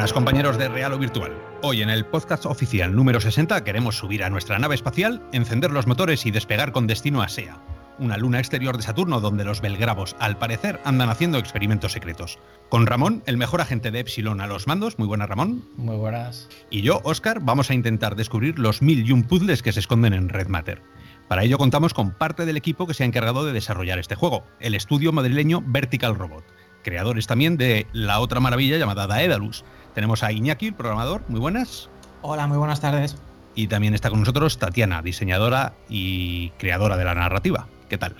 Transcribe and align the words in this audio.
Buenas 0.00 0.14
compañeros 0.14 0.56
de 0.56 0.70
Real 0.70 0.94
o 0.94 0.98
Virtual. 0.98 1.30
Hoy 1.60 1.82
en 1.82 1.90
el 1.90 2.06
podcast 2.06 2.46
oficial 2.46 2.96
número 2.96 3.20
60 3.20 3.62
queremos 3.64 3.98
subir 3.98 4.24
a 4.24 4.30
nuestra 4.30 4.58
nave 4.58 4.74
espacial, 4.74 5.22
encender 5.32 5.72
los 5.72 5.86
motores 5.86 6.24
y 6.24 6.30
despegar 6.30 6.72
con 6.72 6.86
destino 6.86 7.20
a 7.20 7.28
SEA, 7.28 7.58
una 7.98 8.16
luna 8.16 8.38
exterior 8.38 8.78
de 8.78 8.82
Saturno 8.82 9.20
donde 9.20 9.44
los 9.44 9.60
belgravos, 9.60 10.16
al 10.18 10.38
parecer, 10.38 10.80
andan 10.86 11.10
haciendo 11.10 11.36
experimentos 11.36 11.92
secretos. 11.92 12.38
Con 12.70 12.86
Ramón, 12.86 13.22
el 13.26 13.36
mejor 13.36 13.60
agente 13.60 13.90
de 13.90 14.00
Epsilon 14.00 14.40
a 14.40 14.46
los 14.46 14.66
mandos. 14.66 14.98
Muy 14.98 15.06
buenas, 15.06 15.28
Ramón. 15.28 15.68
Muy 15.76 15.96
buenas. 15.96 16.48
Y 16.70 16.80
yo, 16.80 17.02
Oscar, 17.04 17.40
vamos 17.42 17.68
a 17.68 17.74
intentar 17.74 18.16
descubrir 18.16 18.58
los 18.58 18.80
mil 18.80 19.06
y 19.06 19.12
un 19.12 19.24
puzzles 19.24 19.62
que 19.62 19.72
se 19.72 19.80
esconden 19.80 20.14
en 20.14 20.30
Red 20.30 20.48
Matter. 20.48 20.80
Para 21.28 21.44
ello 21.44 21.58
contamos 21.58 21.92
con 21.92 22.12
parte 22.12 22.46
del 22.46 22.56
equipo 22.56 22.86
que 22.86 22.94
se 22.94 23.02
ha 23.02 23.06
encargado 23.06 23.44
de 23.44 23.52
desarrollar 23.52 23.98
este 23.98 24.14
juego, 24.14 24.44
el 24.60 24.74
estudio 24.74 25.12
madrileño 25.12 25.62
Vertical 25.66 26.14
Robot 26.14 26.44
creadores 26.82 27.26
también 27.26 27.56
de 27.56 27.86
la 27.92 28.20
otra 28.20 28.40
maravilla 28.40 28.78
llamada 28.78 29.06
Daedalus. 29.06 29.64
Tenemos 29.94 30.22
a 30.22 30.32
Iñaki, 30.32 30.68
el 30.68 30.74
programador, 30.74 31.22
muy 31.28 31.40
buenas. 31.40 31.88
Hola, 32.22 32.46
muy 32.46 32.58
buenas 32.58 32.80
tardes. 32.80 33.16
Y 33.54 33.66
también 33.66 33.94
está 33.94 34.10
con 34.10 34.20
nosotros 34.20 34.58
Tatiana, 34.58 35.02
diseñadora 35.02 35.72
y 35.88 36.50
creadora 36.50 36.96
de 36.96 37.04
la 37.04 37.14
narrativa. 37.14 37.66
¿Qué 37.88 37.98
tal? 37.98 38.14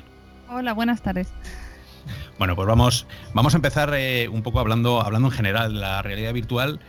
Hola, 0.48 0.72
buenas 0.72 1.02
tardes. 1.02 1.32
Bueno, 2.38 2.56
pues 2.56 2.66
vamos, 2.66 3.06
vamos 3.34 3.54
a 3.54 3.58
empezar 3.58 3.92
eh, 3.94 4.28
un 4.28 4.42
poco 4.42 4.58
hablando, 4.60 5.00
hablando 5.02 5.28
en 5.28 5.32
general 5.32 5.74
de 5.74 5.80
la 5.80 6.02
realidad 6.02 6.32
virtual 6.32 6.80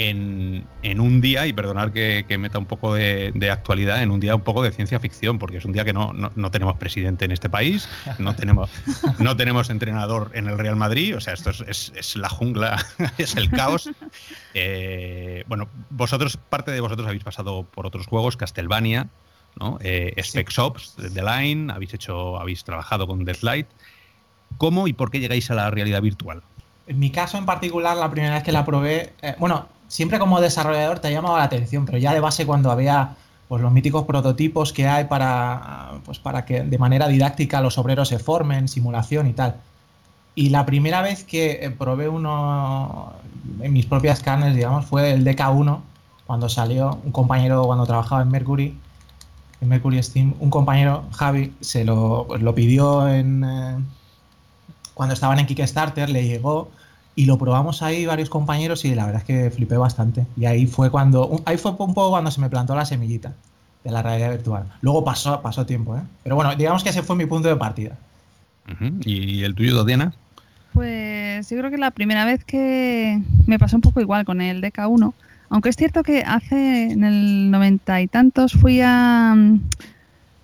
en, 0.00 1.00
un 1.00 1.20
día, 1.20 1.46
y 1.46 1.52
perdonar 1.52 1.92
que, 1.92 2.24
meta 2.38 2.58
un 2.58 2.64
poco 2.64 2.94
de, 2.94 3.50
actualidad, 3.52 4.02
en 4.02 4.10
un 4.10 4.18
día 4.18 4.34
un 4.34 4.40
poco 4.40 4.62
de 4.62 4.72
ciencia 4.72 4.98
ficción, 4.98 5.38
porque 5.38 5.58
es 5.58 5.64
un 5.64 5.72
día 5.72 5.84
que 5.84 5.92
no, 5.92 6.50
tenemos 6.50 6.76
presidente 6.78 7.26
en 7.26 7.32
este 7.32 7.50
país, 7.50 7.88
no 8.18 8.34
tenemos, 8.34 8.70
no 9.18 9.36
tenemos 9.36 9.68
entrenador 9.68 10.30
en 10.34 10.48
el 10.48 10.56
Real 10.56 10.76
Madrid, 10.76 11.16
o 11.16 11.20
sea, 11.20 11.34
esto 11.34 11.50
es, 11.50 12.16
la 12.16 12.30
jungla, 12.30 12.84
es 13.18 13.36
el 13.36 13.50
caos. 13.50 13.90
Eh, 14.54 15.44
bueno, 15.48 15.68
vosotros, 15.90 16.38
parte 16.38 16.70
de 16.70 16.80
vosotros 16.80 17.06
habéis 17.06 17.24
pasado 17.24 17.64
por 17.64 17.86
otros 17.86 18.06
juegos, 18.06 18.36
Castlevania, 18.38 19.08
¿no? 19.58 19.78
Eh, 19.82 20.14
Spec 20.22 20.50
Ops, 20.58 20.96
The 20.96 21.22
Line, 21.22 21.72
habéis 21.72 21.92
hecho, 21.92 22.38
habéis 22.38 22.64
trabajado 22.64 23.06
con 23.06 23.24
Deathlight. 23.24 23.66
¿Cómo 24.56 24.88
y 24.88 24.94
por 24.94 25.10
qué 25.10 25.20
llegáis 25.20 25.50
a 25.50 25.54
la 25.54 25.70
realidad 25.70 26.00
virtual? 26.00 26.42
En 26.86 26.98
mi 26.98 27.10
caso 27.10 27.36
en 27.38 27.46
particular, 27.46 27.96
la 27.96 28.10
primera 28.10 28.34
vez 28.34 28.42
que 28.42 28.52
la 28.52 28.64
probé, 28.64 29.12
eh, 29.22 29.36
bueno, 29.38 29.68
siempre 29.90 30.20
como 30.20 30.40
desarrollador 30.40 31.00
te 31.00 31.08
ha 31.08 31.10
llamado 31.10 31.36
la 31.36 31.42
atención, 31.44 31.84
pero 31.84 31.98
ya 31.98 32.14
de 32.14 32.20
base 32.20 32.46
cuando 32.46 32.70
había 32.70 33.16
pues, 33.48 33.60
los 33.60 33.72
míticos 33.72 34.04
prototipos 34.04 34.72
que 34.72 34.86
hay 34.86 35.06
para, 35.06 35.94
pues, 36.04 36.20
para 36.20 36.44
que 36.44 36.62
de 36.62 36.78
manera 36.78 37.08
didáctica 37.08 37.60
los 37.60 37.76
obreros 37.76 38.08
se 38.08 38.20
formen, 38.20 38.68
simulación 38.68 39.26
y 39.26 39.32
tal. 39.32 39.56
Y 40.36 40.50
la 40.50 40.64
primera 40.64 41.02
vez 41.02 41.24
que 41.24 41.58
eh, 41.60 41.70
probé 41.70 42.08
uno 42.08 43.12
en 43.60 43.72
mis 43.72 43.84
propias 43.86 44.20
carnes, 44.20 44.54
digamos, 44.54 44.86
fue 44.86 45.12
el 45.12 45.24
DK1, 45.26 45.80
cuando 46.24 46.48
salió 46.48 47.00
un 47.04 47.10
compañero, 47.10 47.64
cuando 47.64 47.84
trabajaba 47.84 48.22
en 48.22 48.28
Mercury, 48.30 48.78
en 49.60 49.68
Mercury 49.68 50.00
Steam, 50.04 50.34
un 50.38 50.50
compañero, 50.50 51.02
Javi, 51.10 51.52
se 51.60 51.84
lo, 51.84 52.26
pues, 52.28 52.42
lo 52.42 52.54
pidió 52.54 53.08
en, 53.08 53.42
eh, 53.42 53.76
cuando 54.94 55.14
estaban 55.14 55.40
en 55.40 55.46
Kickstarter, 55.46 56.08
le 56.08 56.24
llegó 56.28 56.70
y 57.14 57.26
lo 57.26 57.38
probamos 57.38 57.82
ahí 57.82 58.06
varios 58.06 58.30
compañeros 58.30 58.84
y 58.84 58.94
la 58.94 59.06
verdad 59.06 59.22
es 59.22 59.26
que 59.26 59.50
flipé 59.50 59.76
bastante. 59.76 60.26
Y 60.36 60.46
ahí 60.46 60.66
fue 60.66 60.90
cuando, 60.90 61.42
ahí 61.44 61.56
fue 61.56 61.72
un 61.72 61.76
poco 61.76 62.10
cuando 62.10 62.30
se 62.30 62.40
me 62.40 62.48
plantó 62.48 62.74
la 62.74 62.84
semillita 62.84 63.34
de 63.84 63.90
la 63.90 64.02
realidad 64.02 64.30
virtual. 64.30 64.64
Luego 64.80 65.04
pasó, 65.04 65.40
pasó 65.42 65.66
tiempo, 65.66 65.96
¿eh? 65.96 66.02
Pero 66.22 66.36
bueno, 66.36 66.54
digamos 66.54 66.82
que 66.82 66.90
ese 66.90 67.02
fue 67.02 67.16
mi 67.16 67.26
punto 67.26 67.48
de 67.48 67.56
partida. 67.56 67.96
¿Y 69.04 69.42
el 69.42 69.54
tuyo, 69.54 69.84
Diana? 69.84 70.12
Pues 70.72 71.50
yo 71.50 71.58
creo 71.58 71.70
que 71.70 71.78
la 71.78 71.90
primera 71.90 72.24
vez 72.24 72.44
que 72.44 73.20
me 73.46 73.58
pasó 73.58 73.76
un 73.76 73.82
poco 73.82 74.00
igual 74.00 74.24
con 74.24 74.40
el 74.40 74.62
DK1, 74.62 75.12
aunque 75.48 75.68
es 75.68 75.76
cierto 75.76 76.02
que 76.04 76.22
hace 76.22 76.92
en 76.92 77.02
el 77.02 77.50
noventa 77.50 78.00
y 78.00 78.06
tantos 78.06 78.52
fui 78.52 78.80
a, 78.80 79.34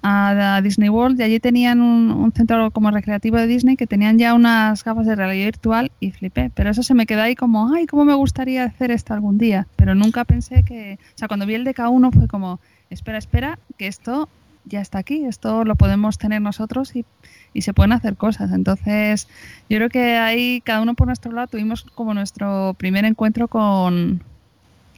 a 0.08 0.60
Disney 0.62 0.88
World 0.88 1.18
y 1.18 1.24
allí 1.24 1.40
tenían 1.40 1.80
un, 1.80 2.32
centro 2.32 2.70
como 2.70 2.90
recreativo 2.90 3.38
de 3.38 3.46
Disney 3.46 3.76
que 3.76 3.86
tenían 3.86 4.18
ya 4.18 4.34
unas 4.34 4.84
gafas 4.84 5.06
de 5.06 5.16
realidad 5.16 5.46
virtual 5.46 5.90
y 6.00 6.12
flipé. 6.12 6.50
Pero 6.54 6.70
eso 6.70 6.82
se 6.82 6.94
me 6.94 7.06
quedó 7.06 7.22
ahí 7.22 7.34
como, 7.34 7.74
ay, 7.74 7.86
¿cómo 7.86 8.04
me 8.04 8.14
gustaría 8.14 8.64
hacer 8.64 8.90
esto 8.90 9.14
algún 9.14 9.38
día? 9.38 9.66
Pero 9.76 9.94
nunca 9.94 10.24
pensé 10.24 10.62
que, 10.62 10.98
o 11.14 11.18
sea, 11.18 11.28
cuando 11.28 11.46
vi 11.46 11.54
el 11.54 11.66
DK1 11.66 12.12
fue 12.12 12.28
como, 12.28 12.60
espera, 12.90 13.18
espera, 13.18 13.58
que 13.78 13.88
esto 13.88 14.28
ya 14.64 14.80
está 14.80 14.98
aquí, 14.98 15.24
esto 15.24 15.64
lo 15.64 15.76
podemos 15.76 16.18
tener 16.18 16.40
nosotros 16.42 16.94
y, 16.94 17.04
y 17.52 17.62
se 17.62 17.74
pueden 17.74 17.92
hacer 17.92 18.16
cosas. 18.16 18.52
Entonces, 18.52 19.28
yo 19.68 19.78
creo 19.78 19.88
que 19.88 20.16
ahí 20.16 20.60
cada 20.60 20.82
uno 20.82 20.94
por 20.94 21.06
nuestro 21.08 21.32
lado 21.32 21.48
tuvimos 21.48 21.82
como 21.94 22.14
nuestro 22.14 22.74
primer 22.78 23.04
encuentro 23.04 23.48
con, 23.48 24.22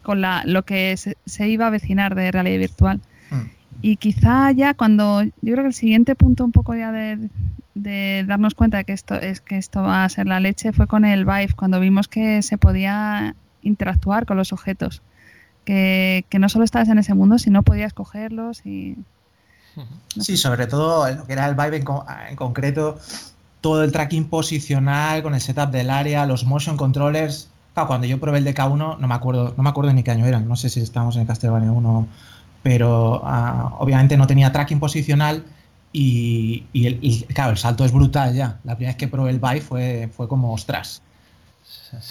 con 0.02 0.20
la, 0.20 0.42
lo 0.44 0.64
que 0.64 0.96
se, 0.96 1.48
iba 1.48 1.66
a 1.66 1.68
avecinar 1.68 2.14
de 2.14 2.30
realidad 2.30 2.58
virtual. 2.58 3.00
Y 3.80 3.96
quizá 3.96 4.50
ya 4.52 4.74
cuando, 4.74 5.22
yo 5.22 5.30
creo 5.40 5.58
que 5.58 5.68
el 5.68 5.74
siguiente 5.74 6.14
punto 6.14 6.44
un 6.44 6.52
poco 6.52 6.74
ya 6.74 6.90
de, 6.92 7.28
darnos 8.26 8.54
cuenta 8.54 8.78
de 8.78 8.84
que 8.84 8.92
esto 8.92 9.14
es 9.14 9.40
que 9.40 9.56
esto 9.56 9.82
va 9.82 10.04
a 10.04 10.08
ser 10.08 10.26
la 10.26 10.40
leche 10.40 10.72
fue 10.72 10.88
con 10.88 11.04
el 11.04 11.24
Vive, 11.24 11.54
cuando 11.54 11.78
vimos 11.78 12.08
que 12.08 12.42
se 12.42 12.58
podía 12.58 13.36
interactuar 13.62 14.26
con 14.26 14.36
los 14.36 14.52
objetos, 14.52 15.02
que, 15.64 16.24
no 16.38 16.48
solo 16.48 16.64
estabas 16.64 16.88
en 16.88 16.98
ese 16.98 17.14
mundo, 17.14 17.38
sino 17.38 17.62
podías 17.62 17.92
cogerlos 17.92 18.64
y... 18.66 18.96
Sí, 20.18 20.36
sobre 20.36 20.66
todo 20.66 21.08
lo 21.08 21.24
que 21.24 21.34
era 21.34 21.46
el 21.46 21.54
Vive 21.54 21.76
en, 21.76 22.36
concreto, 22.36 22.98
todo 23.60 23.84
el 23.84 23.92
tracking 23.92 24.28
posicional 24.28 25.22
con 25.22 25.34
el 25.34 25.40
setup 25.40 25.70
del 25.70 25.90
área, 25.90 26.26
los 26.26 26.44
motion 26.44 26.76
controllers. 26.76 27.48
cuando 27.74 28.08
yo 28.08 28.18
probé 28.18 28.38
el 28.38 28.46
DK1, 28.46 28.98
no 28.98 29.06
me 29.06 29.14
acuerdo, 29.14 29.54
no 29.56 29.62
me 29.62 29.70
acuerdo 29.70 29.92
ni 29.92 30.02
qué 30.02 30.10
año 30.10 30.26
eran, 30.26 30.48
no 30.48 30.56
sé 30.56 30.68
si 30.68 30.80
estábamos 30.80 31.16
en 31.16 31.26
Castlevania 31.26 31.70
1 31.70 32.08
pero 32.62 33.22
ah, 33.24 33.76
obviamente 33.78 34.16
no 34.16 34.26
tenía 34.26 34.52
tracking 34.52 34.80
posicional 34.80 35.44
y, 35.92 36.64
el, 36.74 37.26
claro, 37.34 37.52
el 37.52 37.56
salto 37.58 37.84
es 37.84 37.92
brutal 37.92 38.34
ya. 38.34 38.58
La 38.64 38.76
primera 38.76 38.90
vez 38.92 38.96
que 38.96 39.08
probé 39.08 39.30
el 39.30 39.38
Vive 39.38 39.60
fue, 39.60 40.08
fue 40.14 40.28
como 40.28 40.52
ostras. 40.52 41.02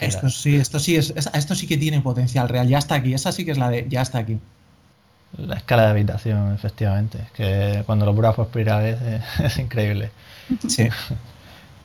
esto 0.01 0.29
sí, 0.29 0.55
esto 0.55 0.79
sí 0.79 0.95
es, 0.95 1.13
esto 1.33 1.55
sí 1.55 1.67
que 1.67 1.77
tiene 1.77 2.01
potencial 2.01 2.49
real, 2.49 2.67
ya 2.67 2.79
está 2.79 2.95
aquí, 2.95 3.13
esa 3.13 3.31
sí 3.31 3.45
que 3.45 3.51
es 3.51 3.57
la 3.57 3.69
de 3.69 3.85
ya 3.89 4.01
está 4.01 4.19
aquí. 4.19 4.39
La 5.37 5.57
escala 5.57 5.83
de 5.83 5.89
habitación, 5.89 6.53
efectivamente, 6.53 7.19
que 7.35 7.83
cuando 7.85 8.05
lo 8.05 8.15
pruebas 8.15 8.35
por 8.35 8.47
primera 8.47 8.79
vez 8.79 8.97
es, 9.39 9.57
increíble. 9.59 10.11
Sí. 10.67 10.89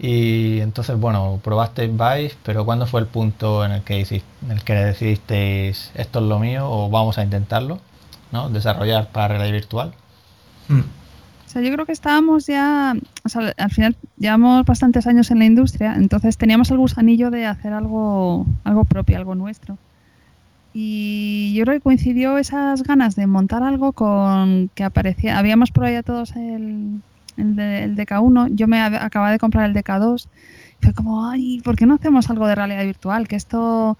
Y 0.05 0.59
entonces, 0.59 0.99
bueno, 0.99 1.39
probaste 1.45 1.87
Vive, 1.87 2.33
pero 2.43 2.65
¿cuándo 2.65 2.89
fue 2.89 3.01
el 3.01 3.07
punto 3.07 3.65
en 3.65 3.71
el 3.71 3.83
que, 3.83 4.01
hiciste, 4.01 4.27
en 4.45 4.51
el 4.51 4.65
que 4.65 4.75
decidisteis 4.75 5.93
esto 5.95 6.19
es 6.19 6.25
lo 6.25 6.41
mío 6.41 6.69
o 6.69 6.91
vamos 6.91 7.19
a 7.19 7.23
intentarlo? 7.23 7.79
¿No? 8.33 8.49
desarrollar 8.49 9.11
para 9.11 9.29
realidad 9.29 9.53
virtual. 9.53 9.93
Hmm. 10.69 10.81
O 10.81 11.51
sea, 11.53 11.61
yo 11.61 11.71
creo 11.71 11.85
que 11.85 11.93
estábamos 11.93 12.47
ya, 12.47 12.95
o 13.25 13.29
sea, 13.29 13.53
al 13.59 13.71
final 13.71 13.95
llevamos 14.17 14.65
bastantes 14.65 15.07
años 15.07 15.31
en 15.31 15.39
la 15.39 15.45
industria, 15.45 15.95
entonces 15.97 16.39
teníamos 16.39 16.71
el 16.71 16.79
gusanillo 16.79 17.31
de 17.31 17.45
hacer 17.45 17.75
algo, 17.75 18.47
algo 18.65 18.85
propio, 18.85 19.19
algo 19.19 19.35
nuestro. 19.35 19.77
Y 20.73 21.53
yo 21.55 21.65
creo 21.65 21.77
que 21.77 21.83
coincidió 21.83 22.39
esas 22.39 22.83
ganas 22.83 23.17
de 23.17 23.27
montar 23.27 23.63
algo 23.63 23.93
con 23.93 24.71
que 24.75 24.85
aparecía, 24.85 25.39
habíamos 25.39 25.71
probado 25.71 25.93
ya 25.93 26.03
todos 26.03 26.35
el, 26.37 27.03
el, 27.37 27.97
DK1, 27.97 28.55
yo 28.55 28.67
me 28.67 28.81
acababa 28.81 29.31
de 29.31 29.39
comprar 29.39 29.69
el 29.69 29.77
DK2, 29.77 30.29
fue 30.81 30.95
como, 30.95 31.29
ay, 31.29 31.61
¿por 31.63 31.77
qué 31.77 31.85
no 31.85 31.97
hacemos 31.97 32.31
algo 32.31 32.47
de 32.47 32.55
realidad 32.55 32.85
virtual? 32.85 33.29
Que 33.29 33.37
esto, 33.37 33.91
o 33.91 33.99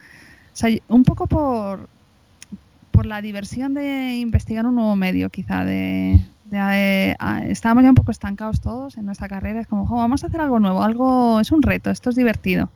sea, 0.55 0.71
un 0.89 1.05
poco 1.05 1.27
por, 1.27 1.91
por 2.93 3.07
la 3.07 3.21
diversión 3.21 3.75
de 3.75 4.17
investigar 4.17 4.67
un 4.67 4.77
nuevo 4.77 4.95
medio, 4.95 5.31
quizá, 5.31 5.65
de, 5.65 6.21
eh, 6.53 7.17
estábamos 7.49 7.83
ya 7.83 7.89
un 7.89 7.95
poco 7.95 8.11
estancados 8.11 8.61
todos 8.61 8.97
en 8.97 9.07
nuestra 9.07 9.29
carrera, 9.29 9.61
es 9.61 9.67
como, 9.67 9.85
vamos 9.87 10.23
a 10.23 10.27
hacer 10.27 10.41
algo 10.41 10.61
nuevo, 10.61 10.83
algo, 10.83 11.41
es 11.41 11.51
un 11.51 11.63
reto, 11.63 11.91
esto 11.91 12.11
es 12.11 12.17
divertido. 12.17 12.69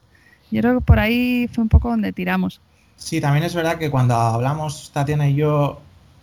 Yo 0.50 0.60
creo 0.60 0.78
que 0.78 0.84
por 0.84 0.98
ahí 0.98 1.48
fue 1.52 1.62
un 1.62 1.68
poco 1.68 1.90
donde 1.90 2.12
tiramos. 2.12 2.60
Sí, 2.96 3.20
también 3.20 3.44
es 3.44 3.54
verdad 3.54 3.78
que 3.78 3.90
cuando 3.90 4.14
hablamos 4.14 4.90
Tatiana 4.92 5.28
y 5.28 5.34
yo 5.34 5.80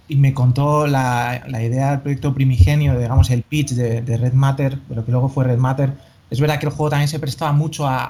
y 0.07 0.15
me 0.15 0.33
contó 0.33 0.87
la, 0.87 1.43
idea 1.61 1.91
del 1.91 2.01
proyecto 2.01 2.33
primigenio, 2.33 2.97
digamos 2.97 3.29
el 3.29 3.43
pitch 3.43 3.71
de, 3.71 4.17
Red 4.17 4.33
Matter, 4.33 4.79
pero 4.89 5.05
que 5.05 5.11
luego 5.11 5.29
fue 5.29 5.45
Red 5.45 5.57
Matter, 5.57 5.93
es 6.29 6.39
verdad 6.39 6.59
que 6.59 6.65
el 6.65 6.71
juego 6.71 6.89
también 6.89 7.07
se 7.07 7.19
prestaba 7.19 7.51
mucho 7.51 7.87
a, 7.87 8.05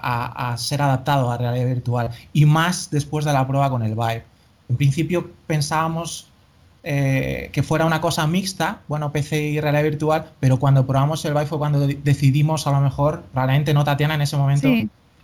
a, 0.51 0.57
ser 0.57 0.81
adaptado 0.81 1.29
a 1.29 1.37
realidad 1.37 1.65
virtual 1.65 2.09
y 2.31 2.45
más 2.45 2.89
después 2.89 3.25
de 3.25 3.33
la 3.33 3.45
prueba 3.45 3.69
con 3.69 3.83
el 3.83 3.95
Vive. 3.95 4.23
En 4.69 4.77
principio 4.77 5.31
pensábamos 5.47 6.27
eh, 6.83 7.49
que 7.53 7.63
fuera 7.63 7.85
una 7.85 8.01
cosa 8.01 8.27
mixta, 8.27 8.81
bueno, 8.89 9.11
PC 9.11 9.41
y 9.41 9.59
realidad 9.61 9.83
virtual, 9.83 10.31
pero 10.39 10.59
cuando 10.59 10.85
probamos 10.85 11.23
el 11.23 11.33
Vive 11.33 11.45
fue 11.45 11.57
cuando 11.57 11.87
decidimos 11.87 12.67
a 12.67 12.71
lo 12.71 12.81
mejor, 12.81 13.23
probablemente 13.31 13.73
no 13.73 13.85
Tatiana 13.85 14.15
en 14.15 14.21
ese 14.21 14.35
momento, 14.35 14.67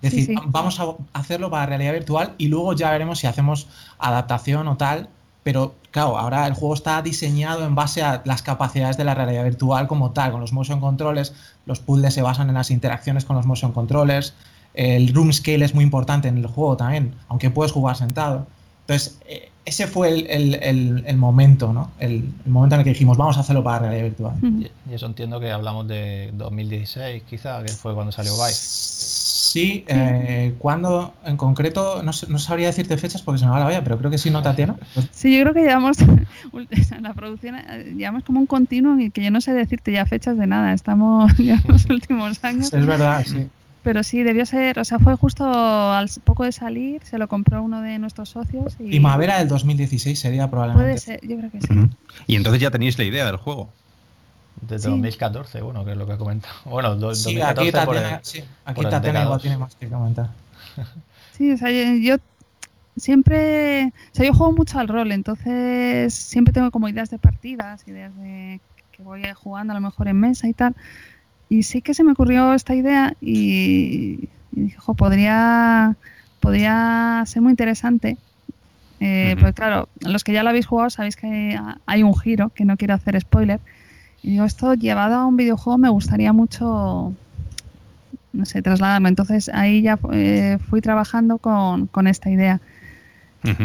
decir, 0.01 0.33
vamos 0.45 0.79
a 0.79 0.95
hacerlo 1.11 1.49
para 1.49 1.65
realidad 1.65 1.91
virtual 1.91 2.33
y 2.37 2.47
luego 2.47 2.71
ya 2.73 2.91
veremos 2.91 3.19
si 3.19 3.27
hacemos 3.27 3.67
adaptación 3.97 4.69
o 4.69 4.77
tal, 4.77 5.09
pero 5.43 5.75
claro, 5.91 6.17
ahora 6.17 6.47
el 6.47 6.53
juego 6.53 6.75
está 6.75 7.01
diseñado 7.01 7.65
en 7.65 7.75
base 7.75 8.03
a 8.03 8.21
las 8.23 8.41
capacidades 8.41 8.95
de 8.95 9.03
la 9.03 9.13
realidad 9.13 9.43
virtual 9.43 9.87
como 9.87 10.11
tal, 10.11 10.31
con 10.31 10.39
los 10.39 10.53
motion 10.53 10.79
controllers, 10.79 11.33
los 11.65 11.81
puzzles 11.81 12.13
se 12.13 12.21
basan 12.21 12.47
en 12.47 12.55
las 12.55 12.71
interacciones 12.71 13.25
con 13.25 13.35
los 13.35 13.45
motion 13.45 13.73
controllers, 13.73 14.33
el 14.73 15.13
room 15.13 15.33
scale 15.33 15.65
es 15.65 15.75
muy 15.75 15.83
importante 15.83 16.29
en 16.29 16.37
el 16.37 16.47
juego 16.47 16.77
también, 16.77 17.15
aunque 17.27 17.49
puedes 17.49 17.73
jugar 17.73 17.97
sentado. 17.97 18.47
Entonces, 18.89 19.19
eh, 19.27 19.51
ese 19.65 19.85
fue 19.85 20.09
el, 20.09 21.17
momento, 21.17 21.71
¿no? 21.71 21.91
El, 21.99 22.27
momento 22.47 22.73
en 22.73 22.81
el 22.81 22.83
que 22.85 22.89
dijimos, 22.89 23.19
vamos 23.19 23.37
a 23.37 23.41
hacerlo 23.41 23.63
para 23.63 23.87
realidad 23.87 24.03
virtual. 24.05 24.33
Y 24.89 24.93
eso 24.95 25.05
entiendo 25.05 25.39
que 25.39 25.51
hablamos 25.51 25.87
de 25.87 26.31
2016, 26.33 27.21
quizá, 27.29 27.61
que 27.63 27.71
fue 27.71 27.93
cuando 27.93 28.11
salió 28.11 28.31
Vice. 28.31 28.57
Sí, 29.49 29.85
eh, 29.87 30.55
cuando 30.57 31.13
en 31.23 31.37
concreto, 31.37 32.01
no, 32.01 32.11
no, 32.29 32.39
sabría 32.39 32.67
decirte 32.67 32.97
fechas 32.97 33.21
porque 33.21 33.37
se 33.37 33.45
me 33.45 33.51
va 33.51 33.59
la 33.59 33.67
olla, 33.67 33.83
pero 33.83 33.99
creo 33.99 34.09
que 34.09 34.17
sí, 34.17 34.31
¿no, 34.31 34.41
Tatiana? 34.41 34.75
Sí, 35.11 35.37
yo 35.37 35.43
creo 35.43 35.53
que 35.53 35.61
llevamos, 35.61 35.97
la 37.01 37.13
producción, 37.13 37.57
eh, 37.57 37.93
llevamos 37.95 38.23
como 38.23 38.39
un 38.39 38.47
continuo 38.47 38.99
y 38.99 39.11
que 39.11 39.23
yo 39.23 39.29
no 39.29 39.39
sé 39.39 39.53
decirte 39.53 39.91
ya 39.91 40.07
fechas 40.07 40.35
de 40.35 40.47
nada, 40.47 40.73
estamos 40.73 41.31
ya 41.37 41.53
en 41.53 41.63
los 41.67 41.85
últimos 41.85 42.43
años. 42.43 42.73
Es 42.73 42.85
verdad, 42.87 43.23
sí. 43.23 43.47
Pero 43.83 44.03
sí, 44.03 44.23
debió 44.23 44.45
ser, 44.45 44.77
o 44.79 44.83
sea, 44.83 44.99
fue 44.99 45.15
justo 45.15 45.45
al 45.45 46.09
poco 46.23 46.43
de 46.43 46.51
salir, 46.51 47.01
se 47.05 47.17
lo 47.17 47.27
compró 47.27 47.63
uno 47.63 47.81
de 47.81 47.97
nuestros 47.97 48.29
socios. 48.29 48.75
Y... 48.79 48.89
Primavera 48.89 49.39
del 49.39 49.47
2016 49.47 50.19
sería 50.19 50.49
probablemente. 50.49 50.83
Puede 50.83 50.97
ser, 50.97 51.27
yo 51.27 51.37
creo 51.37 51.51
que 51.51 51.61
sí. 51.61 51.73
Y 52.27 52.35
entonces 52.35 52.61
ya 52.61 52.71
tenéis 52.71 52.97
la 52.97 53.05
idea 53.05 53.25
del 53.25 53.37
juego. 53.37 53.69
Desde 54.61 54.89
2014, 54.89 55.61
bueno, 55.61 55.85
que 55.85 55.91
es 55.91 55.97
lo 55.97 56.05
que 56.05 56.13
he 56.13 56.17
comentado. 56.17 56.53
Bueno, 56.65 56.93
sí, 56.95 57.35
2014 57.35 57.61
aquí 57.61 57.71
Tatiana, 57.71 58.19
sí, 58.23 58.43
aquí 58.65 58.81
Tatiana 58.81 59.23
igual 59.23 59.41
tiene 59.41 59.57
más 59.57 59.75
que 59.75 59.87
comentar. 59.87 60.29
Sí, 61.39 61.53
o 61.53 61.57
sea, 61.57 61.69
yo 61.71 62.17
siempre, 62.97 63.85
o 63.85 64.15
sea, 64.15 64.25
yo 64.25 64.33
juego 64.33 64.51
mucho 64.51 64.77
al 64.77 64.89
rol, 64.89 65.13
entonces 65.13 66.13
siempre 66.13 66.53
tengo 66.53 66.69
como 66.69 66.89
ideas 66.89 67.09
de 67.09 67.17
partidas, 67.17 67.87
ideas 67.87 68.13
de 68.17 68.59
que 68.91 69.03
voy 69.03 69.21
jugando 69.35 69.71
a 69.71 69.75
lo 69.75 69.79
mejor 69.81 70.09
en 70.09 70.19
mesa 70.19 70.49
y 70.49 70.53
tal. 70.53 70.75
Y 71.49 71.63
sí 71.63 71.81
que 71.81 71.95
se 71.95 72.03
me 72.03 72.11
ocurrió 72.11 72.53
esta 72.53 72.75
idea 72.75 73.15
y, 73.19 74.29
dije, 74.51 74.77
jo, 74.77 74.93
podría, 74.93 75.95
podría 76.39 77.23
ser 77.25 77.41
muy 77.41 77.51
interesante. 77.51 78.17
Eh, 78.99 79.35
Pues 79.39 79.55
claro, 79.55 79.89
los 80.01 80.23
que 80.23 80.31
ya 80.31 80.43
lo 80.43 80.49
habéis 80.49 80.67
jugado 80.67 80.89
sabéis 80.91 81.15
que 81.15 81.59
hay 81.85 82.03
un 82.03 82.15
giro, 82.15 82.49
que 82.49 82.65
no 82.65 82.77
quiero 82.77 82.93
hacer 82.93 83.19
spoiler. 83.19 83.59
Y 84.21 84.31
digo, 84.31 84.45
esto 84.45 84.75
llevado 84.75 85.15
a 85.15 85.25
un 85.25 85.37
videojuego 85.37 85.77
me 85.79 85.89
gustaría 85.89 86.33
mucho, 86.33 87.13
no 88.33 88.45
sé, 88.45 88.61
trasladarlo. 88.61 89.07
Entonces 89.07 89.49
ahí 89.49 89.81
ya 89.81 89.97
eh, 90.11 90.59
fui 90.69 90.81
trabajando 90.81 91.39
con, 91.39 91.87
con 91.87 92.07
esta 92.07 92.29
idea. 92.29 92.61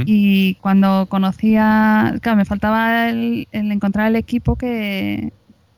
Y 0.07 0.55
cuando 0.61 1.07
conocía, 1.07 2.15
claro, 2.23 2.37
me 2.37 2.45
faltaba 2.45 3.09
el 3.09 3.49
encontrar 3.51 4.07
el 4.07 4.15
equipo 4.15 4.55
que, 4.55 5.33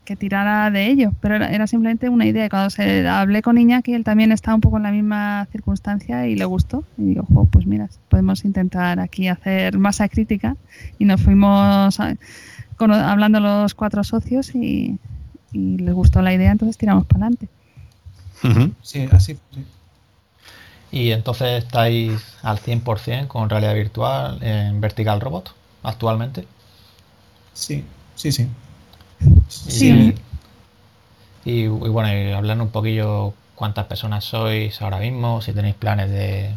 que 0.06 0.16
tirara 0.16 0.70
de 0.70 0.86
ello, 0.86 1.12
pero 1.20 1.34
era, 1.36 1.66
simplemente 1.66 2.08
una 2.08 2.24
idea. 2.24 2.48
Cuando 2.48 2.70
se 2.70 3.06
hablé 3.06 3.42
con 3.42 3.58
Iñaki, 3.58 3.92
él 3.92 4.04
también 4.04 4.32
estaba 4.32 4.54
un 4.54 4.62
poco 4.62 4.78
en 4.78 4.84
la 4.84 4.90
misma 4.90 5.46
circunstancia 5.52 6.26
y 6.26 6.36
le 6.36 6.46
gustó. 6.46 6.84
Y 6.96 7.02
digo, 7.02 7.26
pues 7.50 7.66
mira, 7.66 7.90
podemos 8.08 8.46
intentar 8.46 8.98
aquí 9.00 9.28
hacer 9.28 9.76
masa 9.78 10.08
crítica. 10.08 10.56
Y 10.98 11.04
nos 11.04 11.20
fuimos 11.20 11.98
hablando 12.78 13.40
los 13.40 13.74
cuatro 13.74 14.02
socios 14.04 14.54
y, 14.54 14.98
y, 15.52 15.76
les 15.78 15.94
gustó 15.94 16.22
la 16.22 16.32
idea, 16.32 16.52
entonces 16.52 16.78
tiramos 16.78 17.04
para 17.04 17.26
adelante. 17.26 17.48
Sí, 18.82 19.08
así 19.10 19.38
Y 20.92 21.10
entonces 21.10 21.64
estáis 21.64 22.36
al 22.42 22.58
100% 22.58 23.26
con 23.26 23.50
realidad 23.50 23.74
virtual 23.74 24.42
en 24.42 24.80
Vertical 24.80 25.20
Robot 25.20 25.54
actualmente. 25.82 26.46
Sí, 27.52 27.84
sí, 28.14 28.30
sí. 28.32 28.48
Sí. 29.48 30.14
Y, 31.44 31.68
bueno, 31.68 32.12
y 32.12 32.32
hablar 32.32 32.60
un 32.60 32.68
poquillo 32.70 33.32
cuántas 33.54 33.86
personas 33.86 34.24
sois 34.24 34.82
ahora 34.82 34.98
mismo, 34.98 35.40
si 35.40 35.52
tenéis 35.52 35.76
planes 35.76 36.10
de, 36.10 36.54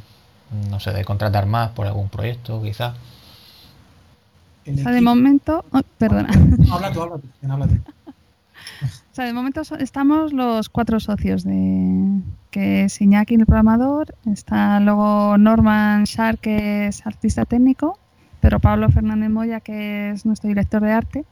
no 0.70 0.80
sé, 0.80 0.92
de 0.92 1.06
contratar 1.06 1.46
más 1.46 1.70
por 1.72 1.88
algún 1.88 2.10
proyecto, 2.10 2.62
quizás. 2.62 2.96
O 4.68 4.78
sea, 4.78 4.92
de 4.92 5.02
momento, 5.02 5.66
oh, 5.72 5.82
perdona. 5.98 6.30
Habla 6.72 6.92
tú, 6.92 7.02
habla 7.02 7.68
tú, 7.68 7.78
O 8.84 9.16
sea, 9.16 9.26
de 9.26 9.34
momento 9.34 9.62
estamos 9.80 10.34
los 10.34 10.70
cuatro 10.70 11.00
socios 11.00 11.44
de 11.44 12.22
que 12.52 12.86
es 12.86 13.02
Iñaki 13.02 13.36
el 13.36 13.46
programador, 13.46 14.16
está 14.26 14.80
luego 14.80 15.38
Norman 15.38 16.06
Shark 16.06 16.40
que 16.40 16.88
es 16.88 17.06
artista 17.06 17.46
técnico, 17.46 18.00
pero 18.42 18.60
Pablo 18.60 18.90
Fernández 18.90 19.30
Moya 19.30 19.60
que 19.60 20.12
es 20.12 20.26
nuestro 20.26 20.48
director 20.48 20.82
de 20.82 20.92
arte 20.92 21.26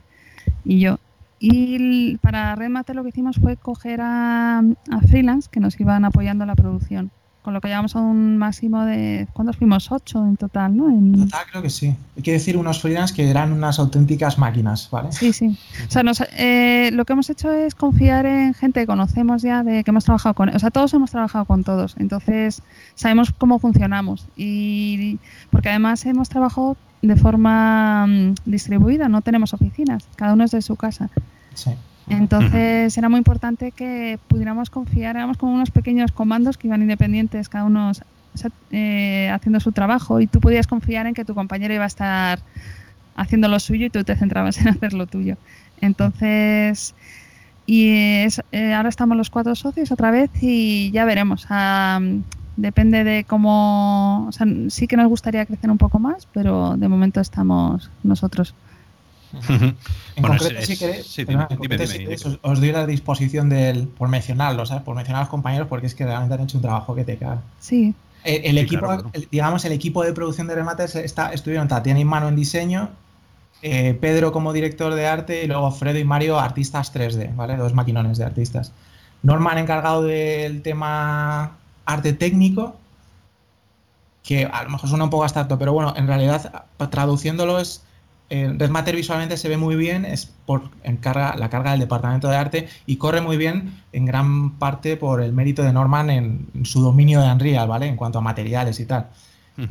y 0.63 0.80
yo. 0.80 1.00
Y 1.39 2.17
para 2.17 2.55
Remate 2.55 2.93
lo 2.93 3.03
que 3.03 3.09
hicimos 3.09 3.37
fue 3.37 3.57
coger 3.57 3.99
a, 4.01 4.63
freelance 5.07 5.49
que 5.51 5.59
nos 5.59 5.79
iban 5.79 6.05
apoyando 6.05 6.43
en 6.43 6.47
la 6.47 6.55
producción. 6.55 7.11
Con 7.43 7.53
lo 7.53 7.61
que 7.61 7.69
llevamos 7.69 7.95
a 7.95 7.99
un 7.99 8.37
máximo 8.37 8.83
de. 8.83 9.25
¿Cuántos 9.31 9.55
fuimos? 9.55 9.89
Ocho 9.89 10.25
en 10.25 10.35
total, 10.35 10.75
¿no? 10.75 10.89
En 10.89 11.13
total 11.13 11.45
creo 11.49 11.61
que 11.61 11.69
sí. 11.69 11.95
Hay 12.17 12.21
que 12.21 12.33
decir 12.33 12.57
unos 12.57 12.81
freelance 12.81 13.15
que 13.15 13.29
eran 13.29 13.53
unas 13.53 13.79
auténticas 13.79 14.37
máquinas, 14.37 14.89
¿vale? 14.91 15.13
Sí, 15.13 15.31
sí. 15.31 15.57
O 15.87 15.89
sea, 15.89 16.03
eh, 16.37 16.89
lo 16.91 17.05
que 17.05 17.13
hemos 17.13 17.29
hecho 17.29 17.49
es 17.53 17.73
confiar 17.73 18.25
en 18.25 18.53
gente 18.53 18.81
que 18.81 18.85
conocemos 18.85 19.43
ya, 19.43 19.63
de 19.63 19.85
que 19.85 19.91
hemos 19.91 20.03
trabajado 20.03 20.35
con. 20.35 20.49
O 20.49 20.59
sea, 20.59 20.71
todos 20.71 20.93
hemos 20.93 21.11
trabajado 21.11 21.45
con 21.45 21.63
todos. 21.63 21.95
Entonces, 21.99 22.61
sabemos 22.95 23.31
cómo 23.31 23.59
funcionamos. 23.59 24.27
Y. 24.35 25.17
Porque 25.49 25.69
además 25.69 26.06
hemos 26.06 26.27
trabajado 26.27 26.75
de 27.01 27.15
forma 27.15 28.07
mm, 28.07 28.35
distribuida, 28.45 29.07
no 29.09 29.21
tenemos 29.21 29.53
oficinas, 29.53 30.07
cada 30.15 30.33
uno 30.33 30.44
es 30.44 30.51
de 30.51 30.61
su 30.61 30.75
casa. 30.75 31.09
Entonces 32.09 32.97
era 32.97 33.09
muy 33.09 33.18
importante 33.18 33.71
que 33.71 34.18
pudiéramos 34.28 34.69
confiar, 34.69 35.18
éramos 35.18 35.37
como 35.37 35.54
unos 35.54 35.71
pequeños 35.71 36.11
comandos 36.11 36.57
que 36.57 36.68
iban 36.68 36.81
independientes, 36.81 37.49
cada 37.49 37.66
uno 37.66 37.92
eh, 38.71 39.30
haciendo 39.33 39.59
su 39.59 39.71
trabajo 39.71 40.21
y 40.21 40.28
tú 40.28 40.40
podías 40.40 40.68
confiar 40.68 41.07
en 41.07 41.14
que 41.14 41.26
tu 41.26 41.33
compañero 41.35 41.73
iba 41.73 41.83
a 41.83 41.87
estar 41.87 42.40
haciendo 43.16 43.47
lo 43.47 43.59
suyo 43.59 43.87
y 43.87 43.90
tú 43.90 44.04
te 44.04 44.16
centrabas 44.16 44.57
en 44.61 44.69
hacer 44.69 44.94
lo 44.94 45.07
tuyo. 45.07 45.35
Entonces, 45.81 46.95
y 47.66 47.90
eh, 47.90 48.73
ahora 48.73 48.90
estamos 48.90 49.18
los 49.18 49.30
cuatro 49.30 49.56
socios 49.56 49.92
otra 49.92 50.11
vez 50.11 50.31
y 50.42 50.92
ya 50.92 51.04
veremos. 51.04 51.45
Ah, 51.49 51.99
depende 52.56 53.04
de 53.04 53.26
cómo, 53.26 54.28
o 54.28 54.31
sea, 54.31 54.47
sí 54.69 54.87
que 54.87 54.97
nos 54.97 55.07
gustaría 55.07 55.45
crecer 55.45 55.69
un 55.69 55.78
poco 55.78 55.99
más, 55.99 56.28
pero 56.33 56.78
de 56.78 56.87
momento 56.87 57.19
estamos 57.19 57.92
nosotros. 58.04 58.56
En 59.49 60.23
concreto, 60.23 60.61
si 60.61 60.77
queréis, 60.77 62.25
os 62.41 62.59
doy 62.59 62.71
la 62.71 62.85
disposición 62.85 63.49
del, 63.49 63.87
por 63.87 64.09
mencionarlo, 64.09 64.65
¿sabes? 64.65 64.83
por 64.83 64.95
mencionar 64.95 65.21
a 65.21 65.23
los 65.23 65.29
compañeros, 65.29 65.67
porque 65.67 65.87
es 65.87 65.95
que 65.95 66.05
realmente 66.05 66.35
han 66.35 66.41
hecho 66.41 66.57
un 66.57 66.61
trabajo 66.61 66.95
que 66.95 67.03
te 67.03 67.17
cae. 67.17 67.37
Sí. 67.59 67.93
El, 68.23 68.57
equipo, 68.57 68.87
digamos, 69.31 69.63
el 69.63 69.71
equipo 69.71 70.03
de 70.03 70.11
producción 70.11 70.47
de 70.47 70.55
remates 70.55 70.95
está, 70.95 71.31
estuvieron 71.31 71.67
Tatiana 71.67 71.99
y 71.99 72.05
Mano 72.05 72.27
en 72.27 72.35
diseño, 72.35 72.89
eh, 73.61 73.97
Pedro 73.99 74.31
como 74.31 74.53
director 74.53 74.93
de 74.93 75.07
arte 75.07 75.43
y 75.43 75.47
luego 75.47 75.71
Fredo 75.71 75.97
y 75.97 76.03
Mario 76.03 76.37
artistas 76.37 76.93
3D, 76.93 77.35
¿vale? 77.35 77.55
Dos 77.55 77.73
maquinones 77.73 78.17
de 78.17 78.25
artistas. 78.25 78.73
Norman 79.23 79.57
encargado 79.57 80.03
del 80.03 80.61
tema 80.61 81.57
arte 81.85 82.13
técnico, 82.13 82.75
que 84.23 84.45
a 84.45 84.63
lo 84.63 84.69
mejor 84.71 84.89
suena 84.89 85.05
un 85.05 85.09
poco 85.09 85.23
abstracto, 85.23 85.57
pero 85.57 85.71
bueno, 85.73 85.93
en 85.95 86.05
realidad 86.05 86.65
traduciéndolo 86.89 87.59
es 87.59 87.83
Red 88.29 88.69
Matter 88.69 88.95
visualmente 88.95 89.37
se 89.37 89.47
ve 89.47 89.57
muy 89.57 89.75
bien, 89.75 90.03
es 90.03 90.33
por 90.45 90.69
encarga, 90.83 91.35
la 91.37 91.49
carga 91.49 91.71
del 91.71 91.79
departamento 91.79 92.27
de 92.27 92.35
arte 92.35 92.67
y 92.85 92.97
corre 92.97 93.21
muy 93.21 93.37
bien 93.37 93.81
en 93.93 94.05
gran 94.05 94.51
parte 94.57 94.97
por 94.97 95.21
el 95.21 95.31
mérito 95.31 95.63
de 95.63 95.71
Norman 95.71 96.09
en, 96.09 96.47
su 96.63 96.81
dominio 96.81 97.21
de 97.21 97.31
Unreal, 97.31 97.67
¿vale? 97.67 97.87
En 97.87 97.95
cuanto 97.95 98.19
a 98.19 98.21
materiales 98.21 98.79
y 98.79 98.85
tal. 98.85 99.07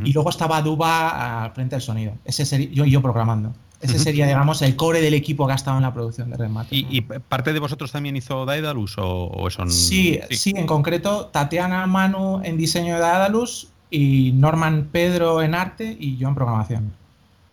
Y 0.02 0.12
luego 0.12 0.30
estaba 0.30 0.60
Duba 0.62 1.44
al 1.44 1.52
frente 1.52 1.76
del 1.76 1.82
sonido. 1.82 2.14
Ese 2.24 2.44
sería 2.44 2.68
yo, 2.72 2.84
yo 2.86 3.00
programando. 3.00 3.52
Ese 3.80 3.98
sería, 3.98 4.26
digamos, 4.26 4.62
el 4.62 4.74
core 4.74 5.00
del 5.00 5.14
equipo 5.14 5.46
que 5.46 5.52
ha 5.52 5.56
estado 5.56 5.76
en 5.76 5.82
la 5.82 5.92
producción 5.92 6.30
de 6.30 6.36
Red 6.36 6.50
¿Y, 6.70 7.02
parte 7.02 7.52
de 7.52 7.60
vosotros 7.60 7.92
también 7.92 8.16
hizo 8.16 8.46
Daedalus 8.46 8.96
o, 8.98 9.46
eso 9.46 9.68
sí, 9.68 10.18
sí, 10.30 10.54
en 10.56 10.66
concreto 10.66 11.26
Tatiana 11.26 11.86
Manu 11.86 12.40
en 12.42 12.56
diseño 12.56 12.94
de 12.94 13.00
Daedalus 13.00 13.68
y 13.90 14.32
Norman 14.32 14.88
Pedro 14.90 15.42
en 15.42 15.54
arte 15.54 15.96
y 15.98 16.16
yo 16.16 16.28
en 16.28 16.34
programación. 16.34 16.92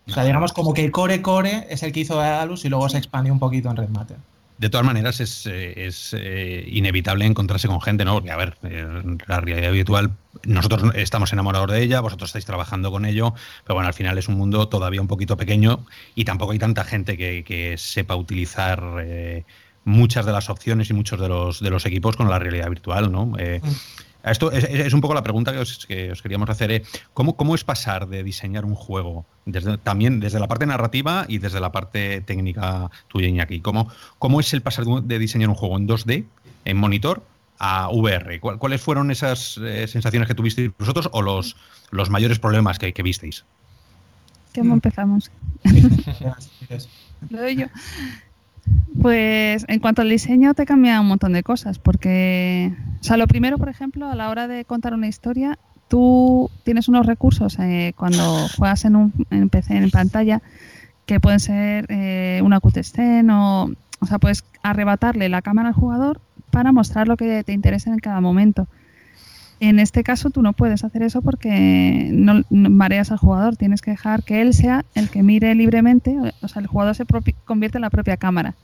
O 0.07 0.11
sea, 0.11 0.23
digamos 0.23 0.51
como 0.53 0.73
que 0.73 0.83
el 0.83 0.91
core 0.91 1.21
core 1.21 1.67
es 1.69 1.81
el 1.83 1.91
que 1.91 2.01
hizo 2.01 2.15
Daedalus 2.15 2.65
y 2.65 2.69
luego 2.69 2.89
se 2.89 2.97
expandió 2.97 3.31
un 3.31 3.39
poquito 3.39 3.69
en 3.69 3.77
Red 3.77 3.89
Matter. 3.89 4.17
De 4.57 4.69
todas 4.69 4.85
maneras, 4.85 5.19
es, 5.19 5.45
eh, 5.47 5.89
eh, 6.13 6.63
inevitable 6.67 7.25
encontrarse 7.25 7.67
con 7.67 7.81
gente, 7.81 8.05
¿no? 8.05 8.13
Porque, 8.13 8.31
a 8.31 8.37
ver, 8.37 8.55
eh, 8.63 8.87
la 9.27 9.41
realidad 9.41 9.71
virtual, 9.71 10.11
nosotros 10.45 10.93
estamos 10.95 11.33
enamorados 11.33 11.71
de 11.71 11.81
ella, 11.81 12.01
vosotros 12.01 12.29
estáis 12.29 12.45
trabajando 12.45 12.91
con 12.91 13.05
ello, 13.05 13.33
pero 13.63 13.75
bueno, 13.75 13.87
al 13.87 13.93
final 13.93 14.17
es 14.17 14.27
un 14.27 14.35
mundo 14.35 14.69
todavía 14.69 15.01
un 15.01 15.07
poquito 15.07 15.37
pequeño 15.37 15.85
y 16.15 16.23
tampoco 16.23 16.51
hay 16.51 16.59
tanta 16.59 16.83
gente 16.83 17.17
que, 17.17 17.75
sepa 17.77 18.15
utilizar 18.15 19.05
muchas 19.85 20.25
de 20.25 20.31
las 20.31 20.49
opciones 20.49 20.89
y 20.89 20.93
muchos 20.93 21.19
de 21.19 21.27
los, 21.27 21.59
de 21.59 21.69
los 21.69 21.85
equipos 21.85 22.15
con 22.15 22.29
la 22.29 22.39
realidad 22.39 22.69
virtual, 22.69 23.11
¿no? 23.11 23.25
Mm. 23.25 23.35
Esto 24.23 24.51
es, 24.51 24.93
un 24.93 25.01
poco 25.01 25.13
la 25.13 25.23
pregunta 25.23 25.51
que 25.51 25.59
os, 25.59 26.21
queríamos 26.21 26.49
hacer. 26.49 26.71
¿eh? 26.71 26.83
¿Cómo, 27.13 27.35
¿Cómo, 27.35 27.55
es 27.55 27.63
pasar 27.63 28.07
de 28.07 28.23
diseñar 28.23 28.63
un 28.63 28.75
juego, 28.75 29.25
desde, 29.45 29.77
también 29.77 30.19
desde 30.21 30.39
la 30.39 30.47
parte 30.47 30.65
narrativa 30.65 31.25
y 31.27 31.39
desde 31.39 31.59
la 31.59 31.71
parte 31.71 32.21
técnica 32.21 32.89
tuya, 33.09 33.27
Iñaki? 33.27 33.59
¿Cómo, 33.59 33.89
¿Cómo 34.19 34.39
es 34.39 34.53
el 34.53 34.61
pasar 34.61 34.85
de 34.85 35.19
diseñar 35.19 35.49
un 35.49 35.55
juego 35.55 35.77
en 35.77 35.87
2D, 35.87 36.25
en 36.63 36.77
monitor, 36.77 37.23
a 37.59 37.89
VR. 37.89 38.39
¿Cuáles 38.39 38.81
fueron 38.81 39.11
esas 39.11 39.57
eh, 39.57 39.87
sensaciones 39.87 40.27
que 40.27 40.35
tuvisteis 40.35 40.71
vosotros 40.77 41.09
o 41.11 41.21
los, 41.21 41.55
los 41.91 42.09
mayores 42.09 42.39
problemas 42.39 42.79
que, 42.79 42.93
que 42.93 43.03
visteis? 43.03 43.45
¿Cómo 44.53 44.73
empezamos? 44.73 45.31
Lo 47.29 47.39
doy 47.39 47.55
yo. 47.55 47.67
Pues 49.01 49.65
en 49.67 49.79
cuanto 49.79 50.01
al 50.01 50.09
diseño 50.09 50.53
te 50.53 50.65
cambia 50.65 51.01
un 51.01 51.07
montón 51.07 51.33
de 51.33 51.43
cosas, 51.43 51.79
porque, 51.79 52.73
o 53.01 53.03
sea, 53.03 53.17
lo 53.17 53.27
primero, 53.27 53.57
por 53.57 53.69
ejemplo, 53.69 54.07
a 54.09 54.15
la 54.15 54.29
hora 54.29 54.47
de 54.47 54.65
contar 54.65 54.93
una 54.93 55.07
historia, 55.07 55.57
tú 55.87 56.49
tienes 56.63 56.87
unos 56.87 57.05
recursos 57.05 57.57
eh, 57.59 57.93
cuando 57.97 58.47
juegas 58.55 58.85
en 58.85 58.95
un 58.95 59.13
en 59.29 59.49
PC, 59.49 59.75
en 59.75 59.91
pantalla, 59.91 60.41
que 61.05 61.19
pueden 61.19 61.39
ser 61.39 61.85
eh, 61.89 62.41
una 62.43 62.59
cutscene 62.59 63.33
o, 63.33 63.69
o 63.99 64.05
sea, 64.05 64.19
puedes 64.19 64.45
arrebatarle 64.61 65.27
la 65.29 65.41
cámara 65.41 65.69
al 65.69 65.75
jugador 65.75 66.21
para 66.51 66.71
mostrar 66.71 67.07
lo 67.07 67.17
que 67.17 67.43
te 67.43 67.51
interesa 67.51 67.91
en 67.91 67.99
cada 67.99 68.21
momento. 68.21 68.67
En 69.65 69.79
este 69.79 70.03
caso 70.03 70.29
tú 70.29 70.41
no 70.41 70.51
puedes 70.51 70.83
hacer 70.83 71.03
eso 71.03 71.21
porque 71.21 72.09
no, 72.11 72.41
mareas 72.49 73.13
al 73.13 73.17
jugador, 73.17 73.55
tienes 73.55 73.81
que 73.81 73.91
dejar 73.91 74.21
que 74.23 74.41
él 74.41 74.53
sea 74.53 74.83
el 74.93 75.09
que 75.09 75.23
mire 75.23 75.55
libremente, 75.55 76.17
o 76.41 76.47
sea, 76.49 76.61
el 76.61 76.67
jugador 76.67 76.95
se 76.95 77.05
convierte 77.45 77.77
en 77.77 77.83
la 77.83 77.89
propia 77.89 78.17
cámara 78.17 78.55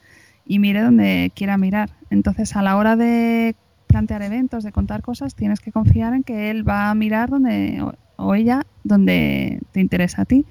y 0.45 0.59
mire 0.59 0.81
donde 0.81 1.31
quiera 1.33 1.57
mirar. 1.57 1.89
Entonces, 2.09 2.53
a 2.57 2.61
la 2.63 2.75
hora 2.75 2.97
de 2.97 3.55
plantear 3.87 4.23
eventos, 4.23 4.65
de 4.65 4.73
contar 4.73 5.01
cosas, 5.01 5.35
tienes 5.35 5.61
que 5.61 5.71
confiar 5.71 6.13
en 6.13 6.23
que 6.23 6.51
él 6.51 6.67
va 6.67 6.89
a 6.89 6.95
mirar 6.95 7.29
donde 7.29 7.81
o 8.17 8.35
ella 8.35 8.65
donde 8.83 9.61
te 9.71 9.79
interesa 9.79 10.23
a 10.23 10.25
ti. 10.25 10.45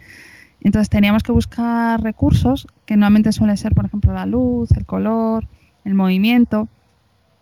Entonces 0.63 0.89
teníamos 0.89 1.23
que 1.23 1.33
buscar 1.33 2.03
recursos 2.03 2.67
que 2.87 2.97
normalmente 2.97 3.33
suele 3.33 3.55
ser, 3.59 3.75
por 3.75 3.85
ejemplo, 3.85 4.15
la 4.15 4.25
luz, 4.25 4.71
el 4.73 4.87
color, 4.87 5.47
el 5.85 5.93
movimiento, 5.93 6.69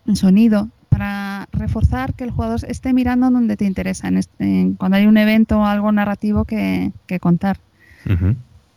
el 0.05 0.17
sonido, 0.17 0.67
para 0.89 1.46
reforzar 1.67 2.13
que 2.13 2.23
el 2.23 2.31
jugador 2.31 2.61
esté 2.67 2.93
mirando 2.93 3.29
donde 3.29 3.57
te 3.57 3.65
interesa, 3.65 4.09
en 4.39 4.73
cuando 4.75 4.97
hay 4.97 5.05
un 5.05 5.17
evento 5.17 5.59
o 5.59 5.65
algo 5.65 5.91
narrativo 5.91 6.45
que, 6.45 6.91
contar. 7.19 7.59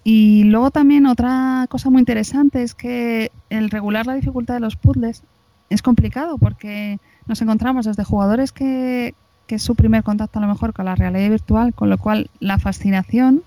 Y 0.02 0.44
luego 0.44 0.70
también 0.70 1.06
otra 1.06 1.66
cosa 1.68 1.88
muy 1.90 2.00
interesante 2.00 2.62
es 2.62 2.75
que 2.75 3.30
el 3.49 3.70
regular 3.70 4.06
la 4.06 4.14
dificultad 4.14 4.54
de 4.54 4.61
los 4.61 4.76
puzzles 4.76 5.23
es 5.68 5.82
complicado 5.82 6.37
porque 6.38 6.99
nos 7.26 7.40
encontramos 7.42 7.87
desde 7.87 8.02
jugadores 8.02 8.50
que, 8.50 9.14
que 9.47 9.56
es 9.56 9.62
su 9.62 9.76
primer 9.76 10.02
contacto 10.02 10.40
a 10.40 10.42
lo 10.42 10.49
mejor 10.49 10.73
con 10.73 10.87
la 10.87 10.97
realidad 10.97 11.30
virtual, 11.30 11.75
con 11.75 11.90
lo 11.90 11.99
cual 11.99 12.28
la 12.40 12.59
fascinación 12.59 13.42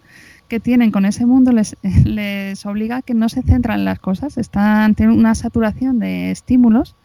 que 0.48 0.62
tienen 0.62 0.92
con 0.92 1.06
ese 1.06 1.26
mundo 1.26 1.52
les, 1.52 1.76
les 2.06 2.66
obliga 2.66 2.98
a 2.98 3.02
que 3.02 3.14
no 3.14 3.28
se 3.28 3.42
centran 3.42 3.80
en 3.80 3.86
las 3.86 4.00
cosas, 4.00 4.38
están, 4.38 4.96
tienen 4.96 5.18
una 5.18 5.36
saturación 5.36 6.00
de 6.00 6.32
estímulos 6.32 6.96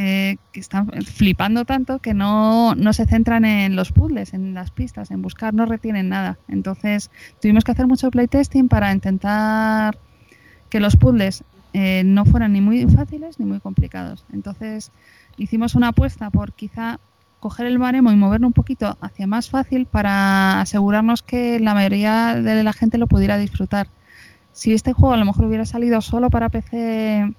que 0.00 0.60
están 0.60 0.88
flipando 1.04 1.64
tanto 1.64 1.98
que 1.98 2.14
no, 2.14 2.74
no, 2.74 2.92
se 2.92 3.06
centran 3.06 3.44
en 3.44 3.76
los 3.76 3.92
puzzles, 3.92 4.34
en 4.34 4.54
las 4.54 4.70
pistas, 4.70 5.10
en 5.10 5.22
buscar, 5.22 5.54
no 5.54 5.66
retienen 5.66 6.08
nada. 6.08 6.38
Entonces 6.48 7.10
tuvimos 7.40 7.64
que 7.64 7.72
hacer 7.72 7.86
mucho 7.86 8.10
playtesting 8.10 8.68
para 8.68 8.92
intentar 8.92 9.98
que 10.68 10.80
los 10.80 10.96
puzzles 10.96 11.44
eh, 11.72 12.02
no 12.04 12.24
fueran 12.24 12.52
ni 12.52 12.60
muy 12.60 12.86
fáciles 12.86 13.38
ni 13.38 13.46
muy 13.46 13.60
complicados. 13.60 14.24
Entonces 14.32 14.92
hicimos 15.36 15.74
una 15.74 15.88
apuesta 15.88 16.30
por 16.30 16.52
quizá 16.52 17.00
coger 17.40 17.66
el 17.66 17.78
baremo 17.78 18.10
y 18.10 18.16
moverlo 18.16 18.46
un 18.46 18.52
poquito 18.52 18.96
hacia 19.00 19.26
más 19.26 19.50
fácil 19.50 19.86
para 19.86 20.60
asegurarnos 20.60 21.22
que 21.22 21.60
la 21.60 21.74
mayoría 21.74 22.36
de 22.36 22.62
la 22.62 22.72
gente 22.72 22.96
lo 22.96 23.06
pudiera 23.06 23.36
disfrutar. 23.38 23.88
Si 24.52 24.72
este 24.72 24.92
juego 24.92 25.14
a 25.14 25.18
lo 25.18 25.24
mejor 25.24 25.46
hubiera 25.46 25.66
salido 25.66 26.00
solo 26.00 26.30
para 26.30 26.48
PC 26.48 27.34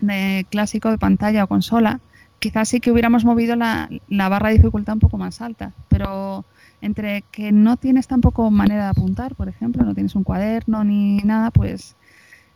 de 0.00 0.46
clásico 0.50 0.90
de 0.90 0.98
pantalla 0.98 1.44
o 1.44 1.46
consola, 1.46 2.00
quizás 2.38 2.68
sí 2.68 2.80
que 2.80 2.90
hubiéramos 2.90 3.24
movido 3.24 3.56
la, 3.56 3.88
barra 4.08 4.48
de 4.48 4.56
dificultad 4.56 4.94
un 4.94 5.00
poco 5.00 5.18
más 5.18 5.40
alta, 5.40 5.72
pero 5.88 6.44
entre 6.80 7.22
que 7.30 7.52
no 7.52 7.76
tienes 7.76 8.06
tampoco 8.06 8.50
manera 8.50 8.84
de 8.84 8.90
apuntar, 8.90 9.34
por 9.34 9.48
ejemplo, 9.48 9.82
no 9.84 9.94
tienes 9.94 10.14
un 10.14 10.24
cuaderno 10.24 10.84
ni 10.84 11.18
nada, 11.18 11.50
pues 11.50 11.96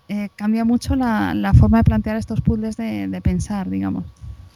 eh, 0.09 0.29
cambia 0.37 0.65
mucho 0.65 0.97
la, 0.97 1.53
forma 1.59 1.79
de 1.79 1.85
plantear 1.85 2.17
estos 2.17 2.41
puzzles 2.41 2.77
de, 2.77 3.21
pensar, 3.23 3.71
digamos. 3.71 4.05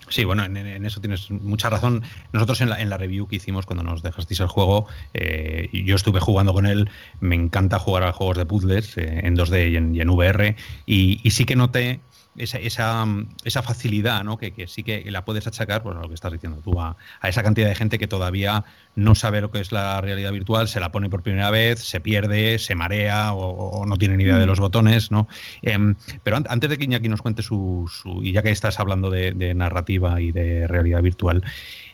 Sí, 0.08 0.24
bueno, 0.24 0.44
en, 0.44 0.84
eso 0.84 1.00
tienes 1.00 1.30
mucha 1.30 1.70
razón. 1.70 2.02
Nosotros 2.32 2.60
en 2.60 2.68
la, 2.68 2.80
en 2.80 2.90
la 2.90 2.98
review 2.98 3.26
que 3.26 3.36
hicimos 3.36 3.64
cuando 3.64 3.82
nos 3.82 4.02
dejasteis 4.02 4.40
el 4.40 4.48
juego, 4.48 4.86
eh, 5.14 5.70
yo 5.72 5.96
estuve 5.96 6.20
jugando 6.20 6.52
con 6.52 6.66
él, 6.66 6.90
me 7.20 7.34
encanta 7.34 7.78
jugar 7.78 8.02
a 8.02 8.12
juegos 8.12 8.36
de 8.36 8.46
puzzles 8.46 8.98
eh, 8.98 9.20
en 9.24 9.36
2D 9.36 9.70
y 9.70 9.76
en, 9.76 9.98
en 9.98 10.10
VR, 10.10 10.56
y, 10.86 11.30
sí 11.30 11.44
que 11.46 11.56
noté 11.56 12.00
esa, 12.36 12.58
esa, 12.58 13.06
esa 13.44 13.62
facilidad, 13.62 14.24
¿no? 14.24 14.38
Que, 14.38 14.52
que, 14.52 14.66
sí 14.66 14.82
que 14.82 15.10
la 15.10 15.24
puedes 15.24 15.46
achacar, 15.46 15.82
pues 15.82 15.96
lo 15.96 16.08
que 16.08 16.14
estás 16.14 16.32
diciendo 16.32 16.60
tú, 16.62 16.80
a, 16.80 16.96
esa 17.22 17.42
cantidad 17.42 17.68
de 17.68 17.74
gente 17.74 17.98
que 17.98 18.06
todavía 18.06 18.64
no 18.96 19.14
sabe 19.14 19.40
lo 19.40 19.50
que 19.50 19.60
es 19.60 19.72
la 19.72 20.00
realidad 20.00 20.32
virtual, 20.32 20.68
se 20.68 20.80
la 20.80 20.92
pone 20.92 21.08
por 21.08 21.22
primera 21.22 21.50
vez, 21.50 21.80
se 21.80 22.00
pierde, 22.00 22.58
se 22.58 22.74
marea 22.74 23.32
o, 23.32 23.86
no 23.86 23.96
tiene 23.96 24.16
ni 24.16 24.24
idea 24.24 24.38
de 24.38 24.46
mm. 24.46 24.48
los 24.48 24.60
botones, 24.60 25.10
¿no? 25.10 25.28
Em, 25.62 25.94
pero 26.22 26.36
antes 26.48 26.70
de 26.70 26.78
que 26.78 26.84
Iñaki 26.84 27.08
nos 27.08 27.22
cuente 27.22 27.42
su, 27.42 27.90
y 28.22 28.32
ya 28.32 28.42
que 28.42 28.50
estás 28.50 28.80
hablando 28.80 29.10
de, 29.10 29.54
narrativa 29.54 30.20
y 30.20 30.32
de 30.32 30.66
realidad 30.66 31.02
virtual, 31.02 31.42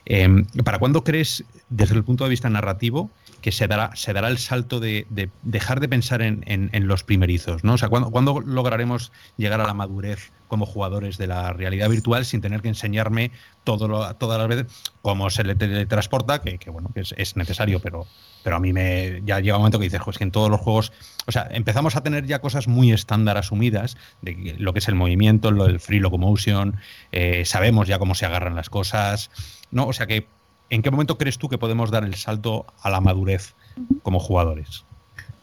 em, 0.06 0.46
¿para 0.64 0.78
cuándo 0.78 1.04
crees, 1.04 1.44
desde 1.68 1.94
el 1.94 2.04
punto 2.04 2.24
de 2.24 2.30
vista 2.30 2.48
narrativo, 2.48 3.10
que 3.40 3.52
se 3.52 3.66
dará, 3.66 3.90
se 3.94 4.12
dará 4.12 4.28
el 4.28 4.38
salto 4.38 4.80
de, 4.80 5.06
dejar 5.42 5.80
de 5.80 5.88
pensar 5.88 6.22
en, 6.22 6.88
los 6.88 7.04
primerizos, 7.04 7.64
¿no? 7.64 7.74
O 7.74 7.78
sea, 7.78 7.88
¿cuándo, 7.88 8.40
lograremos 8.40 9.12
llegar 9.36 9.60
a 9.60 9.66
la 9.66 9.74
madurez 9.74 10.32
como 10.48 10.66
jugadores 10.66 11.16
de 11.16 11.28
la 11.28 11.52
realidad 11.52 11.88
virtual 11.88 12.24
sin 12.24 12.40
tener 12.40 12.60
que 12.60 12.68
enseñarme 12.68 13.30
todo 13.62 14.14
todas 14.14 14.38
las 14.38 14.48
veces 14.48 14.66
cómo 15.00 15.30
se 15.30 15.44
le 15.44 15.54
teletransporta, 15.54 16.40
que, 16.40 16.58
que 16.58 16.70
bueno, 16.70 16.90
que 16.92 17.00
es, 17.00 17.36
necesario, 17.36 17.80
pero, 17.80 18.06
pero 18.42 18.56
a 18.56 18.60
mí 18.60 18.72
me 18.72 19.22
ya 19.24 19.38
llega 19.40 19.56
un 19.56 19.62
momento 19.62 19.78
que 19.78 19.84
dices, 19.84 20.00
pues 20.04 20.18
que 20.18 20.24
en 20.24 20.32
todos 20.32 20.50
los 20.50 20.60
juegos, 20.60 20.92
o 21.26 21.32
sea, 21.32 21.48
empezamos 21.50 21.96
a 21.96 22.02
tener 22.02 22.26
ya 22.26 22.40
cosas 22.40 22.66
muy 22.66 22.92
estándar 22.92 23.36
asumidas 23.36 23.96
de 24.22 24.56
lo 24.58 24.72
que 24.72 24.80
es 24.80 24.88
el 24.88 24.96
movimiento, 24.96 25.50
lo 25.50 25.66
del 25.66 25.80
free 25.80 26.00
locomotion, 26.00 26.76
eh, 27.12 27.44
sabemos 27.44 27.86
ya 27.86 27.98
cómo 27.98 28.14
se 28.14 28.26
agarran 28.26 28.56
las 28.56 28.70
cosas, 28.70 29.30
¿no? 29.70 29.86
O 29.86 29.92
sea 29.92 30.06
que 30.06 30.26
¿en 30.70 30.82
qué 30.82 30.90
momento 30.90 31.18
crees 31.18 31.38
tú 31.38 31.48
que 31.48 31.58
podemos 31.58 31.90
dar 31.90 32.04
el 32.04 32.14
salto 32.14 32.66
a 32.82 32.90
la 32.90 33.00
madurez 33.00 33.54
como 34.02 34.20
jugadores? 34.20 34.84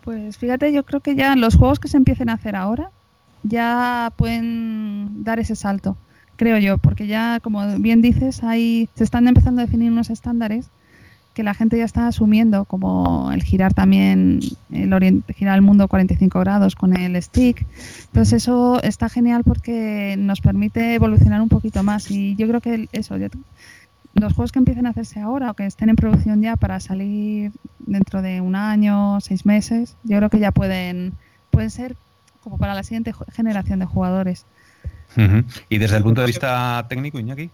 Pues 0.04 0.38
fíjate, 0.38 0.72
yo 0.72 0.84
creo 0.84 1.02
que 1.02 1.16
ya 1.16 1.36
los 1.36 1.56
juegos 1.56 1.80
que 1.80 1.90
se 1.90 1.98
empiecen 1.98 2.30
a 2.30 2.34
hacer 2.34 2.56
ahora 2.56 2.90
ya 3.44 4.12
pueden 4.16 5.24
dar 5.24 5.40
ese 5.40 5.56
salto, 5.56 5.98
creo 6.38 6.58
yo, 6.58 6.78
porque 6.78 7.08
ya, 7.08 7.40
como 7.42 7.78
bien 7.80 8.02
dices, 8.02 8.44
hay, 8.44 8.90
se 8.96 9.04
están 9.04 9.28
empezando 9.28 9.62
a 9.62 9.66
definir 9.66 9.92
unos 9.92 10.10
estándares 10.10 10.70
que 11.34 11.44
la 11.44 11.54
gente 11.54 11.78
ya 11.78 11.86
está 11.86 12.08
asumiendo, 12.08 12.66
como 12.66 13.32
el 13.32 13.44
girar 13.44 13.72
también, 13.76 14.40
el 14.72 15.24
girar 15.36 15.56
el 15.56 15.62
mundo 15.62 15.88
45 15.88 16.40
grados 16.40 16.74
con 16.74 16.98
el 16.98 17.22
stick. 17.22 17.64
Entonces 18.08 18.42
eso 18.42 18.82
está 18.82 19.08
genial 19.08 19.44
porque 19.44 20.16
nos 20.18 20.42
permite 20.42 20.96
evolucionar 20.96 21.40
un 21.42 21.50
poquito 21.50 21.84
más 21.84 22.10
y 22.10 22.36
yo 22.38 22.48
creo 22.48 22.60
que 22.60 22.90
eso, 22.92 23.18
los 24.20 24.34
juegos 24.34 24.52
que 24.52 24.60
empiecen 24.60 24.86
a 24.88 24.90
hacerse 24.90 25.20
ahora 25.20 25.52
o 25.52 25.54
que 25.54 25.66
estén 25.66 25.90
en 25.90 25.96
producción 25.96 26.42
ya 26.42 26.56
para 26.56 26.80
salir 26.80 27.52
dentro 27.80 28.22
de 28.22 28.42
un 28.42 28.56
año, 28.56 29.20
seis 29.22 29.46
meses, 29.46 29.96
yo 30.04 30.18
creo 30.18 30.30
que 30.30 30.40
ya 30.40 30.52
pueden, 30.52 31.14
pueden 31.52 31.70
ser 31.70 31.96
como 32.44 32.58
para 32.58 32.74
la 32.74 32.84
siguiente 32.84 33.14
generación 33.34 33.80
de 33.80 33.86
jugadores. 33.86 34.46
Y 35.70 35.78
desde 35.78 35.98
el 35.98 36.04
punto 36.04 36.22
de 36.22 36.28
vista 36.28 36.86
técnico, 36.88 37.20
Iñaki. 37.20 37.50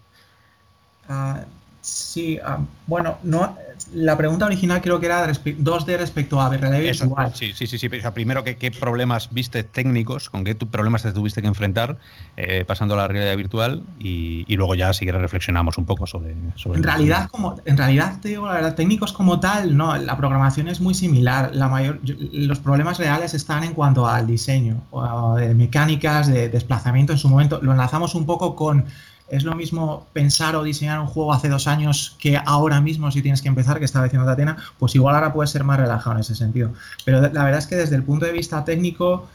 Uh, 1.08 1.40
Sí, 1.84 2.38
ah, 2.42 2.60
bueno, 2.86 3.18
no, 3.24 3.58
la 3.92 4.16
pregunta 4.16 4.46
original 4.46 4.80
creo 4.80 5.00
que 5.00 5.04
era 5.04 5.28
2D 5.28 5.98
respecto 5.98 6.40
a 6.40 6.48
realidad 6.48 6.80
virtual. 6.80 7.32
Sí, 7.34 7.52
sí, 7.54 7.66
sí, 7.66 7.78
sí. 7.78 7.90
primero, 7.90 8.42
¿qué, 8.42 8.70
problemas 8.70 9.28
viste 9.32 9.64
técnicos, 9.64 10.30
con 10.30 10.44
qué 10.44 10.54
problemas 10.54 11.02
te 11.02 11.12
tuviste 11.12 11.42
que 11.42 11.46
enfrentar 11.46 11.98
eh, 12.38 12.64
pasando 12.66 12.94
a 12.94 12.96
la 12.96 13.08
realidad 13.08 13.36
virtual? 13.36 13.82
Y, 13.98 14.46
luego 14.56 14.74
ya 14.74 14.94
si 14.94 15.04
quieres 15.04 15.20
reflexionamos 15.20 15.76
un 15.76 15.84
poco 15.84 16.06
sobre, 16.06 16.34
sobre 16.54 16.78
en 16.78 16.84
realidad, 16.84 17.28
como, 17.28 17.60
en 17.66 17.76
realidad, 17.76 18.18
te 18.18 18.30
digo, 18.30 18.46
la 18.46 18.54
verdad, 18.54 18.74
técnicos 18.74 19.12
como 19.12 19.38
tal, 19.38 19.76
no, 19.76 19.94
la 19.94 20.16
programación 20.16 20.68
es 20.68 20.80
muy 20.80 20.94
similar. 20.94 21.54
La 21.54 21.68
mayor, 21.68 22.00
los 22.32 22.60
problemas 22.60 22.96
reales 22.96 23.34
están 23.34 23.62
en 23.62 23.74
cuanto 23.74 24.08
al 24.08 24.26
diseño, 24.26 24.80
o 24.90 25.34
de 25.34 25.54
mecánicas, 25.54 26.28
de 26.28 26.48
desplazamiento 26.48 27.12
en 27.12 27.18
su 27.18 27.28
momento. 27.28 27.60
Lo 27.60 27.72
enlazamos 27.72 28.14
un 28.14 28.24
poco 28.24 28.56
con 28.56 28.86
es 29.28 29.44
lo 29.44 29.54
mismo 29.54 30.06
pensar 30.12 30.54
o 30.56 30.62
diseñar 30.62 31.00
un 31.00 31.06
juego 31.06 31.32
hace 31.32 31.48
dos 31.48 31.66
años 31.66 32.16
que 32.18 32.38
ahora 32.44 32.80
mismo 32.80 33.10
si 33.10 33.22
tienes 33.22 33.40
que 33.40 33.48
empezar, 33.48 33.78
que 33.78 33.84
estaba 33.84 34.04
diciendo 34.04 34.26
Tatena, 34.26 34.56
pues 34.78 34.94
igual 34.94 35.14
ahora 35.14 35.32
puedes 35.32 35.50
ser 35.50 35.64
más 35.64 35.78
relajado 35.78 36.16
en 36.16 36.20
ese 36.20 36.34
sentido. 36.34 36.72
Pero 37.04 37.20
la 37.20 37.44
verdad 37.44 37.58
es 37.58 37.66
que 37.66 37.76
desde 37.76 37.96
el 37.96 38.02
punto 38.02 38.26
de 38.26 38.32
vista 38.32 38.64
técnico 38.64 39.26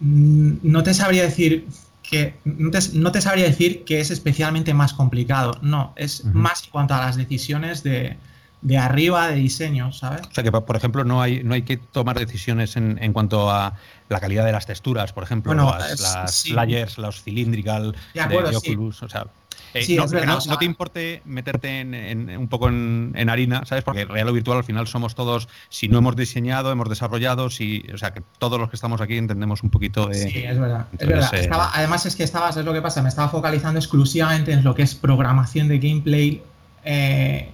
mm, 0.00 0.54
no 0.62 0.82
te 0.82 0.94
sabría 0.94 1.22
decir 1.24 1.66
que 2.02 2.34
no 2.44 2.70
te, 2.70 3.20
sabría 3.20 3.44
decir 3.44 3.84
que 3.84 4.00
es 4.00 4.10
especialmente 4.10 4.74
más 4.74 4.92
complicado. 4.92 5.56
No, 5.62 5.92
es 5.96 6.24
más 6.24 6.64
en 6.64 6.70
cuanto 6.70 6.94
a 6.94 6.98
las 6.98 7.16
decisiones 7.16 7.82
de, 7.82 8.16
de 8.62 8.78
arriba 8.78 9.28
de 9.28 9.34
diseño, 9.34 9.92
¿sabes? 9.92 10.22
O 10.30 10.34
sea 10.34 10.44
que, 10.44 10.52
por 10.52 10.76
ejemplo, 10.76 11.04
no 11.04 11.20
hay, 11.20 11.42
no 11.42 11.54
hay 11.54 11.62
que 11.62 11.76
tomar 11.76 12.18
decisiones 12.18 12.76
en, 12.76 12.98
en 13.02 13.12
cuanto 13.12 13.50
a 13.50 13.74
la 14.08 14.20
calidad 14.20 14.44
de 14.44 14.52
las 14.52 14.66
texturas, 14.66 15.12
por 15.12 15.24
ejemplo, 15.24 15.52
las, 15.54 16.48
layers, 16.48 16.98
los 16.98 17.22
cylindrical 17.22 17.96
de, 18.14 18.56
Oculus, 18.56 19.02
o 19.02 19.08
sea, 19.08 19.26
eh, 19.74 19.96
no, 19.96 20.38
no, 20.46 20.58
te 20.58 20.64
importe 20.64 21.22
meterte 21.24 21.80
en, 21.80 22.36
un 22.36 22.48
poco 22.48 22.68
en, 22.68 23.28
harina, 23.28 23.64
¿sabes? 23.64 23.82
Porque 23.82 24.04
real 24.04 24.28
o 24.28 24.32
virtual 24.32 24.58
al 24.58 24.64
final 24.64 24.86
somos 24.86 25.14
todos, 25.14 25.48
si 25.70 25.88
no 25.88 25.98
hemos 25.98 26.14
diseñado, 26.14 26.70
hemos 26.70 26.88
desarrollado, 26.88 27.50
si, 27.50 27.84
o 27.92 27.98
sea, 27.98 28.12
que 28.12 28.22
todos 28.38 28.60
los 28.60 28.68
que 28.68 28.76
estamos 28.76 29.00
aquí 29.00 29.16
entendemos 29.16 29.62
un 29.62 29.70
poquito 29.70 30.06
de... 30.06 30.14
Sí, 30.14 30.38
es 30.44 30.58
verdad. 30.58 30.86
Es 30.98 31.08
verdad. 31.08 31.70
además 31.72 32.06
es 32.06 32.14
que 32.16 32.22
estabas, 32.22 32.56
es 32.56 32.64
lo 32.64 32.72
que 32.72 32.82
pasa, 32.82 33.02
me 33.02 33.08
estaba 33.08 33.28
focalizando 33.28 33.78
exclusivamente 33.78 34.52
en 34.52 34.62
lo 34.62 34.74
que 34.74 34.82
es 34.82 34.94
programación 34.94 35.68
de 35.68 35.78
gameplay. 35.78 36.42
Eh, 36.84 37.50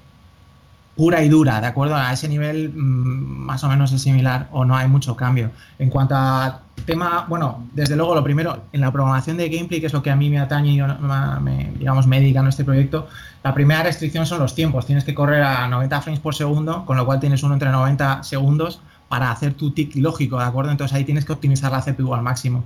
pura 0.98 1.22
y 1.22 1.28
dura, 1.28 1.60
¿de 1.60 1.68
acuerdo? 1.68 1.94
A 1.94 2.12
ese 2.12 2.28
nivel 2.28 2.70
mm, 2.70 3.46
más 3.46 3.62
o 3.62 3.68
menos 3.68 3.92
es 3.92 4.02
similar 4.02 4.48
o 4.50 4.64
no 4.64 4.74
hay 4.74 4.88
mucho 4.88 5.14
cambio. 5.14 5.52
En 5.78 5.90
cuanto 5.90 6.16
a 6.16 6.62
tema, 6.84 7.24
bueno, 7.28 7.68
desde 7.72 7.94
luego 7.94 8.16
lo 8.16 8.24
primero, 8.24 8.64
en 8.72 8.80
la 8.80 8.90
programación 8.90 9.36
de 9.36 9.48
gameplay, 9.48 9.80
que 9.80 9.86
es 9.86 9.92
lo 9.92 10.02
que 10.02 10.10
a 10.10 10.16
mí 10.16 10.28
me 10.28 10.40
atañe 10.40 10.72
y 10.72 10.82
me, 10.82 11.70
digamos, 11.78 12.08
me 12.08 12.18
dedican 12.18 12.46
a 12.46 12.48
este 12.48 12.64
proyecto, 12.64 13.06
la 13.44 13.54
primera 13.54 13.84
restricción 13.84 14.26
son 14.26 14.40
los 14.40 14.56
tiempos. 14.56 14.86
Tienes 14.86 15.04
que 15.04 15.14
correr 15.14 15.44
a 15.44 15.68
90 15.68 16.00
frames 16.00 16.20
por 16.20 16.34
segundo, 16.34 16.84
con 16.84 16.96
lo 16.96 17.06
cual 17.06 17.20
tienes 17.20 17.44
uno 17.44 17.54
entre 17.54 17.70
90 17.70 18.24
segundos 18.24 18.80
para 19.08 19.30
hacer 19.30 19.54
tu 19.54 19.70
tick 19.70 19.94
lógico, 19.94 20.40
¿de 20.40 20.46
acuerdo? 20.46 20.72
Entonces 20.72 20.96
ahí 20.96 21.04
tienes 21.04 21.24
que 21.24 21.32
optimizar 21.32 21.70
la 21.70 21.80
CPU 21.80 22.12
al 22.12 22.22
máximo. 22.22 22.64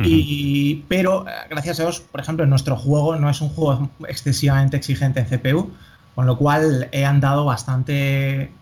y, 0.00 0.82
pero, 0.88 1.24
eh, 1.28 1.32
gracias 1.48 1.78
a 1.78 1.84
Dios, 1.84 2.00
por 2.00 2.20
ejemplo, 2.20 2.42
en 2.42 2.50
nuestro 2.50 2.76
juego 2.76 3.14
no 3.14 3.30
es 3.30 3.40
un 3.40 3.48
juego 3.50 3.90
excesivamente 4.08 4.76
exigente 4.76 5.20
en 5.20 5.26
CPU, 5.26 5.70
con 6.14 6.26
lo 6.26 6.36
cual 6.36 6.88
he 6.92 7.04
andado 7.04 7.44
bastante, 7.44 8.52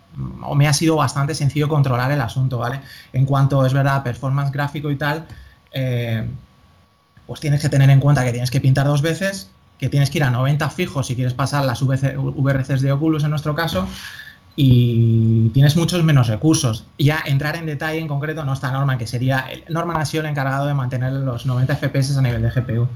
o 0.42 0.54
me 0.54 0.68
ha 0.68 0.72
sido 0.72 0.96
bastante 0.96 1.34
sencillo 1.34 1.68
controlar 1.68 2.10
el 2.12 2.20
asunto, 2.20 2.58
¿vale? 2.58 2.80
En 3.12 3.26
cuanto, 3.26 3.64
es 3.66 3.72
verdad, 3.72 4.02
performance 4.02 4.50
gráfico 4.50 4.90
y 4.90 4.96
tal, 4.96 5.26
eh, 5.72 6.26
pues 7.26 7.40
tienes 7.40 7.60
que 7.60 7.68
tener 7.68 7.90
en 7.90 8.00
cuenta 8.00 8.24
que 8.24 8.32
tienes 8.32 8.50
que 8.50 8.60
pintar 8.60 8.86
dos 8.86 9.02
veces, 9.02 9.50
que 9.78 9.88
tienes 9.88 10.10
que 10.10 10.18
ir 10.18 10.24
a 10.24 10.30
90 10.30 10.70
fijos 10.70 11.06
si 11.06 11.14
quieres 11.14 11.34
pasar 11.34 11.64
las 11.64 11.82
VRCs 11.82 12.82
de 12.82 12.92
Oculus 12.92 13.24
en 13.24 13.30
nuestro 13.30 13.54
caso, 13.54 13.86
y 14.54 15.48
tienes 15.50 15.76
muchos 15.76 16.02
menos 16.04 16.28
recursos. 16.28 16.84
Ya 16.98 17.22
entrar 17.24 17.56
en 17.56 17.66
detalle 17.66 17.98
en 17.98 18.08
concreto 18.08 18.44
no 18.44 18.52
está 18.52 18.70
Norman, 18.70 18.98
que 18.98 19.06
sería 19.06 19.46
Norman 19.68 19.96
ha 19.96 20.04
sido 20.04 20.24
el 20.24 20.30
encargado 20.30 20.66
de 20.66 20.74
mantener 20.74 21.12
los 21.12 21.46
90 21.46 21.76
FPS 21.76 22.16
a 22.18 22.22
nivel 22.22 22.42
de 22.42 22.50
GPU. 22.50 22.88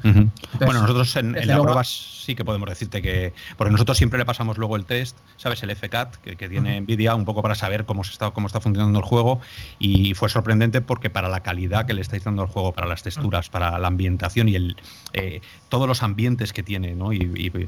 bueno, 0.60 0.82
nosotros 0.82 1.16
en, 1.16 1.32
la 1.46 1.60
prueba 1.60 1.82
sí 1.84 2.34
que 2.34 2.44
podemos 2.44 2.68
decirte 2.68 3.00
que, 3.00 3.32
porque 3.56 3.70
nosotros 3.72 3.96
siempre 3.96 4.18
le 4.18 4.26
pasamos 4.26 4.58
luego 4.58 4.76
el 4.76 4.84
test, 4.84 5.16
¿sabes? 5.36 5.62
El 5.62 5.74
FCAT 5.74 6.16
que, 6.16 6.36
que 6.36 6.48
tiene 6.48 6.80
Nvidia 6.80 7.14
un 7.14 7.24
poco 7.24 7.40
para 7.40 7.54
saber 7.54 7.86
cómo, 7.86 8.04
se 8.04 8.12
está, 8.12 8.30
cómo 8.32 8.48
está 8.48 8.60
funcionando 8.60 8.98
el 8.98 9.04
juego 9.04 9.40
y 9.78 10.14
fue 10.14 10.28
sorprendente 10.28 10.82
porque 10.82 11.08
para 11.08 11.28
la 11.28 11.40
calidad 11.40 11.86
que 11.86 11.94
le 11.94 12.02
estáis 12.02 12.24
dando 12.24 12.42
al 12.42 12.48
juego, 12.48 12.72
para 12.72 12.86
las 12.86 13.02
texturas, 13.02 13.48
para 13.48 13.78
la 13.78 13.88
ambientación 13.88 14.48
y 14.48 14.56
el, 14.56 14.76
eh, 15.14 15.40
todos 15.68 15.88
los 15.88 16.02
ambientes 16.02 16.52
que 16.52 16.62
tiene, 16.62 16.94
¿no? 16.94 17.12
y, 17.12 17.66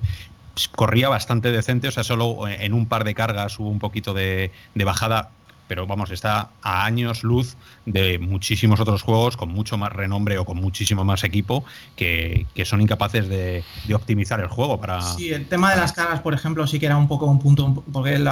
corría 0.66 1.08
bastante 1.08 1.52
decente, 1.52 1.86
o 1.86 1.92
sea, 1.92 2.02
solo 2.02 2.48
en 2.48 2.74
un 2.74 2.86
par 2.86 3.04
de 3.04 3.14
cargas 3.14 3.58
hubo 3.60 3.68
un 3.68 3.78
poquito 3.78 4.14
de, 4.14 4.50
bajada, 4.74 5.30
pero 5.68 5.86
vamos, 5.86 6.10
está 6.10 6.48
a 6.62 6.84
años 6.84 7.22
luz 7.22 7.56
de 7.86 8.18
muchísimos 8.18 8.80
otros 8.80 9.02
juegos 9.02 9.36
con 9.36 9.50
mucho 9.50 9.76
más 9.76 9.92
renombre 9.92 10.38
o 10.38 10.44
con 10.44 10.56
muchísimo 10.56 11.04
más 11.04 11.22
equipo 11.22 11.64
que, 11.94 12.46
son 12.64 12.80
incapaces 12.80 13.28
de, 13.28 13.62
optimizar 13.94 14.40
el 14.40 14.48
juego 14.48 14.80
para... 14.80 15.00
Sí, 15.02 15.32
el 15.32 15.46
tema 15.46 15.70
de 15.70 15.76
las 15.76 15.92
cargas, 15.92 16.20
por 16.20 16.34
ejemplo, 16.34 16.66
sí 16.66 16.80
que 16.80 16.86
era 16.86 16.96
un 16.96 17.06
poco 17.06 17.26
un 17.26 17.38
punto, 17.38 17.84
porque 17.92 18.16
al 18.16 18.26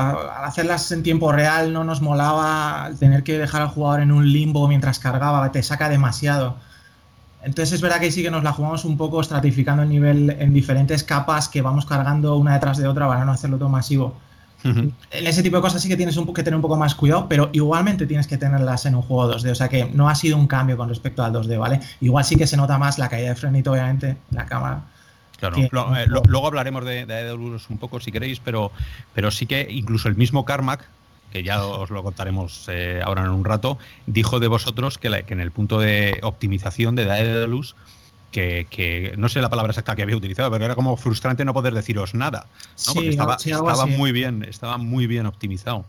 hacerlas 0.45 0.91
en 0.91 1.03
tiempo 1.03 1.31
real 1.31 1.73
no 1.73 1.85
nos 1.85 2.01
molaba 2.01 2.91
tener 2.99 3.23
que 3.23 3.39
dejar 3.39 3.63
al 3.63 3.69
jugador 3.69 4.01
en 4.01 4.11
un 4.11 4.33
limbo 4.33 4.67
mientras 4.67 4.99
cargaba, 4.99 5.53
te 5.53 5.63
saca 5.63 5.89
demasiado. 5.89 6.57
Entonces 7.47 7.75
es 7.75 7.81
verdad 7.81 8.01
que 8.01 8.11
sí 8.11 8.25
que 8.25 8.31
nos 8.31 8.43
la 8.43 8.53
jugamos 8.53 8.85
un 8.85 8.97
poco 8.97 9.21
estratificando 9.21 9.85
el 9.85 9.89
nivel 9.89 10.37
en 10.41 10.53
diferentes 10.53 11.05
capas 11.05 11.49
que 11.49 11.63
vamos 11.63 11.87
cargando 11.87 12.37
una 12.37 12.55
detrás 12.55 12.77
de 12.77 12.89
otra 12.89 13.07
para 13.07 13.25
no 13.25 13.31
hacerlo 13.31 13.57
todo 13.57 13.69
masivo. 13.69 14.17
En 14.65 14.93
ese 15.13 15.45
tipo 15.45 15.55
de 15.55 15.63
cosas 15.63 15.81
sí 15.81 15.89
que 15.89 15.97
tienes 15.97 16.19
que 16.35 16.43
tener 16.43 16.57
un 16.57 16.63
poco 16.63 16.77
más 16.77 16.97
cuidado, 16.97 17.29
pero 17.29 17.51
igualmente 17.53 18.05
tienes 18.05 18.27
que 18.27 18.37
tenerlas 18.37 18.85
en 18.87 18.97
un 18.97 19.03
juego 19.03 19.33
2D. 19.33 19.53
O 19.53 19.55
sea 19.55 19.69
que 19.69 19.85
no 19.85 20.09
ha 20.09 20.17
sido 20.17 20.37
un 20.37 20.49
cambio 20.49 20.77
con 20.77 20.89
respecto 20.89 21.23
al 21.23 21.33
2D, 21.33 21.57
¿vale? 21.57 21.79
Igual 22.01 22.25
sí 22.25 22.35
que 22.35 22.49
se 22.49 22.57
nota 22.57 22.79
más 22.79 22.99
la 22.99 23.09
caída 23.09 23.29
de 23.29 23.37
frenito, 23.37 23.71
obviamente, 23.71 24.17
la 24.33 24.45
cámara. 24.45 24.81
Claro, 25.39 25.57
eh, 25.97 26.07
luego 26.09 26.49
hablaremos 26.49 26.85
de, 26.85 27.07
de 27.07 27.33
un 27.33 27.79
poco 27.79 28.01
si 28.01 28.11
queréis, 28.11 28.41
pero, 28.41 28.73
pero 29.15 29.31
sí 29.31 29.47
que 29.47 29.69
incluso 29.71 30.09
el 30.09 30.17
mismo 30.17 30.45
Carmack, 30.45 30.85
que 31.37 31.43
ya 31.43 31.67
os 31.67 31.91
lo 31.91 32.03
contaremos 32.03 32.65
eh, 32.69 33.03
ahora 33.05 33.23
en 33.23 33.29
un 33.29 33.45
rato, 33.45 33.77
dijo 34.07 34.41
de 34.41 34.49
vosotros 34.49 34.97
que, 34.97 35.09
en 35.29 35.41
el 35.41 35.51
punto 35.51 35.79
de 35.79 36.19
optimización 36.23 36.97
de 36.97 37.05
Daedalus, 37.05 37.77
que, 38.31 38.67
que 38.71 39.13
no 39.19 39.29
sé 39.29 39.43
la 39.43 39.51
palabra 39.51 39.73
exacta 39.73 39.95
que 39.95 40.03
había 40.03 40.17
utilizado, 40.17 40.51
pero 40.51 40.65
era 40.65 40.75
como 40.75 40.97
frustrante 40.97 41.45
no 41.45 41.53
poder 41.53 41.75
deciros 41.75 42.15
nada, 42.15 42.47
¿no? 42.87 42.95
porque 42.95 43.11
estaba, 43.11 43.87
muy 43.87 44.13
bien, 44.13 44.47
estaba 44.49 44.79
muy 44.79 45.07
bien 45.07 45.27
optimizado. 45.27 45.85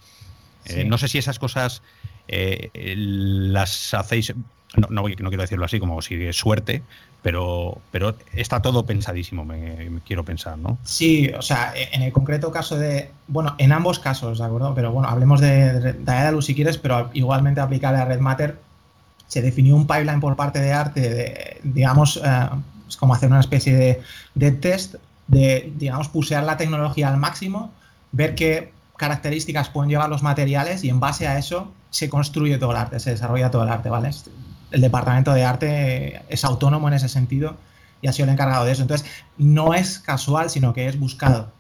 Eh, 0.65 0.83
no 0.83 0.97
sé 0.97 1.07
si 1.07 1.17
esas 1.17 1.39
cosas 1.39 1.81
eh, 2.27 2.69
las 2.97 3.93
hacéis, 3.93 4.33
no, 4.75 4.88
no, 4.89 5.03
quiero 5.05 5.41
decirlo 5.41 5.63
así 5.63 5.79
como 5.79 6.01
si 6.01 6.15
es 6.15 6.36
suerte, 6.36 6.83
pero, 7.27 7.81
pero 7.91 8.15
está 8.31 8.61
todo 8.61 8.85
pensadísimo, 8.85 9.43
me, 9.43 9.99
quiero 10.05 10.23
pensar, 10.23 10.57
¿no? 10.57 10.77
Sí, 10.85 11.29
o 11.37 11.41
sea, 11.41 11.73
en 11.75 12.01
el 12.01 12.13
concreto 12.13 12.53
caso 12.53 12.77
de, 12.77 13.11
bueno, 13.27 13.53
en 13.57 13.73
ambos 13.73 13.99
casos, 13.99 14.39
¿de 14.39 14.45
acuerdo? 14.45 14.73
Pero 14.73 14.93
bueno, 14.93 15.09
hablemos 15.09 15.41
de, 15.41 15.91
Daedalus 16.05 16.45
si 16.45 16.55
quieres, 16.55 16.77
pero 16.77 17.09
igualmente 17.11 17.59
aplicable 17.59 17.99
a 17.99 18.05
Red 18.05 18.21
Matter, 18.21 18.57
se 19.27 19.41
definió 19.41 19.75
un 19.75 19.85
pipeline 19.85 20.21
por 20.21 20.37
parte 20.37 20.61
de 20.61 20.71
Arte, 20.71 21.01
de, 21.01 21.59
digamos, 21.63 22.15
eh, 22.23 22.49
es 22.87 22.95
como 22.95 23.13
hacer 23.13 23.29
una 23.29 23.41
especie 23.41 23.75
de, 23.75 24.01
de 24.33 24.51
test, 24.53 24.95
de, 25.27 25.73
digamos, 25.75 26.07
pusear 26.07 26.45
la 26.45 26.55
tecnología 26.55 27.09
al 27.09 27.17
máximo, 27.17 27.73
ver 28.13 28.35
qué 28.35 28.71
características 28.95 29.67
pueden 29.67 29.89
llevar 29.89 30.07
los 30.07 30.23
materiales 30.23 30.85
y 30.85 30.89
en 30.89 31.01
base 31.01 31.27
a 31.27 31.37
eso 31.37 31.73
se 31.89 32.07
construye 32.07 32.57
todo 32.57 32.71
el 32.71 32.77
arte, 32.77 33.01
se 33.01 33.09
desarrolla 33.09 33.51
todo 33.51 33.63
el 33.63 33.69
arte, 33.69 33.89
¿vale? 33.89 34.11
El 34.71 34.82
departamento 34.82 35.34
de 35.34 35.45
arte 35.45 36.21
es 36.30 36.43
autónomo 36.43 36.88
en 36.88 36.95
ese 36.95 37.10
sentido 37.10 37.56
y 38.01 38.08
ha 38.08 38.13
sido 38.13 38.25
el 38.25 38.34
encargado 38.34 38.65
de 38.65 38.71
eso. 38.71 38.82
Entonces, 38.82 39.08
no 39.38 39.73
es 39.73 39.99
casual, 39.99 40.49
sino 40.49 40.73
que 40.73 40.88
es 40.88 40.99
buscado. 40.99 41.51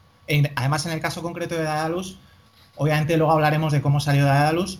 además, 0.55 0.85
en 0.85 0.91
el 0.91 0.99
caso 0.99 1.21
concreto 1.21 1.55
de 1.55 1.63
Daedalus, 1.63 2.19
obviamente 2.75 3.17
luego 3.17 3.31
hablaremos 3.31 3.71
de 3.73 3.81
cómo 3.81 3.99
salió 3.99 4.25
Daedalus, 4.25 4.79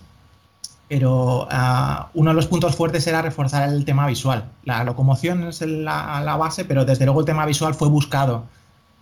pero 0.88 1.48
ah, 1.52 2.10
uno 2.14 2.30
de 2.32 2.36
los 2.36 2.48
puntos 2.48 2.76
fuertes 2.76 3.06
era 3.08 3.22
reforzar 3.22 3.68
el 3.70 3.86
tema 3.86 4.08
visual. 4.08 4.50
La 4.64 4.84
locomoción 4.84 5.44
es 5.44 5.62
la, 5.62 6.36
base, 6.40 6.66
pero 6.66 6.86
desde 6.86 7.06
luego 7.06 7.22
el 7.22 7.26
tema 7.26 7.46
visual 7.46 7.74
fue 7.74 7.90
buscado. 7.90 8.46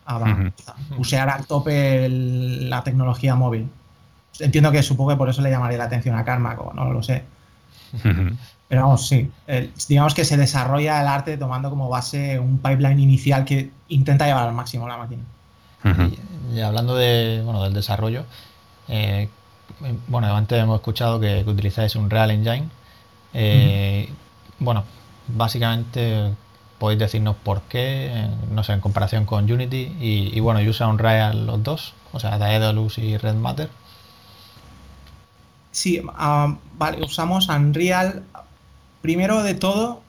a 0.05 0.51
usear 0.97 1.29
al 1.29 1.45
tope 1.45 2.07
la 2.09 2.83
tecnología 2.83 3.35
móvil. 3.35 3.69
Entiendo 4.39 4.71
que 4.71 4.83
supongo 4.83 5.11
que 5.11 5.15
por 5.15 5.29
eso 5.29 5.41
le 5.41 5.49
llamaría 5.49 5.77
la 5.77 5.85
atención 5.85 6.15
a 6.15 6.25
Karma, 6.25 6.55
no 6.73 6.91
lo 6.91 7.03
sé. 7.03 7.23
Pero 8.75 8.87
vamos, 8.87 9.07
sí. 9.07 9.31
digamos 9.87 10.13
que 10.13 10.25
se 10.25 10.35
desarrolla 10.35 10.99
el 10.99 11.07
arte 11.07 11.37
tomando 11.37 11.69
como 11.69 11.87
base 11.87 12.37
un 12.39 12.57
pipeline 12.57 12.99
inicial 12.99 13.45
que 13.45 13.71
intenta 13.87 14.25
llevar 14.25 14.49
al 14.49 14.53
máximo 14.53 14.85
la 14.85 14.97
máquina. 14.97 15.23
y, 16.53 16.59
hablando 16.59 16.93
de, 16.93 17.41
bueno, 17.45 17.63
del 17.63 17.73
desarrollo, 17.73 18.25
eh, 18.89 19.29
bueno, 20.09 20.35
antes 20.35 20.61
hemos 20.61 20.75
escuchado 20.75 21.21
que, 21.21 21.45
utilizáis 21.47 21.95
un 21.95 22.09
Real 22.09 22.31
Engine. 22.31 22.67
Eh, 23.33 24.09
bueno, 24.59 24.83
básicamente 25.29 26.33
podéis 26.77 26.99
decirnos 26.99 27.37
por 27.37 27.61
qué, 27.61 28.27
no 28.51 28.61
sé, 28.65 28.73
en 28.73 28.81
comparación 28.81 29.23
con 29.25 29.49
Unity. 29.49 29.95
Y, 30.01 30.37
bueno, 30.41 30.61
y 30.61 30.67
usa 30.67 30.89
Unreal 30.89 31.45
los 31.45 31.63
dos, 31.63 31.93
o 32.11 32.19
sea, 32.19 32.37
Daedalus 32.37 32.97
y 32.97 33.15
Red 33.15 33.35
Matter. 33.35 33.69
Sí, 35.71 36.01
ah, 36.17 36.55
vale, 36.77 37.01
usamos 37.01 37.47
Unreal 37.47 38.23
Primero 39.05 39.43
de 39.43 39.53
todo, 39.53 40.01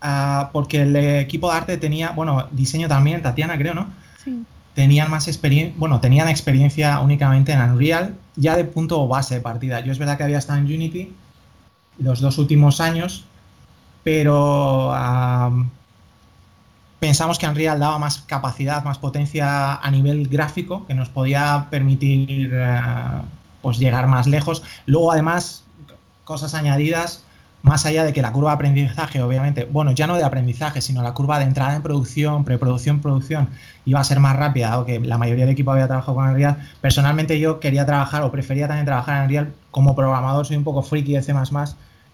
ah, 0.00 0.50
porque 0.52 0.82
el 0.82 0.96
equipo 0.96 1.48
de 1.52 1.56
arte 1.56 1.76
tenía, 1.76 2.10
bueno, 2.10 2.48
diseño 2.50 2.88
también, 2.88 3.22
Tatiana 3.22 3.56
creo, 3.56 3.74
¿no? 3.74 3.86
Sí. 4.24 4.44
Tenían 4.74 5.08
más 5.08 5.28
experiencia, 5.28 5.72
bueno, 5.78 6.00
tenían 6.00 6.28
experiencia 6.28 6.98
únicamente 6.98 7.52
en 7.52 7.62
Unreal, 7.62 8.16
ya 8.34 8.56
de 8.56 8.64
punto 8.64 9.06
base 9.06 9.36
de 9.36 9.40
partida. 9.40 9.78
Yo 9.80 9.92
es 9.92 9.98
verdad 9.98 10.16
que 10.16 10.24
había 10.24 10.38
estado 10.38 10.58
en 10.58 10.64
Unity 10.64 11.12
los 11.98 12.20
dos 12.20 12.38
últimos 12.38 12.80
años, 12.80 13.24
pero 14.02 14.92
pensamos 16.98 17.38
que 17.38 17.46
Unreal 17.46 17.78
daba 17.78 18.00
más 18.00 18.18
capacidad, 18.18 18.82
más 18.82 18.98
potencia 18.98 19.76
a 19.76 19.90
nivel 19.92 20.26
gráfico, 20.26 20.88
que 20.88 20.94
nos 20.94 21.08
podía 21.08 21.68
permitir 21.70 22.50
eh, 22.52 22.80
pues 23.62 23.78
llegar 23.78 24.08
más 24.08 24.26
lejos. 24.26 24.64
Luego, 24.86 25.12
además, 25.12 25.62
cosas 26.24 26.54
añadidas 26.54 27.24
más 27.62 27.84
allá 27.86 28.04
de 28.04 28.12
que 28.12 28.22
la 28.22 28.32
curva 28.32 28.50
de 28.50 28.54
aprendizaje, 28.54 29.22
obviamente, 29.22 29.64
bueno, 29.70 29.92
ya 29.92 30.06
no 30.06 30.16
de 30.16 30.24
aprendizaje, 30.24 30.80
sino 30.80 31.02
la 31.02 31.12
curva 31.12 31.38
de 31.38 31.44
entrada 31.44 31.76
en 31.76 31.82
producción, 31.82 32.44
preproducción, 32.44 33.00
producción, 33.00 33.48
iba 33.84 34.00
a 34.00 34.04
ser 34.04 34.18
más 34.20 34.36
rápida, 34.36 34.70
dado 34.70 34.86
que 34.86 34.98
la 35.00 35.18
mayoría 35.18 35.44
del 35.44 35.52
equipo 35.52 35.72
había 35.72 35.86
trabajado 35.86 36.14
con 36.14 36.28
Unreal. 36.28 36.56
Personalmente 36.80 37.38
yo 37.38 37.60
quería 37.60 37.84
trabajar 37.84 38.22
o 38.22 38.30
prefería 38.30 38.66
también 38.66 38.86
trabajar 38.86 39.18
en 39.18 39.22
Unreal 39.24 39.52
como 39.70 39.94
programador, 39.94 40.46
soy 40.46 40.56
un 40.56 40.64
poco 40.64 40.82
friki 40.82 41.12
de 41.12 41.22
C++, 41.22 41.34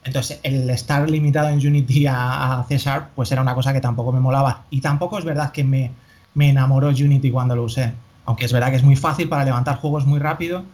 entonces 0.05 0.39
el 0.45 0.71
estar 0.71 1.09
limitado 1.11 1.49
en 1.49 1.59
Unity 1.59 2.07
a, 2.07 2.61
a 2.61 2.65
César, 2.65 3.09
pues 3.15 3.31
era 3.33 3.43
una 3.43 3.55
cosa 3.55 3.73
que 3.73 3.81
tampoco 3.81 4.13
me 4.13 4.21
molaba. 4.21 4.63
Y 4.71 4.81
tampoco 4.81 5.19
es 5.19 5.25
verdad 5.25 5.51
que 5.51 5.65
me, 5.65 5.91
me 6.35 6.51
enamoró 6.51 6.89
Unity 6.89 7.31
cuando 7.31 7.57
lo 7.57 7.65
usé, 7.65 7.93
aunque 8.25 8.45
es 8.45 8.53
verdad 8.53 8.71
que 8.71 8.77
es 8.77 8.85
muy 8.85 8.95
fácil 8.95 9.29
para 9.29 9.45
levantar 9.45 9.77
juegos 9.79 10.07
muy 10.07 10.21
rápido, 10.21 10.65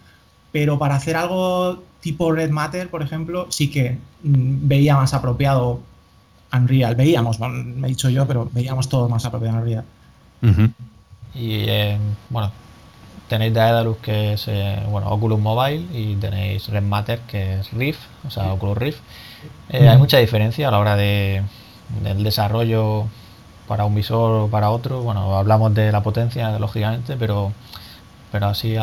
pero 0.50 0.78
para 0.78 0.96
hacer 0.96 1.16
algo 1.16 1.82
tipo 2.02 2.32
Red 2.32 2.50
Matter, 2.50 2.90
por 2.90 3.02
ejemplo, 3.02 3.46
sí 3.48 3.70
que 3.70 3.92
mm, 4.24 4.68
veía 4.68 4.96
más 4.96 5.14
apropiado 5.14 5.80
Unreal. 6.52 6.96
Veíamos, 6.96 7.40
me 7.40 7.86
he 7.86 7.90
dicho 7.90 8.10
yo, 8.10 8.26
pero 8.26 8.50
veíamos 8.52 8.88
todo 8.88 9.08
más 9.08 9.24
apropiado 9.24 9.58
Unreal. 9.58 9.84
Y 11.34 11.64
eh, 11.68 11.96
bueno, 12.28 12.50
tenéis 13.28 13.54
Daedalus 13.54 13.96
que 13.98 14.34
es 14.34 14.48
eh, 14.48 14.82
bueno, 14.90 15.08
Oculus 15.08 15.38
Mobile 15.38 15.86
y 15.94 16.16
tenéis 16.16 16.68
Red 16.68 16.82
Matter 16.82 17.20
que 17.20 17.60
es 17.60 17.72
Rift, 17.72 18.00
o 18.26 18.30
sea, 18.30 18.52
Oculus 18.52 18.76
Rift. 18.76 19.00
Eh, 19.70 19.88
hay 19.88 19.96
mucha 19.96 20.18
diferencia 20.18 20.68
a 20.68 20.70
la 20.72 20.78
hora 20.80 20.96
de, 20.96 21.42
del 22.02 22.24
desarrollo 22.24 23.06
para 23.68 23.84
un 23.84 23.94
visor 23.94 24.42
o 24.42 24.48
para 24.48 24.70
otro. 24.70 25.02
Bueno, 25.02 25.36
hablamos 25.36 25.72
de 25.72 25.92
la 25.92 26.02
potencia, 26.02 26.58
lógicamente, 26.58 27.16
pero, 27.16 27.52
pero 28.32 28.46
así 28.46 28.76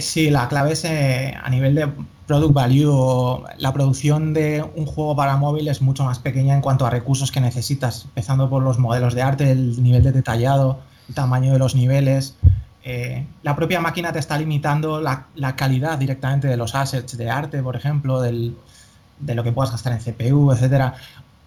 sí, 0.00 0.30
la 0.30 0.48
clave 0.48 0.72
es 0.72 0.84
eh, 0.84 1.34
a 1.42 1.50
nivel 1.50 1.74
de 1.74 1.88
product 2.26 2.52
value. 2.52 3.44
La 3.58 3.72
producción 3.72 4.34
de 4.34 4.64
un 4.74 4.86
juego 4.86 5.14
para 5.16 5.36
móvil 5.36 5.68
es 5.68 5.82
mucho 5.82 6.04
más 6.04 6.18
pequeña 6.18 6.54
en 6.54 6.60
cuanto 6.60 6.86
a 6.86 6.90
recursos 6.90 7.30
que 7.30 7.40
necesitas, 7.40 8.04
empezando 8.04 8.48
por 8.48 8.62
los 8.62 8.78
modelos 8.78 9.14
de 9.14 9.22
arte, 9.22 9.50
el 9.50 9.82
nivel 9.82 10.02
de 10.02 10.12
detallado, 10.12 10.80
el 11.08 11.14
tamaño 11.14 11.52
de 11.52 11.58
los 11.58 11.74
niveles. 11.74 12.36
Eh, 12.84 13.26
la 13.42 13.56
propia 13.56 13.80
máquina 13.80 14.12
te 14.12 14.18
está 14.18 14.38
limitando 14.38 15.00
la, 15.00 15.26
calidad 15.56 15.98
directamente 15.98 16.46
de 16.46 16.56
los 16.56 16.74
assets 16.74 17.16
de 17.16 17.30
arte, 17.30 17.62
por 17.62 17.76
ejemplo, 17.76 18.20
de 18.20 18.54
lo 19.34 19.42
que 19.42 19.52
puedas 19.52 19.72
gastar 19.72 19.92
en 19.92 19.98
CPU, 19.98 20.52
etcétera. 20.52 20.94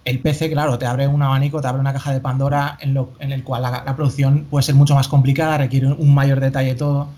El 0.05 0.19
PC, 0.19 0.49
claro, 0.49 0.77
te 0.77 0.85
abre 0.85 1.07
un 1.07 1.21
abanico, 1.21 1.61
te 1.61 1.67
abre 1.67 1.79
una 1.79 1.93
caja 1.93 2.11
de 2.11 2.19
Pandora 2.19 2.77
en, 2.81 2.93
lo, 2.93 3.11
en 3.19 3.31
el 3.31 3.43
cual 3.43 3.61
la, 3.61 3.95
producción 3.95 4.45
puede 4.49 4.63
ser 4.63 4.75
mucho 4.75 4.95
más 4.95 5.07
complicada, 5.07 5.57
requiere 5.57 5.87
un 5.87 6.13
mayor 6.13 6.39
detalle 6.39 6.75
todo 6.75 7.09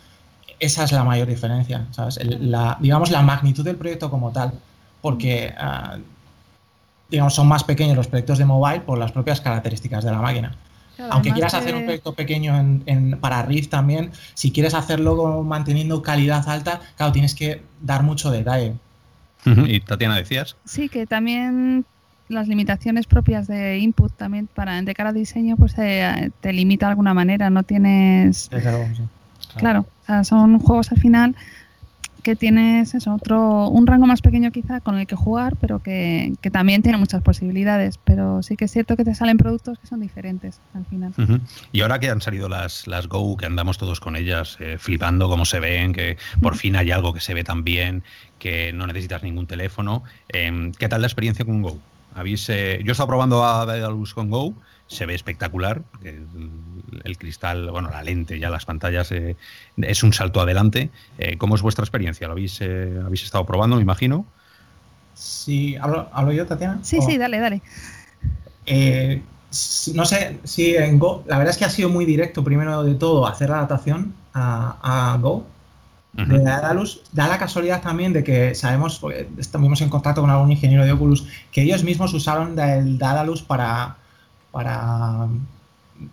esa 0.61 0.83
es 0.83 0.91
la 0.91 1.03
mayor 1.03 1.27
diferencia, 1.27 1.87
¿sabes? 1.89 2.19
la, 2.23 2.77
digamos, 2.79 3.09
la 3.09 3.23
magnitud 3.23 3.65
del 3.65 3.75
proyecto 3.75 4.11
como 4.11 4.31
tal, 4.31 4.53
porque, 5.01 5.53
ah, 5.57 5.97
digamos, 7.09 7.33
son 7.33 7.47
más 7.47 7.63
pequeños 7.63 7.97
los 7.97 8.07
proyectos 8.07 8.37
de 8.37 8.45
mobile 8.45 8.81
por 8.81 8.99
las 8.99 9.11
propias 9.11 9.41
características 9.41 10.05
de 10.05 10.11
la 10.11 10.21
máquina. 10.21 10.55
Aunque 11.09 11.31
quieras 11.31 11.55
hacer 11.55 11.73
un 11.73 11.83
proyecto 11.83 12.13
pequeño 12.13 12.55
en, 12.85 13.17
para 13.19 13.41
Rift 13.41 13.71
también, 13.71 14.11
si 14.35 14.51
quieres 14.51 14.75
hacerlo 14.75 15.41
manteniendo 15.41 16.03
calidad 16.03 16.47
alta, 16.47 16.79
claro, 16.95 17.11
tienes 17.11 17.33
que 17.33 17.63
dar 17.81 18.03
mucho 18.03 18.29
detalle. 18.29 18.75
¿Y 19.43 19.79
Tatiana 19.79 20.15
decías? 20.15 20.55
Sí, 20.63 20.89
que 20.89 21.07
también 21.07 21.85
las 22.29 22.47
limitaciones 22.47 23.07
propias 23.07 23.47
de 23.47 23.79
input 23.79 24.13
también 24.13 24.45
para 24.45 24.79
de 24.79 24.93
cara 24.93 25.09
a 25.09 25.13
diseño 25.13 25.57
pues 25.57 25.73
te, 25.73 26.31
te 26.39 26.53
limita 26.53 26.85
de 26.85 26.91
alguna 26.91 27.15
manera, 27.15 27.49
no 27.49 27.63
tienes... 27.63 28.47
Claro, 28.51 28.87
claro 29.57 29.85
son 30.23 30.59
juegos 30.59 30.91
al 30.91 30.99
final 30.99 31.35
que 32.21 32.35
tienes 32.35 32.93
eso, 32.93 33.13
otro, 33.13 33.67
un 33.69 33.87
rango 33.87 34.05
más 34.05 34.21
pequeño 34.21 34.51
quizá 34.51 34.79
con 34.79 34.97
el 34.97 35.07
que 35.07 35.15
jugar, 35.15 35.55
pero 35.59 35.79
que, 35.79 36.33
también 36.51 36.81
tiene 36.81 36.97
muchas 36.97 37.21
posibilidades. 37.21 37.97
Pero 38.03 38.43
sí 38.43 38.55
que 38.55 38.65
es 38.65 38.71
cierto 38.71 38.95
que 38.95 39.03
te 39.03 39.15
salen 39.15 39.37
productos 39.37 39.79
que 39.79 39.87
son 39.87 39.99
diferentes 40.01 40.59
al 40.73 40.85
final. 40.85 41.13
Y 41.71 41.81
ahora 41.81 41.99
que 41.99 42.09
han 42.09 42.21
salido 42.21 42.49
las, 42.49 42.87
las 42.87 43.07
Go, 43.07 43.37
que 43.37 43.45
andamos 43.45 43.77
todos 43.77 43.99
con 43.99 44.15
ellas, 44.15 44.57
eh, 44.59 44.77
flipando 44.77 45.29
cómo 45.29 45.45
se 45.45 45.59
ven, 45.59 45.93
que 45.93 46.17
por 46.41 46.55
fin 46.55 46.75
hay 46.75 46.91
algo 46.91 47.13
que 47.13 47.19
se 47.19 47.33
ve 47.33 47.43
tan 47.43 47.63
bien, 47.63 48.03
que 48.39 48.73
no 48.73 48.87
necesitas 48.87 49.23
ningún 49.23 49.47
teléfono. 49.47 50.03
Em, 50.29 50.71
¿Qué 50.73 50.87
tal 50.89 51.01
la 51.01 51.07
experiencia 51.07 51.45
con 51.45 51.61
Go? 51.61 51.79
¿Habéis, 52.13 52.47
eh, 52.49 52.81
yo 52.83 52.89
he 52.89 52.91
estado 52.91 53.07
probando 53.07 53.45
a 53.45 53.65
Daedalus 53.65 54.13
con 54.13 54.29
Go 54.29 54.53
se 54.91 55.05
ve 55.05 55.15
espectacular. 55.15 55.81
El, 56.03 57.17
cristal, 57.17 57.71
bueno, 57.71 57.89
la 57.89 58.03
lente, 58.03 58.39
ya 58.39 58.49
las 58.49 58.65
pantallas, 58.65 59.11
eh, 59.11 59.37
es 59.77 60.03
un 60.03 60.13
salto 60.13 60.41
adelante. 60.41 60.89
Eh, 61.17 61.37
¿Cómo 61.37 61.55
es 61.55 61.61
vuestra 61.61 61.83
experiencia? 61.83 62.27
¿Lo 62.27 62.33
habéis, 62.33 62.59
eh, 62.61 62.99
habéis 63.03 63.23
estado 63.23 63.45
probando, 63.45 63.77
me 63.77 63.81
imagino? 63.81 64.25
Sí, 65.13 65.77
¿hablo, 65.77 66.31
yo, 66.31 66.45
Tatiana? 66.45 66.79
Sí, 66.83 66.99
sí, 67.01 67.17
dale, 67.17 67.39
dale. 67.39 67.61
no 69.93 70.05
sé 70.05 70.39
si 70.43 70.75
en 70.75 70.99
Go, 70.99 71.23
la 71.27 71.37
verdad 71.37 71.51
es 71.51 71.57
que 71.57 71.65
ha 71.65 71.69
sido 71.69 71.89
muy 71.89 72.05
directo, 72.05 72.43
primero 72.43 72.83
de 72.83 72.95
todo, 72.95 73.27
hacer 73.27 73.49
la 73.49 73.57
adaptación 73.57 74.13
a, 74.33 75.17
Go. 75.21 75.45
De 76.13 76.39
Daedalus, 76.39 77.03
da 77.13 77.29
la 77.29 77.37
casualidad 77.37 77.81
también 77.81 78.11
de 78.11 78.21
que 78.21 78.53
sabemos, 78.53 78.99
porque 78.99 79.29
estuvimos 79.37 79.79
en 79.79 79.87
contacto 79.87 80.19
con 80.19 80.29
algún 80.29 80.51
ingeniero 80.51 80.83
de 80.83 80.91
Oculus, 80.91 81.25
que 81.53 81.61
ellos 81.61 81.85
mismos 81.85 82.13
usaron 82.13 82.59
el 82.59 82.97
Daedalus 82.97 83.41
para, 83.41 83.95
para 84.51 85.27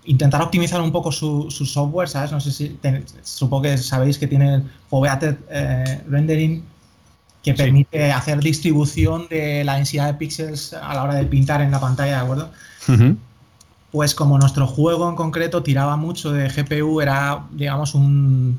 intentar 0.04 0.42
optimizar 0.42 0.80
un 0.80 0.92
poco 0.92 1.12
su, 1.12 1.50
software, 1.50 2.08
¿sabes? 2.08 2.32
No 2.32 2.40
sé 2.40 2.52
si, 2.52 2.78
supongo 3.22 3.62
que 3.62 3.78
sabéis 3.78 4.18
que 4.18 4.26
tiene 4.26 4.62
Foveated 4.88 5.36
eh, 5.50 6.02
Rendering, 6.08 6.62
que 7.42 7.54
permite 7.54 8.12
hacer 8.12 8.40
distribución 8.40 9.26
de 9.28 9.64
la 9.64 9.76
densidad 9.76 10.06
de 10.06 10.14
píxeles 10.14 10.74
a 10.74 10.94
la 10.94 11.04
hora 11.04 11.14
de 11.14 11.24
pintar 11.24 11.62
en 11.62 11.70
la 11.70 11.80
pantalla, 11.80 12.16
¿de 12.16 12.22
acuerdo? 12.22 12.50
Pues 13.90 14.14
como 14.14 14.38
nuestro 14.38 14.66
juego 14.66 15.08
en 15.08 15.16
concreto 15.16 15.62
tiraba 15.62 15.96
mucho 15.96 16.32
de 16.32 16.48
GPU, 16.48 17.00
era, 17.00 17.46
digamos, 17.52 17.94
un, 17.94 18.58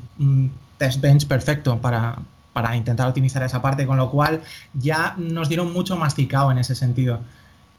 test 0.78 1.00
bench 1.00 1.26
perfecto 1.26 1.78
para, 1.78 2.18
para 2.52 2.74
intentar 2.74 3.06
optimizar 3.06 3.42
esa 3.42 3.62
parte, 3.62 3.86
con 3.86 3.96
lo 3.96 4.10
cual 4.10 4.40
ya 4.74 5.14
nos 5.18 5.48
dieron 5.48 5.72
mucho 5.72 5.96
masticado 5.96 6.50
en 6.50 6.58
ese 6.58 6.74
sentido. 6.74 7.20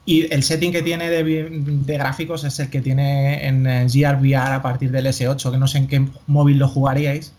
Y 0.05 0.33
el 0.33 0.41
setting 0.43 0.71
que 0.71 0.81
tiene 0.81 1.09
de, 1.09 1.97
gráficos 1.97 2.43
es 2.43 2.59
el 2.59 2.69
que 2.69 2.81
tiene 2.81 3.45
en 3.47 3.63
GRVR 3.63 4.53
a 4.53 4.61
partir 4.61 4.91
del 4.91 5.05
S8, 5.05 5.51
que 5.51 5.57
no 5.57 5.67
sé 5.67 5.77
en 5.77 5.87
qué 5.87 6.07
móvil 6.27 6.57
lo 6.57 6.67
jugaríais, 6.67 7.33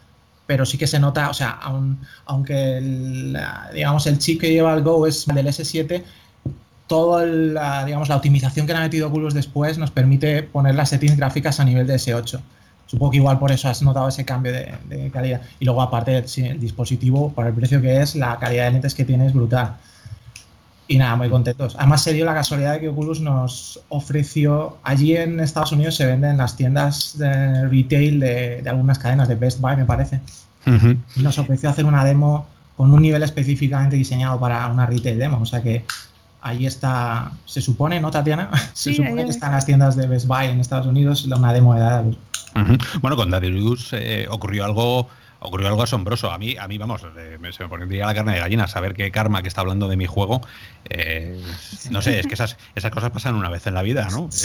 pero 0.46 0.64
sí 0.64 0.78
que 0.78 0.86
se 0.86 1.00
nota, 1.00 1.28
o 1.28 1.34
sea, 1.34 1.58
aunque 2.26 2.78
el, 2.78 3.36
digamos 3.74 4.06
el 4.06 4.18
chip 4.18 4.40
que 4.40 4.52
lleva 4.52 4.74
el 4.74 4.82
Go 4.82 5.06
es 5.06 5.26
del 5.26 5.46
S7, 5.46 6.02
toda 6.86 7.24
la, 7.26 7.84
digamos, 7.84 8.08
la 8.08 8.16
optimización 8.16 8.66
que 8.66 8.72
han 8.74 8.82
metido 8.82 9.08
Oculus 9.08 9.34
después 9.34 9.78
nos 9.78 9.90
permite 9.90 10.42
poner 10.42 10.74
las 10.74 10.90
settings 10.90 11.16
gráficas 11.16 11.58
a 11.58 11.64
nivel 11.64 11.86
de 11.86 11.94
S8. 11.94 12.40
Supongo 12.86 13.12
que 13.12 13.16
igual 13.16 13.38
por 13.38 13.50
eso 13.50 13.68
has 13.68 13.80
notado 13.80 14.08
ese 14.08 14.26
cambio 14.26 14.52
de, 14.52 15.10
calidad. 15.10 15.40
Y 15.58 15.64
luego 15.64 15.80
aparte 15.80 16.18
el 16.18 16.60
dispositivo, 16.60 17.32
por 17.32 17.46
el 17.46 17.54
precio 17.54 17.80
que 17.80 18.02
es, 18.02 18.14
la 18.14 18.38
calidad 18.38 18.66
de 18.66 18.72
lentes 18.72 18.94
que 18.94 19.06
tiene 19.06 19.26
es 19.26 19.32
brutal. 19.32 19.76
Y 20.88 20.98
nada, 20.98 21.16
muy 21.16 21.30
contentos. 21.30 21.74
Además 21.78 22.02
se 22.02 22.12
dio 22.12 22.24
la 22.24 22.34
casualidad 22.34 22.74
de 22.74 22.80
que 22.80 22.88
Oculus 22.88 23.20
nos 23.20 23.80
ofreció, 23.88 24.78
allí 24.82 25.16
en 25.16 25.40
Estados 25.40 25.72
Unidos 25.72 25.94
se 25.94 26.06
venden 26.06 26.36
las 26.36 26.56
tiendas 26.56 27.16
de 27.18 27.68
retail 27.68 28.20
de, 28.20 28.62
algunas 28.66 28.98
cadenas, 28.98 29.28
de 29.28 29.36
Best 29.36 29.60
Buy 29.60 29.76
me 29.76 29.84
parece. 29.84 30.20
Y 31.16 31.22
nos 31.22 31.38
ofreció 31.38 31.70
hacer 31.70 31.84
una 31.84 32.04
demo 32.04 32.46
con 32.76 32.92
un 32.92 33.02
nivel 33.02 33.22
específicamente 33.22 33.96
diseñado 33.96 34.38
para 34.38 34.66
una 34.68 34.86
retail 34.86 35.18
demo. 35.18 35.38
O 35.40 35.46
sea 35.46 35.62
que 35.62 35.84
ahí 36.40 36.66
está, 36.66 37.32
se 37.46 37.60
supone, 37.60 38.00
¿no, 38.00 38.10
Tatiana? 38.10 38.50
se 38.72 38.94
supone 38.94 39.24
que 39.24 39.30
están 39.30 39.52
las 39.52 39.64
tiendas 39.64 39.96
de 39.96 40.06
Best 40.06 40.26
Buy 40.26 40.46
en 40.46 40.60
Estados 40.60 40.86
Unidos, 40.86 41.24
una 41.24 41.52
demo 41.52 41.74
de 41.74 41.80
Daedalus. 41.80 42.16
Bueno, 43.00 43.16
con 43.16 43.30
Daedalus 43.30 43.90
eh, 43.92 44.26
ocurrió 44.30 44.64
algo 44.64 45.08
ocurrió 45.42 45.68
algo 45.68 45.82
asombroso. 45.82 46.30
A 46.30 46.38
mí, 46.38 46.56
a 46.56 46.68
mí 46.68 46.78
vamos, 46.78 47.02
eh, 47.16 47.38
se 47.50 47.62
me 47.62 47.68
pondría 47.68 48.06
la 48.06 48.14
carne 48.14 48.34
de 48.34 48.40
gallina 48.40 48.68
saber 48.68 48.94
que 48.94 49.10
Karma, 49.10 49.42
que 49.42 49.48
está 49.48 49.60
hablando 49.60 49.88
de 49.88 49.96
mi 49.96 50.06
juego, 50.06 50.40
eh, 50.88 51.40
no 51.90 52.02
sé, 52.02 52.20
es 52.20 52.26
que 52.26 52.34
esas, 52.34 52.56
esas 52.74 52.90
cosas 52.90 53.10
pasan 53.10 53.34
una 53.34 53.50
vez 53.50 53.66
en 53.66 53.74
la 53.74 53.82
vida, 53.82 54.08
¿no? 54.10 54.28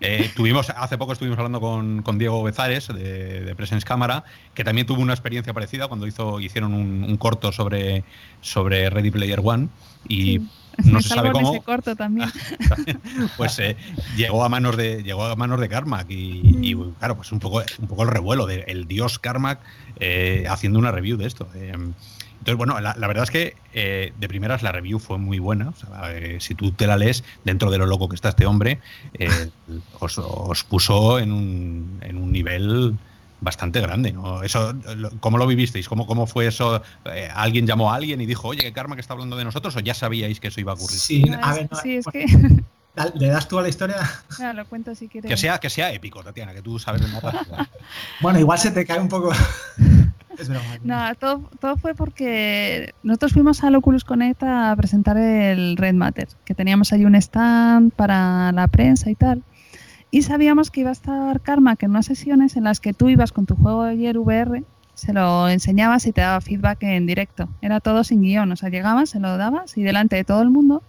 Eh, 0.00 0.30
tuvimos, 0.34 0.70
hace 0.70 0.98
poco 0.98 1.12
estuvimos 1.12 1.38
hablando 1.38 1.60
con, 1.60 2.18
Diego 2.18 2.42
Bezares 2.42 2.88
de, 2.88 3.44
de, 3.44 3.54
Presence 3.54 3.86
Cámara, 3.86 4.24
que 4.54 4.64
también 4.64 4.86
tuvo 4.86 5.00
una 5.00 5.12
experiencia 5.12 5.52
parecida 5.52 5.88
cuando 5.88 6.06
hizo, 6.06 6.40
hicieron 6.40 6.74
un, 6.74 7.16
corto 7.16 7.52
sobre, 7.52 8.04
sobre 8.40 8.90
Ready 8.90 9.10
Player 9.10 9.40
One 9.42 9.68
y 10.08 10.40
no 10.84 11.00
se 11.00 11.08
sabe 11.08 11.32
cómo. 11.32 11.62
corto 11.62 11.96
también. 11.96 12.30
pues 13.36 13.58
eh, 13.58 13.76
llegó 14.16 14.44
a 14.44 14.48
manos 14.48 14.76
de 14.76 15.02
llegó 15.02 15.24
a 15.24 15.36
manos 15.36 15.60
de 15.60 15.68
Carmack 15.68 16.10
y, 16.10 16.74
mm. 16.74 16.94
claro, 16.98 17.16
pues 17.16 17.32
un 17.32 17.38
poco 17.38 17.62
un 17.78 17.88
poco 17.88 18.02
el 18.02 18.08
revuelo 18.08 18.46
del 18.46 18.86
dios 18.86 19.18
Carmack 19.18 19.60
eh, 20.00 20.46
haciendo 20.48 20.78
una 20.78 20.90
review 20.90 21.16
de 21.16 21.26
esto. 21.26 21.48
Eh, 21.54 21.72
entonces, 21.72 22.58
bueno, 22.58 22.80
la, 22.80 22.94
verdad 23.08 23.24
es 23.24 23.30
que 23.32 23.56
de 23.72 24.28
primeras 24.28 24.62
la 24.62 24.70
review 24.70 25.00
fue 25.00 25.18
muy 25.18 25.40
buena. 25.40 25.72
si 26.38 26.54
tú 26.54 26.70
te 26.70 26.86
la 26.86 26.96
lees, 26.96 27.24
dentro 27.44 27.72
de 27.72 27.78
lo 27.78 27.86
loco 27.86 28.08
que 28.08 28.14
está 28.14 28.28
este 28.28 28.46
hombre, 28.46 28.78
os, 29.98 30.64
puso 30.64 31.18
en 31.18 31.32
un, 31.32 31.98
en 32.02 32.18
un 32.18 32.30
nivel 32.30 32.96
bastante 33.46 33.80
grande, 33.80 34.12
¿no? 34.12 34.42
Eso, 34.42 34.74
¿cómo 35.20 35.38
lo 35.38 35.46
vivisteis? 35.46 35.88
¿Cómo, 35.88 36.06
cómo 36.06 36.26
fue 36.26 36.48
eso? 36.48 36.82
Eh, 37.06 37.30
¿Alguien 37.34 37.66
llamó 37.66 37.92
a 37.92 37.96
alguien 37.96 38.20
y 38.20 38.26
dijo, 38.26 38.48
oye, 38.48 38.62
que 38.62 38.72
Karma 38.72 38.96
que 38.96 39.00
está 39.00 39.14
hablando 39.14 39.36
de 39.36 39.44
nosotros 39.44 39.74
o 39.76 39.80
ya 39.80 39.94
sabíais 39.94 40.40
que 40.40 40.48
eso 40.48 40.60
iba 40.60 40.72
a 40.72 40.74
ocurrir? 40.74 40.98
Sí, 40.98 41.24
a 41.40 41.54
ver, 41.54 41.68
sí, 41.82 41.96
es 41.96 42.06
que... 42.06 42.26
¿Le 43.14 43.28
das 43.28 43.46
tú 43.46 43.58
a 43.58 43.62
la 43.62 43.68
historia? 43.68 43.96
Claro, 44.36 44.58
lo 44.58 44.66
cuento 44.66 44.94
si 44.94 45.08
quieres. 45.08 45.30
Que 45.30 45.36
sea, 45.36 45.58
que 45.58 45.70
sea 45.70 45.92
épico, 45.92 46.22
Tatiana, 46.22 46.52
que 46.52 46.62
tú 46.62 46.78
sabes 46.78 47.00
de 47.02 47.08
nada. 47.08 47.46
bueno, 48.20 48.38
igual 48.38 48.58
se 48.58 48.70
te 48.70 48.84
cae 48.84 49.00
un 49.00 49.08
poco. 49.08 49.32
es 50.38 50.48
broma. 50.48 50.64
No, 50.82 51.14
todo, 51.14 51.50
todo, 51.60 51.76
fue 51.76 51.94
porque 51.94 52.94
nosotros 53.02 53.32
fuimos 53.32 53.62
al 53.62 53.74
Oculus 53.76 54.04
Connect 54.04 54.42
a 54.42 54.74
presentar 54.76 55.16
el 55.16 55.76
Red 55.76 55.94
Matter, 55.94 56.28
que 56.44 56.54
teníamos 56.54 56.92
ahí 56.92 57.04
un 57.04 57.14
stand 57.14 57.92
para 57.92 58.50
la 58.52 58.66
prensa 58.68 59.10
y 59.10 59.14
tal. 59.14 59.42
Y 60.10 60.22
sabíamos 60.22 60.70
que 60.70 60.80
iba 60.80 60.90
a 60.90 60.92
estar 60.92 61.40
Karma, 61.40 61.76
que 61.76 61.86
en 61.86 61.90
unas 61.92 62.06
sesiones 62.06 62.56
en 62.56 62.64
las 62.64 62.80
que 62.80 62.92
tú 62.92 63.08
ibas 63.08 63.32
con 63.32 63.46
tu 63.46 63.56
juego 63.56 63.84
de 63.84 63.90
ayer 63.90 64.18
VR, 64.18 64.64
se 64.94 65.12
lo 65.12 65.48
enseñabas 65.48 66.06
y 66.06 66.12
te 66.12 66.22
daba 66.22 66.40
feedback 66.40 66.82
en 66.84 67.06
directo. 67.06 67.48
Era 67.60 67.80
todo 67.80 68.02
sin 68.02 68.22
guion, 68.22 68.50
o 68.50 68.56
sea, 68.56 68.70
llegabas, 68.70 69.10
se 69.10 69.20
lo 69.20 69.36
dabas 69.36 69.76
y 69.76 69.82
delante 69.82 70.16
de 70.16 70.24
todo 70.24 70.42
el 70.42 70.50
mundo 70.50 70.82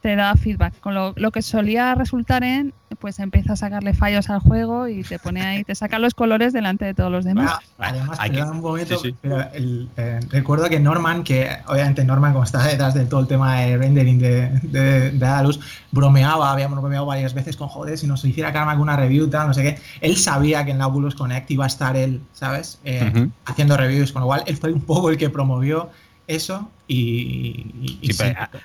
te 0.00 0.16
da 0.16 0.34
feedback, 0.34 0.80
con 0.80 0.94
lo, 0.94 1.12
lo, 1.16 1.30
que 1.30 1.42
solía 1.42 1.94
resultar 1.94 2.42
en, 2.42 2.72
pues 2.98 3.18
empieza 3.18 3.52
a 3.52 3.56
sacarle 3.56 3.92
fallos 3.92 4.30
al 4.30 4.40
juego 4.40 4.88
y 4.88 5.02
te 5.02 5.18
pone 5.18 5.42
ahí, 5.42 5.64
te 5.64 5.74
saca 5.74 5.98
los 5.98 6.14
colores 6.14 6.52
delante 6.52 6.86
de 6.86 6.94
todos 6.94 7.12
los 7.12 7.24
demás. 7.24 7.58
además, 7.78 8.18
un 8.50 8.60
momento, 8.60 9.00
Pero 9.20 9.46
eh, 9.52 10.20
recuerdo 10.30 10.68
que 10.68 10.80
Norman, 10.80 11.22
que 11.22 11.50
obviamente 11.66 12.04
Norman, 12.04 12.32
como 12.32 12.44
está 12.44 12.66
detrás 12.66 12.94
de 12.94 13.04
todo 13.04 13.20
el 13.20 13.26
tema 13.26 13.60
de 13.60 13.76
rendering 13.76 14.18
de, 14.18 14.48
de, 14.62 15.10
de 15.10 15.26
Alus, 15.26 15.60
bromeaba, 15.90 16.50
habíamos 16.50 16.80
bromeado 16.80 17.06
varias 17.06 17.34
veces 17.34 17.56
con 17.56 17.68
joder, 17.68 17.98
si 17.98 18.06
nos 18.06 18.24
hiciera 18.24 18.52
Karma 18.52 18.72
alguna 18.72 18.96
review, 18.96 19.28
tal, 19.28 19.48
no 19.48 19.54
sé 19.54 19.62
qué. 19.62 19.78
Él 20.00 20.16
sabía 20.16 20.64
que 20.64 20.70
en 20.70 20.78
la 20.78 20.86
Oculus 20.86 21.14
Connect 21.14 21.50
iba 21.50 21.64
a 21.64 21.68
estar 21.68 21.96
él, 21.96 22.22
¿sabes? 22.32 22.80
Eh, 22.84 23.28
haciendo 23.44 23.76
reviews, 23.76 24.12
con 24.12 24.20
lo 24.20 24.26
cual 24.26 24.42
él 24.46 24.56
fue 24.56 24.72
un 24.72 24.80
poco 24.80 25.10
el 25.10 25.18
que 25.18 25.28
promovió 25.28 25.90
eso 26.30 26.70
y, 26.86 27.98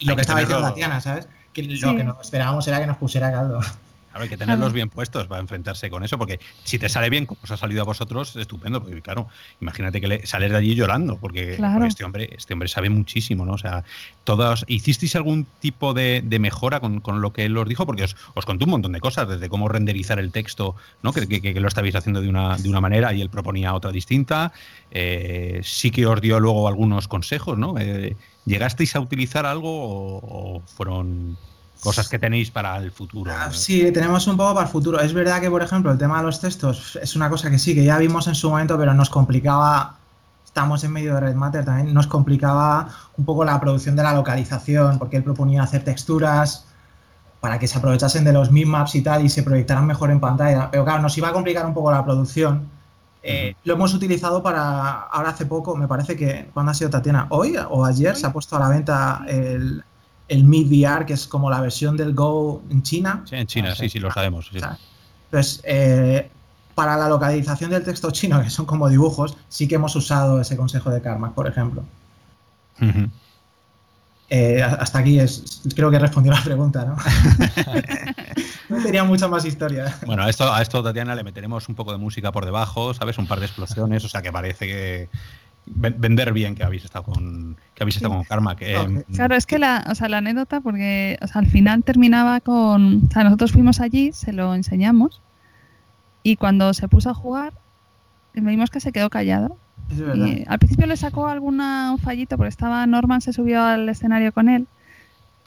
lo 0.01 0.15
que 0.15 0.21
estaba 0.21 0.39
diciendo 0.39 0.67
Tatiana, 0.67 1.01
¿sabes? 1.01 1.27
Que 1.53 1.63
lo 1.63 1.95
que 1.95 2.03
nos 2.03 2.21
esperábamos 2.21 2.67
era 2.67 2.79
que 2.79 2.87
nos 2.87 2.97
pusiera 2.97 3.31
caldo 3.31 3.59
hay 4.23 4.29
que 4.29 4.37
tenerlos 4.37 4.73
bien 4.73 4.89
puestos 4.89 5.27
para 5.27 5.41
enfrentarse 5.41 5.89
con 5.89 6.03
eso, 6.03 6.17
porque 6.17 6.39
si 6.63 6.79
te 6.79 6.89
sale 6.89 7.09
bien, 7.09 7.25
como 7.25 7.39
os 7.43 7.51
ha 7.51 7.57
salido 7.57 7.81
a 7.81 7.85
vosotros, 7.85 8.35
estupendo, 8.35 8.81
porque 8.81 9.01
claro, 9.01 9.27
imagínate 9.61 9.99
que 9.99 10.07
le, 10.07 10.25
sales 10.25 10.51
de 10.51 10.57
allí 10.57 10.75
llorando, 10.75 11.17
porque, 11.17 11.57
este 11.87 12.03
hombre, 12.03 12.29
este 12.37 12.53
hombre 12.53 12.67
sabe 12.67 12.89
muchísimo, 12.89 13.45
¿no? 13.45 13.53
O 13.53 13.57
sea, 13.57 13.83
todos, 14.23 14.65
¿hicisteis 14.67 15.15
algún 15.15 15.45
tipo 15.59 15.93
de, 15.93 16.23
mejora 16.39 16.79
con, 16.79 17.01
lo 17.21 17.33
que 17.33 17.45
él 17.45 17.57
os 17.57 17.67
dijo? 17.67 17.85
Porque 17.85 18.03
os, 18.03 18.15
os, 18.33 18.45
contó 18.45 18.65
un 18.65 18.71
montón 18.71 18.91
de 18.91 18.99
cosas, 18.99 19.27
desde 19.27 19.49
cómo 19.49 19.67
renderizar 19.67 20.19
el 20.19 20.31
texto, 20.31 20.75
¿no? 21.01 21.13
Que, 21.13 21.27
que, 21.27 21.59
lo 21.59 21.67
estabais 21.67 21.95
haciendo 21.95 22.21
de 22.21 22.29
una, 22.29 22.57
de 22.57 22.69
una 22.69 22.81
manera 22.81 23.13
y 23.13 23.21
él 23.21 23.29
proponía 23.29 23.73
otra 23.73 23.91
distinta. 23.91 24.51
Eh, 24.91 25.59
sí 25.63 25.91
que 25.91 26.05
os 26.05 26.21
dio 26.21 26.39
luego 26.39 26.67
algunos 26.67 27.07
consejos, 27.07 27.57
¿no? 27.57 27.75
Eh, 27.77 28.15
¿Llegasteis 28.45 28.95
a 28.95 28.99
utilizar 28.99 29.45
algo 29.45 30.19
o 30.21 30.61
fueron 30.65 31.37
cosas 31.81 32.09
que 32.09 32.19
tenéis 32.19 32.51
para 32.51 32.77
el 32.77 32.91
futuro. 32.91 33.31
Ah, 33.33 33.51
sí, 33.51 33.91
tenemos 33.91 34.27
un 34.27 34.37
poco 34.37 34.53
para 34.53 34.65
el 34.65 34.71
futuro. 34.71 34.99
Es 34.99 35.13
verdad 35.13 35.41
que, 35.41 35.49
por 35.49 35.61
ejemplo, 35.61 35.91
el 35.91 35.97
tema 35.97 36.17
de 36.17 36.23
los 36.23 36.39
textos 36.39 36.97
es 37.01 37.15
una 37.15 37.29
cosa 37.29 37.49
que 37.49 37.59
sí, 37.59 37.75
que 37.75 37.83
ya 37.83 37.97
vimos 37.97 38.27
en 38.27 38.35
su 38.35 38.49
momento, 38.49 38.77
pero 38.77 38.93
nos 38.93 39.09
complicaba, 39.09 39.97
estamos 40.45 40.83
en 40.83 40.91
medio 40.91 41.13
de 41.15 41.19
Red 41.19 41.35
Matter 41.35 41.65
también, 41.65 41.93
nos 41.93 42.07
complicaba 42.07 42.89
un 43.17 43.25
poco 43.25 43.45
la 43.45 43.59
producción 43.59 43.95
de 43.95 44.03
la 44.03 44.13
localización, 44.13 44.97
porque 44.97 45.17
él 45.17 45.23
proponía 45.23 45.63
hacer 45.63 45.83
texturas 45.83 46.65
para 47.39 47.59
que 47.59 47.67
se 47.67 47.77
aprovechasen 47.77 48.23
de 48.23 48.33
los 48.33 48.51
maps 48.51 48.95
y 48.95 49.01
tal 49.03 49.23
y 49.23 49.29
se 49.29 49.43
proyectaran 49.43 49.85
mejor 49.85 50.09
en 50.09 50.19
pantalla. 50.19 50.69
Pero 50.71 50.83
claro, 50.83 51.03
nos 51.03 51.15
iba 51.17 51.29
a 51.29 51.33
complicar 51.33 51.65
un 51.65 51.75
poco 51.75 51.91
la 51.91 52.03
producción. 52.03 52.67
Eh, 53.21 53.55
lo 53.63 53.73
hemos 53.75 53.93
utilizado 53.93 54.41
para, 54.41 55.01
ahora 55.01 55.29
hace 55.29 55.45
poco, 55.45 55.75
me 55.75 55.87
parece 55.87 56.15
que, 56.15 56.49
¿cuándo 56.53 56.71
ha 56.71 56.75
sido 56.75 56.89
Tatiana? 56.89 57.27
¿Hoy 57.29 57.55
o 57.69 57.85
ayer 57.85 58.15
se 58.15 58.25
ha 58.25 58.33
puesto 58.33 58.55
a 58.55 58.59
la 58.59 58.69
venta 58.69 59.23
el, 59.27 59.83
el 60.27 60.43
Mi 60.43 60.63
VR, 60.63 61.05
que 61.05 61.13
es 61.13 61.27
como 61.27 61.49
la 61.49 61.61
versión 61.61 61.97
del 61.97 62.13
Go 62.13 62.63
en 62.69 62.83
China. 62.83 63.23
Sí, 63.29 63.35
en 63.35 63.47
China, 63.47 63.75
sí, 63.75 63.89
sí, 63.89 63.99
lo 63.99 64.11
sabemos. 64.11 64.49
Sí. 64.51 64.59
Pues 65.29 65.61
eh, 65.63 66.29
para 66.73 66.97
la 66.97 67.07
localización 67.07 67.71
del 67.71 67.83
texto 67.83 68.11
chino, 68.11 68.41
que 68.41 68.49
son 68.49 68.65
como 68.65 68.89
dibujos, 68.89 69.37
sí 69.49 69.67
que 69.67 69.75
hemos 69.75 69.95
usado 69.95 70.41
ese 70.41 70.57
consejo 70.57 70.89
de 70.89 71.01
Karma, 71.01 71.33
por 71.33 71.47
ejemplo. 71.47 71.83
Eh, 74.29 74.61
hasta 74.61 74.99
aquí 74.99 75.19
es, 75.19 75.61
creo 75.75 75.91
que 75.91 75.99
respondió 75.99 76.33
la 76.33 76.43
pregunta, 76.43 76.83
¿no? 76.83 76.97
no 78.75 78.83
tenía 78.83 79.03
mucha 79.03 79.27
más 79.27 79.45
historia. 79.45 79.97
Bueno, 80.05 80.23
a 80.23 80.29
esto, 80.29 80.51
a 80.51 80.61
esto, 80.61 80.83
Tatiana, 80.83 81.15
le 81.15 81.23
meteremos 81.23 81.69
un 81.69 81.75
poco 81.75 81.91
de 81.91 81.99
música 81.99 82.31
por 82.31 82.43
debajo, 82.43 82.93
¿sabes? 82.93 83.17
Un 83.17 83.27
par 83.27 83.39
de 83.39 83.45
explosiones, 83.45 84.03
o 84.03 84.09
sea 84.09 84.21
que 84.21 84.31
parece 84.31 84.67
que, 84.67 85.09
vender 85.65 86.31
bien 86.31 86.55
que 86.55 86.63
habéis 86.63 86.85
estado 86.85 87.05
con 87.05 87.57
que 87.73 87.83
habéis 87.83 87.97
estado 87.97 88.13
con 88.13 88.23
Karma 88.23 88.55
que, 88.55 88.75
em, 88.75 89.01
claro 89.13 89.35
es 89.35 89.45
que 89.45 89.57
la, 89.57 89.83
o 89.89 89.95
sea, 89.95 90.09
la 90.09 90.19
anécdota 90.19 90.61
porque 90.61 91.17
o 91.21 91.27
sea, 91.27 91.41
al 91.41 91.47
final 91.47 91.83
terminaba 91.83 92.39
con 92.39 93.05
o 93.05 93.11
sea, 93.11 93.23
nosotros 93.23 93.51
fuimos 93.51 93.79
allí 93.79 94.11
se 94.13 94.31
lo 94.31 94.53
enseñamos 94.53 95.21
y 96.23 96.35
cuando 96.37 96.73
se 96.73 96.87
puso 96.87 97.09
a 97.09 97.13
jugar 97.13 97.53
vimos 98.33 98.69
que 98.69 98.79
se 98.79 98.91
quedó 98.91 99.09
callado. 99.09 99.57
Al 100.47 100.59
principio 100.59 100.87
le 100.87 100.97
sacó 100.97 101.27
alguna 101.27 101.95
fallito 102.01 102.37
porque 102.37 102.49
estaba 102.49 102.85
Norman 102.87 103.21
se 103.21 103.33
subió 103.33 103.63
al 103.63 103.87
escenario 103.87 104.33
con 104.33 104.49
él 104.49 104.67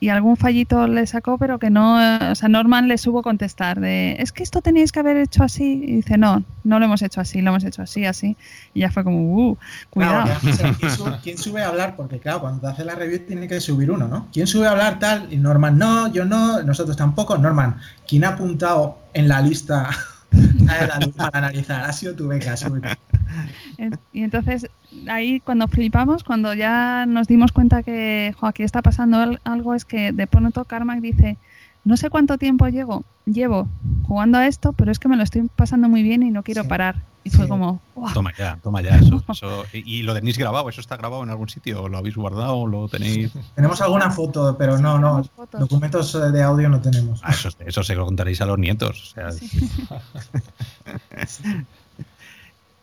y 0.00 0.10
algún 0.10 0.36
fallito 0.36 0.86
le 0.86 1.06
sacó, 1.06 1.38
pero 1.38 1.58
que 1.58 1.70
no, 1.70 1.96
o 2.30 2.34
sea, 2.36 2.48
Norman 2.48 2.86
le 2.86 2.98
supo 2.98 3.22
contestar 3.22 3.80
de, 3.80 4.16
es 4.20 4.30
que 4.30 4.44
esto 4.44 4.62
tenéis 4.62 4.92
que 4.92 5.00
haber 5.00 5.16
hecho 5.16 5.42
así. 5.42 5.82
Y 5.84 5.96
dice, 5.96 6.16
no, 6.16 6.44
no 6.62 6.78
lo 6.78 6.84
hemos 6.84 7.02
hecho 7.02 7.20
así, 7.20 7.42
lo 7.42 7.50
hemos 7.50 7.64
hecho 7.64 7.82
así, 7.82 8.04
así. 8.04 8.36
Y 8.74 8.80
ya 8.80 8.92
fue 8.92 9.02
como, 9.02 9.18
uh, 9.18 9.58
cuidado. 9.90 10.30
¿quién, 11.22 11.36
sube, 11.36 11.62
a 11.62 11.68
hablar? 11.68 11.96
Porque 11.96 12.20
claro, 12.20 12.42
cuando 12.42 12.60
te 12.60 12.66
hace 12.68 12.84
la 12.84 12.94
review 12.94 13.20
tiene 13.26 13.48
que 13.48 13.60
subir 13.60 13.90
uno, 13.90 14.06
¿no? 14.06 14.28
¿Quién 14.32 14.46
sube 14.46 14.68
a 14.68 14.70
hablar 14.70 15.00
tal? 15.00 15.32
Y 15.32 15.36
Norman, 15.36 15.76
no, 15.76 16.06
yo 16.12 16.24
no, 16.24 16.62
nosotros 16.62 16.96
tampoco. 16.96 17.36
Norman, 17.36 17.76
¿quién 18.06 18.24
ha 18.24 18.28
apuntado 18.28 18.98
en 19.14 19.26
la 19.26 19.40
lista 19.40 19.90
para 21.16 21.38
analizar? 21.38 21.84
Ha 21.84 21.92
sido 21.92 22.14
tu 22.14 22.28
beca, 22.28 22.56
sube. 22.56 22.80
Y 24.12 24.22
entonces 24.22 24.68
ahí 25.08 25.40
cuando 25.40 25.68
flipamos, 25.68 26.24
cuando 26.24 26.54
ya 26.54 27.06
nos 27.06 27.28
dimos 27.28 27.52
cuenta 27.52 27.82
que 27.82 28.34
aquí 28.40 28.62
está 28.62 28.82
pasando 28.82 29.38
algo, 29.44 29.74
es 29.74 29.84
que 29.84 30.12
de 30.12 30.26
pronto 30.26 30.64
Carmack 30.64 31.00
dice, 31.00 31.36
no 31.84 31.96
sé 31.96 32.10
cuánto 32.10 32.38
tiempo 32.38 32.68
llevo, 32.68 33.04
llevo 33.26 33.68
jugando 34.04 34.38
a 34.38 34.46
esto, 34.46 34.72
pero 34.72 34.90
es 34.90 34.98
que 34.98 35.08
me 35.08 35.16
lo 35.16 35.22
estoy 35.22 35.48
pasando 35.54 35.88
muy 35.88 36.02
bien 36.02 36.22
y 36.22 36.30
no 36.30 36.42
quiero 36.42 36.66
parar. 36.66 37.02
Y 37.28 37.30
fue 37.30 37.46
como, 37.46 37.78
toma 38.14 38.32
ya, 38.38 38.58
toma 38.62 38.80
ya 38.80 38.96
eso, 38.96 39.22
y, 39.72 40.02
lo 40.02 40.14
tenéis 40.14 40.38
grabado? 40.38 40.70
¿Eso 40.70 40.80
está 40.80 40.96
grabado 40.96 41.22
en 41.22 41.28
algún 41.28 41.50
sitio? 41.50 41.86
¿Lo 41.86 41.98
habéis 41.98 42.16
guardado? 42.16 42.66
¿Lo 42.66 42.88
tenéis? 42.88 43.32
Tenemos 43.54 43.82
alguna 43.82 44.10
foto, 44.10 44.56
pero 44.56 44.78
no, 44.78 44.98
no, 44.98 45.22
documentos 45.52 46.32
de 46.32 46.42
audio 46.42 46.70
no 46.70 46.80
tenemos. 46.80 47.20
Ah, 47.22 47.32
eso, 47.32 47.50
eso 47.58 47.82
se 47.82 47.94
lo 47.94 48.06
contaréis 48.06 48.40
a 48.40 48.46
los 48.46 48.58
nietos. 48.58 49.02
O 49.02 49.06
sea, 49.14 49.28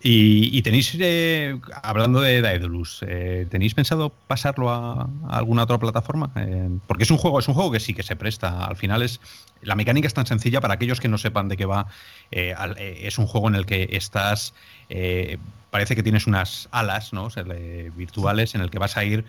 Y, 0.08 0.62
tenéis, 0.62 0.96
eh, 1.00 1.60
hablando 1.82 2.22
de 2.22 2.40
Daedalus, 2.40 3.04
eh, 3.08 3.48
¿tenéis 3.50 3.74
pensado 3.74 4.12
pasarlo 4.28 4.70
a, 4.70 5.10
alguna 5.28 5.64
otra 5.64 5.80
plataforma? 5.80 6.30
Eh, 6.36 6.70
porque 6.86 7.06
es 7.06 7.10
un 7.10 7.18
juego, 7.18 7.40
es 7.40 7.48
un 7.48 7.56
juego 7.56 7.72
que 7.72 7.80
sí 7.80 7.96
que 7.96 8.04
se 8.04 8.16
presta. 8.16 8.66
Al 8.66 8.76
final 8.76 9.02
es 9.02 9.20
la 9.64 9.74
mecánica 9.74 10.08
es 10.08 10.14
tan 10.14 10.28
sencilla 10.28 10.62
para 10.62 10.76
aquellos 10.76 11.00
que 11.00 11.08
no 11.08 11.18
sepan 11.18 11.48
de 11.48 11.58
qué 11.58 11.66
va. 11.66 11.88
es 12.30 13.18
un 13.18 13.26
juego 13.26 13.48
en 13.48 13.56
el 13.56 13.66
que 13.66 13.90
estás, 13.94 14.54
parece 15.72 15.96
que 15.96 16.04
tienes 16.04 16.28
unas 16.28 16.70
alas, 16.70 17.12
¿no? 17.12 17.30
virtuales 17.96 18.54
en 18.54 18.62
el 18.62 18.70
que 18.70 18.78
vas 18.78 18.98
a 18.98 19.06
ir 19.06 19.26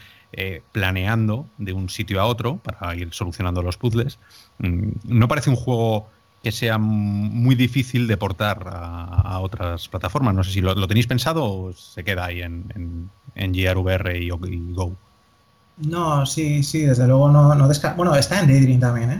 planeando 0.72 1.46
de 1.56 1.72
un 1.72 1.88
sitio 1.88 2.20
a 2.20 2.26
otro 2.26 2.58
para 2.58 2.94
ir 2.94 3.14
solucionando 3.14 3.62
los 3.62 3.78
puzzles. 3.78 4.18
Mm, 4.58 4.90
no 5.04 5.26
parece 5.26 5.48
un 5.48 5.56
juego 5.56 6.10
que 6.46 6.52
sea 6.52 6.78
muy 6.78 7.56
difícil 7.56 8.06
de 8.06 8.16
portar 8.16 8.70
a, 8.72 9.40
otras 9.40 9.88
plataformas. 9.88 10.32
No 10.32 10.44
sé 10.44 10.52
si 10.52 10.60
lo, 10.60 10.86
tenéis 10.86 11.08
pensado 11.08 11.44
o 11.44 11.72
se 11.72 12.04
queda 12.04 12.26
ahí 12.26 12.40
en, 12.40 12.72
en, 12.76 13.10
en 13.34 13.52
GRVR 13.52 14.16
y, 14.16 14.30
Go. 14.30 14.92
No, 15.78 16.24
sí, 16.24 16.62
sí, 16.62 16.82
desde 16.82 17.08
luego 17.08 17.28
no, 17.30 17.52
no 17.56 17.68
Bueno, 17.96 18.14
está 18.14 18.38
en 18.38 18.46
Daydream 18.46 18.78
también, 18.78 19.10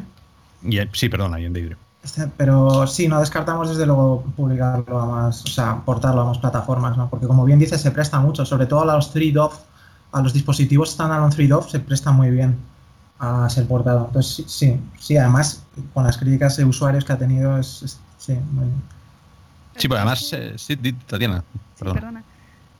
¿eh? 0.62 0.88
sí, 0.92 1.08
perdón, 1.08 1.34
ahí 1.34 1.46
en 1.46 1.52
Daydream. 1.52 1.78
Este, 2.04 2.28
pero 2.36 2.86
sí, 2.86 3.08
no 3.08 3.18
descartamos 3.18 3.70
desde 3.70 3.86
luego 3.86 4.22
publicarlo 4.36 4.96
a 4.96 5.06
más, 5.06 5.42
o 5.42 5.48
sea, 5.48 5.82
portarlo 5.84 6.20
a 6.20 6.26
más 6.26 6.38
plataformas, 6.38 6.96
¿no? 6.96 7.10
Porque 7.10 7.26
como 7.26 7.44
bien 7.44 7.58
dices, 7.58 7.80
se 7.80 7.90
presta 7.90 8.20
mucho, 8.20 8.46
sobre 8.46 8.66
todo 8.66 8.82
a 8.88 8.94
los 8.94 9.12
3 9.12 9.34
a 10.12 10.22
los 10.22 10.32
dispositivos 10.32 10.92
standalone 10.92 11.34
3 11.34 11.50
se 11.68 11.80
presta 11.80 12.12
muy 12.12 12.30
bien 12.30 12.56
a 13.18 13.48
ser 13.48 13.66
portado. 13.66 14.06
Entonces, 14.06 14.44
sí, 14.48 14.78
sí, 14.98 15.16
además, 15.16 15.62
con 15.94 16.04
las 16.04 16.18
críticas 16.18 16.56
de 16.56 16.64
usuarios 16.64 17.04
que 17.04 17.12
ha 17.12 17.18
tenido, 17.18 17.58
es, 17.58 17.98
sí, 18.18 18.34
muy 18.52 18.66
Sí, 19.76 19.88
pero 19.88 20.00
además, 20.00 20.32
eh, 20.32 20.54
sí, 20.56 20.76
Tatiana, 21.06 21.44
perdona. 21.78 22.22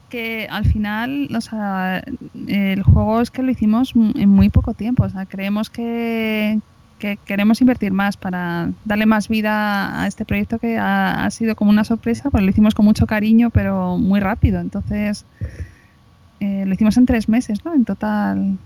Que 0.08 0.46
al 0.50 0.64
final, 0.64 1.28
o 1.36 1.40
sea, 1.40 2.02
el 2.46 2.82
juego 2.82 3.20
es 3.20 3.30
que 3.30 3.42
lo 3.42 3.50
hicimos 3.50 3.92
en 3.94 4.28
muy 4.28 4.48
poco 4.48 4.72
tiempo. 4.72 5.04
O 5.04 5.10
sea, 5.10 5.26
creemos 5.26 5.68
que, 5.68 6.60
que 6.98 7.18
queremos 7.24 7.60
invertir 7.60 7.92
más 7.92 8.16
para 8.16 8.70
darle 8.84 9.04
más 9.04 9.28
vida 9.28 10.00
a 10.00 10.06
este 10.06 10.24
proyecto 10.24 10.58
que 10.58 10.78
ha, 10.78 11.28
sido 11.30 11.56
como 11.56 11.70
una 11.70 11.84
sorpresa, 11.84 12.30
pues 12.30 12.44
lo 12.44 12.50
hicimos 12.50 12.74
con 12.74 12.84
mucho 12.84 13.06
cariño, 13.06 13.50
pero 13.50 13.98
muy 13.98 14.20
rápido. 14.20 14.60
Entonces, 14.60 15.24
eh, 16.40 16.64
lo 16.66 16.72
hicimos 16.72 16.96
en 16.96 17.06
tres 17.06 17.28
meses, 17.28 17.64
¿no? 17.64 17.74
En 17.74 17.84
total. 17.84 18.56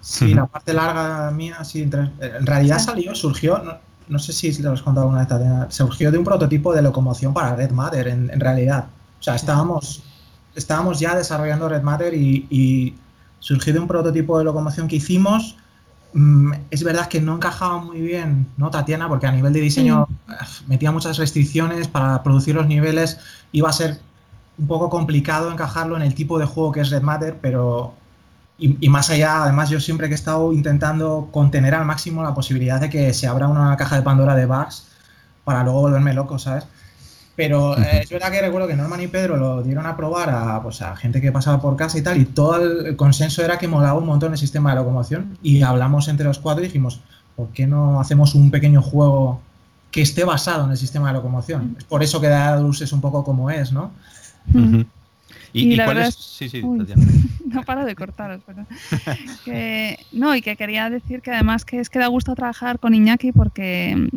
Sí, 0.00 0.34
la 0.34 0.46
parte 0.46 0.72
larga 0.72 1.30
mía, 1.30 1.62
sí, 1.64 1.82
en, 1.82 2.46
realidad 2.46 2.78
salió, 2.78 3.14
surgió, 3.14 3.62
no, 4.08 4.18
sé 4.18 4.32
si 4.32 4.62
lo 4.62 4.72
has 4.72 4.82
contado 4.82 5.10
alguna 5.10 5.24
vez, 5.24 5.74
surgió 5.74 6.10
de 6.10 6.18
un 6.18 6.24
prototipo 6.24 6.74
de 6.74 6.82
locomoción 6.82 7.34
para 7.34 7.54
Red 7.54 7.70
Matter, 7.70 8.08
en, 8.08 8.40
realidad. 8.40 8.86
O 9.18 9.22
sea, 9.22 9.34
estábamos, 9.34 10.02
estábamos 10.54 10.98
ya 11.00 11.14
desarrollando 11.14 11.68
Red 11.68 11.82
Matter 11.82 12.14
y, 12.14 12.46
y 12.48 12.94
surgió 13.38 13.72
de 13.72 13.80
un 13.80 13.88
prototipo 13.88 14.38
de 14.38 14.44
locomoción 14.44 14.88
que 14.88 14.96
hicimos 14.96 15.56
Mm, 16.12 16.52
es 16.70 16.82
verdad 16.82 17.06
que 17.06 17.20
no 17.20 17.36
encajaba 17.36 17.78
muy 17.78 18.00
bien, 18.00 18.46
¿no, 18.56 18.70
Tatiana? 18.70 19.08
Porque 19.08 19.26
a 19.26 19.32
nivel 19.32 19.52
de 19.52 19.60
diseño 19.60 20.08
metía 20.66 20.90
muchas 20.90 21.18
restricciones 21.18 21.88
para 21.88 22.22
producir 22.22 22.54
los 22.54 22.66
niveles. 22.66 23.18
Iba 23.52 23.70
a 23.70 23.72
ser 23.72 24.00
un 24.58 24.66
poco 24.66 24.90
complicado 24.90 25.52
encajarlo 25.52 25.96
en 25.96 26.02
el 26.02 26.14
tipo 26.14 26.38
de 26.38 26.46
juego 26.46 26.72
que 26.72 26.80
es 26.80 26.90
Red 26.90 27.02
Matter, 27.02 27.38
pero. 27.40 27.94
Y, 28.62 28.90
más 28.90 29.08
allá, 29.08 29.44
además, 29.44 29.70
yo 29.70 29.80
siempre 29.80 30.08
que 30.08 30.12
he 30.12 30.16
estado 30.16 30.52
intentando 30.52 31.30
contener 31.32 31.74
al 31.74 31.86
máximo 31.86 32.22
la 32.22 32.34
posibilidad 32.34 32.78
de 32.78 32.90
que 32.90 33.14
se 33.14 33.26
abra 33.26 33.48
una 33.48 33.74
caja 33.78 33.96
de 33.96 34.02
Pandora 34.02 34.36
de 34.36 34.44
bugs 34.44 34.86
para 35.44 35.64
luego 35.64 35.80
volverme 35.80 36.12
loco, 36.12 36.38
¿sabes? 36.38 36.64
Pero 37.36 37.74
eh, 37.78 38.00
es 38.02 38.10
verdad 38.10 38.30
que 38.30 38.42
recuerdo 38.42 38.68
que 38.68 38.76
Norman 38.76 39.00
y 39.00 39.06
Pedro 39.06 39.38
lo 39.38 39.62
dieron 39.62 39.86
a 39.86 39.96
probar 39.96 40.28
a, 40.28 40.62
pues, 40.62 40.82
a 40.82 40.94
gente 40.94 41.22
que 41.22 41.32
pasaba 41.32 41.58
por 41.58 41.74
casa 41.74 41.96
y 41.96 42.02
tal, 42.02 42.20
y 42.20 42.26
todo 42.26 42.62
el 42.62 42.96
consenso 42.96 43.42
era 43.42 43.56
que 43.56 43.66
molaba 43.66 43.98
un 43.98 44.04
montón 44.04 44.32
el 44.32 44.38
sistema 44.38 44.70
de 44.70 44.76
locomoción. 44.76 45.38
Y 45.42 45.62
hablamos 45.62 46.08
entre 46.08 46.26
los 46.26 46.38
cuatro 46.38 46.62
y 46.62 46.66
dijimos, 46.66 47.00
¿por 47.36 47.48
qué 47.48 47.66
no 47.66 47.98
hacemos 47.98 48.34
un 48.34 48.50
pequeño 48.50 48.82
juego 48.82 49.40
que 49.90 50.02
esté 50.02 50.24
basado 50.24 50.66
en 50.66 50.72
el 50.72 50.76
sistema 50.76 51.08
de 51.08 51.14
locomoción? 51.14 51.76
Es 51.78 51.84
por 51.84 52.02
eso 52.02 52.20
que 52.20 52.28
Daedalus 52.28 52.82
es 52.82 52.92
un 52.92 53.00
poco 53.00 53.24
como 53.24 53.50
es, 53.50 53.72
¿no? 53.72 53.90
¿Y, 55.54 55.76
cuál 55.76 55.98
es? 55.98 56.14
Sí, 56.14 56.50
sí, 56.50 56.62
no 57.54 57.62
paro 57.64 57.84
de 57.84 57.94
cortaros, 57.94 58.42
pero... 58.46 58.66
no, 60.12 60.34
y 60.34 60.42
que 60.42 60.56
quería 60.56 60.90
decir 60.90 61.22
que 61.22 61.30
además 61.32 61.64
que 61.64 61.80
es 61.80 61.90
que 61.90 61.98
da 61.98 62.06
gusto 62.06 62.34
trabajar 62.34 62.78
con 62.78 62.94
Iñaki 62.94 63.32
porque 63.32 64.08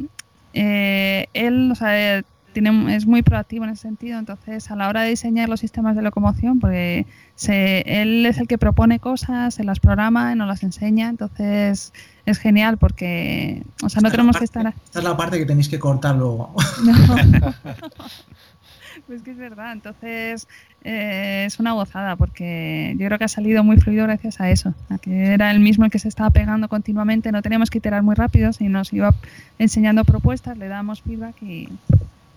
eh, 0.54 1.28
él, 1.34 1.72
o 1.72 1.76
sea, 1.76 2.24
es 2.56 3.06
muy 3.08 3.24
proactivo 3.24 3.66
en 3.66 3.72
ese 3.72 3.84
sentido, 3.84 4.20
entonces 4.20 4.70
a 4.70 4.76
la 4.76 4.88
hora 4.88 5.02
de 5.02 5.10
diseñar 5.10 5.50
los 5.50 5.60
sistemas 5.60 5.96
de 5.96 6.04
locomoción, 6.04 6.60
porque 6.60 7.08
él 7.48 8.26
es 8.26 8.38
el 8.38 8.48
que 8.48 8.58
propone 8.58 9.00
cosas, 9.00 9.56
se 9.56 9.64
las 9.64 9.80
programa 9.80 10.32
y 10.32 10.36
nos 10.36 10.48
las 10.48 10.62
enseña, 10.64 11.10
entonces 11.10 11.94
es 12.26 12.38
genial 12.38 12.78
porque, 12.78 13.64
o 13.82 13.90
sea, 13.90 14.02
no 14.02 14.12
tenemos 14.12 14.38
que 14.38 14.46
estar... 14.46 14.68
Esta 14.68 15.00
es 15.00 15.06
la 15.06 15.18
parte 15.18 15.40
que 15.40 15.46
tenéis 15.46 15.68
que 15.68 15.80
cortar 15.80 16.16
luego. 16.16 16.54
pues 19.08 19.22
que 19.22 19.32
es 19.32 19.38
verdad, 19.38 19.74
entonces 19.74 20.48
eh, 20.84 21.44
es 21.46 21.60
una 21.60 21.74
gozada 21.74 22.16
porque 22.16 22.96
yo 22.98 23.08
creo 23.08 23.18
que 23.18 23.26
ha 23.26 23.30
salido 23.30 23.64
muy 23.64 23.78
fluido 23.78 24.04
gracias 24.04 24.40
a 24.42 24.50
eso, 24.50 24.74
a 24.90 24.98
que 24.98 25.34
era 25.34 25.52
el 25.52 25.60
mismo 25.60 25.86
el 25.86 25.92
que 25.92 26.00
se 26.00 26.08
estaba 26.08 26.30
pegando 26.30 26.68
continuamente, 26.68 27.32
no 27.32 27.42
teníamos 27.42 27.70
que 27.70 27.80
iterar 27.80 28.04
muy 28.04 28.16
rápido, 28.16 28.54
sino 28.54 28.80
nos 28.80 28.94
iba 28.94 29.14
enseñando 29.60 30.04
propuestas, 30.04 30.58
le 30.58 30.68
damos 30.68 31.02
feedback 31.02 31.42
y, 31.42 31.70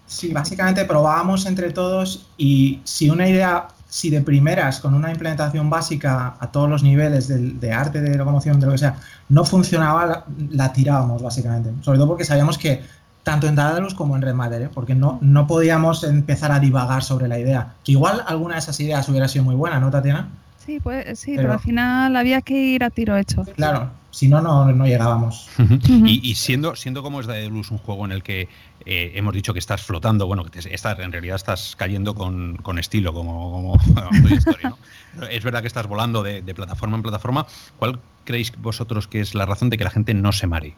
Sí, 0.07 0.33
básicamente 0.33 0.85
probábamos 0.85 1.47
entre 1.47 1.73
todos 1.73 2.29
y 2.39 2.81
si 2.85 3.11
una 3.11 3.29
idea, 3.29 3.67
si 3.89 4.09
de 4.09 4.21
primeras 4.21 4.79
con 4.79 4.95
una 4.95 5.11
implementación 5.11 5.69
básica 5.69 6.37
a 6.39 6.53
todos 6.53 6.71
los 6.71 6.85
niveles 6.85 7.27
de, 7.27 7.73
arte, 7.73 8.01
de 8.01 8.17
locomoción, 8.17 8.61
de 8.61 8.67
lo 8.67 8.73
que 8.73 8.79
sea, 8.79 8.99
no 9.29 9.45
funcionaba, 9.45 10.25
la, 10.51 10.73
tirábamos 10.73 11.23
básicamente. 11.23 11.73
Sobre 11.83 11.99
todo 11.99 12.07
porque 12.07 12.25
sabíamos 12.25 12.57
que 12.57 12.83
tanto 13.27 13.49
en 13.49 13.57
Daedalus 13.57 13.93
como 13.93 14.15
en 14.15 14.23
Red 14.23 14.35
Matter, 14.35 14.63
¿eh? 14.63 14.71
porque 14.73 14.95
no, 14.95 15.19
no 15.21 15.49
podíamos 15.49 16.05
empezar 16.05 16.53
a 16.53 16.61
divagar 16.61 17.03
sobre 17.03 17.27
la 17.27 17.41
idea. 17.41 17.75
Que 17.83 17.91
igual 17.91 18.23
alguna 18.25 18.55
de 18.55 18.61
esas 18.61 18.79
ideas 18.79 19.09
hubiera 19.09 19.27
sido 19.27 19.45
muy 19.45 19.57
buena, 19.57 19.81
¿no, 19.81 19.91
Tatiana? 19.91 20.29
Sí, 20.65 20.79
pues, 20.79 21.19
sí, 21.19 21.35
pero, 21.35 21.53
al 21.53 21.59
final 21.59 22.15
había 22.15 22.41
que 22.41 22.55
ir 22.55 22.85
a 22.85 22.91
tiro 22.91 23.17
hecho. 23.17 23.45
Claro, 23.57 23.91
si 24.13 24.29
no, 24.29 24.41
no, 24.41 24.87
llegábamos. 24.87 25.49
y, 26.07 26.37
siendo, 26.37 26.77
siendo 26.77 27.03
como 27.03 27.21
es 27.21 27.27
Daedalus 27.27 27.73
un 27.73 27.79
juego 27.79 28.05
en 28.05 28.13
el 28.13 28.23
que 28.23 28.49
eh, 28.85 29.11
hemos 29.17 29.35
dicho 29.35 29.53
que 29.53 29.59
estás 29.59 29.83
flotando, 29.83 30.29
bueno, 30.29 30.45
que 30.45 30.61
estás, 30.61 30.97
en 31.01 31.11
realidad 31.11 31.35
estás 31.35 31.75
cayendo 31.75 32.15
con, 32.15 32.79
estilo, 32.79 33.13
como, 33.13 33.77
Es 35.33 35.43
verdad 35.43 35.63
que 35.63 35.67
estás 35.67 35.89
volando 35.89 36.23
de, 36.23 36.43
plataforma 36.55 36.95
en 36.95 37.03
plataforma. 37.03 37.45
¿Cuál 37.77 37.99
creéis 38.23 38.53
vosotros 38.57 39.09
que 39.09 39.19
es 39.19 39.35
la 39.35 39.47
razón 39.47 39.69
de 39.69 39.79
que 39.79 39.83
la 39.83 39.91
gente 39.91 40.15
no 40.15 40.31
se 40.31 40.47
maree? 40.47 40.77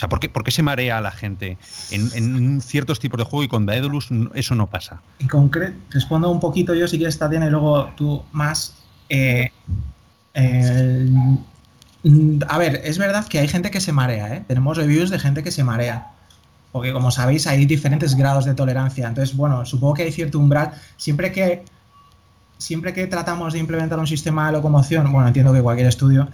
Sea, 0.00 0.08
¿por 0.08 0.18
qué, 0.18 0.30
por 0.30 0.44
qué 0.44 0.50
se 0.50 0.62
marea 0.62 0.98
la 1.02 1.10
gente 1.10 1.58
en, 1.90 2.62
ciertos 2.62 3.00
tipos 3.00 3.18
de 3.18 3.24
juego 3.24 3.44
y 3.44 3.48
con 3.48 3.66
Daedalus 3.66 4.08
eso 4.34 4.54
no 4.54 4.66
pasa? 4.66 5.02
En 5.18 5.28
concreto, 5.28 5.74
respondo 5.90 6.30
un 6.30 6.40
poquito 6.40 6.74
yo 6.74 6.88
si 6.88 6.96
quieres, 6.96 7.18
Tatiana, 7.18 7.46
y 7.46 7.50
luego 7.50 7.90
tú 7.98 8.22
más. 8.32 8.74
Eh, 9.10 9.50
a 12.48 12.58
ver, 12.58 12.80
es 12.82 12.96
verdad 12.96 13.26
que 13.26 13.40
hay 13.40 13.48
gente 13.48 13.70
que 13.70 13.82
se 13.82 13.92
marea, 13.92 14.36
¿eh? 14.36 14.44
Tenemos 14.48 14.78
reviews 14.78 15.10
de 15.10 15.18
gente 15.18 15.42
que 15.42 15.50
se 15.50 15.64
marea 15.64 16.12
porque 16.72 16.92
como 16.94 17.10
sabéis 17.10 17.46
hay 17.46 17.66
diferentes 17.66 18.14
grados 18.14 18.46
de 18.46 18.54
tolerancia. 18.54 19.06
Entonces, 19.06 19.36
bueno, 19.36 19.66
supongo 19.66 19.94
que 19.94 20.04
hay 20.04 20.12
cierto 20.12 20.38
umbral. 20.38 20.72
Siempre 20.96 21.30
que, 21.30 21.64
siempre 22.56 22.94
que 22.94 23.06
tratamos 23.06 23.52
de 23.52 23.58
implementar 23.58 23.98
un 23.98 24.06
sistema 24.06 24.46
de 24.46 24.52
locomoción, 24.52 25.12
bueno, 25.12 25.28
entiendo 25.28 25.52
que 25.52 25.60
cualquier 25.60 25.88
estudio, 25.88 26.28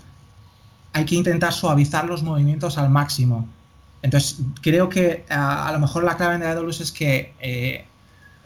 hay 0.93 1.05
que 1.05 1.15
intentar 1.15 1.53
suavizar 1.53 2.07
los 2.07 2.23
movimientos 2.23 2.79
al 2.79 2.91
máximo. 2.91 3.49
Entonces, 4.03 4.41
creo 4.63 4.89
que 4.89 5.25
a, 5.29 5.71
lo 5.73 5.79
mejor 5.79 6.05
la 6.05 6.17
clave 6.17 6.37
en 6.37 6.41
Daedalus 6.43 6.81
es 6.81 6.93
que 6.93 7.35
eh, 7.41 7.87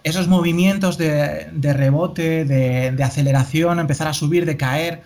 esos 0.05 0.29
movimientos 0.29 0.97
de, 0.97 1.51
rebote, 1.61 2.45
de, 2.45 2.93
de, 2.93 3.05
aceleración, 3.05 3.79
empezar 3.79 4.09
a 4.09 4.15
subir, 4.15 4.47
de 4.47 4.57
caer, 4.57 5.03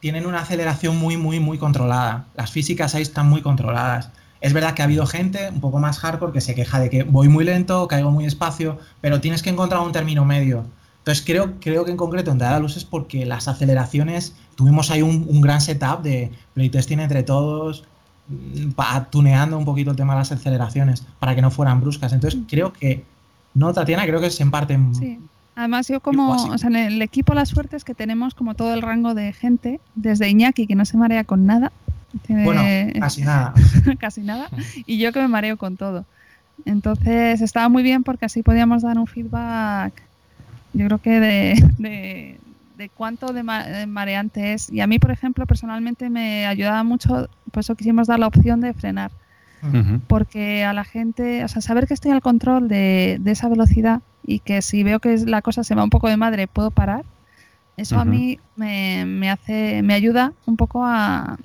tienen 0.00 0.26
una 0.26 0.40
aceleración 0.40 0.96
muy, 0.96 1.16
muy, 1.16 1.40
muy 1.40 1.58
controlada. 1.58 2.26
Las 2.36 2.50
físicas 2.50 2.94
ahí 2.94 3.02
están 3.02 3.28
muy 3.28 3.42
controladas. 3.42 4.10
Es 4.40 4.52
verdad 4.52 4.74
que 4.74 4.82
ha 4.82 4.84
habido 4.84 5.06
gente 5.06 5.48
un 5.48 5.60
poco 5.60 5.78
más 5.78 5.98
hardcore 5.98 6.32
que 6.32 6.40
se 6.40 6.54
queja 6.54 6.78
de 6.78 6.90
que 6.90 7.02
voy 7.02 7.28
muy 7.28 7.44
lento, 7.44 7.88
caigo 7.88 8.10
muy 8.10 8.24
despacio, 8.24 8.78
pero 9.00 9.20
tienes 9.20 9.42
que 9.42 9.50
encontrar 9.50 9.80
un 9.80 9.92
término 9.92 10.24
medio. 10.24 10.64
Entonces 10.98 11.24
creo, 11.24 11.54
creo 11.60 11.84
que 11.84 11.90
en 11.90 11.96
concreto 11.96 12.30
en 12.30 12.38
Dada 12.38 12.60
Luz 12.60 12.76
es 12.76 12.84
porque 12.84 13.26
las 13.26 13.48
aceleraciones, 13.48 14.34
tuvimos 14.54 14.90
ahí 14.90 15.02
un, 15.02 15.40
gran 15.40 15.60
setup 15.60 16.02
de 16.02 16.30
playtesting 16.54 17.00
entre 17.00 17.22
todos, 17.22 17.84
tuneando 19.10 19.58
un 19.58 19.64
poquito 19.64 19.90
el 19.90 19.96
tema 19.96 20.14
de 20.14 20.20
las 20.20 20.32
aceleraciones 20.32 21.04
para 21.18 21.34
que 21.34 21.42
no 21.42 21.50
fueran 21.50 21.80
bruscas. 21.80 22.12
Entonces 22.12 22.40
creo 22.48 22.72
que, 22.72 23.04
no, 23.54 23.72
Tatiana, 23.72 24.06
creo 24.06 24.20
que 24.20 24.26
es 24.26 24.40
en 24.40 24.50
parte... 24.50 24.78
Sí. 24.98 25.18
Además, 25.56 25.88
yo 25.88 25.98
como, 25.98 26.34
o 26.34 26.58
sea, 26.58 26.70
en 26.70 26.76
el 26.76 27.02
equipo 27.02 27.34
la 27.34 27.44
suerte 27.44 27.76
es 27.76 27.82
que 27.82 27.92
tenemos 27.92 28.34
como 28.34 28.54
todo 28.54 28.74
el 28.74 28.82
rango 28.82 29.14
de 29.14 29.32
gente, 29.32 29.80
desde 29.96 30.28
Iñaki, 30.28 30.68
que 30.68 30.76
no 30.76 30.84
se 30.84 30.96
marea 30.96 31.24
con 31.24 31.46
nada, 31.46 31.72
bueno, 32.28 32.62
casi 33.00 33.22
nada. 33.22 33.54
casi 33.98 34.20
nada. 34.20 34.48
Y 34.86 34.98
yo 34.98 35.12
que 35.12 35.20
me 35.20 35.28
mareo 35.28 35.56
con 35.56 35.76
todo. 35.76 36.04
Entonces 36.64 37.40
estaba 37.40 37.68
muy 37.68 37.82
bien 37.82 38.04
porque 38.04 38.26
así 38.26 38.42
podíamos 38.42 38.82
dar 38.82 38.98
un 38.98 39.06
feedback, 39.06 39.92
yo 40.72 40.86
creo 40.86 40.98
que 40.98 41.20
de, 41.20 41.72
de, 41.78 42.40
cuánto 42.88 43.32
de 43.32 43.42
mareante 43.42 44.52
es. 44.52 44.70
Y 44.70 44.80
a 44.80 44.86
mí, 44.86 44.98
por 44.98 45.10
ejemplo, 45.10 45.46
personalmente 45.46 46.10
me 46.10 46.46
ayudaba 46.46 46.84
mucho, 46.84 47.28
por 47.50 47.60
eso 47.60 47.74
quisimos 47.74 48.06
dar 48.06 48.20
la 48.20 48.28
opción 48.28 48.60
de 48.60 48.74
frenar. 48.74 49.10
Porque 50.06 50.62
a 50.62 50.72
la 50.72 50.84
gente, 50.84 51.42
o 51.42 51.48
sea, 51.48 51.60
saber 51.60 51.88
que 51.88 51.94
estoy 51.94 52.12
al 52.12 52.22
control 52.22 52.68
de, 52.68 53.18
de, 53.20 53.32
esa 53.32 53.48
velocidad 53.48 54.02
y 54.24 54.38
que 54.38 54.62
si 54.62 54.84
veo 54.84 55.00
que 55.00 55.16
la 55.26 55.42
cosa 55.42 55.64
se 55.64 55.74
va 55.74 55.82
un 55.82 55.90
poco 55.90 56.08
de 56.08 56.16
madre, 56.16 56.46
puedo 56.46 56.70
parar, 56.70 57.04
eso 57.76 57.98
a 57.98 58.04
mí 58.04 58.38
me, 58.54 59.04
me, 59.04 59.30
hace, 59.30 59.82
me 59.82 59.94
ayuda 59.94 60.32
un 60.46 60.56
poco 60.56 60.84
a, 60.84 61.38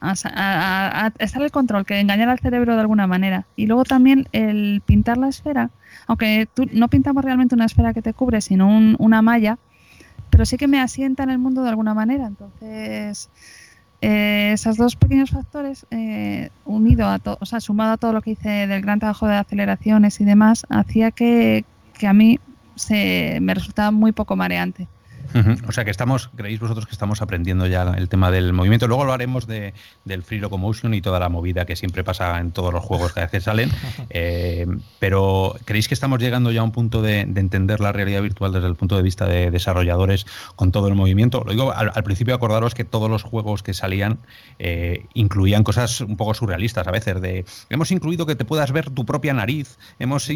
a, 0.00 1.12
estar 1.18 1.42
el 1.42 1.50
control, 1.50 1.84
que 1.84 1.98
engañar 2.00 2.28
al 2.28 2.38
cerebro 2.38 2.74
de 2.74 2.80
alguna 2.80 3.06
manera. 3.06 3.46
Y 3.56 3.66
luego 3.66 3.84
también 3.84 4.28
el 4.32 4.82
pintar 4.84 5.16
la 5.16 5.28
esfera, 5.28 5.70
aunque 6.06 6.48
tú, 6.52 6.66
no 6.72 6.88
pintamos 6.88 7.24
realmente 7.24 7.54
una 7.54 7.66
esfera 7.66 7.92
que 7.92 8.02
te 8.02 8.14
cubre, 8.14 8.40
sino 8.40 8.68
una 8.98 9.22
malla, 9.22 9.58
pero 10.30 10.46
sí 10.46 10.56
que 10.56 10.68
me 10.68 10.80
asienta 10.80 11.22
en 11.22 11.30
el 11.30 11.38
mundo 11.38 11.62
de 11.62 11.70
alguna 11.70 11.94
manera. 11.94 12.26
Entonces, 12.26 13.30
eh, 14.00 14.50
esos 14.52 14.76
dos 14.76 14.96
pequeños 14.96 15.30
factores, 15.30 15.86
eh, 15.90 16.50
unido 16.64 17.06
a 17.06 17.20
o 17.24 17.46
sea, 17.46 17.60
sumado 17.60 17.92
a 17.92 17.96
todo 17.96 18.12
lo 18.12 18.22
que 18.22 18.32
hice 18.32 18.66
del 18.66 18.82
gran 18.82 18.98
trabajo 18.98 19.26
de 19.26 19.36
aceleraciones 19.36 20.20
y 20.20 20.24
demás, 20.24 20.66
hacía 20.68 21.10
que, 21.10 21.64
que 21.98 22.06
a 22.06 22.12
mí 22.12 22.38
se 22.74 23.38
me 23.40 23.54
resultaba 23.54 23.90
muy 23.90 24.12
poco 24.12 24.36
mareante. 24.36 24.88
O 25.66 25.72
sea 25.72 25.84
que 25.84 25.90
estamos, 25.90 26.30
creéis 26.36 26.60
vosotros 26.60 26.86
que 26.86 26.92
estamos 26.92 27.22
aprendiendo 27.22 27.66
ya 27.66 27.82
el 27.96 28.08
tema 28.08 28.30
del 28.30 28.52
movimiento. 28.52 28.88
Luego 28.88 29.04
lo 29.04 29.12
haremos 29.12 29.46
de, 29.46 29.74
del 30.04 30.22
free 30.22 30.38
locomotion 30.38 30.94
y 30.94 31.00
toda 31.00 31.20
la 31.20 31.28
movida 31.28 31.64
que 31.66 31.76
siempre 31.76 32.04
pasa 32.04 32.38
en 32.38 32.52
todos 32.52 32.72
los 32.72 32.84
juegos 32.84 33.12
que 33.12 33.20
a 33.20 33.24
veces 33.24 33.44
salen. 33.44 33.70
Eh, 34.10 34.66
pero 34.98 35.56
¿creéis 35.64 35.88
que 35.88 35.94
estamos 35.94 36.20
llegando 36.20 36.50
ya 36.50 36.60
a 36.60 36.64
un 36.64 36.72
punto 36.72 37.02
de, 37.02 37.20
entender 37.20 37.80
la 37.80 37.92
realidad 37.92 38.22
virtual 38.22 38.52
desde 38.52 38.66
el 38.66 38.74
punto 38.74 38.96
de 38.96 39.02
vista 39.02 39.26
de 39.26 39.50
desarrolladores 39.50 40.26
con 40.54 40.70
todo 40.72 40.88
el 40.88 40.94
movimiento? 40.94 41.42
Lo 41.44 41.50
digo 41.50 41.72
al, 41.72 42.02
principio 42.04 42.34
acordaros 42.34 42.74
que 42.74 42.84
todos 42.84 43.10
los 43.10 43.22
juegos 43.22 43.62
que 43.62 43.74
salían 43.74 44.18
eh, 44.58 45.06
incluían 45.12 45.64
cosas 45.64 46.00
un 46.00 46.16
poco 46.16 46.34
surrealistas 46.34 46.86
a 46.86 46.90
veces. 46.90 47.20
De 47.20 47.44
hemos 47.68 47.90
incluido 47.90 48.26
que 48.26 48.36
te 48.36 48.44
puedas 48.44 48.72
ver 48.72 48.90
tu 48.90 49.04
propia 49.04 49.34
nariz. 49.34 49.76
Hemos 49.98 50.28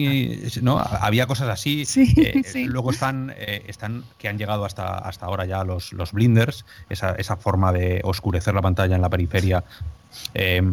no 0.60 0.78
había 0.78 1.26
cosas 1.26 1.48
así. 1.48 1.84
Eh, 1.96 2.66
luego 2.66 2.90
están 2.90 3.32
están 3.38 4.04
que 4.18 4.28
han 4.28 4.36
llegado 4.36 4.64
hasta 4.64 4.79
hasta 4.86 5.26
ahora 5.26 5.44
ya 5.46 5.64
los, 5.64 5.92
los 5.92 6.12
blinders, 6.12 6.64
esa, 6.88 7.12
esa, 7.12 7.36
forma 7.36 7.72
de 7.72 8.00
oscurecer 8.04 8.54
la 8.54 8.62
pantalla 8.62 8.96
en 8.96 9.02
la 9.02 9.08
periferia. 9.08 9.64
Eh, 10.34 10.72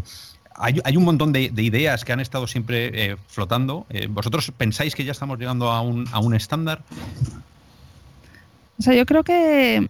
hay, 0.55 0.81
hay, 0.83 0.97
un 0.97 1.03
montón 1.03 1.31
de, 1.31 1.51
ideas 1.55 2.03
que 2.03 2.13
han 2.13 2.19
estado 2.19 2.47
siempre 2.47 2.89
eh, 2.93 3.17
flotando. 3.27 3.85
Eh, 3.89 4.07
¿Vosotros 4.09 4.51
pensáis 4.57 4.95
que 4.95 5.03
ya 5.03 5.11
estamos 5.11 5.37
llegando 5.37 5.71
a 5.71 5.81
un, 5.81 6.07
a 6.11 6.19
un 6.19 6.33
estándar? 6.33 6.81
O 8.79 8.81
sea, 8.81 8.93
yo 8.93 9.05
creo 9.05 9.23
que 9.23 9.87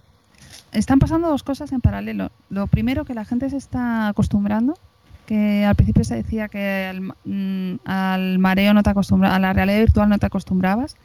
están 0.72 1.00
pasando 1.00 1.30
dos 1.30 1.44
cosas 1.44 1.72
en 1.72 1.82
paralelo. 1.82 2.32
Lo 2.50 2.68
primero, 2.68 3.06
que 3.06 3.14
la 3.14 3.26
gente 3.26 3.50
se 3.50 3.58
está 3.58 4.10
acostumbrando, 4.10 4.78
que 5.26 5.66
al 5.66 5.76
principio 5.76 6.04
se 6.04 6.16
decía 6.16 6.48
que 6.48 6.88
al, 6.88 7.14
mm, 7.26 7.80
al 7.86 8.40
mareo 8.40 8.74
no 8.74 8.84
te 8.84 8.90
acostumbrabas, 8.90 9.38
a 9.38 9.40
la 9.40 9.54
realidad 9.54 9.80
virtual 9.80 10.10
no 10.10 10.20
te 10.20 10.26
acostumbrabas. 10.26 10.96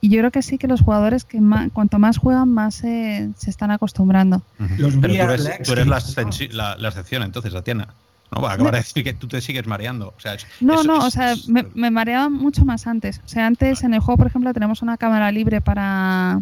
Y 0.00 0.10
yo 0.10 0.18
creo 0.18 0.30
que 0.30 0.42
sí 0.42 0.58
que 0.58 0.68
los 0.68 0.80
jugadores 0.80 1.24
que 1.24 1.40
cuanto 1.72 1.98
más 1.98 2.18
juegan, 2.18 2.52
más 2.52 2.76
se, 2.76 3.30
están 3.46 3.70
acostumbrando. 3.70 4.42
Pero 4.76 4.90
tú 4.90 5.06
eres, 5.06 5.86
la, 5.86 6.76
excepción 6.88 7.22
entonces, 7.22 7.52
Tatiana. 7.52 7.88
No, 8.30 8.42
va 8.42 8.50
a 8.50 8.54
acabar 8.54 8.74
de 8.74 8.80
decir 8.80 9.02
que 9.02 9.14
tú 9.14 9.26
te 9.26 9.40
sigues 9.40 9.66
mareando. 9.66 10.14
no, 10.60 10.84
no, 10.84 10.98
o 10.98 11.10
sea, 11.10 11.34
me, 11.48 11.66
me, 11.74 11.90
mareaba 11.90 12.28
mucho 12.28 12.64
más 12.64 12.86
antes. 12.86 13.20
O 13.24 13.28
sea, 13.28 13.46
antes 13.46 13.82
en 13.82 13.94
el 13.94 14.00
juego, 14.00 14.18
por 14.18 14.26
ejemplo, 14.26 14.52
tenemos 14.52 14.82
una 14.82 14.98
cámara 14.98 15.32
libre 15.32 15.60
para, 15.60 16.40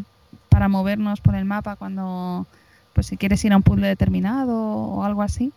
para 0.49 0.69
movernos 0.69 1.21
por 1.21 1.37
el 1.37 1.45
mapa 1.45 1.77
cuando, 1.77 2.47
pues 2.93 3.07
si 3.07 3.17
quieres 3.17 3.45
ir 3.45 3.53
a 3.53 3.57
un 3.57 3.63
puzzle 3.63 3.87
determinado 3.87 4.55
o 4.55 5.05
algo 5.05 5.23
así. 5.23 5.53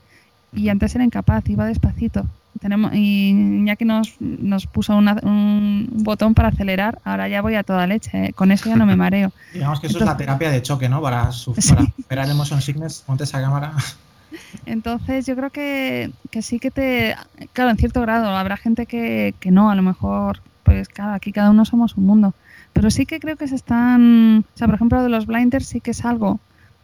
Y 0.53 0.69
antes 0.69 0.93
era 0.95 1.03
incapaz, 1.03 1.49
iba 1.49 1.65
despacito 1.65 2.27
tenemos 2.59 2.91
y 2.93 3.65
ya 3.65 3.75
que 3.75 3.85
nos, 3.85 4.15
nos 4.19 4.67
puso 4.67 4.95
un 4.97 5.89
botón 5.91 6.33
para 6.33 6.49
acelerar, 6.49 6.99
ahora 7.03 7.27
ya 7.27 7.41
voy 7.41 7.55
a 7.55 7.63
toda 7.63 7.87
leche, 7.87 8.25
¿eh? 8.25 8.33
con 8.33 8.51
eso 8.51 8.69
ya 8.69 8.75
no 8.75 8.85
me 8.85 8.95
mareo. 8.97 9.31
Digamos 9.53 9.79
que 9.79 9.87
eso 9.87 9.99
es 9.99 10.05
la 10.05 10.17
terapia 10.17 10.51
de 10.51 10.61
choque, 10.61 10.89
¿no? 10.89 11.01
Para, 11.01 11.31
superar 11.31 12.27
el 12.27 12.35
motion 12.35 12.61
sickness, 12.61 13.03
ponte 13.05 13.23
esa 13.23 13.41
cámara. 13.41 13.73
Entonces 14.65 15.25
yo 15.25 15.35
creo 15.35 15.49
que, 15.49 16.11
que, 16.29 16.41
sí 16.41 16.59
que 16.59 16.71
te... 16.71 17.15
Claro, 17.53 17.71
en 17.71 17.77
cierto 17.77 18.01
grado, 18.01 18.27
habrá 18.29 18.57
gente 18.57 18.85
que, 18.85 19.33
que 19.39 19.51
no, 19.51 19.71
a 19.71 19.75
lo 19.75 19.81
mejor, 19.81 20.41
pues 20.63 20.87
claro, 20.87 21.13
aquí 21.13 21.31
cada 21.31 21.49
uno 21.49 21.65
somos 21.65 21.95
un 21.95 22.05
mundo. 22.05 22.33
Pero 22.73 22.91
sí 22.91 23.05
que 23.05 23.19
creo 23.19 23.37
que 23.37 23.47
se 23.47 23.55
están... 23.55 24.45
O 24.53 24.57
sea, 24.57 24.67
por 24.67 24.75
ejemplo, 24.75 25.01
de 25.01 25.09
los 25.09 25.25
blinders 25.25 25.65
sí 25.65 25.81
que 25.81 25.91
es 25.91 26.05
algo 26.05 26.39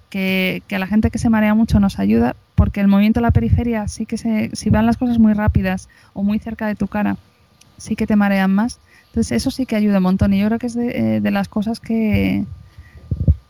que, 0.09 0.63
que 0.67 0.75
a 0.75 0.79
la 0.79 0.87
gente 0.87 1.11
que 1.11 1.17
se 1.17 1.29
marea 1.29 1.53
mucho 1.53 1.79
nos 1.79 1.99
ayuda, 1.99 2.35
porque 2.55 2.81
el 2.81 2.87
movimiento 2.87 3.19
de 3.19 3.23
la 3.23 3.31
periferia 3.31 3.87
sí 3.87 4.05
que 4.05 4.17
se, 4.17 4.49
si 4.53 4.69
van 4.69 4.85
las 4.85 4.97
cosas 4.97 5.19
muy 5.19 5.33
rápidas 5.33 5.89
o 6.13 6.23
muy 6.23 6.39
cerca 6.39 6.67
de 6.67 6.75
tu 6.75 6.87
cara, 6.87 7.17
sí 7.77 7.95
que 7.95 8.07
te 8.07 8.15
marean 8.15 8.53
más. 8.53 8.79
Entonces 9.07 9.31
eso 9.33 9.51
sí 9.51 9.65
que 9.65 9.75
ayuda 9.75 9.97
un 9.97 10.03
montón 10.03 10.33
y 10.33 10.39
yo 10.39 10.47
creo 10.47 10.59
que 10.59 10.67
es 10.67 10.73
de, 10.73 11.17
eh, 11.17 11.31
las 11.31 11.47
cosas 11.47 11.79
que, 11.79 12.45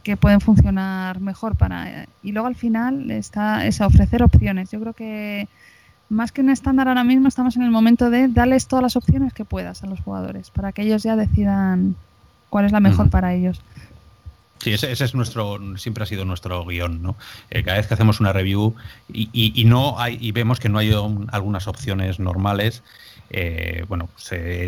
que 0.04 0.18
pueden 0.18 0.42
funcionar 0.42 1.20
mejor 1.20 1.56
para 1.56 2.08
y 2.22 2.32
luego 2.32 2.48
al 2.48 2.56
final 2.56 3.10
está 3.10 3.66
es 3.66 3.82
ofrecer 3.82 4.22
opciones. 4.22 4.70
Yo 4.72 4.80
creo 4.80 4.94
que 4.94 5.48
más 6.10 6.32
que 6.32 6.42
un 6.42 6.50
estándar 6.50 6.88
ahora 6.88 7.04
mismo 7.04 7.28
estamos 7.28 7.56
en 7.56 7.64
el 7.64 7.72
momento 7.72 8.10
de 8.10 8.28
darles 8.28 8.68
todas 8.68 8.84
las 8.84 8.96
opciones 8.96 9.34
que 9.34 9.46
puedas 9.46 9.84
a 9.84 9.88
los 9.88 10.00
jugadores 10.02 10.52
para 10.52 10.72
que 10.72 10.84
ellos 10.84 11.02
ya 11.02 11.16
decidan 11.16 11.96
cuál 12.50 12.66
es 12.66 12.72
la 12.72 12.80
mejor 12.80 13.10
para 13.10 13.34
ellos. 13.34 13.62
Sí, 14.60 14.72
ese, 14.74 14.92
es 14.92 15.14
nuestro, 15.14 15.60
siempre 15.78 16.04
ha 16.04 16.08
sido 16.08 16.26
nuestro 16.26 16.66
guion, 16.66 17.02
¿no? 17.02 17.16
Eh, 17.50 17.64
cada 17.64 17.78
vez 17.78 17.88
que 17.88 17.94
hacemos 17.94 18.20
una 18.20 18.34
review 18.34 18.76
y, 19.12 19.64
no 19.66 20.00
hay, 20.00 20.18
y 20.20 20.32
vemos 20.32 20.60
que 20.60 20.70
no 20.70 20.80
hay 20.80 20.94
algunas 21.32 21.68
opciones 21.68 22.20
normales, 22.20 22.82
eh, 23.32 23.86
bueno, 23.88 24.10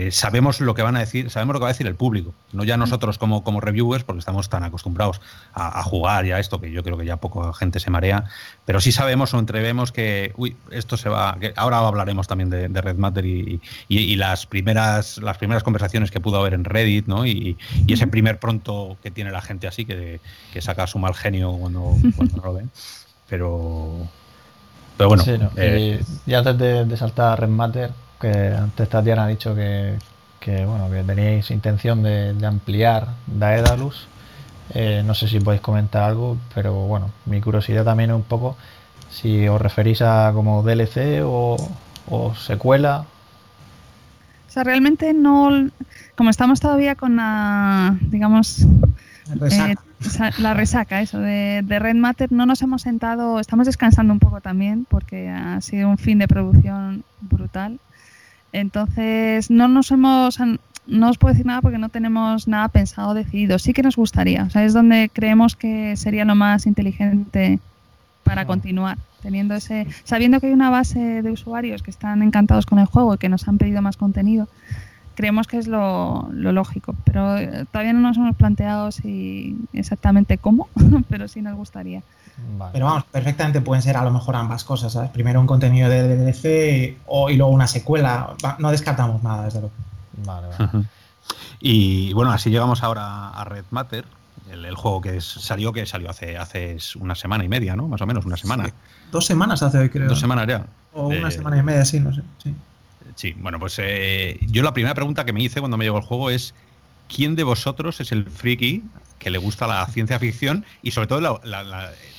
sabemos 0.09 0.61
lo 0.61 0.73
que 0.73 0.81
van 0.81 0.95
a 0.95 0.99
decir, 0.99 1.29
sabemos 1.29 1.53
lo 1.53 1.59
que 1.59 1.63
va 1.63 1.69
a 1.69 1.73
decir 1.73 1.85
el 1.85 1.95
público, 1.95 2.33
no 2.53 2.63
ya 2.63 2.75
nosotros 2.75 3.17
como, 3.17 3.43
como 3.43 3.61
reviewers, 3.61 4.03
porque 4.03 4.19
estamos 4.19 4.49
tan 4.49 4.63
acostumbrados 4.63 5.21
a, 5.53 5.83
jugar 5.83 6.25
ya 6.25 6.39
esto, 6.39 6.59
que 6.59 6.71
yo 6.71 6.83
creo 6.83 6.97
que 6.97 7.05
ya 7.05 7.17
poca 7.17 7.53
gente 7.53 7.79
se 7.79 7.91
marea, 7.91 8.25
pero 8.65 8.81
sí 8.81 8.91
sabemos 8.91 9.33
o 9.33 9.39
entrevemos 9.39 9.91
que, 9.91 10.33
uy, 10.37 10.55
esto 10.71 10.97
se 10.97 11.07
va, 11.07 11.37
que 11.39 11.53
ahora 11.55 11.79
hablaremos 11.79 12.27
también 12.27 12.49
de, 12.49 12.67
Red 12.81 12.97
Matter 12.97 13.25
y, 13.25 13.59
las 14.17 14.47
primeras 14.47 15.19
las 15.19 15.37
primeras 15.37 15.63
conversaciones 15.63 16.09
que 16.09 16.19
pudo 16.19 16.39
haber 16.39 16.53
en 16.55 16.63
Reddit, 16.63 17.05
¿no? 17.05 17.25
Y, 17.25 17.57
ese 17.87 18.07
primer 18.07 18.39
pronto 18.39 18.97
que 19.01 19.11
tiene 19.11 19.31
la 19.31 19.41
gente 19.41 19.67
así, 19.67 19.85
que, 19.85 20.19
saca 20.59 20.87
su 20.87 20.97
mal 20.97 21.13
genio 21.13 21.53
cuando, 21.53 21.95
cuando 22.15 22.41
lo 22.41 22.53
ven. 22.53 22.71
Pero, 23.29 24.07
pero 24.97 25.09
bueno. 25.09 25.23
Eh, 25.55 26.01
y, 26.25 26.33
antes 26.33 26.57
de, 26.57 26.85
de 26.85 26.97
saltar 26.97 27.33
a 27.33 27.35
Red 27.35 27.49
Matter, 27.49 27.91
que 28.19 28.53
antes 28.55 28.89
Tatiana 28.89 29.25
ha 29.25 29.27
dicho 29.27 29.55
que, 29.55 29.97
bueno, 30.65 30.89
que 30.89 31.03
tenéis 31.03 31.51
intención 31.51 32.03
de, 32.03 32.35
ampliar 32.45 33.09
Daedalus. 33.27 34.07
Eh, 34.73 35.01
no 35.05 35.13
sé 35.13 35.27
si 35.27 35.39
podéis 35.39 35.61
comentar 35.61 36.03
algo, 36.03 36.37
pero 36.53 36.73
bueno, 36.73 37.11
mi 37.25 37.39
curiosidad 37.39 37.85
también 37.85 38.09
es 38.09 38.15
un 38.15 38.23
poco 38.23 38.57
si 39.09 39.47
os 39.47 39.61
referís 39.61 40.01
a 40.01 40.31
como 40.33 40.63
DLC 40.63 41.21
o, 41.23 41.57
secuela. 42.35 43.05
O 44.47 44.51
sea, 44.51 44.63
realmente 44.63 45.13
no. 45.13 45.69
Como 46.15 46.29
estamos 46.29 46.59
todavía 46.59 46.95
con 46.95 47.15
la. 47.15 47.97
digamos. 48.01 48.65
Eh, 49.51 49.75
la 50.37 50.53
resaca, 50.53 51.01
eso, 51.01 51.19
de, 51.19 51.61
de, 51.65 51.79
Red 51.79 51.95
Matter, 51.95 52.31
no 52.31 52.45
nos 52.45 52.61
hemos 52.61 52.83
sentado, 52.83 53.41
estamos 53.41 53.65
descansando 53.65 54.13
un 54.13 54.19
poco 54.19 54.39
también 54.39 54.85
porque 54.89 55.27
ha 55.27 55.59
sido 55.59 55.89
un 55.89 55.97
fin 55.97 56.19
de 56.19 56.29
producción 56.29 57.03
brutal 57.19 57.79
entonces, 58.57 59.51
no 59.51 59.67
nos 59.67 59.91
hemos, 59.91 60.39
no 60.87 61.09
os 61.09 61.17
puedo 61.17 61.33
decir 61.33 61.45
nada 61.45 61.61
porque 61.61 61.77
no 61.77 61.89
tenemos 61.89 62.47
nada 62.47 62.67
pensado 62.69 63.13
decidido. 63.13 63.59
Sí 63.59 63.73
que 63.73 63.83
nos 63.83 63.95
gustaría, 63.95 64.43
o 64.43 64.49
sea, 64.49 64.65
es 64.65 64.73
donde 64.73 65.09
creemos 65.13 65.55
que 65.55 65.95
sería 65.95 66.25
lo 66.25 66.35
más 66.35 66.65
inteligente 66.65 67.59
para 68.23 68.45
continuar, 68.45 68.97
teniendo 69.21 69.53
ese, 69.53 69.87
sabiendo 70.03 70.39
que 70.39 70.47
hay 70.47 70.53
una 70.53 70.69
base 70.69 71.21
de 71.21 71.31
usuarios 71.31 71.83
que 71.83 71.91
están 71.91 72.23
encantados 72.23 72.65
con 72.65 72.79
el 72.79 72.85
juego 72.87 73.13
y 73.13 73.17
que 73.17 73.29
nos 73.29 73.47
han 73.47 73.57
pedido 73.57 73.81
más 73.81 73.95
contenido. 73.95 74.47
Creemos 75.15 75.47
que 75.47 75.57
es 75.57 75.67
lo, 75.67 76.27
lógico, 76.31 76.95
pero 77.05 77.37
eh, 77.37 77.65
todavía 77.71 77.93
no 77.93 78.01
nos 78.01 78.17
hemos 78.17 78.35
planteado 78.35 78.91
si 78.91 79.55
exactamente 79.73 80.37
cómo, 80.37 80.67
pero 81.09 81.27
sí 81.27 81.41
nos 81.41 81.55
gustaría. 81.55 82.01
Pero 82.71 82.85
vamos, 82.85 83.03
perfectamente 83.05 83.61
pueden 83.61 83.81
ser 83.81 83.97
a 83.97 84.03
lo 84.03 84.11
mejor 84.11 84.35
ambas 84.35 84.63
cosas, 84.63 84.93
¿sabes? 84.93 85.09
Primero 85.09 85.39
un 85.39 85.47
contenido 85.47 85.89
de 85.89 86.15
DLC 86.15 86.97
o, 87.07 87.29
y 87.29 87.35
luego 87.35 87.51
una 87.51 87.67
secuela. 87.67 88.35
No 88.59 88.71
descartamos 88.71 89.23
nada, 89.23 89.45
desde 89.45 89.59
luego. 89.59 89.75
Vale, 90.25 90.47
vale. 90.47 90.85
Y 91.59 92.13
bueno, 92.13 92.31
así 92.31 92.49
llegamos 92.49 92.83
ahora 92.83 93.29
a 93.29 93.43
Red 93.43 93.65
Matter, 93.71 94.05
el, 94.51 94.75
juego 94.75 95.01
que 95.01 95.19
salió, 95.21 95.73
que 95.73 95.85
salió 95.85 96.09
hace, 96.09 96.37
hace 96.37 96.77
una 96.99 97.15
semana 97.15 97.43
y 97.43 97.49
media, 97.49 97.75
¿no? 97.75 97.87
Más 97.87 98.01
o 98.01 98.05
menos, 98.05 98.25
una 98.25 98.37
semana. 98.37 98.71
Dos 99.11 99.25
semanas 99.25 99.63
hace 99.63 99.79
hoy, 99.79 99.89
creo. 99.89 100.07
Dos 100.07 100.19
semanas 100.19 100.47
ya. 100.47 100.65
O 100.93 101.07
una 101.07 101.31
semana 101.31 101.57
y 101.57 101.63
media, 101.63 101.85
sí, 101.85 101.99
no 101.99 102.13
sé. 102.13 102.21
Sí, 102.43 102.55
sí 103.15 103.35
bueno, 103.37 103.59
pues 103.59 103.75
eh, 103.79 104.39
yo 104.41 104.63
la 104.63 104.73
primera 104.73 104.93
pregunta 104.93 105.25
que 105.25 105.33
me 105.33 105.41
hice 105.41 105.59
cuando 105.59 105.77
me 105.77 105.85
llegó 105.85 105.97
el 105.97 106.03
juego 106.03 106.29
es 106.29 106.53
¿quién 107.13 107.35
de 107.35 107.43
vosotros 107.43 107.99
es 107.99 108.11
el 108.11 108.25
friki 108.25 108.83
que 109.19 109.29
le 109.29 109.37
gusta 109.37 109.67
la 109.67 109.85
ciencia 109.87 110.19
ficción 110.19 110.65
y 110.81 110.91
sobre 110.91 111.07
todo 111.07 111.41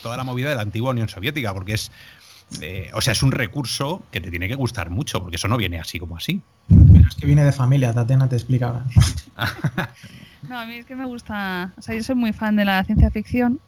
toda 0.03 0.17
la 0.17 0.25
movida 0.25 0.51
de 0.51 0.57
la 0.57 0.63
antigua 0.63 0.91
Unión 0.91 1.09
Soviética? 1.09 1.53
Porque 1.55 1.75
es, 1.75 1.93
eh, 2.61 2.91
o 2.95 3.01
sea, 3.01 3.13
es 3.13 3.23
un 3.23 3.33
recurso 3.33 4.03
que 4.11 4.21
te 4.21 4.31
tiene 4.31 4.49
que 4.49 4.55
gustar 4.55 4.91
mucho, 4.91 5.21
porque 5.21 5.37
eso 5.37 5.49
no 5.49 5.57
viene 5.57 5.79
así 5.79 5.99
como 5.99 6.17
así. 6.17 6.43
Pero 6.69 7.09
es 7.09 7.15
que 7.15 7.27
viene 7.27 7.45
de 7.45 7.53
familia, 7.53 7.93
Tatiana 7.93 8.29
te 8.29 8.37
explica 8.37 8.69
ahora. 8.69 8.85
no, 10.49 10.59
a 10.59 10.67
mí 10.67 10.75
es 10.75 10.87
que 10.87 10.97
me 10.97 11.07
gusta, 11.07 11.73
o 11.77 11.83
sea, 11.83 11.95
yo 11.95 12.03
soy 12.03 12.15
muy 12.15 12.33
fan 12.33 12.57
de 12.57 12.65
la 12.65 12.83
ciencia 12.85 13.11
ficción 13.11 13.61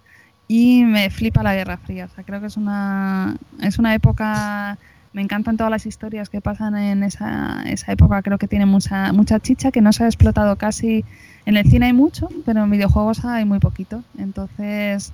y 0.49 0.83
me 0.85 1.11
flipa 1.11 1.43
la 1.43 1.55
Guerra 1.55 1.79
Fría. 1.79 2.07
O 2.07 2.15
sea, 2.15 2.25
creo 2.25 2.41
que 2.41 2.49
es 2.49 2.57
una, 2.57 3.37
es 3.61 3.79
una 3.79 3.95
época 3.95 4.79
me 5.13 5.23
encantan 5.23 5.57
todas 5.57 5.71
las 5.71 5.87
historias 5.87 6.29
que 6.29 6.41
pasan 6.41 6.77
en 6.77 7.03
esa, 7.03 7.63
esa 7.67 7.93
época, 7.93 8.23
creo 8.23 8.39
que 8.39 8.47
tiene 8.47 8.67
mucha, 8.67 9.13
mucha 9.13 9.41
chicha 9.41 9.71
que 9.73 9.81
no 9.81 9.93
se 9.93 10.05
ha 10.05 10.07
explotado 10.07 10.57
casi. 10.57 11.05
En 11.47 11.57
el 11.57 11.69
cine 11.69 11.87
hay 11.87 11.93
mucho, 11.93 12.29
pero 12.45 12.63
en 12.63 12.71
videojuegos 12.71 13.25
hay 13.25 13.45
muy 13.45 13.59
poquito. 13.59 14.05
Entonces, 14.19 15.13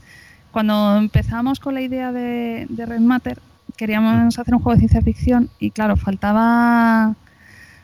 cuando 0.51 0.97
empezamos 0.97 1.61
con 1.61 1.75
la 1.75 1.81
idea 1.81 2.13
de, 2.13 2.67
de 2.69 2.87
Red 2.87 3.01
Matter, 3.01 3.41
queríamos 3.77 4.39
hacer 4.39 4.55
un 4.55 4.61
juego 4.61 4.75
de 4.75 4.81
ciencia 4.81 5.01
ficción 5.01 5.51
y 5.59 5.71
claro, 5.71 5.97
faltaba... 5.97 7.15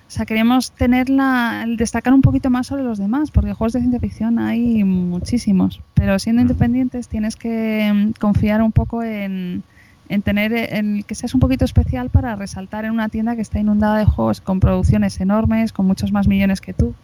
O 0.06 0.14
sea, 0.14 0.26
queríamos 0.26 0.72
tener 0.72 1.08
la, 1.08 1.64
destacar 1.66 2.12
un 2.12 2.20
poquito 2.20 2.50
más 2.50 2.66
sobre 2.66 2.82
los 2.82 2.98
demás, 2.98 3.30
porque 3.30 3.54
juegos 3.54 3.72
de 3.72 3.80
ciencia 3.80 3.98
ficción 3.98 4.38
hay 4.38 4.84
muchísimos, 4.84 5.80
pero 5.94 6.18
siendo 6.18 6.42
independientes 6.42 7.08
tienes 7.08 7.34
que 7.34 7.90
mm, 7.94 8.20
confiar 8.20 8.60
un 8.60 8.72
poco 8.72 9.02
en, 9.02 9.62
en 10.08 10.22
tener 10.22 10.52
en 10.52 11.02
que 11.04 11.14
seas 11.14 11.34
un 11.34 11.40
poquito 11.40 11.64
especial 11.64 12.10
para 12.10 12.36
resaltar 12.36 12.84
en 12.84 12.92
una 12.92 13.08
tienda 13.08 13.36
que 13.36 13.42
está 13.42 13.58
inundada 13.58 13.98
de 13.98 14.04
juegos 14.04 14.40
con 14.40 14.60
producciones 14.60 15.20
enormes, 15.20 15.72
con 15.72 15.86
muchos 15.86 16.12
más 16.12 16.28
millones 16.28 16.60
que 16.60 16.72
tú. 16.72 16.94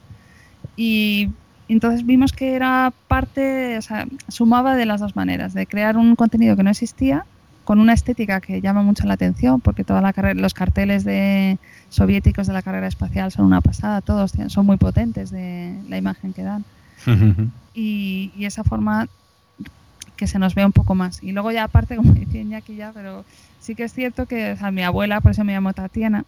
Y 0.76 1.30
entonces 1.68 2.04
vimos 2.06 2.32
que 2.32 2.54
era 2.54 2.92
parte, 3.08 3.78
o 3.78 3.82
sea, 3.82 4.06
sumaba 4.28 4.74
de 4.76 4.86
las 4.86 5.00
dos 5.00 5.16
maneras, 5.16 5.54
de 5.54 5.66
crear 5.66 5.96
un 5.96 6.16
contenido 6.16 6.56
que 6.56 6.62
no 6.62 6.70
existía 6.70 7.24
con 7.68 7.80
una 7.80 7.92
estética 7.92 8.40
que 8.40 8.62
llama 8.62 8.82
mucho 8.82 9.06
la 9.06 9.12
atención, 9.12 9.60
porque 9.60 9.84
toda 9.84 10.00
la 10.00 10.14
los 10.32 10.54
carteles 10.54 11.04
de 11.04 11.58
soviéticos 11.90 12.46
de 12.46 12.54
la 12.54 12.62
carrera 12.62 12.86
espacial 12.86 13.30
son 13.30 13.44
una 13.44 13.60
pasada, 13.60 14.00
todos 14.00 14.32
son 14.46 14.64
muy 14.64 14.78
potentes 14.78 15.30
de 15.30 15.78
la 15.86 15.98
imagen 15.98 16.32
que 16.32 16.42
dan. 16.44 16.64
y, 17.74 18.32
esa 18.40 18.64
forma 18.64 19.06
que 20.18 20.26
se 20.26 20.38
nos 20.38 20.54
ve 20.54 20.66
un 20.66 20.72
poco 20.72 20.94
más. 20.94 21.22
Y 21.22 21.32
luego 21.32 21.50
ya 21.50 21.64
aparte, 21.64 21.96
como 21.96 22.12
decía 22.12 22.58
aquí 22.58 22.76
ya, 22.76 22.92
pero 22.92 23.24
sí 23.60 23.74
que 23.74 23.84
es 23.84 23.94
cierto 23.94 24.26
que 24.26 24.56
mi 24.72 24.82
abuela, 24.82 25.22
por 25.22 25.30
eso 25.30 25.44
me 25.44 25.54
llamo 25.54 25.72
Tatiana, 25.72 26.24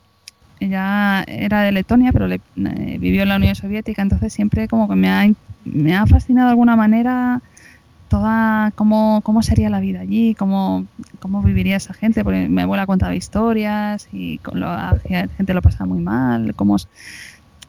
ella 0.61 1.25
era 1.27 1.63
de 1.63 1.73
Letonia, 1.73 2.13
pero 2.13 2.27
le, 2.27 2.37
eh, 2.57 2.99
vivió 2.99 3.23
en 3.23 3.31
la 3.31 3.37
Unión 3.37 3.55
Soviética, 3.55 4.03
entonces 4.03 4.33
siempre 4.33 4.69
como 4.69 4.89
que 4.89 4.95
me 4.95 5.11
ha, 5.11 5.27
me 5.65 5.97
ha 5.97 6.07
fascinado 6.07 6.49
de 6.49 6.51
alguna 6.53 6.77
manera 6.77 7.41
toda 8.09 8.73
cómo, 8.75 9.21
cómo 9.23 9.43
sería 9.43 9.71
la 9.71 9.81
vida 9.81 10.01
allí, 10.01 10.35
cómo, 10.35 10.85
cómo 11.19 11.43
viviría 11.43 11.77
esa 11.77 11.95
gente, 11.95 12.25
porque 12.25 12.49
mi 12.49 12.61
abuela 12.61 12.85
contaba 12.85 13.15
historias 13.15 14.09
y 14.13 14.39
con 14.39 14.61
la 14.61 14.99
gente 15.37 15.55
lo 15.55 15.63
pasaba 15.63 15.87
muy 15.87 16.01
mal, 16.01 16.55
cómo... 16.55 16.77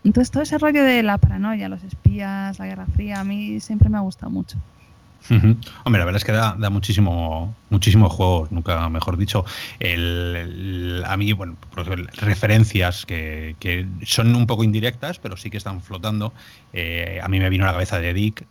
Entonces 0.03 0.31
todo 0.31 0.41
ese 0.43 0.57
rollo 0.57 0.83
de 0.83 1.03
la 1.03 1.19
paranoia, 1.19 1.69
los 1.69 1.83
espías, 1.83 2.57
la 2.57 2.65
Guerra 2.65 2.87
Fría, 2.87 3.19
a 3.19 3.23
mí 3.23 3.59
siempre 3.59 3.87
me 3.87 3.97
ha 3.97 4.01
gustado 4.01 4.31
mucho. 4.31 4.57
Hombre, 5.29 5.99
la 5.99 6.05
verdad 6.05 6.17
es 6.17 6.25
que 6.25 6.31
da, 6.31 6.69
muchísimo, 6.69 7.55
muchísimo 7.69 8.09
juego, 8.09 8.47
nunca 8.51 8.89
mejor 8.89 9.17
dicho. 9.17 9.45
a 9.79 11.17
mí, 11.17 11.33
bueno, 11.33 11.57
referencias 12.17 13.05
que, 13.05 13.87
son 14.03 14.35
un 14.35 14.47
poco 14.47 14.63
indirectas, 14.63 15.19
pero 15.19 15.37
sí 15.37 15.49
que 15.49 15.57
están 15.57 15.81
flotando. 15.81 16.33
Eh, 16.73 17.19
a 17.21 17.27
mí 17.27 17.39
me 17.39 17.49
vino 17.49 17.65
a 17.65 17.67
la 17.67 17.73
cabeza 17.73 17.99
de 17.99 18.13
Dick, 18.13 18.45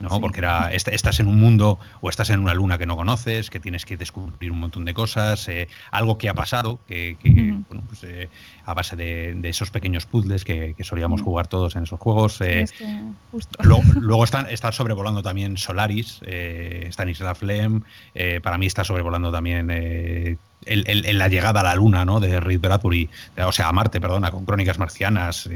¿no? 0.00 0.20
Porque 0.20 0.40
era, 0.40 0.72
estás 0.72 1.20
en 1.20 1.26
un 1.26 1.38
mundo 1.38 1.78
o 2.00 2.10
estás 2.10 2.30
en 2.30 2.40
una 2.40 2.54
luna 2.54 2.78
que 2.78 2.86
no 2.86 2.96
conoces, 2.96 3.50
que 3.50 3.60
tienes 3.60 3.84
que 3.84 3.96
descubrir 3.96 4.52
un 4.52 4.60
montón 4.60 4.84
de 4.84 4.94
cosas, 4.94 5.48
eh, 5.48 5.68
algo 5.90 6.18
que 6.18 6.28
ha 6.28 6.34
pasado, 6.34 6.80
que, 6.86 7.16
bueno, 7.68 7.84
pues, 7.86 8.04
eh, 8.04 8.28
a 8.64 8.74
base 8.74 8.96
de, 8.96 9.36
esos 9.44 9.70
pequeños 9.70 10.06
puzzles 10.06 10.44
que, 10.44 10.74
solíamos 10.80 11.22
jugar 11.22 11.46
todos 11.46 11.76
en 11.76 11.84
esos 11.84 11.98
juegos. 11.98 12.40
Eh, 12.40 12.66
luego, 13.60 14.24
están, 14.24 14.46
está 14.50 14.72
sobrevolando 14.72 15.22
también 15.22 15.56
Solaris, 15.56 16.20
está 16.22 17.02
en 17.04 17.08
Isla 17.10 17.34
Flem, 17.34 17.82
para 18.42 18.58
mí 18.58 18.66
está 18.66 18.84
sobrevolando 18.84 19.32
también 19.32 19.70
en 19.70 21.18
la 21.18 21.28
llegada 21.28 21.60
a 21.60 21.64
la 21.64 21.74
luna, 21.74 22.04
¿no? 22.04 22.20
De 22.20 22.40
Reed 22.40 22.60
Bradbury, 22.60 23.08
o 23.38 23.52
sea, 23.52 23.68
a 23.68 23.72
Marte, 23.72 24.00
perdona, 24.00 24.30
con 24.30 24.44
crónicas 24.44 24.78
marcianas, 24.78 25.48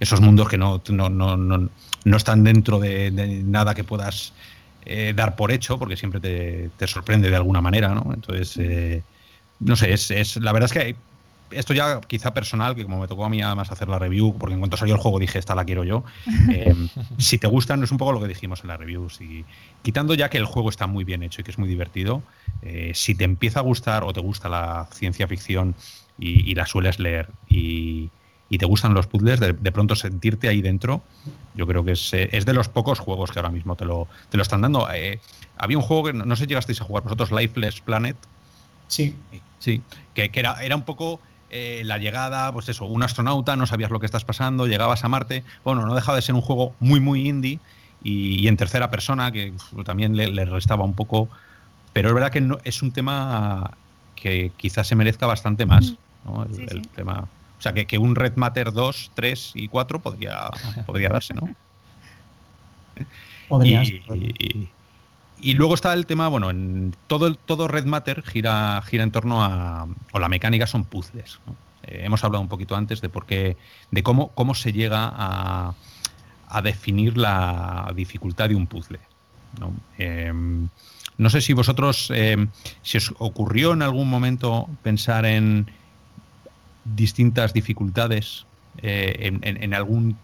esos 0.00 0.20
mundos 0.20 0.48
que 0.48 0.58
no, 0.58 0.82
no, 0.88 1.08
no, 1.08 1.36
no 1.36 1.70
están 2.16 2.44
dentro 2.44 2.78
de, 2.78 3.10
nada 3.44 3.74
que 3.74 3.84
puedas 3.84 4.32
eh, 4.84 5.12
dar 5.16 5.36
por 5.36 5.50
hecho, 5.50 5.78
porque 5.78 5.96
siempre 5.96 6.20
te, 6.20 6.86
sorprende 6.86 7.30
de 7.30 7.36
alguna 7.36 7.60
manera, 7.60 7.88
¿no? 7.94 8.12
Entonces, 8.12 8.56
eh, 8.58 9.02
no 9.60 9.76
sé, 9.76 9.92
es, 9.92 10.36
la 10.36 10.52
verdad 10.52 10.66
es 10.66 10.72
que 10.72 10.96
esto 11.50 11.72
ya 11.72 12.00
quizá 12.00 12.34
personal, 12.34 12.74
que 12.74 12.82
como 12.82 13.00
me 13.00 13.06
tocó 13.06 13.24
a 13.24 13.28
mí 13.28 13.40
además 13.40 13.70
hacer 13.70 13.88
la 13.88 13.98
review, 13.98 14.36
porque 14.38 14.54
en 14.54 14.60
cuanto 14.60 14.76
salió 14.76 14.94
el 14.94 15.00
juego 15.00 15.18
dije, 15.18 15.38
esta 15.38 15.54
la 15.54 15.64
quiero 15.64 15.84
yo. 15.84 16.04
Eh, 16.52 16.74
si 17.18 17.38
te 17.38 17.46
gustan, 17.46 17.82
es 17.82 17.90
un 17.90 17.98
poco 17.98 18.12
lo 18.12 18.20
que 18.20 18.28
dijimos 18.28 18.60
en 18.60 18.68
la 18.68 18.76
review. 18.76 19.08
Si, 19.08 19.44
quitando 19.82 20.14
ya 20.14 20.28
que 20.28 20.38
el 20.38 20.44
juego 20.44 20.68
está 20.68 20.86
muy 20.86 21.04
bien 21.04 21.22
hecho 21.22 21.40
y 21.40 21.44
que 21.44 21.50
es 21.50 21.58
muy 21.58 21.68
divertido, 21.68 22.22
si 22.92 23.14
te 23.14 23.24
empieza 23.24 23.60
a 23.60 23.62
gustar 23.62 24.04
o 24.04 24.12
te 24.12 24.20
gusta 24.20 24.48
la 24.48 24.88
ciencia 24.92 25.26
ficción 25.26 25.74
y 26.18 26.54
la 26.54 26.66
sueles 26.66 26.98
leer 26.98 27.28
y, 27.48 28.10
y 28.54 28.58
te 28.58 28.66
gustan 28.66 28.94
los 28.94 29.08
puzzles, 29.08 29.40
de, 29.40 29.72
pronto 29.72 29.96
sentirte 29.96 30.46
ahí 30.48 30.62
dentro, 30.62 31.02
yo 31.56 31.66
creo 31.66 31.84
que 31.84 31.92
es, 31.92 32.14
eh, 32.14 32.28
es, 32.30 32.46
de 32.46 32.52
los 32.52 32.68
pocos 32.68 33.00
juegos 33.00 33.32
que 33.32 33.40
ahora 33.40 33.50
mismo 33.50 33.74
te 33.74 33.84
lo, 33.84 34.06
te 34.28 34.36
lo 34.36 34.44
están 34.44 34.60
dando. 34.60 34.88
Eh, 34.92 35.18
había 35.58 35.76
un 35.76 35.82
juego 35.82 36.04
que 36.04 36.12
no, 36.12 36.36
sé 36.36 36.44
si 36.44 36.50
llegasteis 36.50 36.80
a 36.80 36.84
jugar 36.84 37.02
vosotros, 37.02 37.32
Lifeless 37.32 37.80
Planet. 37.80 38.16
Sí. 38.86 39.16
Sí, 39.58 39.82
que, 40.14 40.30
era, 40.32 40.62
era 40.62 40.76
un 40.76 40.82
poco 40.82 41.18
eh, 41.50 41.82
la 41.84 41.98
llegada, 41.98 42.52
pues 42.52 42.68
eso, 42.68 42.84
un 42.84 43.02
astronauta, 43.02 43.56
no 43.56 43.66
sabías 43.66 43.90
lo 43.90 43.98
que 43.98 44.06
estás 44.06 44.24
pasando, 44.24 44.68
llegabas 44.68 45.02
a 45.02 45.08
Marte. 45.08 45.42
Bueno, 45.64 45.84
no 45.84 45.92
dejaba 45.96 46.14
de 46.14 46.22
ser 46.22 46.36
un 46.36 46.40
juego 46.40 46.76
muy, 46.78 47.00
muy 47.00 47.28
indie 47.28 47.58
y, 48.04 48.46
en 48.46 48.56
tercera 48.56 48.88
persona, 48.88 49.32
que 49.32 49.52
también 49.84 50.16
le, 50.16 50.44
restaba 50.44 50.84
un 50.84 50.94
poco. 50.94 51.28
Pero 51.92 52.06
es 52.08 52.14
verdad 52.14 52.30
que 52.30 52.40
no, 52.40 52.58
es 52.62 52.82
un 52.82 52.92
tema 52.92 53.72
que 54.14 54.52
quizás 54.56 54.86
se 54.86 54.94
merezca 54.94 55.26
bastante 55.26 55.66
más. 55.66 55.94
¿no? 56.24 56.44
el 56.44 56.86
tema 56.88 57.26
sea, 57.64 57.72
que, 57.72 57.98
un 57.98 58.14
Red 58.14 58.36
Matter 58.36 58.72
2, 58.72 59.12
3 59.14 59.52
y 59.54 59.68
4 59.68 60.00
podría, 60.00 60.50
podría 60.86 61.08
darse, 61.08 61.34
¿no? 61.34 61.48
Y, 65.40 65.54
luego 65.54 65.74
está 65.74 65.92
el 65.92 66.06
tema, 66.06 66.28
bueno, 66.28 66.50
en 66.50 66.94
todo, 67.06 67.26
el, 67.26 67.36
todo 67.36 67.68
Red 67.68 67.84
Matter 67.84 68.22
gira, 68.22 68.80
gira 68.82 69.02
en 69.02 69.10
torno 69.10 69.44
a, 69.44 69.86
o 70.12 70.18
la 70.18 70.28
mecánica 70.28 70.66
son 70.66 70.84
puzzles. 70.84 71.40
Eh, 71.82 72.02
hemos 72.04 72.24
hablado 72.24 72.40
un 72.40 72.48
poquito 72.48 72.76
antes 72.76 73.00
de 73.00 73.08
por 73.08 73.26
qué, 73.26 73.56
de 73.90 74.02
cómo, 74.02 74.28
cómo 74.28 74.54
se 74.54 74.72
llega 74.72 75.10
a, 75.12 75.74
a 76.48 76.62
definir 76.62 77.18
la 77.18 77.92
dificultad 77.94 78.48
de 78.48 78.54
un 78.54 78.66
puzzle. 78.66 79.00
¿no? 79.60 79.74
Em, 79.98 80.68
no 81.16 81.30
sé 81.30 81.40
si 81.40 81.52
vosotros, 81.52 82.10
em, 82.14 82.48
si 82.82 82.98
os 82.98 83.14
ocurrió 83.18 83.72
en 83.72 83.82
algún 83.82 84.08
momento 84.08 84.68
pensar 84.82 85.26
en, 85.26 85.70
distintas 86.84 87.52
dificultades 87.52 88.46
eh, 88.82 89.32
en, 89.40 89.72
algún 89.72 90.16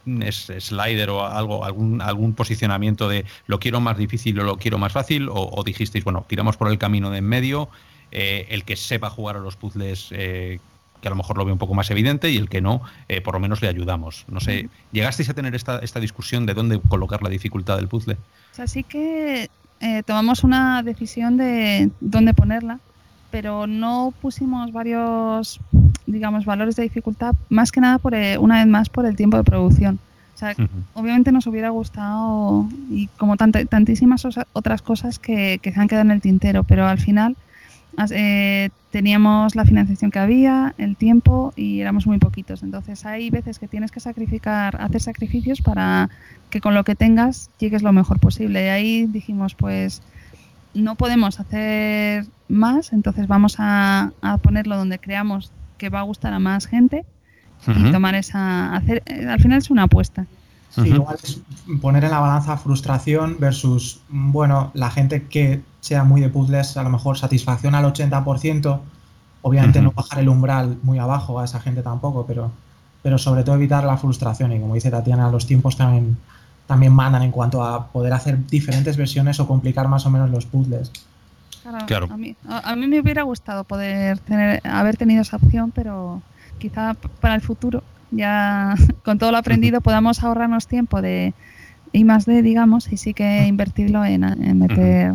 slider 0.61 1.11
o 1.11 1.25
algo, 1.25 1.65
algún, 1.65 2.03
algún 2.03 2.35
posicionamiento 2.35 3.09
de 3.09 3.25
lo 3.47 3.61
quiero 3.61 3.81
más 3.81 3.97
difícil 3.97 4.41
o 4.41 4.45
lo 4.45 4.57
quiero 4.57 4.77
más 4.77 4.93
fácil, 4.93 5.29
o, 5.31 5.63
dijisteis, 5.65 6.05
bueno, 6.05 6.25
tiramos 6.29 6.57
por 6.57 6.69
el 6.69 6.77
camino 6.79 7.11
de 7.11 7.19
en 7.19 7.25
medio, 7.27 7.69
eh, 8.11 8.47
el 8.51 8.65
que 8.65 8.77
sepa 8.77 9.09
jugar 9.09 9.37
a 9.37 9.39
los 9.39 9.57
puzzles, 9.57 10.09
eh, 10.11 10.59
que 11.01 11.09
a 11.09 11.11
lo 11.11 11.17
mejor 11.17 11.39
lo 11.39 11.45
ve 11.45 11.53
un 11.53 11.59
poco 11.59 11.75
más 11.75 11.91
evidente, 11.91 12.31
y 12.31 12.37
el 12.37 12.49
que 12.49 12.61
no, 12.61 12.83
por 13.25 13.35
lo 13.35 13.41
menos 13.41 13.63
le 13.63 13.69
ayudamos. 13.69 14.25
No 14.29 14.41
sé, 14.41 14.69
¿llegasteis 14.93 15.31
a 15.31 15.35
tener 15.35 15.55
esta, 15.55 15.79
esta 15.79 16.01
discusión 16.01 16.45
de 16.45 16.53
dónde 16.53 16.81
colocar 16.81 17.23
la 17.23 17.31
dificultad 17.31 17.77
del 17.77 17.89
puzzle? 17.89 18.15
O 18.53 18.55
sea, 18.55 18.67
sí 18.67 18.83
que 18.83 19.49
tomamos 20.05 20.45
una 20.45 20.83
decisión 20.83 21.39
de 21.39 21.91
dónde 22.01 22.35
ponerla, 22.35 22.81
pero 23.31 23.67
no 23.67 24.13
pusimos 24.21 24.73
varios 24.73 25.61
digamos, 26.11 26.45
valores 26.45 26.77
de 26.77 26.83
dificultad, 26.83 27.35
más 27.49 27.73
que 27.73 27.81
nada 27.81 27.99
por 27.99 28.15
eh, 28.15 28.39
una 28.39 28.59
vez 28.59 28.67
más 28.67 28.89
por 28.89 29.07
el 29.07 29.17
tiempo 29.17 29.37
de 29.37 29.45
producción. 29.45 29.99
O 30.35 30.39
sea, 30.41 30.55
obviamente 30.95 31.33
nos 31.33 31.47
hubiera 31.47 31.69
gustado 31.69 32.67
y 32.91 33.09
como 33.19 33.37
tantísimas 33.37 34.27
otras 34.55 34.81
cosas 34.81 35.19
que, 35.19 35.59
que, 35.61 35.71
se 35.71 35.79
han 35.79 35.87
quedado 35.87 36.07
en 36.07 36.13
el 36.13 36.23
tintero, 36.23 36.65
pero 36.65 36.87
al 36.87 36.99
final 36.99 37.37
eh, 38.11 38.71
teníamos 38.91 39.55
la 39.55 39.65
financiación 39.65 40.11
que 40.11 40.19
había, 40.19 40.75
el 40.79 40.97
tiempo 40.97 41.53
y 41.57 41.81
éramos 41.81 42.07
muy 42.07 42.19
poquitos. 42.19 42.63
Entonces 42.63 43.05
hay 43.05 43.31
veces 43.31 43.59
que 43.59 43.69
tienes 43.69 43.91
que 43.91 44.01
sacrificar, 44.01 44.81
hacer 44.81 45.01
sacrificios 45.01 45.61
para 45.61 46.09
que 46.51 46.61
con 46.61 46.75
lo 46.75 46.85
que 46.85 46.95
tengas 46.95 47.51
llegues 47.59 47.83
lo 47.83 47.93
mejor 47.93 48.19
posible. 48.19 48.65
Y 48.65 48.69
ahí 48.69 49.07
dijimos, 49.07 49.55
pues 49.55 50.03
no 50.75 50.95
podemos 50.95 51.41
hacer 51.41 52.27
más, 52.49 52.93
entonces 52.93 53.27
vamos 53.29 53.57
a, 53.59 54.13
a 54.23 54.39
ponerlo 54.39 54.77
donde 54.77 54.99
creamos 54.99 55.53
que 55.81 55.89
va 55.89 56.01
a 56.01 56.03
gustar 56.03 56.35
a 56.35 56.39
más 56.39 56.67
gente 56.67 57.07
y 57.67 57.91
tomar 57.91 58.15
esa. 58.15 58.77
hacer 58.77 59.03
eh, 59.07 59.27
Al 59.27 59.41
final 59.41 59.59
es 59.59 59.71
una 59.71 59.85
apuesta. 59.85 60.27
Sí, 60.71 60.89
igual 60.89 61.17
es 61.23 61.41
poner 61.81 62.05
en 62.05 62.11
la 62.11 62.21
balanza 62.21 62.57
frustración 62.57 63.37
versus, 63.41 64.01
bueno, 64.09 64.71
la 64.75 64.91
gente 64.91 65.25
que 65.25 65.63
sea 65.81 66.05
muy 66.05 66.21
de 66.21 66.29
puzzles, 66.29 66.77
a 66.77 66.83
lo 66.85 66.91
mejor 66.91 67.19
satisfacción 67.19 67.75
al 67.75 67.87
80%, 67.87 68.79
obviamente 69.43 69.83
no 69.83 69.91
bajar 69.91 70.21
el 70.21 70.29
umbral 70.29 70.79
muy 70.83 70.99
abajo 70.99 71.41
a 71.41 71.45
esa 71.45 71.59
gente 71.59 71.83
tampoco, 71.83 72.25
pero, 72.25 72.53
pero 73.03 73.19
sobre 73.19 73.43
todo 73.43 73.57
evitar 73.57 73.83
la 73.83 73.97
frustración 73.97 74.53
y 74.53 74.61
como 74.61 74.75
dice 74.75 74.91
Tatiana, 74.91 75.29
los 75.31 75.47
tiempos 75.47 75.77
también, 75.77 76.17
también 76.69 76.93
mandan 76.93 77.23
en 77.23 77.33
cuanto 77.33 77.65
a 77.65 77.89
poder 77.89 78.13
hacer 78.13 78.47
diferentes 78.47 78.97
versiones 78.97 79.41
o 79.41 79.49
complicar 79.49 79.89
más 79.89 80.07
o 80.07 80.11
menos 80.11 80.31
los 80.31 80.47
puzzles. 80.47 80.93
Claro, 81.87 82.09
A, 82.11 82.17
mí, 82.17 82.37
a, 82.49 82.75
mí, 82.77 82.87
me 82.87 83.01
hubiera 83.01 83.23
gustado 83.23 83.65
poder 83.65 84.19
tener, 84.19 84.61
haber 84.65 84.97
tenido 84.97 85.23
esa 85.23 85.37
opción, 85.37 85.73
pero 85.73 86.23
quizá 86.59 86.95
para 87.21 87.35
el 87.35 87.41
futuro, 87.41 87.83
ya 88.11 88.75
con 89.05 89.19
todo 89.19 89.31
lo 89.31 89.39
aprendido, 89.39 89.81
podamos 89.81 90.23
ahorrarnos 90.23 90.67
tiempo 90.67 91.03
de 91.03 91.35
I 91.93 92.05
más 92.05 92.25
D, 92.25 92.43
digamos, 92.43 92.93
y 92.93 92.97
sí 92.97 93.15
que 93.15 93.47
invertirlo 93.47 94.05
en, 94.05 94.21
meter 94.59 95.15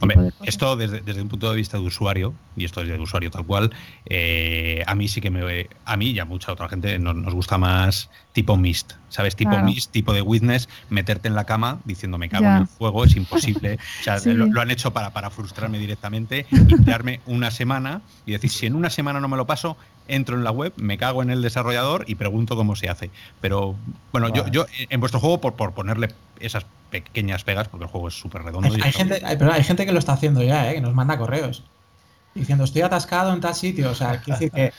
Hombre, 0.00 0.32
esto 0.44 0.76
desde, 0.76 1.00
desde, 1.00 1.22
un 1.22 1.28
punto 1.28 1.50
de 1.50 1.56
vista 1.56 1.78
de 1.78 1.84
usuario, 1.84 2.34
y 2.56 2.64
esto 2.64 2.80
es 2.82 2.88
de 2.88 2.98
usuario 2.98 3.30
tal 3.30 3.44
cual, 3.44 3.72
eh, 4.06 4.82
a 4.86 4.94
mí 4.94 5.08
sí 5.08 5.20
que 5.20 5.30
me. 5.30 5.68
A 5.84 5.96
mí 5.96 6.10
y 6.10 6.18
a 6.18 6.24
mucha 6.24 6.52
otra 6.52 6.68
gente 6.68 6.98
nos, 6.98 7.14
nos 7.14 7.34
gusta 7.34 7.58
más 7.58 8.10
tipo 8.32 8.56
Mist, 8.56 8.92
¿sabes? 9.08 9.36
Tipo 9.36 9.58
Mist, 9.58 9.92
tipo 9.92 10.12
de 10.12 10.22
Witness, 10.22 10.68
meterte 10.90 11.28
en 11.28 11.34
la 11.34 11.44
cama 11.44 11.80
diciendo 11.84 12.18
me 12.18 12.28
cago 12.28 12.44
en 12.44 12.56
el 12.56 12.66
fuego, 12.66 13.04
es 13.04 13.16
imposible. 13.16 13.78
o 14.00 14.02
sea, 14.02 14.18
lo, 14.26 14.60
han 14.60 14.70
hecho 14.70 14.92
para, 14.92 15.10
para 15.14 15.30
frustrarme 15.30 15.78
directamente 15.78 16.46
y 16.50 16.76
darme 16.84 17.20
una 17.26 17.50
semana 17.50 18.02
y 18.26 18.32
decir, 18.32 18.50
si 18.50 18.66
en 18.66 18.74
una 18.74 18.90
semana 18.90 19.20
no 19.20 19.28
me 19.28 19.36
lo 19.36 19.46
paso, 19.46 19.76
entro 20.08 20.36
en 20.36 20.44
la 20.44 20.50
web, 20.50 20.72
me 20.76 20.98
cago 20.98 21.22
en 21.22 21.30
el 21.30 21.42
desarrollador 21.42 22.04
y 22.06 22.16
pregunto 22.16 22.56
cómo 22.56 22.76
se 22.76 22.88
hace. 22.88 23.10
Pero 23.40 23.74
bueno, 24.12 24.28
yo, 24.28 24.46
yo 24.48 24.66
en 24.76 25.00
vuestro 25.00 25.20
juego, 25.20 25.40
por, 25.40 25.54
por 25.54 25.72
ponerle 25.72 26.08
esas 26.40 26.66
pequeñas 27.00 27.44
pegas, 27.44 27.68
porque 27.68 27.84
el 27.84 27.90
juego 27.90 28.08
es 28.08 28.14
súper 28.14 28.42
redondo. 28.42 28.68
Hay, 28.82 28.92
gente, 28.92 29.20
pero 29.38 29.52
hay 29.52 29.64
gente 29.64 29.86
que 29.86 29.92
lo 29.92 29.98
está 29.98 30.12
haciendo 30.12 30.42
ya, 30.42 30.70
¿eh? 30.70 30.74
que 30.74 30.80
nos 30.80 30.94
manda 30.94 31.18
correos 31.18 31.62
diciendo 32.36 32.64
estoy 32.64 32.82
atascado 32.82 33.32
en 33.32 33.40
tal 33.40 33.54
sitio. 33.54 33.90
O 33.90 33.94
sea, 33.94 34.20
quiere 34.20 34.38
decir 34.38 34.52
que 34.52 34.72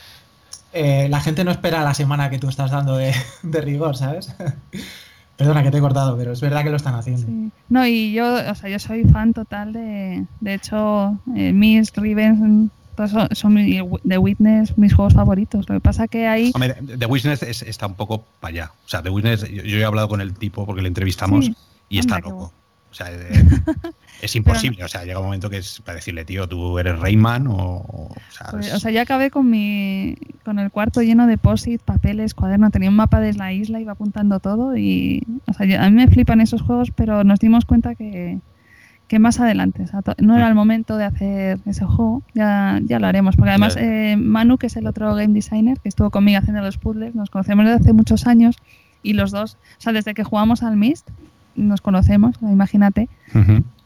eh, 0.72 1.08
la 1.08 1.20
gente 1.20 1.44
no 1.44 1.50
espera 1.50 1.82
la 1.82 1.94
semana 1.94 2.30
que 2.30 2.38
tú 2.38 2.48
estás 2.48 2.70
dando 2.70 2.96
de, 2.96 3.12
rigor, 3.42 3.96
¿sabes? 3.96 4.34
Perdona 5.36 5.62
que 5.62 5.70
te 5.70 5.78
he 5.78 5.80
cortado, 5.80 6.16
pero 6.16 6.32
es 6.32 6.40
verdad 6.40 6.64
que 6.64 6.70
lo 6.70 6.76
están 6.76 6.94
haciendo. 6.94 7.52
No, 7.68 7.86
y 7.86 8.12
yo, 8.12 8.26
o 8.50 8.54
sea, 8.56 8.68
yo 8.68 8.78
soy 8.80 9.04
fan 9.04 9.32
total 9.32 9.72
de, 9.72 10.24
de 10.40 10.54
hecho, 10.54 11.16
eh, 11.36 11.52
mis 11.52 11.92
Riven 11.94 12.72
son, 12.96 13.28
son 13.30 14.00
The 14.04 14.18
Witness 14.18 14.76
mis 14.76 14.92
juegos 14.92 15.14
favoritos. 15.14 15.68
Lo 15.68 15.76
que 15.76 15.80
pasa 15.80 16.08
que 16.08 16.26
ahí... 16.26 16.52
The 16.52 17.06
Witness 17.06 17.44
está 17.44 17.86
un 17.86 17.94
poco 17.94 18.24
para 18.40 18.50
allá. 18.50 18.72
O 18.84 18.88
sea, 18.88 19.00
The 19.00 19.10
Witness, 19.10 19.48
yo, 19.48 19.78
he 19.78 19.84
hablado 19.84 20.08
con 20.08 20.20
el 20.20 20.34
tipo 20.34 20.66
porque 20.66 20.82
le 20.82 20.88
entrevistamos 20.88 21.52
y 21.88 21.98
está 21.98 22.18
loco. 22.20 22.52
O 22.90 22.94
sea, 22.94 23.12
eh, 23.12 23.30
es 24.22 24.34
imposible. 24.34 24.82
O 24.82 24.88
sea, 24.88 25.04
llega 25.04 25.18
un 25.18 25.26
momento 25.26 25.50
que 25.50 25.58
es 25.58 25.80
para 25.82 25.96
decirle, 25.96 26.24
tío, 26.24 26.48
tú 26.48 26.78
eres 26.78 26.98
Rayman 26.98 27.46
o. 27.46 27.54
O 27.56 28.16
sea, 28.30 28.48
pues, 28.50 28.72
o 28.72 28.78
sea, 28.78 28.90
ya 28.90 29.02
acabé 29.02 29.30
con 29.30 29.48
mi 29.50 30.16
con 30.44 30.58
el 30.58 30.70
cuarto 30.70 31.02
lleno 31.02 31.26
de 31.26 31.36
posit, 31.36 31.82
papeles, 31.82 32.34
cuaderno. 32.34 32.70
Tenía 32.70 32.88
un 32.88 32.96
mapa 32.96 33.20
de 33.20 33.34
la 33.34 33.52
isla, 33.52 33.80
iba 33.80 33.92
apuntando 33.92 34.40
todo. 34.40 34.76
Y. 34.76 35.22
O 35.46 35.52
sea, 35.52 35.84
a 35.84 35.90
mí 35.90 35.96
me 35.96 36.08
flipan 36.08 36.40
esos 36.40 36.62
juegos, 36.62 36.90
pero 36.90 37.24
nos 37.24 37.40
dimos 37.40 37.66
cuenta 37.66 37.94
que, 37.94 38.38
que 39.06 39.18
más 39.18 39.38
adelante. 39.38 39.82
O 39.82 39.86
sea, 39.86 40.00
no 40.18 40.36
era 40.36 40.48
el 40.48 40.54
momento 40.54 40.96
de 40.96 41.04
hacer 41.04 41.58
ese 41.66 41.84
juego, 41.84 42.22
ya, 42.34 42.80
ya 42.84 42.98
lo 42.98 43.06
haremos. 43.06 43.36
Porque 43.36 43.50
además, 43.50 43.76
eh, 43.78 44.16
Manu, 44.16 44.56
que 44.56 44.68
es 44.68 44.76
el 44.76 44.86
otro 44.86 45.14
game 45.14 45.34
designer 45.34 45.78
que 45.78 45.90
estuvo 45.90 46.10
conmigo 46.10 46.38
haciendo 46.38 46.62
los 46.62 46.78
puzzles, 46.78 47.14
nos 47.14 47.28
conocemos 47.28 47.66
desde 47.66 47.80
hace 47.80 47.92
muchos 47.92 48.26
años 48.26 48.56
y 49.02 49.12
los 49.12 49.30
dos, 49.30 49.58
o 49.78 49.80
sea, 49.80 49.92
desde 49.92 50.14
que 50.14 50.24
jugamos 50.24 50.62
al 50.62 50.76
Mist, 50.76 51.08
nos 51.58 51.80
conocemos, 51.80 52.36
imagínate. 52.42 53.08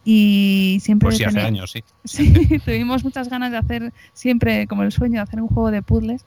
Y 0.04 0.78
siempre. 0.80 1.06
Por 1.06 1.14
si 1.14 1.24
hace 1.24 1.40
años, 1.40 1.70
sí. 1.72 1.84
Sí, 2.04 2.58
tuvimos 2.64 3.04
muchas 3.04 3.28
ganas 3.28 3.50
de 3.52 3.58
hacer, 3.58 3.92
siempre 4.12 4.66
como 4.66 4.82
el 4.82 4.92
sueño, 4.92 5.14
de 5.14 5.20
hacer 5.20 5.40
un 5.40 5.48
juego 5.48 5.70
de 5.70 5.82
puzzles. 5.82 6.24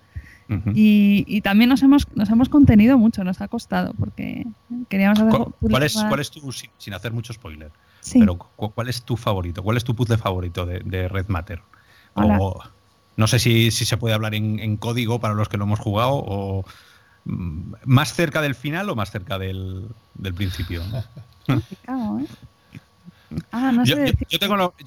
y, 0.73 1.41
también 1.41 1.69
nos 1.69 1.81
hemos, 1.81 2.07
nos 2.15 2.29
hemos 2.29 2.49
contenido 2.49 2.97
mucho, 2.97 3.23
nos 3.23 3.41
ha 3.41 3.47
costado, 3.47 3.93
porque 3.97 4.45
queríamos 4.89 5.19
hacer. 5.19 5.41
¿Cuál, 5.59 5.83
es, 5.83 5.95
¿Cuál 6.07 6.19
es 6.19 6.31
tu, 6.31 6.51
sin 6.51 6.93
hacer 6.93 7.11
mucho 7.11 7.33
spoiler, 7.33 7.71
pero 8.13 8.37
cuál 8.37 8.89
es 8.89 9.03
tu 9.03 9.17
favorito? 9.17 9.63
¿Cuál 9.63 9.77
es 9.77 9.83
tu 9.83 9.95
puzzle 9.95 10.17
favorito 10.17 10.65
de, 10.65 11.07
Red 11.07 11.27
Matter? 11.27 11.61
O, 12.13 12.63
no 13.17 13.27
sé 13.27 13.39
si, 13.39 13.71
si, 13.71 13.85
se 13.85 13.97
puede 13.97 14.13
hablar 14.13 14.35
en, 14.35 14.59
en, 14.59 14.77
código 14.77 15.19
para 15.19 15.33
los 15.33 15.49
que 15.49 15.57
lo 15.57 15.65
hemos 15.65 15.79
jugado 15.79 16.11
o 16.13 16.65
más 17.25 18.13
cerca 18.13 18.41
del 18.41 18.55
final 18.55 18.89
o 18.89 18.95
más 18.95 19.11
cerca 19.11 19.37
del, 19.37 19.87
del 20.13 20.33
principio. 20.33 20.83
¿eh? 21.47 21.59
Ah, 23.51 23.73
yo, 23.83 23.97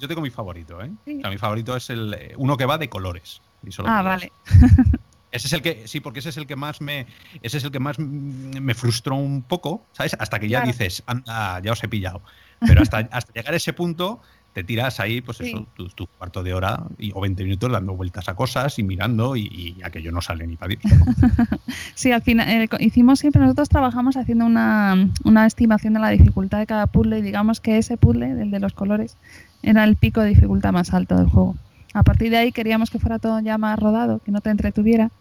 tengo 0.07 0.21
mi 0.21 0.29
favorito, 0.29 0.81
¿eh? 0.81 0.89
mi 1.05 1.37
favorito 1.37 1.75
es 1.75 1.89
el 1.89 2.13
eh, 2.13 2.33
uno 2.37 2.57
que 2.57 2.65
va 2.65 2.77
de 2.77 2.89
colores. 2.89 3.41
ah, 3.85 4.01
vale. 4.01 4.31
Ese 5.31 5.45
es 5.45 5.53
el 5.53 5.61
que, 5.61 5.87
sí, 5.87 5.99
porque 5.99 6.19
ese 6.19 6.29
es 6.29 6.37
el 6.37 6.47
que 6.47 6.55
más 6.55 6.81
me, 6.81 7.05
ese 7.43 7.57
es 7.57 7.63
el 7.63 7.69
que 7.69 7.79
más 7.79 7.99
me 7.99 8.73
frustró 8.73 9.15
un 9.15 9.43
poco, 9.43 9.85
¿sabes? 9.91 10.17
Hasta 10.17 10.39
que 10.39 10.49
ya 10.49 10.61
dices, 10.61 11.03
anda, 11.05 11.59
ya 11.59 11.73
os 11.73 11.83
he 11.83 11.87
pillado. 11.87 12.23
Pero 12.59 12.81
hasta, 12.81 12.97
hasta 13.11 13.31
llegar 13.33 13.53
a 13.53 13.57
ese 13.57 13.73
punto, 13.73 14.21
te 14.53 14.63
tiras 14.63 14.99
ahí, 14.99 15.21
pues 15.21 15.41
eso, 15.41 15.67
tu, 15.75 16.07
cuarto 16.07 16.43
de 16.43 16.53
hora 16.53 16.83
y, 16.97 17.11
o 17.13 17.21
20 17.21 17.43
minutos 17.43 17.71
dando 17.71 17.95
vueltas 17.95 18.27
a 18.29 18.35
cosas 18.35 18.79
y 18.79 18.83
mirando 18.83 19.35
y, 19.35 19.41
y 19.43 19.77
aquello 19.83 20.11
no 20.11 20.21
sale 20.21 20.47
ni 20.47 20.55
para 20.55 20.69
Dios. 20.69 20.83
sí, 21.95 22.11
al 22.11 22.21
final 22.21 22.47
eh, 22.49 22.69
hicimos 22.79 23.19
siempre, 23.19 23.41
nosotros 23.41 23.69
trabajamos 23.69 24.17
haciendo 24.17 24.45
una, 24.45 25.09
una, 25.23 25.45
estimación 25.45 25.93
de 25.93 25.99
la 25.99 26.09
dificultad 26.09 26.59
de 26.59 26.65
cada 26.65 26.87
puzzle 26.87 27.19
y 27.19 27.21
digamos 27.21 27.59
que 27.59 27.77
ese 27.77 27.97
puzzle, 27.97 28.41
el 28.41 28.51
de 28.51 28.59
los 28.59 28.73
colores, 28.73 29.17
era 29.61 29.83
el 29.83 29.95
pico 29.95 30.21
de 30.21 30.29
dificultad 30.29 30.73
más 30.73 30.93
alto 30.93 31.15
del 31.15 31.27
juego. 31.27 31.55
A 31.93 32.03
partir 32.03 32.31
de 32.31 32.37
ahí 32.37 32.51
queríamos 32.51 32.89
que 32.89 32.99
fuera 32.99 33.19
todo 33.19 33.39
ya 33.39 33.57
más 33.57 33.77
rodado, 33.77 34.19
que 34.19 34.31
no 34.31 34.41
te 34.41 34.49
entretuviera. 34.49 35.11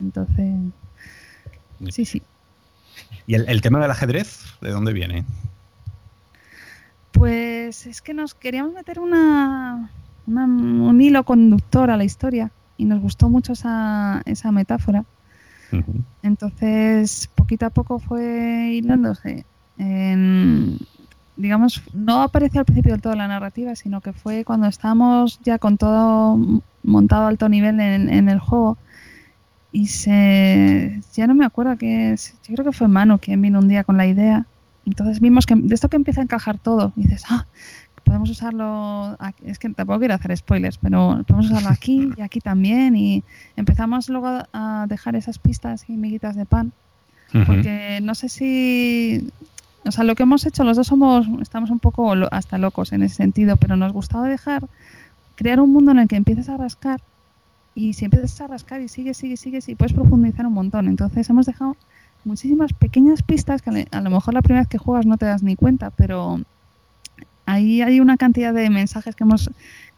Entonces, 0.00 0.50
sí, 1.90 2.04
sí. 2.04 2.22
¿Y 3.26 3.34
el, 3.34 3.48
el 3.48 3.60
tema 3.60 3.78
del 3.80 3.90
ajedrez, 3.90 4.44
de 4.60 4.70
dónde 4.70 4.92
viene? 4.92 5.24
Pues 7.12 7.86
es 7.86 8.02
que 8.02 8.14
nos 8.14 8.34
queríamos 8.34 8.72
meter 8.74 8.98
una, 8.98 9.90
un 10.26 11.00
hilo 11.00 11.24
conductor 11.24 11.90
a 11.90 11.96
la 11.96 12.04
historia 12.04 12.50
y 12.76 12.84
nos 12.84 13.00
gustó 13.00 13.28
mucho 13.28 13.52
esa, 13.52 14.22
esa 14.24 14.50
metáfora. 14.50 15.04
Entonces, 16.22 17.30
poquito 17.34 17.66
a 17.66 17.70
poco 17.70 17.98
fue 17.98 18.72
hilándose. 18.74 19.46
digamos, 21.36 21.82
no 21.94 22.22
apareció 22.22 22.60
al 22.60 22.66
principio 22.66 22.92
del 22.92 23.00
todo 23.00 23.14
la 23.14 23.28
narrativa, 23.28 23.74
sino 23.74 24.00
que 24.00 24.12
fue 24.12 24.44
cuando 24.44 24.66
estábamos 24.66 25.40
ya 25.42 25.58
con 25.58 25.78
todo 25.78 26.38
montado 26.82 27.24
a 27.24 27.28
alto 27.28 27.48
nivel 27.48 27.80
en, 27.80 28.08
en 28.10 28.28
el 28.28 28.38
juego. 28.38 28.76
Y 29.70 29.86
se. 29.86 31.00
Ya 31.14 31.26
no 31.26 31.34
me 31.34 31.46
acuerdo 31.46 31.78
que. 31.78 32.14
Yo 32.46 32.54
creo 32.54 32.64
que 32.66 32.76
fue 32.76 32.88
Manu 32.88 33.18
quien 33.18 33.40
vino 33.40 33.58
un 33.58 33.68
día 33.68 33.84
con 33.84 33.96
la 33.96 34.06
idea 34.06 34.46
entonces 34.86 35.20
vimos 35.20 35.46
que 35.46 35.54
de 35.54 35.74
esto 35.74 35.88
que 35.88 35.96
empieza 35.96 36.20
a 36.20 36.24
encajar 36.24 36.58
todo, 36.58 36.92
y 36.96 37.02
dices, 37.02 37.24
ah, 37.28 37.46
podemos 38.04 38.30
usarlo, 38.30 39.16
es 39.44 39.58
que 39.58 39.68
tampoco 39.70 40.00
quiero 40.00 40.14
hacer 40.14 40.36
spoilers, 40.36 40.76
pero 40.78 41.22
podemos 41.26 41.50
usarlo 41.50 41.68
aquí 41.68 42.10
y 42.16 42.20
aquí 42.20 42.40
también, 42.40 42.96
y 42.96 43.22
empezamos 43.56 44.08
luego 44.08 44.42
a 44.52 44.86
dejar 44.88 45.14
esas 45.16 45.38
pistas 45.38 45.88
y 45.88 45.92
miguitas 45.92 46.34
de 46.36 46.44
pan, 46.44 46.72
porque 47.46 48.00
no 48.02 48.14
sé 48.14 48.28
si, 48.28 49.30
o 49.84 49.92
sea, 49.92 50.04
lo 50.04 50.14
que 50.14 50.24
hemos 50.24 50.44
hecho, 50.44 50.64
los 50.64 50.76
dos 50.76 50.88
somos, 50.88 51.26
estamos 51.40 51.70
un 51.70 51.78
poco 51.78 52.12
hasta 52.30 52.58
locos 52.58 52.92
en 52.92 53.02
ese 53.02 53.14
sentido, 53.14 53.56
pero 53.56 53.76
nos 53.76 53.92
gustaba 53.92 54.28
dejar, 54.28 54.66
crear 55.36 55.60
un 55.60 55.72
mundo 55.72 55.92
en 55.92 56.00
el 56.00 56.08
que 56.08 56.16
empieces 56.16 56.48
a 56.48 56.56
rascar, 56.56 57.00
y 57.74 57.94
si 57.94 58.04
empiezas 58.04 58.38
a 58.40 58.48
rascar 58.48 58.82
y 58.82 58.88
sigues, 58.88 59.16
sigues, 59.16 59.40
sigues, 59.40 59.68
y 59.68 59.76
puedes 59.76 59.94
profundizar 59.94 60.44
un 60.44 60.52
montón, 60.52 60.88
entonces 60.88 61.30
hemos 61.30 61.46
dejado 61.46 61.76
muchísimas 62.24 62.72
pequeñas 62.72 63.22
pistas 63.22 63.62
que 63.62 63.86
a 63.90 64.00
lo 64.00 64.10
mejor 64.10 64.34
la 64.34 64.42
primera 64.42 64.62
vez 64.62 64.68
que 64.68 64.78
juegas 64.78 65.06
no 65.06 65.16
te 65.16 65.26
das 65.26 65.42
ni 65.42 65.56
cuenta, 65.56 65.90
pero 65.90 66.40
ahí 67.46 67.82
hay 67.82 68.00
una 68.00 68.16
cantidad 68.16 68.52
de 68.54 68.70
mensajes 68.70 69.14
que 69.16 69.24
hemos 69.24 69.50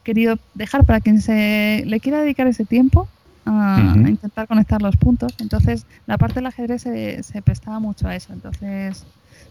querido 0.02 0.38
dejar 0.54 0.84
para 0.84 1.00
quien 1.00 1.20
se 1.20 1.82
le 1.86 2.00
quiera 2.00 2.20
dedicar 2.20 2.46
ese 2.46 2.64
tiempo 2.64 3.08
a, 3.46 3.94
intentar 3.96 4.46
conectar 4.46 4.80
los 4.82 4.96
puntos. 4.96 5.34
Entonces, 5.38 5.86
la 6.06 6.18
parte 6.18 6.36
del 6.36 6.46
ajedrez 6.46 6.82
se, 6.82 7.22
se 7.22 7.42
prestaba 7.42 7.78
mucho 7.78 8.08
a 8.08 8.16
eso. 8.16 8.32
Entonces, 8.32 9.04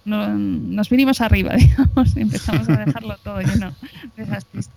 nos 0.06 0.90
vinimos 0.90 1.22
arriba, 1.22 1.54
digamos, 1.58 2.16
y 2.16 2.22
empezamos 2.22 2.68
a 2.70 2.78
dejarlo 2.78 3.18
todo 3.24 3.42
lleno 3.42 3.74
de 4.16 4.24
esas 4.24 4.46
pistas. 4.46 4.76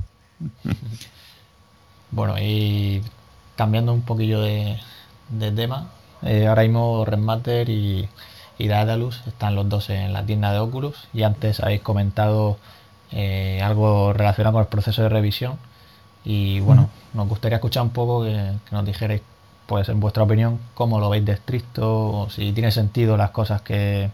Bueno, 2.10 2.34
y 2.38 3.02
cambiando 3.56 3.92
un 3.92 4.02
poquillo 4.02 4.40
de, 4.40 4.76
de 5.30 5.50
tema, 5.52 5.88
eh, 6.22 6.46
ahora 6.46 6.62
mismo 6.62 7.04
Redmatter 7.04 7.68
y, 7.68 8.08
y 8.58 8.68
Daedalus 8.68 9.22
están 9.26 9.54
los 9.54 9.68
dos 9.68 9.90
en 9.90 10.12
la 10.12 10.24
tienda 10.24 10.52
de 10.52 10.58
Oculus. 10.58 11.08
Y 11.12 11.22
antes 11.22 11.60
habéis 11.60 11.82
comentado 11.82 12.58
eh, 13.12 13.60
algo 13.62 14.12
relacionado 14.12 14.54
con 14.54 14.62
el 14.62 14.68
proceso 14.68 15.02
de 15.02 15.08
revisión. 15.08 15.58
Y 16.24 16.60
bueno, 16.60 16.90
nos 17.14 17.28
gustaría 17.28 17.56
escuchar 17.56 17.82
un 17.84 17.90
poco 17.90 18.24
que, 18.24 18.52
nos 18.70 18.84
dijerais 18.84 19.22
pues 19.66 19.88
en 19.88 19.98
vuestra 20.00 20.22
opinión 20.22 20.60
cómo 20.74 21.00
lo 21.00 21.10
veis 21.10 21.24
de 21.24 21.32
estricto 21.32 22.08
o 22.08 22.30
si 22.30 22.52
tiene 22.52 22.70
sentido 22.70 23.16
las 23.16 23.30
cosas 23.30 23.62
que, 23.62 24.10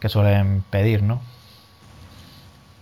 que 0.00 0.08
suelen 0.08 0.64
pedir, 0.70 1.02
¿no? 1.02 1.20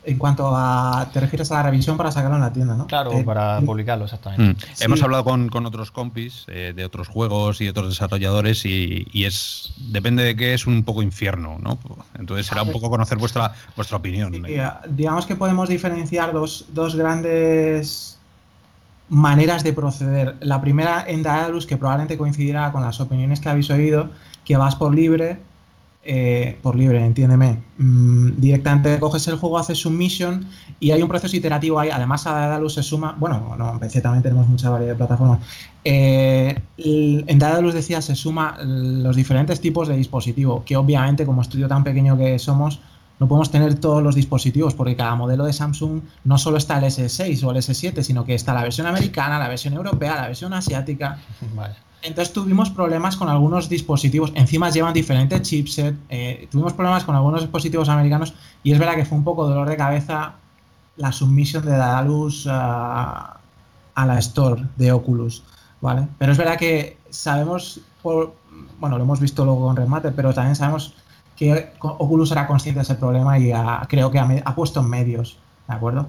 En 0.04 0.18
cuanto 0.18 0.50
a. 0.54 1.08
Te 1.12 1.20
refieres 1.20 1.50
a 1.52 1.56
la 1.56 1.62
revisión 1.64 1.96
para 1.96 2.10
sacarlo 2.10 2.36
en 2.36 2.42
la 2.42 2.52
tienda, 2.52 2.74
¿no? 2.74 2.86
Claro, 2.86 3.12
eh, 3.12 3.24
para 3.24 3.60
publicarlo, 3.60 4.04
exactamente. 4.04 4.66
Mm. 4.66 4.82
Hemos 4.82 5.02
hablado 5.02 5.24
con, 5.24 5.66
otros 5.66 5.90
compis 5.90 6.44
eh, 6.48 6.72
de 6.74 6.84
otros 6.84 7.08
juegos 7.08 7.60
y 7.60 7.68
otros 7.68 7.88
desarrolladores 7.88 8.64
y, 8.64 9.06
es. 9.24 9.72
Depende 9.76 10.24
de 10.24 10.36
qué 10.36 10.54
es 10.54 10.66
un 10.66 10.82
poco 10.84 11.02
infierno, 11.02 11.58
¿no? 11.60 11.78
Entonces 12.18 12.46
será 12.46 12.62
un 12.62 12.72
poco 12.72 12.90
conocer 12.90 13.18
vuestra, 13.18 13.52
vuestra 13.76 13.96
opinión. 13.96 14.32
digamos 14.88 15.26
que 15.26 15.36
podemos 15.36 15.68
diferenciar 15.68 16.32
dos, 16.32 16.96
grandes 16.96 18.18
maneras 19.08 19.62
de 19.62 19.72
proceder. 19.72 20.36
La 20.40 20.60
primera 20.60 21.04
en 21.06 21.22
Daedalus, 21.22 21.66
que 21.66 21.76
probablemente 21.76 22.16
coincidirá 22.16 22.72
con 22.72 22.82
las 22.82 23.00
opiniones 23.00 23.40
que 23.40 23.48
habéis 23.48 23.70
oído, 23.70 24.10
que 24.44 24.56
vas 24.56 24.74
por 24.74 24.94
libre 24.94 25.38
eh, 26.04 26.58
por 26.62 26.74
libre, 26.74 27.04
entiéndeme. 27.04 27.62
Mm, 27.78 28.40
directamente 28.40 28.98
coges 28.98 29.28
el 29.28 29.36
juego, 29.36 29.58
haces 29.58 29.78
submission 29.78 30.46
y 30.80 30.90
hay 30.90 31.00
un 31.00 31.08
proceso 31.08 31.36
iterativo 31.36 31.78
ahí. 31.78 31.90
Además, 31.90 32.26
a 32.26 32.32
Daedalus 32.32 32.74
se 32.74 32.82
suma. 32.82 33.14
Bueno, 33.18 33.54
no, 33.56 33.72
en 33.72 33.78
PC 33.78 34.00
también 34.00 34.22
tenemos 34.22 34.48
mucha 34.48 34.68
variedad 34.68 34.94
de 34.94 34.96
plataformas. 34.98 35.38
Eh, 35.84 36.60
en 36.76 37.38
Daedalus 37.38 37.74
decía, 37.74 38.02
se 38.02 38.16
suma 38.16 38.58
los 38.62 39.14
diferentes 39.14 39.60
tipos 39.60 39.86
de 39.86 39.96
dispositivo, 39.96 40.64
que 40.64 40.76
obviamente, 40.76 41.24
como 41.24 41.42
estudio 41.42 41.68
tan 41.68 41.84
pequeño 41.84 42.18
que 42.18 42.38
somos, 42.40 42.80
no 43.20 43.28
podemos 43.28 43.52
tener 43.52 43.76
todos 43.76 44.02
los 44.02 44.16
dispositivos, 44.16 44.74
porque 44.74 44.96
cada 44.96 45.14
modelo 45.14 45.44
de 45.44 45.52
Samsung 45.52 46.00
no 46.24 46.38
solo 46.38 46.56
está 46.56 46.78
el 46.78 46.84
S6 46.84 47.44
o 47.44 47.52
el 47.52 47.58
S7, 47.58 48.02
sino 48.02 48.24
que 48.24 48.34
está 48.34 48.52
la 48.52 48.64
versión 48.64 48.88
americana, 48.88 49.38
la 49.38 49.46
versión 49.46 49.74
europea, 49.74 50.16
la 50.16 50.26
versión 50.26 50.52
asiática. 50.52 51.20
Vale. 51.54 51.76
Entonces 52.02 52.32
tuvimos 52.32 52.70
problemas 52.70 53.16
con 53.16 53.28
algunos 53.28 53.68
dispositivos. 53.68 54.32
Encima 54.34 54.70
llevan 54.70 54.92
diferentes 54.92 55.42
chipset. 55.42 55.96
Eh, 56.08 56.48
tuvimos 56.50 56.72
problemas 56.72 57.04
con 57.04 57.14
algunos 57.14 57.42
dispositivos 57.42 57.88
americanos 57.88 58.34
y 58.62 58.72
es 58.72 58.78
verdad 58.78 58.96
que 58.96 59.04
fue 59.04 59.18
un 59.18 59.24
poco 59.24 59.46
dolor 59.46 59.68
de 59.68 59.76
cabeza 59.76 60.34
la 60.96 61.12
submisión 61.12 61.64
de 61.64 61.70
Daedalus 61.70 62.46
a, 62.50 63.38
a 63.94 64.06
la 64.06 64.18
store 64.18 64.64
de 64.76 64.92
Oculus. 64.92 65.44
¿vale? 65.82 66.08
Pero 66.18 66.32
es 66.32 66.38
verdad 66.38 66.56
que 66.56 66.96
sabemos, 67.10 67.80
bueno, 68.02 68.96
lo 68.96 69.04
hemos 69.04 69.20
visto 69.20 69.44
luego 69.44 69.66
con 69.66 69.76
Remate, 69.76 70.12
pero 70.12 70.32
también 70.32 70.56
sabemos 70.56 70.94
que 71.36 71.72
Oculus 71.80 72.30
era 72.30 72.46
consciente 72.46 72.78
de 72.78 72.84
ese 72.84 72.94
problema 72.94 73.38
y 73.38 73.52
creo 73.88 74.10
que 74.10 74.18
ha, 74.18 74.54
puesto 74.54 74.82
medios. 74.82 75.38
¿De 75.68 75.74
acuerdo? 75.74 76.08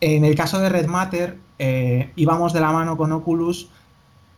En 0.00 0.24
el 0.24 0.34
caso 0.34 0.58
de 0.60 0.68
Red 0.68 0.86
Matter, 0.86 1.38
eh, 1.58 2.12
íbamos 2.16 2.52
de 2.52 2.60
la 2.60 2.72
mano 2.72 2.96
con 2.96 3.12
Oculus 3.12 3.68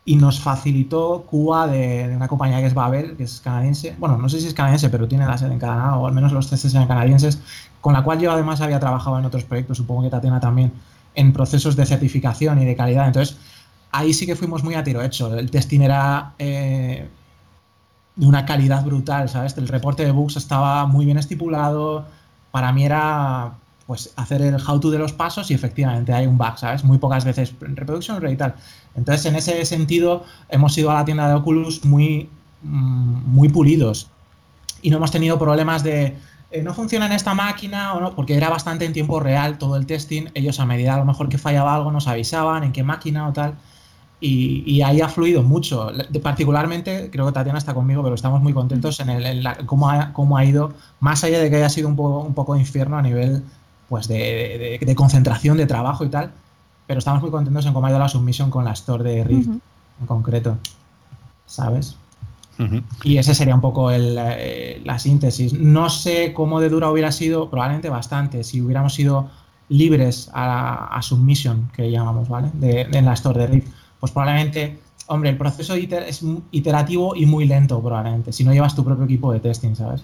y 0.05 0.17
nos 0.17 0.41
facilitó 0.41 1.23
Cuba 1.23 1.69
de, 1.69 2.13
una 2.15 2.27
compañía 2.27 2.61
que 2.61 2.67
es 2.67 2.75
Babel, 2.75 3.17
que 3.17 3.25
es 3.25 3.41
canadiense. 3.41 3.95
Bueno, 3.99 4.19
no 4.19 4.29
sé 4.29 4.41
si 4.41 4.49
es 4.49 4.55
canadiense, 4.55 4.91
pero 4.91 5.07
tiene 5.07 5.27
la 5.27 5.39
sede 5.39 5.53
en 5.53 5.61
Canadá, 5.61 5.97
o 5.97 6.07
al 6.07 6.13
menos 6.13 6.33
los 6.33 6.51
testes 6.51 6.75
eran 6.75 6.89
canadienses, 6.89 7.39
con 7.81 7.93
la 7.93 8.03
cual 8.03 8.19
yo 8.19 8.33
además 8.33 8.61
había 8.61 8.81
trabajado 8.81 9.19
en 9.19 9.25
otros 9.25 9.45
proyectos, 9.45 9.77
supongo 9.77 10.03
que 10.03 10.11
Tatiana 10.11 10.41
también, 10.41 10.73
en 11.15 11.33
procesos 11.33 11.77
de 11.77 11.87
certificación 11.87 12.61
y 12.61 12.65
de 12.65 12.75
calidad. 12.75 13.07
Entonces, 13.07 13.37
ahí 13.93 14.13
sí 14.13 14.27
que 14.27 14.35
fuimos 14.35 14.65
muy 14.65 14.75
a 14.75 14.83
tiro 14.83 15.03
hecho. 15.03 15.37
El 15.37 15.51
testing 15.51 15.83
era 15.83 16.35
eh, 16.39 17.09
de 18.17 18.27
una 18.27 18.45
calidad 18.45 18.85
brutal, 18.85 19.29
¿sabes? 19.29 19.57
El 19.57 19.69
reporte 19.69 20.05
de 20.05 20.11
bugs 20.11 20.37
estaba 20.37 20.87
muy 20.87 21.05
bien 21.05 21.19
estipulado. 21.19 22.07
Para 22.51 22.73
mí 22.73 22.85
era 22.85 23.53
pues 23.93 24.11
hacer 24.17 24.41
el 24.41 24.57
how 24.57 24.81
to 24.81 24.91
de 24.91 24.97
los 24.97 25.13
pasos 25.13 25.51
y 25.51 25.55
efectivamente 25.55 26.15
hay 26.15 26.27
un 26.27 26.39
bug, 26.39 26.57
¿sabes? 26.57 26.83
Muy 26.83 26.97
pocas 26.97 27.27
veces 27.27 27.53
en 27.61 27.77
reproducción 27.77 28.27
y 28.27 28.37
tal. 28.37 28.55
Entonces, 28.95 29.27
en 29.27 29.37
ese 29.37 29.63
sentido, 29.67 30.25
hemos 30.49 30.79
ido 30.79 30.91
a 30.91 30.95
la 30.95 31.05
tienda 31.05 31.29
de 31.29 31.35
Oculus 31.35 31.85
muy, 31.85 32.31
mm, 32.63 33.35
muy 33.35 33.51
pulidos 33.51 34.09
y 34.81 34.89
no 34.89 34.97
hemos 34.97 35.11
tenido 35.11 35.39
problemas 35.39 35.83
de 35.83 36.17
eh, 36.51 36.63
no 36.63 36.73
funciona 36.73 37.05
en 37.05 37.13
esta 37.13 37.35
máquina 37.35 37.93
o 37.93 38.01
no, 38.01 38.15
porque 38.15 38.35
era 38.35 38.49
bastante 38.49 38.87
en 38.87 38.95
tiempo 38.95 39.21
real 39.21 39.59
todo 39.59 39.77
el 39.77 39.85
testing. 39.85 40.31
Ellos 40.33 40.59
a 40.59 40.65
medida 40.65 40.95
a 40.95 40.97
lo 40.97 41.05
mejor 41.05 41.29
que 41.29 41.37
fallaba 41.37 41.75
algo 41.75 41.93
nos 41.93 42.09
avisaban 42.09 42.65
en 42.65 42.73
qué 42.73 42.83
máquina 42.83 43.29
o 43.29 43.35
tal. 43.35 43.57
Y, 44.25 44.81
ahí 44.81 45.03
ha 45.03 45.09
fluido 45.09 45.43
mucho. 45.43 45.91
particularmente, 46.23 47.11
creo 47.11 47.27
que 47.27 47.33
Tatiana 47.33 47.59
está 47.59 47.75
conmigo, 47.75 48.03
pero 48.03 48.15
estamos 48.15 48.41
muy 48.41 48.55
contentos 48.55 49.01
en, 49.01 49.11
el, 49.11 49.47
cómo, 49.67 49.91
ha, 49.91 50.15
cómo, 50.15 50.39
ha, 50.39 50.45
ido, 50.47 50.73
más 51.01 51.25
allá 51.25 51.41
de 51.41 51.51
que 51.51 51.57
haya 51.57 51.69
sido 51.69 51.89
un 51.89 51.97
poco, 51.97 52.21
un 52.21 52.33
poco 52.33 52.57
infierno 52.57 52.97
a 52.97 53.03
nivel 53.03 53.43
pues 53.93 54.09
de, 54.09 54.95
concentración, 54.97 55.59
de 55.59 55.67
trabajo 55.67 56.03
y 56.03 56.09
tal, 56.09 56.33
pero 56.87 56.99
estamos 56.99 57.21
muy 57.21 57.31
contentos 57.31 57.67
en 57.67 57.75
cómo 57.75 57.87
ha 57.87 57.91
ido 57.91 57.99
la 57.99 58.09
submisión 58.09 58.49
con 58.49 58.65
la 58.65 58.73
store 58.73 59.05
de 59.05 59.23
Rift 59.23 59.51
en 60.01 60.07
concreto, 60.07 60.57
¿sabes? 61.45 61.99
Y 63.05 63.19
ese 63.19 63.35
sería 63.35 63.55
un 63.55 63.61
poco 63.61 63.91
eh, 63.93 64.81
la 64.83 64.99
síntesis. 64.99 65.53
No 65.53 65.91
sé 65.91 66.33
cómo 66.33 66.59
de 66.59 66.71
dura 66.71 66.91
hubiera 66.91 67.13
sido, 67.13 67.51
probablemente 67.51 67.91
bastante, 67.91 68.45
si 68.45 68.63
hubiéramos 68.63 68.95
sido 68.95 69.29
libres 69.69 70.31
a, 70.33 70.97
a 70.97 71.03
submission, 71.03 71.69
que 71.77 71.91
llamamos, 71.91 72.31
¿vale? 72.31 72.49
De, 72.55 72.89
en 72.93 73.05
la 73.05 73.13
store 73.13 73.41
de 73.41 73.47
Rift. 73.47 73.69
Pues 74.01 74.11
probablemente 74.11 74.81
Hombre, 75.13 75.29
el 75.29 75.37
proceso 75.37 75.75
es 75.75 76.25
iterativo 76.53 77.15
y 77.15 77.27
muy 77.27 77.47
lento 77.47 77.83
probablemente, 77.83 78.33
si 78.33 78.45
no 78.45 78.53
llevas 78.55 78.75
tu 78.75 78.83
propio 78.83 79.05
equipo 79.05 79.31
de 79.31 79.41
testing, 79.41 79.75
¿sabes? 79.75 80.03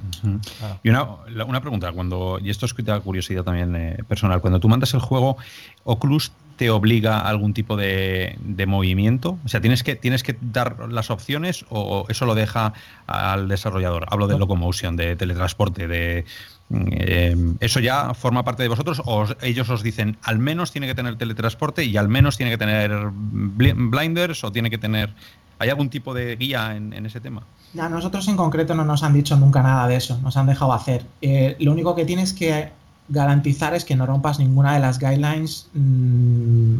Y 0.82 0.90
una, 0.90 1.06
una, 1.46 1.62
pregunta, 1.62 1.92
cuando 1.92 2.38
y 2.38 2.50
esto 2.50 2.66
es 2.66 2.74
da 2.84 3.00
curiosidad 3.00 3.42
también 3.42 3.74
eh, 3.74 4.04
personal, 4.06 4.42
cuando 4.42 4.60
tú 4.60 4.68
mandas 4.68 4.92
el 4.92 5.00
juego, 5.00 5.38
¿Oculus 5.84 6.30
te 6.56 6.68
obliga 6.68 7.20
a 7.20 7.28
algún 7.30 7.54
tipo 7.54 7.74
de, 7.74 8.36
movimiento? 8.66 9.38
O 9.46 9.48
sea, 9.48 9.62
¿tienes 9.62 9.82
que, 9.82 9.96
¿tienes 9.96 10.22
que 10.22 10.36
dar 10.42 10.92
las 10.92 11.10
opciones 11.10 11.64
o 11.70 12.04
eso 12.10 12.26
lo 12.26 12.34
deja 12.34 12.74
al 13.06 13.48
desarrollador? 13.48 14.04
Hablo 14.10 14.26
de 14.26 14.38
locomotion, 14.38 14.94
de 14.94 15.16
teletransporte, 15.16 15.88
de 15.88 16.26
eh, 16.70 17.34
¿Eso 17.60 17.80
ya 17.80 18.12
forma 18.12 18.44
parte 18.44 18.62
de 18.62 18.68
vosotros 18.68 19.00
o 19.06 19.24
ellos 19.40 19.70
os 19.70 19.82
dicen 19.82 20.18
al 20.22 20.38
menos 20.38 20.70
tiene 20.70 20.86
que 20.86 20.94
tener 20.94 21.16
teletransporte 21.16 21.84
y 21.84 21.96
al 21.96 22.08
menos 22.08 22.36
tiene 22.36 22.52
que 22.52 22.58
tener 22.58 22.92
blinders 23.10 24.44
o 24.44 24.52
tiene 24.52 24.70
que 24.70 24.78
tener... 24.78 25.14
¿Hay 25.60 25.70
algún 25.70 25.90
tipo 25.90 26.14
de 26.14 26.36
guía 26.36 26.76
en, 26.76 27.04
ese 27.04 27.20
tema? 27.20 27.42
Nosotros 27.74 28.28
en 28.28 28.36
concreto 28.36 28.76
no 28.76 28.84
nos 28.84 29.02
han 29.02 29.12
dicho 29.12 29.36
nunca 29.36 29.60
nada 29.60 29.88
de 29.88 29.96
eso, 29.96 30.16
nos 30.22 30.36
han 30.36 30.46
dejado 30.46 30.72
hacer. 30.72 31.04
Eh, 31.20 31.56
lo 31.58 31.72
único 31.72 31.96
que 31.96 32.04
tienes 32.04 32.32
que 32.32 32.70
garantizar 33.08 33.74
es 33.74 33.84
que 33.84 33.96
no 33.96 34.06
rompas 34.06 34.38
ninguna 34.38 34.74
de 34.74 34.78
las 34.78 35.00
guidelines, 35.00 35.68
mm, 35.74 36.76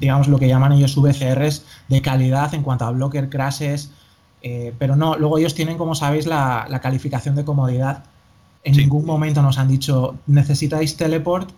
digamos 0.00 0.28
lo 0.28 0.38
que 0.38 0.48
llaman 0.48 0.72
ellos 0.72 0.96
VCRs 0.96 1.66
de 1.88 2.00
calidad 2.00 2.54
en 2.54 2.62
cuanto 2.62 2.86
a 2.86 2.92
blocker 2.92 3.28
crashes, 3.28 3.90
eh, 4.40 4.72
pero 4.78 4.96
no, 4.96 5.18
luego 5.18 5.36
ellos 5.36 5.54
tienen, 5.54 5.76
como 5.76 5.94
sabéis, 5.94 6.24
la 6.24 6.80
calificación 6.82 7.34
de 7.34 7.44
comodidad 7.44 8.04
en 8.64 8.76
ningún 8.76 9.04
momento 9.04 9.42
nos 9.42 9.58
han 9.58 9.68
dicho, 9.68 10.16
¿necesitáis 10.26 10.96
teleport 10.96 11.50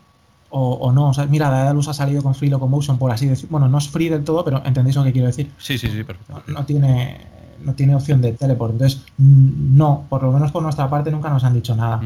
o, 0.50 0.92
no? 0.92 1.10
O 1.10 1.14
sea, 1.14 1.26
mira, 1.26 1.50
Daedalus 1.50 1.88
ha 1.88 1.94
salido 1.94 2.22
con 2.22 2.34
Free 2.34 2.48
Locomotion, 2.48 2.98
por 2.98 3.10
así 3.10 3.26
decir. 3.26 3.48
Bueno, 3.50 3.68
no 3.68 3.78
es 3.78 3.88
free 3.88 4.08
del 4.08 4.24
todo, 4.24 4.44
pero 4.44 4.62
¿entendéis 4.64 4.96
lo 4.96 5.04
que 5.04 5.12
quiero 5.12 5.26
decir? 5.26 5.50
Sí, 5.58 5.76
sí, 5.76 5.88
sí, 5.88 6.02
perfecto. 6.02 6.42
no 6.46 6.64
tiene 6.64 7.35
no 7.62 7.74
tiene 7.74 7.94
opción 7.94 8.20
de 8.20 8.32
teleport. 8.32 8.72
Entonces, 8.72 9.04
no, 9.18 10.06
por 10.08 10.22
lo 10.22 10.32
menos 10.32 10.52
por 10.52 10.62
nuestra 10.62 10.88
parte 10.88 11.10
nunca 11.10 11.28
nos 11.30 11.44
han 11.44 11.54
dicho 11.54 11.74
nada. 11.74 12.00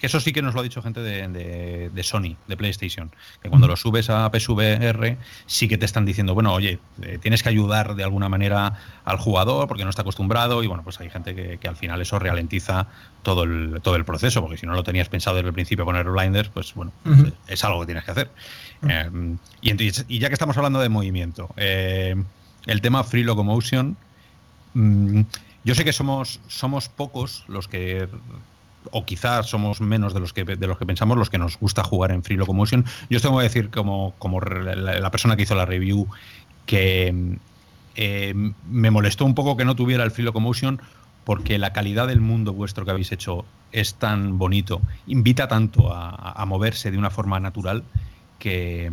Eso 0.00 0.20
sí 0.20 0.32
que 0.32 0.42
nos 0.42 0.54
lo 0.54 0.60
ha 0.60 0.62
dicho 0.62 0.82
gente 0.82 1.00
de, 1.00 2.02
Sony, 2.02 2.36
de 2.46 2.56
PlayStation, 2.56 3.10
que 3.42 3.48
cuando 3.48 3.66
lo 3.66 3.76
subes 3.76 4.10
a 4.10 4.30
PSVR 4.30 5.16
sí 5.46 5.68
que 5.68 5.78
te 5.78 5.86
están 5.86 6.04
diciendo, 6.04 6.34
bueno, 6.34 6.52
oye, 6.52 6.78
eh, 7.02 7.18
tienes 7.20 7.42
que 7.42 7.48
ayudar 7.48 7.94
de 7.94 8.04
alguna 8.04 8.28
manera 8.28 8.74
al 9.04 9.18
jugador 9.18 9.68
porque 9.68 9.84
no 9.84 9.90
está 9.90 10.02
acostumbrado 10.02 10.62
y 10.62 10.66
bueno, 10.66 10.82
pues 10.82 11.00
hay 11.00 11.10
gente 11.10 11.34
que, 11.34 11.68
al 11.68 11.76
final 11.76 12.00
eso 12.00 12.18
ralentiza 12.18 12.86
todo 13.22 13.44
el, 13.44 13.80
todo 13.82 13.96
el 13.96 14.04
proceso, 14.04 14.42
porque 14.42 14.58
si 14.58 14.66
no 14.66 14.74
lo 14.74 14.82
tenías 14.82 15.08
pensado 15.08 15.36
desde 15.36 15.48
el 15.48 15.54
principio 15.54 15.84
poner 15.84 16.08
blinders, 16.08 16.48
pues 16.50 16.74
bueno, 16.74 16.92
es 17.48 17.64
algo 17.64 17.80
que 17.80 17.86
tienes 17.86 18.04
que 18.04 18.10
hacer. 18.10 18.30
Eh, 18.88 19.36
y, 19.62 20.18
ya 20.18 20.28
que 20.28 20.34
estamos 20.34 20.56
hablando 20.56 20.80
de 20.80 20.88
movimiento, 20.88 21.48
eh, 21.56 22.14
el 22.66 22.80
tema 22.80 23.04
Free 23.04 23.24
Locomotion 23.24 23.96
Mm, 24.74 25.22
yo 25.64 25.74
sé 25.74 25.84
que 25.84 25.92
somos, 25.92 26.40
somos 26.46 26.88
pocos 26.88 27.44
los 27.48 27.68
que 27.68 28.08
o 28.90 29.06
quizás 29.06 29.46
somos 29.46 29.80
menos 29.80 30.12
de 30.12 30.20
los 30.20 30.34
que 30.34 30.44
de 30.44 30.66
los 30.66 30.76
que 30.76 30.84
pensamos 30.84 31.16
los 31.16 31.30
que 31.30 31.38
nos 31.38 31.58
gusta 31.58 31.82
jugar 31.82 32.12
en 32.12 32.22
Free 32.22 32.36
Locomotion. 32.36 32.84
Yo 33.08 33.16
os 33.16 33.22
tengo 33.22 33.38
que 33.38 33.44
decir 33.44 33.70
como, 33.70 34.14
como 34.18 34.40
la, 34.40 35.10
persona 35.10 35.36
que 35.36 35.44
hizo 35.44 35.54
la 35.54 35.64
review 35.64 36.06
que 36.66 37.38
eh, 37.96 38.34
me 38.68 38.90
molestó 38.90 39.24
un 39.24 39.34
poco 39.34 39.56
que 39.56 39.64
no 39.64 39.74
tuviera 39.74 40.04
el 40.04 40.10
Free 40.10 40.24
Locomotion 40.24 40.82
porque 41.24 41.58
la 41.58 41.72
calidad 41.72 42.08
del 42.08 42.20
mundo 42.20 42.52
vuestro 42.52 42.84
que 42.84 42.90
habéis 42.90 43.10
hecho 43.12 43.46
es 43.72 43.94
tan 43.94 44.36
bonito, 44.36 44.82
invita 45.06 45.48
tanto 45.48 45.90
a 45.92 46.44
moverse 46.46 46.90
de 46.90 46.98
una 46.98 47.08
forma 47.08 47.40
natural 47.40 47.82
que, 48.38 48.90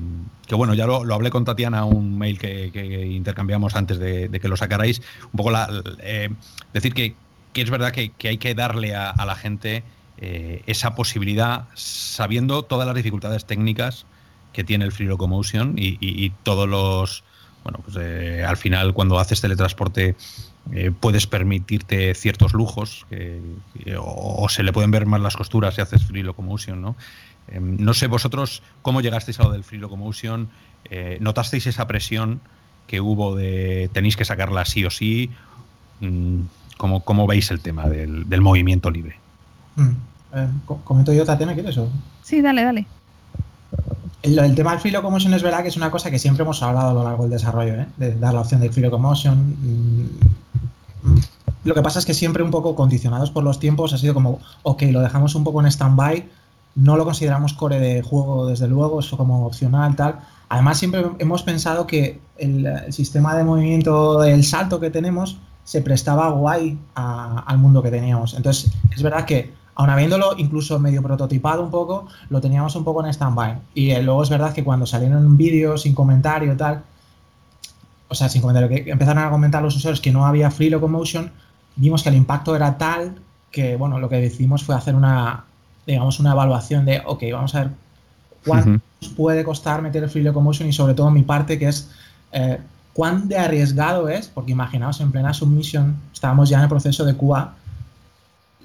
bueno, 0.52 0.74
ya 0.74 0.86
lo, 0.86 1.14
hablé 1.14 1.30
con 1.30 1.46
Tatiana, 1.46 1.86
un 1.86 2.18
mail 2.18 2.40
que, 2.40 3.08
intercambiamos 3.12 3.76
antes 3.76 4.00
de, 4.00 4.30
que 4.42 4.48
lo 4.48 4.58
sacarais, 4.58 5.02
un 5.26 5.38
poco 5.38 5.52
la, 5.52 5.70
eh, 6.00 6.30
decir 6.74 6.94
que, 6.94 7.16
es 7.54 7.70
verdad 7.70 7.92
que, 7.92 8.12
hay 8.28 8.38
que 8.38 8.56
darle 8.56 8.96
a, 8.96 9.26
la 9.26 9.36
gente 9.36 9.84
eh, 10.18 10.64
esa 10.68 10.96
posibilidad, 10.96 11.66
sabiendo 11.74 12.64
todas 12.64 12.88
las 12.88 12.96
dificultades 12.96 13.46
técnicas 13.46 14.06
que 14.54 14.64
tiene 14.64 14.86
el 14.86 14.92
Free 14.92 15.08
Locomotion 15.08 15.76
y, 15.78 16.30
todos 16.44 16.68
los, 16.68 17.24
bueno, 17.64 17.80
pues 17.84 17.98
eh, 18.00 18.44
al 18.46 18.58
final 18.58 18.94
cuando 18.94 19.20
haces 19.20 19.42
teletransporte 19.42 20.16
puedes 21.00 21.26
permitirte 21.26 22.14
ciertos 22.14 22.54
lujos 22.54 23.08
o, 23.98 24.44
o, 24.44 24.48
se 24.48 24.62
le 24.62 24.72
pueden 24.72 24.92
ver 24.92 25.08
más 25.08 25.20
las 25.20 25.36
costuras 25.36 25.74
si 25.74 25.82
haces 25.82 26.04
Free 26.06 26.22
Locomotion, 26.22 26.80
¿no? 26.80 26.96
Em, 27.48 27.78
no 27.80 27.94
sé 27.94 28.08
vosotros 28.08 28.64
cómo 28.82 29.02
llegasteis 29.02 29.40
a 29.40 29.44
lo 29.44 29.52
del 29.52 29.64
Free 29.64 29.80
Locomotion, 29.80 30.50
eh, 30.90 31.18
¿notasteis 31.22 31.68
esa 31.68 31.88
presión 31.88 32.40
que 32.88 33.02
hubo 33.02 33.36
de 33.36 33.90
tenéis 33.94 34.16
que 34.16 34.26
sacarla 34.26 34.66
sí 34.66 34.86
o 34.86 34.90
sí? 34.90 35.30
Mm, 36.00 36.42
¿Cómo, 36.78 37.02
cómo 37.02 37.28
veis 37.28 37.52
el 37.52 37.60
tema 37.60 37.88
del, 37.88 38.42
movimiento 38.42 38.90
libre? 38.90 39.16
Mm, 39.76 39.90
eh, 40.34 40.48
¿Comento 40.84 41.14
yo, 41.14 41.26
Tatiana, 41.26 41.54
quieres 41.54 41.78
o? 41.78 41.90
Sí, 42.24 42.42
dale, 42.42 42.64
dale. 42.64 42.88
El, 44.24 44.56
tema 44.56 44.72
del 44.72 44.80
Free 44.80 44.92
Locomotion 44.92 45.34
es 45.34 45.42
verdad 45.42 45.64
que 45.64 45.70
es 45.70 45.78
una 45.78 45.90
cosa 45.90 46.12
que 46.12 46.20
siempre 46.20 46.44
hemos 46.44 46.62
hablado 46.62 46.90
a 46.90 46.94
lo 46.94 47.04
largo 47.04 47.24
del 47.24 47.32
desarrollo, 47.32 47.74
¿eh? 47.74 47.88
de 47.98 48.16
dar 48.16 48.34
la 48.34 48.42
opción 48.42 48.62
del 48.62 48.72
Free 48.72 48.84
Locomotion. 48.84 49.56
Mm, 49.62 51.20
Lo 51.64 51.74
que 51.74 51.82
pasa 51.82 52.00
es 52.00 52.06
que 52.06 52.14
siempre 52.14 52.44
un 52.44 52.52
poco 52.52 52.76
condicionados 52.76 53.32
por 53.32 53.44
los 53.44 53.60
tiempos 53.60 53.94
ha 53.94 53.98
sido 53.98 54.14
como, 54.14 54.40
ok, 54.64 54.84
lo 54.92 55.02
dejamos 55.02 55.36
un 55.36 55.44
poco 55.44 55.62
en 55.62 55.68
stand-by, 55.68 56.28
no 56.76 56.96
lo 56.96 57.06
consideramos 57.06 57.54
core 57.54 57.80
de 57.80 58.02
juego 58.02 58.48
desde 58.48 58.68
luego, 58.68 59.00
eso 59.00 59.18
como 59.18 59.46
opcional, 59.46 59.96
tal. 59.96 60.20
Además 60.50 60.78
siempre 60.78 61.06
hemos 61.20 61.44
pensado 61.44 61.88
que 61.88 62.20
el, 62.38 62.68
sistema 62.92 63.36
de 63.36 63.44
movimiento 63.44 64.20
del 64.20 64.44
salto 64.44 64.80
que 64.80 64.90
tenemos 64.90 65.38
se 65.64 65.82
prestaba 65.82 66.30
guay 66.30 66.78
al 66.96 67.58
mundo 67.58 67.82
que 67.82 67.92
teníamos. 67.92 68.34
Entonces 68.34 68.72
es 68.94 69.02
verdad 69.02 69.26
que 69.26 69.54
aun 69.76 69.90
habiéndolo 69.90 70.34
incluso 70.38 70.80
medio 70.80 71.02
prototipado 71.02 71.64
un 71.64 71.72
poco, 71.72 72.08
lo 72.30 72.42
teníamos 72.42 72.76
un 72.76 72.84
poco 72.84 73.04
en 73.04 73.14
stand-by. 73.14 73.60
Y 73.74 73.92
eh, 73.92 74.04
luego 74.04 74.24
es 74.24 74.30
verdad 74.30 74.54
que 74.54 74.64
cuando 74.64 74.86
salieron 74.86 75.38
vídeos 75.38 75.84
sin 75.84 75.94
comentario 75.94 76.56
tal, 76.58 76.84
o 78.10 78.16
sea, 78.16 78.28
sin 78.28 78.42
comentario, 78.42 78.68
que 78.68 78.92
empezaron 78.92 79.24
a 79.24 79.30
comentar 79.30 79.64
los 79.64 79.76
usuarios 79.76 80.02
que 80.02 80.12
no 80.12 80.26
había 80.26 80.52
free 80.52 80.70
locomotion, 80.70 81.32
vimos 81.78 82.04
que 82.04 82.10
el 82.10 82.16
impacto 82.16 82.56
era 82.56 82.78
tal 82.78 83.16
que, 83.52 83.76
bueno, 83.76 84.00
lo 84.00 84.10
que 84.10 84.18
decidimos 84.18 84.64
fue 84.64 84.76
hacer 84.76 84.96
una, 84.96 85.46
digamos, 85.86 86.20
una 86.20 86.32
evaluación 86.32 86.86
de, 86.86 87.02
ok, 87.06 87.24
vamos 87.32 87.56
a 87.56 87.62
ver 87.62 87.72
cuánto 88.46 88.84
puede 89.16 89.44
costar 89.44 89.82
meter 89.82 90.04
el 90.04 90.10
free 90.10 90.24
locomotion 90.24 90.68
y 90.68 90.74
sobre 90.74 90.94
todo 90.94 91.10
mi 91.12 91.24
parte 91.24 91.58
que 91.58 91.68
es 91.68 91.90
eh, 92.32 92.60
cuán 92.94 93.28
de 93.28 93.38
arriesgado 93.38 94.10
es, 94.10 94.28
porque 94.28 94.52
imaginaos, 94.52 95.00
en 95.02 95.12
plena 95.12 95.34
submission 95.34 95.96
estábamos 96.14 96.50
ya 96.50 96.58
en 96.58 96.64
el 96.64 96.70
proceso 96.70 97.06
de 97.06 97.16
QA, 97.16 97.56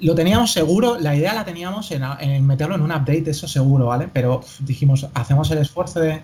lo 0.00 0.14
teníamos 0.14 0.52
seguro, 0.52 0.98
la 0.98 1.14
idea 1.14 1.32
la 1.32 1.44
teníamos 1.44 1.90
en, 1.90 2.46
meterlo 2.46 2.74
en 2.74 2.82
un 2.82 2.90
update, 2.90 3.30
eso 3.30 3.48
seguro, 3.48 3.86
¿vale? 3.86 4.08
Pero 4.12 4.42
dijimos, 4.60 5.08
hacemos 5.14 5.50
el 5.50 5.58
esfuerzo 5.58 6.00
de, 6.00 6.22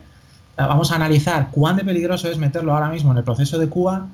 vamos 0.57 0.93
a 0.93 0.97
analizar 0.97 1.51
cuán 1.51 1.77
de 1.77 1.85
peligroso 1.85 2.31
es 2.31 2.37
meterlo 2.37 2.75
ahora 2.75 2.91
mismo 2.91 3.13
en 3.13 3.19
el 3.19 3.25
proceso 3.25 3.59
de 3.59 3.69
QA 3.69 4.09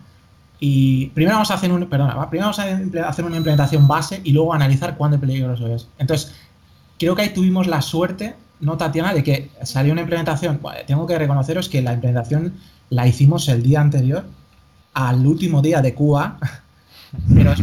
y 0.61 1.07
primero 1.07 1.37
vamos 1.37 1.51
a 1.51 1.55
hacer 1.55 1.73
un, 1.73 1.87
perdona, 1.87 2.29
primero 2.31 2.51
vamos 2.53 2.59
a 2.59 3.09
hacer 3.09 3.25
una 3.25 3.37
implementación 3.37 3.89
base 3.89 4.21
y 4.23 4.33
luego 4.33 4.55
analizar 4.55 4.97
cuán 4.97 5.13
de 5.13 5.19
peligroso 5.19 5.67
es. 5.69 5.89
Entonces, 5.99 6.35
creo 6.99 7.15
que 7.15 7.23
ahí 7.23 7.31
tuvimos 7.31 7.67
la 7.67 7.83
suerte, 7.83 8.35
¿no, 8.61 8.77
Tatiana? 8.77 9.15
De 9.15 9.23
que 9.23 9.51
salió 9.63 9.93
una 9.93 10.03
implementación, 10.03 10.61
tengo 10.87 11.07
que 11.07 11.19
reconoceros 11.19 11.69
que 11.69 11.83
la 11.83 11.95
implementación 11.95 12.55
la 12.91 13.07
hicimos 13.07 13.49
el 13.49 13.63
día 13.63 13.81
anterior 13.81 14.25
al 14.95 15.27
último 15.27 15.63
día 15.63 15.81
de 15.81 15.95
QA, 15.95 16.39
pero 17.35 17.53
es 17.53 17.61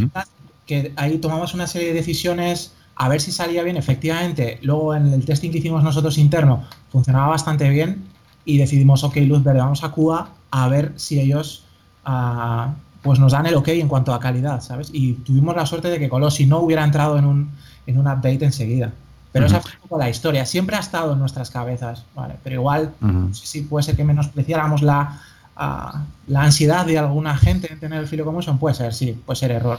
que 0.66 0.92
ahí 0.96 1.18
tomamos 1.18 1.54
una 1.54 1.66
serie 1.66 1.88
de 1.88 1.94
decisiones 1.94 2.72
a 2.96 3.08
ver 3.08 3.20
si 3.20 3.30
salía 3.30 3.62
bien. 3.62 3.76
Efectivamente, 3.76 4.58
luego 4.62 4.94
en 4.94 5.12
el 5.12 5.24
testing 5.24 5.50
que 5.50 5.58
hicimos 5.58 5.82
nosotros 5.84 6.18
interno 6.18 6.64
funcionaba 6.90 7.28
bastante 7.28 7.68
bien 7.68 8.04
y 8.44 8.58
decidimos, 8.58 9.04
ok, 9.04 9.16
luz 9.18 9.44
verde, 9.44 9.60
vamos 9.60 9.84
a 9.84 9.92
QA 9.92 10.28
a 10.50 10.68
ver 10.68 10.92
si 10.96 11.20
ellos 11.20 11.64
uh, 12.06 12.70
pues 13.02 13.18
nos 13.18 13.32
dan 13.32 13.46
el 13.46 13.54
ok 13.54 13.68
en 13.68 13.88
cuanto 13.88 14.14
a 14.14 14.20
calidad, 14.20 14.60
¿sabes? 14.60 14.90
Y 14.92 15.12
tuvimos 15.14 15.54
la 15.54 15.66
suerte 15.66 15.88
de 15.88 15.98
que 15.98 16.08
Colossi 16.08 16.46
no 16.46 16.60
hubiera 16.60 16.82
entrado 16.82 17.18
en 17.18 17.24
un, 17.24 17.50
en 17.86 17.98
un 17.98 18.06
update 18.06 18.44
enseguida. 18.44 18.92
Pero 19.36 19.46
esa 19.46 19.60
fue 19.60 19.70
un 19.72 19.80
poco 19.82 19.98
la 19.98 20.08
historia. 20.08 20.46
Siempre 20.46 20.76
ha 20.76 20.80
estado 20.80 21.12
en 21.12 21.18
nuestras 21.18 21.50
cabezas, 21.50 22.04
¿vale? 22.14 22.36
Pero 22.42 22.56
igual, 22.56 22.94
si 23.32 23.62
puede 23.62 23.82
ser 23.82 23.96
que 23.96 24.04
menospreciáramos 24.04 24.82
la, 24.82 25.20
uh, 25.56 25.98
la 26.28 26.42
ansiedad 26.42 26.86
de 26.86 26.98
alguna 26.98 27.36
gente 27.36 27.70
en 27.70 27.78
tener 27.78 28.00
el 28.00 28.08
filo 28.08 28.24
como 28.24 28.40
son, 28.40 28.58
puede 28.58 28.74
ser, 28.74 28.94
sí, 28.94 29.12
puede 29.26 29.36
ser 29.36 29.50
error. 29.50 29.78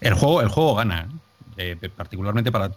El 0.00 0.14
juego, 0.14 0.42
el 0.42 0.48
juego 0.48 0.74
gana. 0.74 1.02
¿eh? 1.02 1.20
Eh, 1.56 1.76
particularmente 1.94 2.50
para, 2.50 2.72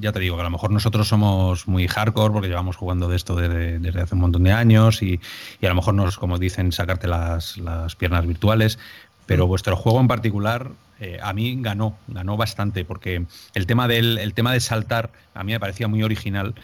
ya 0.00 0.10
te 0.12 0.18
digo, 0.18 0.34
que 0.34 0.40
a 0.40 0.44
lo 0.44 0.50
mejor 0.50 0.70
nosotros 0.70 1.06
somos 1.06 1.68
muy 1.68 1.86
hardcore 1.86 2.32
porque 2.32 2.48
llevamos 2.48 2.74
jugando 2.74 3.08
de 3.08 3.14
esto 3.14 3.36
desde, 3.36 4.00
hace 4.00 4.14
un 4.16 4.22
montón 4.22 4.42
de 4.42 4.52
años 4.52 5.02
y, 5.02 5.20
a 5.62 5.68
lo 5.68 5.76
mejor 5.76 5.94
nos, 5.94 6.18
como 6.18 6.38
dicen, 6.38 6.72
sacarte 6.72 7.06
las, 7.06 7.56
piernas 7.96 8.26
virtuales, 8.26 8.78
pero 9.26 9.46
vuestro 9.46 9.76
juego 9.76 10.00
en 10.00 10.08
particular 10.08 10.72
eh, 11.00 11.18
a 11.22 11.32
mí 11.32 11.56
ganó, 11.60 11.96
ganó 12.08 12.36
bastante 12.36 12.84
porque 12.84 13.24
el 13.54 13.66
tema, 13.66 13.88
del, 13.88 14.18
el 14.18 14.34
tema 14.34 14.52
de 14.52 14.60
saltar 14.60 15.10
a 15.34 15.42
mí 15.44 15.52
me 15.52 15.60
parecía 15.60 15.88
muy 15.88 16.02
original, 16.02 16.54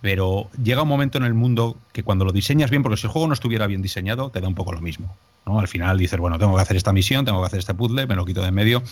pero 0.00 0.48
llega 0.62 0.82
un 0.82 0.88
momento 0.88 1.18
en 1.18 1.24
el 1.24 1.34
mundo 1.34 1.76
que 1.92 2.02
cuando 2.02 2.24
lo 2.24 2.32
diseñas 2.32 2.70
bien, 2.70 2.82
porque 2.82 2.96
si 2.96 3.06
el 3.06 3.12
juego 3.12 3.26
no 3.26 3.34
estuviera 3.34 3.66
bien 3.66 3.82
diseñado, 3.82 4.30
te 4.30 4.40
da 4.40 4.48
un 4.48 4.54
poco 4.54 4.72
lo 4.72 4.80
mismo. 4.80 5.16
Al 5.56 5.68
final 5.68 5.96
dices, 5.96 6.20
bueno, 6.20 6.38
tengo 6.38 6.54
que 6.56 6.62
hacer 6.62 6.76
esta 6.76 6.92
misión, 6.92 7.24
tengo 7.24 7.40
que 7.40 7.46
hacer 7.46 7.60
este 7.60 7.72
puzzle, 7.72 8.06
me 8.06 8.14
lo 8.14 8.26
quito 8.26 8.42
de 8.42 8.48
en 8.48 8.54
medio. 8.54 8.82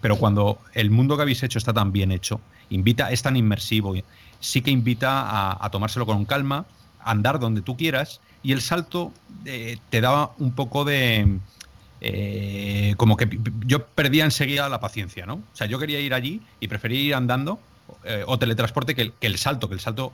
Pero 0.00 0.16
cuando 0.16 0.58
el 0.72 0.90
mundo 0.90 1.16
que 1.16 1.22
habéis 1.22 1.42
hecho 1.42 1.58
está 1.58 1.72
tan 1.72 1.90
bien 1.90 2.12
hecho, 2.12 2.40
invita, 2.70 3.10
es 3.10 3.22
tan 3.22 3.36
inmersivo, 3.36 3.94
sí 4.38 4.62
que 4.62 4.70
invita 4.70 5.64
a, 5.64 5.70
tomárselo 5.70 6.06
con 6.06 6.24
calma, 6.24 6.66
andar 7.00 7.40
donde 7.40 7.62
tú 7.62 7.76
quieras, 7.76 8.20
y 8.42 8.52
el 8.52 8.60
salto 8.60 9.12
eh, 9.44 9.78
te 9.90 10.00
da 10.00 10.30
un 10.38 10.52
poco 10.52 10.84
de. 10.84 11.38
Eh, 12.06 12.94
como 12.98 13.16
que 13.16 13.38
yo 13.66 13.86
perdía 13.86 14.24
enseguida 14.24 14.68
la 14.68 14.78
paciencia, 14.78 15.24
¿no? 15.24 15.34
O 15.34 15.56
sea, 15.56 15.66
yo 15.66 15.78
quería 15.78 16.00
ir 16.00 16.12
allí 16.12 16.42
y 16.60 16.68
prefería 16.68 17.00
ir 17.00 17.14
andando 17.14 17.58
eh, 18.04 18.24
o 18.26 18.38
teletransporte 18.38 18.94
que 18.94 19.12
el 19.20 19.38
salto, 19.38 19.68
que 19.68 19.74
el 19.74 19.80
salto 19.80 20.12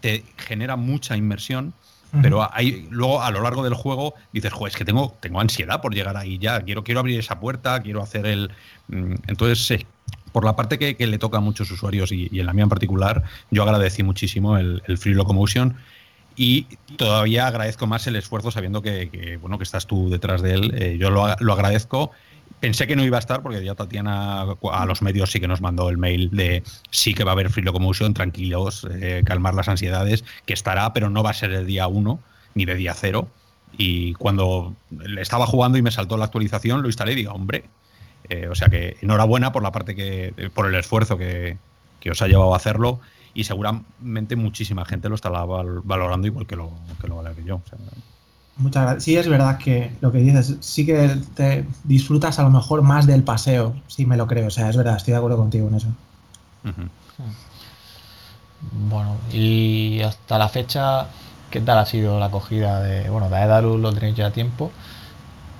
te 0.00 0.24
genera 0.36 0.76
mucha 0.76 1.16
inmersión 1.16 1.72
pero 2.20 2.46
ahí, 2.54 2.86
luego 2.90 3.22
a 3.22 3.30
lo 3.30 3.40
largo 3.40 3.64
del 3.64 3.72
juego 3.72 4.14
dices, 4.32 4.52
joder, 4.52 4.72
es 4.72 4.76
que 4.76 4.84
tengo, 4.84 5.16
tengo 5.20 5.40
ansiedad 5.40 5.80
por 5.80 5.94
llegar 5.94 6.16
ahí 6.18 6.38
ya, 6.38 6.60
quiero, 6.60 6.84
quiero 6.84 7.00
abrir 7.00 7.18
esa 7.18 7.40
puerta, 7.40 7.80
quiero 7.80 8.02
hacer 8.02 8.26
el... 8.26 8.50
Mm, 8.88 9.14
entonces, 9.28 9.86
por 10.30 10.44
la 10.44 10.54
parte 10.54 10.78
que, 10.78 11.06
le 11.06 11.18
toca 11.18 11.38
a 11.38 11.40
muchos 11.40 11.70
usuarios 11.70 12.12
y, 12.12 12.28
en 12.38 12.44
la 12.44 12.52
mía 12.52 12.64
en 12.64 12.68
particular, 12.68 13.22
yo 13.50 13.62
agradecí 13.62 14.02
muchísimo 14.02 14.58
el, 14.58 14.82
Free 14.98 15.14
Locomotion 15.14 15.76
y 16.36 16.66
todavía 16.96 17.46
agradezco 17.46 17.86
más 17.86 18.06
el 18.06 18.16
esfuerzo 18.16 18.50
sabiendo 18.50 18.82
que, 18.82 19.38
bueno, 19.40 19.58
que 19.58 19.64
estás 19.64 19.86
tú 19.86 20.10
detrás 20.10 20.42
de 20.42 20.54
él. 20.54 20.74
Eh, 20.76 20.96
yo 20.98 21.10
lo, 21.10 21.34
lo 21.40 21.52
agradezco 21.52 22.10
Pensé 22.62 22.86
que 22.86 22.94
no 22.94 23.04
iba 23.04 23.16
a 23.16 23.18
estar 23.18 23.42
porque 23.42 23.64
ya 23.64 23.74
Tatiana 23.74 24.42
a 24.42 24.86
los 24.86 25.02
medios 25.02 25.32
sí 25.32 25.40
que 25.40 25.48
nos 25.48 25.60
mandó 25.60 25.88
el 25.88 25.98
mail 25.98 26.30
de 26.30 26.62
sí 26.92 27.12
que 27.12 27.24
va 27.24 27.32
a 27.32 27.34
haber 27.34 27.50
Free 27.50 27.64
Locomotion, 27.64 28.14
tranquilos, 28.14 28.86
eh, 28.88 29.24
calmar 29.26 29.54
las 29.54 29.68
ansiedades, 29.68 30.24
que 30.46 30.54
estará, 30.54 30.92
pero 30.92 31.10
no 31.10 31.24
va 31.24 31.30
a 31.30 31.34
ser 31.34 31.50
el 31.50 31.66
día 31.66 31.88
1 31.88 32.20
ni 32.54 32.64
de 32.64 32.76
día 32.76 32.94
0. 32.94 33.26
Y 33.76 34.14
cuando 34.14 34.76
estaba 35.18 35.44
jugando 35.46 35.76
y 35.76 35.82
me 35.82 35.90
saltó 35.90 36.16
la 36.16 36.26
actualización, 36.26 36.82
lo 36.82 36.88
instalé 36.88 37.14
y 37.14 37.16
digo, 37.16 37.32
hombre, 37.32 37.64
eh, 38.28 38.46
o 38.48 38.54
sea 38.54 38.68
que 38.68 38.96
enhorabuena 39.00 39.50
por 39.50 39.64
la 39.64 39.72
parte 39.72 39.96
que, 39.96 40.32
por 40.54 40.68
el 40.68 40.76
esfuerzo 40.76 41.18
que, 41.18 41.58
os 42.08 42.22
ha 42.22 42.28
llevado 42.28 42.54
a 42.54 42.58
hacerlo 42.58 43.00
y 43.34 43.44
seguramente 43.44 44.36
muchísima 44.36 44.84
gente 44.84 45.08
lo 45.08 45.14
estará 45.14 45.44
valorando 45.44 46.26
igual 46.26 46.46
que 46.46 46.56
lo, 46.56 46.70
que 47.00 47.08
lo 47.08 47.16
valoré 47.16 47.44
yo. 47.44 47.60
Muchas 48.56 48.82
gracias. 48.82 49.04
Sí, 49.04 49.16
es 49.16 49.28
verdad 49.28 49.58
que 49.58 49.92
lo 50.00 50.12
que 50.12 50.18
dices, 50.18 50.56
sí 50.60 50.84
que 50.84 51.16
te 51.34 51.64
disfrutas 51.84 52.38
a 52.38 52.42
lo 52.42 52.50
mejor 52.50 52.82
más 52.82 53.06
del 53.06 53.22
paseo, 53.22 53.74
sí 53.86 54.04
me 54.04 54.16
lo 54.16 54.26
creo. 54.26 54.48
O 54.48 54.50
sea, 54.50 54.68
es 54.68 54.76
verdad, 54.76 54.96
estoy 54.96 55.12
de 55.12 55.18
acuerdo 55.18 55.38
contigo 55.38 55.68
en 55.68 55.74
eso. 55.74 55.88
Bueno, 58.88 59.16
y 59.32 60.00
hasta 60.02 60.38
la 60.38 60.48
fecha, 60.48 61.06
¿qué 61.50 61.60
tal 61.60 61.78
ha 61.78 61.86
sido 61.86 62.20
la 62.20 62.26
acogida 62.26 62.80
de, 62.80 63.08
bueno, 63.10 63.28
de 63.28 63.36
Aedalus 63.36 63.80
lo 63.80 63.92
tenéis 63.92 64.16
ya 64.16 64.26
a 64.26 64.30
tiempo? 64.32 64.70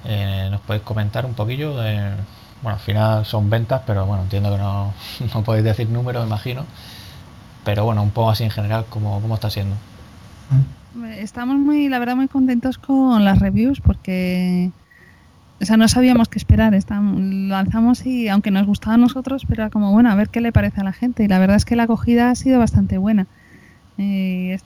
Eh, 0.04 0.48
¿Nos 0.50 0.60
podéis 0.60 0.84
comentar 0.84 1.24
un 1.26 1.34
poquillo? 1.34 1.76
De, 1.76 2.10
bueno, 2.62 2.76
al 2.76 2.80
final 2.80 3.24
son 3.26 3.50
ventas, 3.50 3.82
pero 3.86 4.06
bueno, 4.06 4.22
entiendo 4.24 4.50
que 4.50 4.58
no, 4.58 4.92
no 5.34 5.42
podéis 5.42 5.64
decir 5.64 5.88
números, 5.88 6.26
imagino. 6.26 6.64
Pero 7.64 7.84
bueno, 7.84 8.02
un 8.02 8.10
poco 8.10 8.30
así 8.30 8.44
en 8.44 8.50
general, 8.50 8.84
¿cómo, 8.88 9.20
cómo 9.20 9.34
está 9.34 9.50
siendo? 9.50 9.76
Estamos 11.18 11.56
muy, 11.56 11.88
la 11.88 11.98
verdad, 11.98 12.16
muy 12.16 12.28
contentos 12.28 12.78
con 12.78 13.24
las 13.24 13.38
reviews 13.38 13.80
porque, 13.80 14.70
o 15.60 15.64
sea, 15.64 15.76
no 15.76 15.88
sabíamos 15.88 16.28
qué 16.28 16.38
esperar. 16.38 16.76
Lanzamos 16.90 18.04
y, 18.04 18.28
aunque 18.28 18.50
nos 18.50 18.66
gustaba 18.66 18.94
a 18.94 18.98
nosotros, 18.98 19.44
pero 19.48 19.62
era 19.62 19.70
como, 19.70 19.92
bueno, 19.92 20.10
a 20.10 20.14
ver 20.14 20.28
qué 20.28 20.40
le 20.40 20.52
parece 20.52 20.80
a 20.80 20.84
la 20.84 20.92
gente. 20.92 21.24
Y 21.24 21.28
la 21.28 21.38
verdad 21.38 21.56
es 21.56 21.64
que 21.64 21.76
la 21.76 21.84
acogida 21.84 22.30
ha 22.30 22.34
sido 22.34 22.58
bastante 22.58 22.98
buena. 22.98 23.26
Eh, 23.98 24.58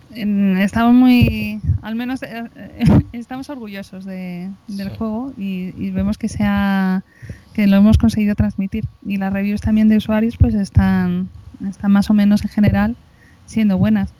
estamos 0.58 0.94
muy, 0.94 1.60
al 1.82 1.94
menos, 1.94 2.22
eh, 2.22 2.44
estamos 3.12 3.50
orgullosos 3.50 4.04
de, 4.04 4.50
del 4.68 4.88
juego 4.90 5.32
y, 5.36 5.90
vemos 5.90 6.16
que 6.16 6.28
sea, 6.28 7.02
que 7.52 7.66
lo 7.66 7.76
hemos 7.76 7.98
conseguido 7.98 8.34
transmitir. 8.34 8.86
Y 9.04 9.16
las 9.18 9.32
reviews 9.32 9.60
también 9.60 9.88
de 9.88 9.96
usuarios, 9.96 10.36
pues 10.36 10.54
están, 10.54 11.28
están 11.68 11.92
más 11.92 12.10
o 12.10 12.14
menos 12.14 12.42
en 12.44 12.50
general 12.50 12.96
siendo 13.46 13.78
buenas. 13.78 14.12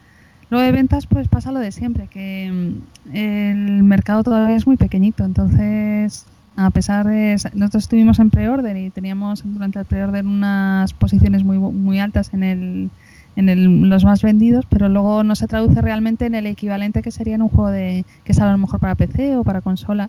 Luego 0.49 0.65
de 0.65 0.73
ventas, 0.73 1.07
pues 1.07 1.29
pasa 1.29 1.51
lo 1.51 1.59
de 1.59 1.73
siempre, 1.73 2.07
que 2.07 2.51
mm, 2.53 3.17
el 3.17 3.83
mercado 3.83 4.23
todavía 4.23 4.57
es 4.57 4.67
muy 4.67 4.77
pequeñito, 4.77 5.25
entonces 5.25 6.27
a 6.57 6.71
pesar 6.71 7.07
de 7.07 7.33
nosotros 7.55 7.85
estuvimos 7.85 8.19
en 8.19 8.31
pre-order 8.31 8.77
y 8.77 8.91
teníamos 8.91 9.43
durante 9.45 9.79
el 9.79 9.85
pre-order 9.85 10.25
unas 10.25 10.95
posiciones 10.95 11.45
muy 11.45 11.59
muy 11.59 12.01
altas 12.01 12.33
en 12.33 12.43
el 12.43 12.91
en 13.37 13.91
los 13.91 14.05
más 14.05 14.23
vendidos, 14.23 14.65
pero 14.71 14.89
luego 14.89 15.23
no 15.23 15.37
se 15.37 15.47
traduce 15.47 15.83
realmente 15.83 16.25
en 16.25 16.35
el 16.35 16.47
equivalente 16.47 17.03
que 17.03 17.11
sería 17.11 17.35
en 17.35 17.43
un 17.43 17.51
juego 17.51 17.71
de 17.71 18.07
que 18.25 18.33
sale 18.33 18.49
a 18.49 18.53
lo 18.53 18.59
mejor 18.59 18.81
para 18.81 18.95
PC 18.95 19.37
o 19.37 19.45
para 19.45 19.61
consola 19.61 20.09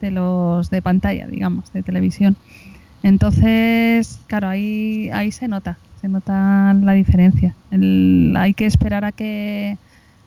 de 0.00 0.10
los 0.10 0.70
de 0.70 0.82
pantalla, 0.82 1.28
digamos, 1.28 1.72
de 1.72 1.84
televisión. 1.84 2.36
Entonces, 3.04 4.18
claro, 4.26 4.48
ahí 4.48 5.08
ahí 5.12 5.30
se 5.30 5.46
nota 5.46 5.78
se 6.04 6.08
nota 6.10 6.74
la 6.74 6.92
diferencia. 6.92 7.54
hay 7.70 8.52
que 8.52 8.66
esperar 8.66 9.06
a 9.06 9.12
que 9.12 9.78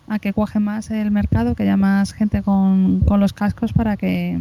a 0.07 0.17
que 0.17 0.33
cuaje 0.33 0.59
más 0.59 0.89
el 0.89 1.11
mercado, 1.11 1.53
que 1.53 1.63
haya 1.63 1.77
más 1.77 2.13
gente 2.13 2.41
con, 2.41 3.03
los 3.07 3.33
cascos 3.33 3.73
para 3.73 3.95
que 3.95 4.39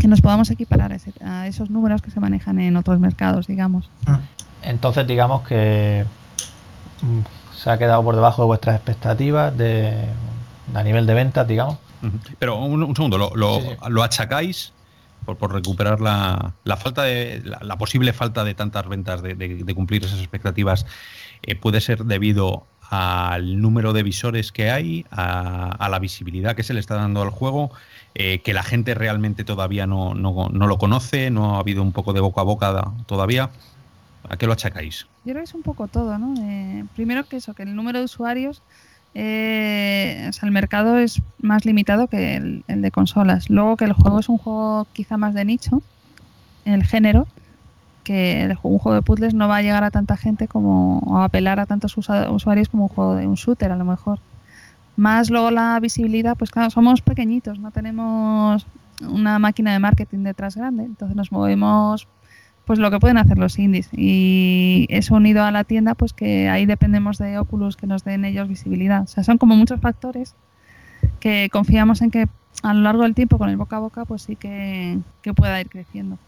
que 0.00 0.08
nos 0.08 0.22
podamos 0.22 0.50
equiparar 0.50 0.96
a, 1.20 1.46
esos 1.46 1.68
números 1.68 2.00
que 2.00 2.10
se 2.10 2.18
manejan 2.18 2.58
en 2.60 2.76
otros 2.78 2.98
mercados, 2.98 3.46
digamos. 3.46 3.90
Ah. 4.06 4.20
Entonces, 4.62 5.06
digamos 5.06 5.46
que 5.46 6.06
mm, 7.02 7.20
se 7.54 7.70
ha 7.70 7.76
quedado 7.76 8.02
por 8.02 8.14
debajo 8.14 8.42
de 8.42 8.46
vuestras 8.46 8.76
expectativas 8.76 9.54
de, 9.56 9.92
a 10.72 10.82
nivel 10.82 11.04
de 11.06 11.14
ventas, 11.14 11.46
digamos. 11.46 11.76
Pero 12.38 12.58
un, 12.58 12.96
segundo, 12.96 13.18
¿lo, 13.18 14.02
achacáis 14.02 14.72
por, 15.24 15.52
recuperar 15.52 16.00
la, 16.00 16.54
falta 16.76 17.02
de 17.02 17.42
la, 17.44 17.76
posible 17.76 18.12
falta 18.12 18.44
de 18.44 18.54
tantas 18.54 18.88
ventas 18.88 19.22
de, 19.22 19.74
cumplir 19.74 20.04
esas 20.04 20.20
expectativas? 20.20 20.86
Eh, 21.42 21.54
¿Puede 21.54 21.80
ser 21.80 22.04
debido 22.04 22.66
al 22.90 23.60
número 23.60 23.92
de 23.92 24.02
visores 24.02 24.52
que 24.52 24.70
hay, 24.70 25.06
a, 25.10 25.88
la 25.90 25.98
visibilidad 25.98 26.54
que 26.54 26.62
se 26.62 26.74
le 26.74 26.80
está 26.80 26.96
dando 26.96 27.22
al 27.22 27.30
juego, 27.30 27.70
eh, 28.14 28.40
que 28.40 28.52
la 28.52 28.62
gente 28.62 28.94
realmente 28.94 29.44
todavía 29.44 29.86
no, 29.86 30.14
no, 30.14 30.48
lo 30.50 30.78
conoce, 30.78 31.30
no 31.30 31.56
ha 31.56 31.60
habido 31.60 31.82
un 31.82 31.92
poco 31.92 32.12
de 32.12 32.20
boca 32.20 32.42
a 32.42 32.44
boca 32.44 32.92
todavía. 33.06 33.50
¿A 34.28 34.36
qué 34.36 34.46
lo 34.46 34.54
achacáis? 34.54 35.06
Yo 35.24 35.32
creo 35.32 35.36
que 35.36 35.42
es 35.42 35.54
un 35.54 35.62
poco 35.62 35.86
todo, 35.86 36.16
¿no? 36.16 36.34
Eh, 36.42 36.84
primero 36.94 37.24
que 37.24 37.36
eso, 37.36 37.52
que 37.52 37.64
el 37.64 37.76
número 37.76 37.98
de 37.98 38.06
usuarios, 38.06 38.62
eh, 39.14 40.26
o 40.28 40.32
sea, 40.32 40.46
el 40.46 40.52
mercado 40.52 40.98
es 40.98 41.22
más 41.40 41.64
limitado 41.64 42.08
que 42.08 42.36
el, 42.36 42.64
el, 42.68 42.82
de 42.82 42.90
consolas. 42.90 43.48
Luego 43.48 43.76
que 43.76 43.84
el 43.84 43.92
juego 43.92 44.18
es 44.18 44.28
un 44.28 44.38
juego 44.38 44.86
quizá 44.92 45.16
más 45.16 45.34
de 45.34 45.44
nicho, 45.44 45.82
el 46.64 46.84
género, 46.84 47.26
que 48.04 48.54
un 48.62 48.78
juego 48.78 48.94
de 48.94 49.02
puzzles 49.02 49.34
no 49.34 49.48
va 49.48 49.56
a 49.56 49.62
llegar 49.62 49.82
a 49.82 49.90
tanta 49.90 50.16
gente 50.16 50.46
como 50.46 50.98
o 50.98 51.18
a 51.18 51.24
apelar 51.24 51.58
a 51.58 51.66
tantos 51.66 51.96
usuarios 51.96 52.68
como 52.68 52.84
un 52.84 52.88
juego 52.88 53.14
de 53.14 53.26
un 53.26 53.34
shooter 53.34 53.72
a 53.72 53.76
lo 53.76 53.84
mejor. 53.84 54.20
Más 54.96 55.30
luego 55.30 55.50
la 55.50 55.80
visibilidad, 55.80 56.36
pues 56.36 56.50
claro, 56.50 56.70
somos 56.70 57.00
pequeñitos, 57.00 57.58
no 57.58 57.72
tenemos 57.72 58.66
una 59.00 59.40
máquina 59.40 59.72
de 59.72 59.80
marketing 59.80 60.20
detrás 60.20 60.54
grande, 60.56 60.84
entonces 60.84 61.16
nos 61.16 61.32
movemos 61.32 62.06
pues 62.64 62.78
lo 62.78 62.90
que 62.90 62.98
pueden 62.98 63.18
hacer 63.18 63.38
los 63.38 63.58
indies 63.58 63.88
y 63.92 64.86
eso 64.88 65.14
unido 65.14 65.44
a 65.44 65.50
la 65.50 65.64
tienda 65.64 65.94
pues 65.94 66.12
que 66.12 66.48
ahí 66.48 66.66
dependemos 66.66 67.18
de 67.18 67.38
Oculus 67.38 67.76
que 67.76 67.86
nos 67.86 68.04
den 68.04 68.24
ellos 68.24 68.48
visibilidad. 68.48 69.02
O 69.02 69.06
sea, 69.06 69.22
son 69.22 69.38
como 69.38 69.56
muchos 69.56 69.80
factores 69.80 70.34
que 71.20 71.48
confiamos 71.52 72.00
en 72.02 72.10
que 72.10 72.28
a 72.62 72.72
lo 72.72 72.80
largo 72.80 73.02
del 73.02 73.14
tiempo 73.14 73.38
con 73.38 73.50
el 73.50 73.56
boca 73.56 73.76
a 73.76 73.80
boca 73.80 74.04
pues 74.04 74.22
sí 74.22 74.36
que, 74.36 74.98
que 75.22 75.34
pueda 75.34 75.60
ir 75.60 75.68
creciendo. 75.68 76.18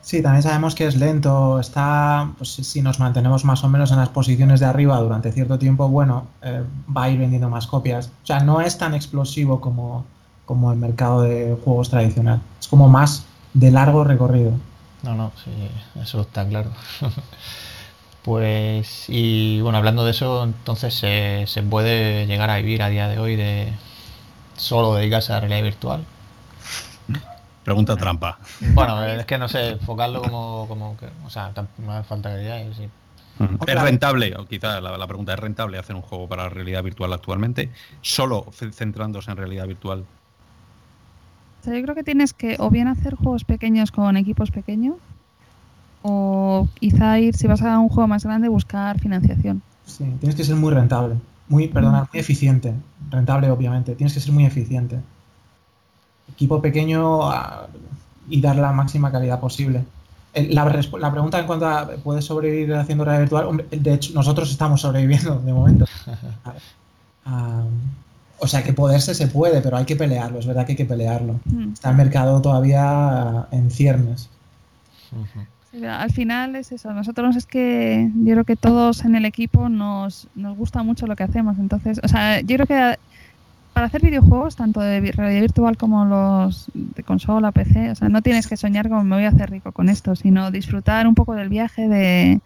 Sí, 0.00 0.20
también 0.20 0.42
sabemos 0.42 0.74
que 0.74 0.86
es 0.86 0.96
lento, 0.96 1.60
está, 1.60 2.32
pues 2.36 2.50
si 2.50 2.82
nos 2.82 2.98
mantenemos 2.98 3.44
más 3.44 3.62
o 3.62 3.68
menos 3.68 3.92
en 3.92 3.98
las 3.98 4.08
posiciones 4.08 4.58
de 4.58 4.66
arriba 4.66 4.98
durante 4.98 5.30
cierto 5.30 5.60
tiempo, 5.60 5.88
bueno, 5.88 6.26
eh, 6.42 6.64
va 6.94 7.04
a 7.04 7.10
ir 7.10 7.20
vendiendo 7.20 7.48
más 7.48 7.68
copias. 7.68 8.10
O 8.24 8.26
sea, 8.26 8.40
no 8.40 8.60
es 8.60 8.76
tan 8.76 8.94
explosivo 8.94 9.60
como, 9.60 10.04
como 10.44 10.72
el 10.72 10.78
mercado 10.78 11.22
de 11.22 11.56
juegos 11.64 11.88
tradicional, 11.88 12.40
es 12.60 12.66
como 12.66 12.88
más 12.88 13.24
de 13.54 13.70
largo 13.70 14.04
recorrido. 14.04 14.52
No, 15.02 15.14
no, 15.14 15.32
sí, 15.44 15.50
eso 16.00 16.20
está 16.20 16.46
claro. 16.46 16.70
pues, 18.22 19.06
y 19.08 19.60
bueno, 19.60 19.78
hablando 19.78 20.04
de 20.04 20.12
eso, 20.12 20.44
entonces 20.44 20.94
se, 20.94 21.44
se 21.46 21.62
puede 21.62 22.26
llegar 22.26 22.50
a 22.50 22.56
vivir 22.56 22.82
a 22.82 22.88
día 22.88 23.08
de 23.08 23.18
hoy 23.18 23.36
de 23.36 23.72
solo 24.56 24.94
dedicarse 24.94 25.32
a 25.32 25.36
la 25.36 25.40
realidad 25.40 25.64
virtual. 25.64 26.04
Pregunta 27.64 27.96
trampa. 27.96 28.38
Bueno, 28.74 29.04
es 29.04 29.24
que 29.24 29.38
no 29.38 29.48
sé, 29.48 29.70
enfocarlo 29.70 30.20
como, 30.22 30.66
como 30.66 30.96
que, 30.96 31.06
o 31.24 31.30
sea, 31.30 31.52
no 31.78 31.92
hace 31.92 32.08
falta 32.08 32.30
que 32.34 32.38
digáis, 32.38 32.76
sí. 32.76 32.88
¿Es 33.66 33.80
rentable, 33.80 34.34
o 34.36 34.46
quizá 34.46 34.80
la, 34.80 35.06
pregunta, 35.06 35.32
¿es 35.32 35.38
rentable 35.38 35.78
hacer 35.78 35.96
un 35.96 36.02
juego 36.02 36.28
para 36.28 36.48
realidad 36.48 36.82
virtual 36.82 37.12
actualmente? 37.12 37.70
Solo 38.00 38.46
centrándose 38.72 39.30
en 39.30 39.36
realidad 39.36 39.66
virtual. 39.66 40.04
Yo 41.64 41.82
creo 41.82 41.94
que 41.94 42.02
tienes 42.02 42.32
que 42.32 42.56
o 42.58 42.70
bien 42.70 42.88
hacer 42.88 43.14
juegos 43.14 43.44
pequeños 43.44 43.92
con 43.92 44.16
equipos 44.16 44.50
pequeños, 44.50 44.96
o 46.02 46.68
quizá 46.74 47.18
ir, 47.20 47.36
si 47.36 47.46
vas 47.46 47.62
a 47.62 47.78
un 47.78 47.88
juego 47.88 48.08
más 48.08 48.24
grande, 48.24 48.48
buscar 48.48 48.98
financiación. 48.98 49.62
Sí, 49.86 50.04
tienes 50.18 50.34
que 50.34 50.44
ser 50.44 50.56
muy 50.56 50.72
rentable, 50.72 51.16
muy, 51.48 51.68
perdona, 51.68 52.08
muy 52.12 52.20
eficiente. 52.20 52.74
Rentable, 53.10 53.50
obviamente, 53.50 53.94
tienes 53.94 54.14
que 54.14 54.20
ser 54.20 54.32
muy 54.32 54.44
eficiente 54.44 54.98
equipo 56.32 56.60
pequeño 56.60 57.30
y 58.28 58.40
dar 58.40 58.56
la 58.56 58.72
máxima 58.72 59.10
calidad 59.10 59.40
posible. 59.40 59.84
La, 60.34 60.64
pregunta 60.64 61.38
en 61.38 61.46
cuanto 61.46 61.66
a 61.66 61.88
¿puedes 62.02 62.24
sobrevivir 62.24 62.74
haciendo 62.74 63.04
realidad 63.04 63.22
virtual? 63.22 63.66
de 63.70 63.94
hecho, 63.94 64.14
nosotros 64.14 64.50
estamos 64.50 64.80
sobreviviendo 64.80 65.38
de 65.38 65.52
momento. 65.52 65.84
Ah, 67.24 67.62
o 68.42 68.48
sea, 68.48 68.64
que 68.64 68.72
poderse 68.72 69.14
se 69.14 69.28
puede, 69.28 69.60
pero 69.60 69.76
hay 69.76 69.84
que 69.84 69.94
pelearlo, 69.94 70.40
es 70.40 70.46
verdad 70.46 70.66
que 70.66 70.72
hay 70.72 70.76
que 70.76 70.84
pelearlo. 70.84 71.38
Mm. 71.44 71.74
Está 71.74 71.90
el 71.90 71.96
mercado 71.96 72.42
todavía 72.42 73.46
en 73.52 73.70
ciernes. 73.70 74.28
al 75.88 76.10
final 76.10 76.56
es 76.56 76.72
eso, 76.72 76.92
nosotros 76.92 77.36
es 77.36 77.46
que 77.46 78.10
yo 78.16 78.32
creo 78.32 78.44
que 78.44 78.56
todos 78.56 79.04
en 79.04 79.14
el 79.14 79.26
equipo 79.26 79.68
nos, 79.68 80.26
nos 80.34 80.56
gusta 80.56 80.82
mucho 80.82 81.06
lo 81.06 81.14
que 81.14 81.22
hacemos, 81.22 81.56
entonces, 81.60 82.00
o 82.02 82.08
sea, 82.08 82.40
yo 82.40 82.56
creo 82.56 82.66
que 82.66 82.98
para 83.74 83.86
hacer 83.86 84.02
videojuegos, 84.02 84.56
tanto 84.56 84.80
de 84.80 85.00
realidad 85.12 85.40
virtual 85.40 85.76
como 85.76 86.04
los 86.04 86.68
de 86.74 87.04
consola, 87.04 87.52
PC, 87.52 87.92
o 87.92 87.94
sea, 87.94 88.08
no 88.08 88.22
tienes 88.22 88.48
que 88.48 88.56
soñar 88.56 88.88
como 88.88 89.04
me 89.04 89.14
voy 89.14 89.24
a 89.24 89.28
hacer 89.28 89.50
rico 89.50 89.70
con 89.70 89.88
esto, 89.88 90.16
sino 90.16 90.50
disfrutar 90.50 91.06
un 91.06 91.14
poco 91.14 91.34
del 91.34 91.48
viaje 91.48 91.88
de, 91.88 92.40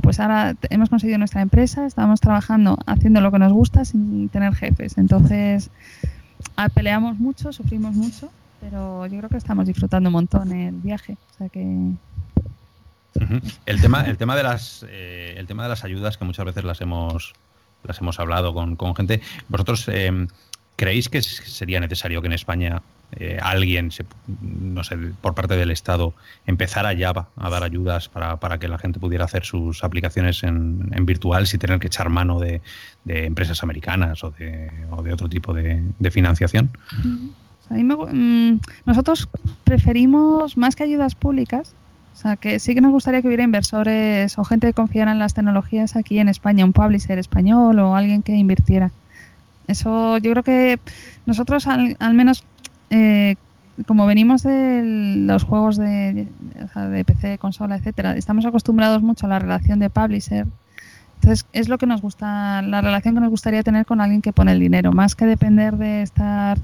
pues 0.00 0.20
ahora 0.20 0.54
hemos 0.70 0.88
conseguido 0.88 1.18
nuestra 1.18 1.42
empresa, 1.42 1.86
estamos 1.86 2.20
trabajando 2.20 2.78
haciendo 2.86 3.20
lo 3.20 3.30
que 3.30 3.38
nos 3.38 3.52
gusta 3.52 3.84
sin 3.84 4.28
tener 4.28 4.54
jefes. 4.54 4.98
Entonces, 4.98 5.70
ah, 6.56 6.68
peleamos 6.68 7.18
mucho, 7.18 7.52
sufrimos 7.52 7.94
mucho, 7.94 8.30
pero 8.60 9.06
yo 9.06 9.18
creo 9.18 9.28
que 9.28 9.36
estamos 9.36 9.66
disfrutando 9.66 10.08
un 10.08 10.14
montón 10.14 10.52
el 10.52 10.74
viaje. 10.76 11.16
O 11.34 11.38
sea 11.38 11.48
que 11.48 11.92
el 13.66 13.80
tema 13.80 14.02
el 14.02 14.16
tema 14.16 14.34
de 14.36 14.42
las 14.42 14.86
eh, 14.88 15.34
el 15.36 15.46
tema 15.46 15.64
de 15.64 15.68
las 15.68 15.84
ayudas 15.84 16.16
que 16.16 16.24
muchas 16.24 16.46
veces 16.46 16.64
las 16.64 16.80
hemos 16.80 17.34
las 17.84 18.00
hemos 18.00 18.18
hablado 18.18 18.54
con, 18.54 18.74
con 18.74 18.96
gente 18.96 19.20
vosotros 19.48 19.86
eh, 19.88 20.26
¿Creéis 20.76 21.08
que 21.08 21.22
sería 21.22 21.80
necesario 21.80 22.20
que 22.20 22.26
en 22.26 22.32
España 22.32 22.82
eh, 23.16 23.38
alguien, 23.42 23.90
no 24.40 24.84
sé, 24.84 24.96
por 25.20 25.34
parte 25.34 25.56
del 25.56 25.70
Estado, 25.70 26.14
empezara 26.46 26.92
ya 26.92 27.12
a 27.36 27.50
dar 27.50 27.62
ayudas 27.62 28.08
para, 28.08 28.58
que 28.58 28.68
la 28.68 28.78
gente 28.78 28.98
pudiera 29.00 29.24
hacer 29.24 29.44
sus 29.44 29.84
aplicaciones 29.84 30.42
en, 30.42 30.90
virtual 31.04 31.46
sin 31.46 31.60
tener 31.60 31.78
que 31.78 31.88
echar 31.88 32.08
mano 32.08 32.40
de, 32.40 32.62
empresas 33.04 33.62
americanas 33.62 34.24
o 34.24 34.30
de, 34.30 34.70
otro 35.12 35.28
tipo 35.28 35.52
de, 35.52 36.10
financiación? 36.10 36.70
Mm, 37.70 38.56
nosotros 38.86 39.28
preferimos 39.64 40.56
más 40.56 40.76
que 40.76 40.84
ayudas 40.84 41.14
públicas, 41.14 41.74
o 42.14 42.16
sea, 42.16 42.36
que 42.36 42.58
sí 42.58 42.74
que 42.74 42.80
nos 42.80 42.92
gustaría 42.92 43.22
que 43.22 43.28
hubiera 43.28 43.42
inversores 43.42 44.38
o 44.38 44.44
gente 44.44 44.66
que 44.68 44.74
confiara 44.74 45.12
en 45.12 45.18
las 45.18 45.34
tecnologías 45.34 45.96
aquí 45.96 46.18
en 46.18 46.28
España, 46.28 46.64
un 46.64 46.72
publisher 46.72 47.18
español 47.18 47.78
o 47.78 47.96
alguien 47.96 48.22
que 48.22 48.32
invirtiera. 48.36 48.90
Eso 49.66 50.18
yo 50.18 50.32
creo 50.32 50.42
que 50.42 50.78
nosotros 51.24 51.66
al, 51.66 52.14
menos 52.14 52.44
eh, 52.92 53.36
como 53.86 54.04
venimos 54.06 54.42
de 54.42 54.82
los 55.16 55.44
juegos 55.44 55.78
de, 55.78 56.28
de 56.74 57.04
PC, 57.04 57.38
consola, 57.38 57.76
etcétera, 57.76 58.16
estamos 58.16 58.44
acostumbrados 58.44 59.02
mucho 59.02 59.24
a 59.26 59.30
la 59.30 59.38
relación 59.38 59.78
de 59.78 59.88
publisher. 59.88 60.46
Entonces 61.14 61.46
es 61.52 61.68
lo 61.68 61.78
que 61.78 61.86
nos 61.86 62.02
gusta, 62.02 62.60
la 62.60 62.82
relación 62.82 63.14
que 63.14 63.20
nos 63.20 63.30
gustaría 63.30 63.62
tener 63.62 63.86
con 63.86 64.00
alguien 64.00 64.20
que 64.20 64.32
pone 64.32 64.52
el 64.52 64.60
dinero, 64.60 64.92
más 64.92 65.14
que 65.14 65.24
depender 65.24 65.76
de 65.78 66.02
estar 66.02 66.58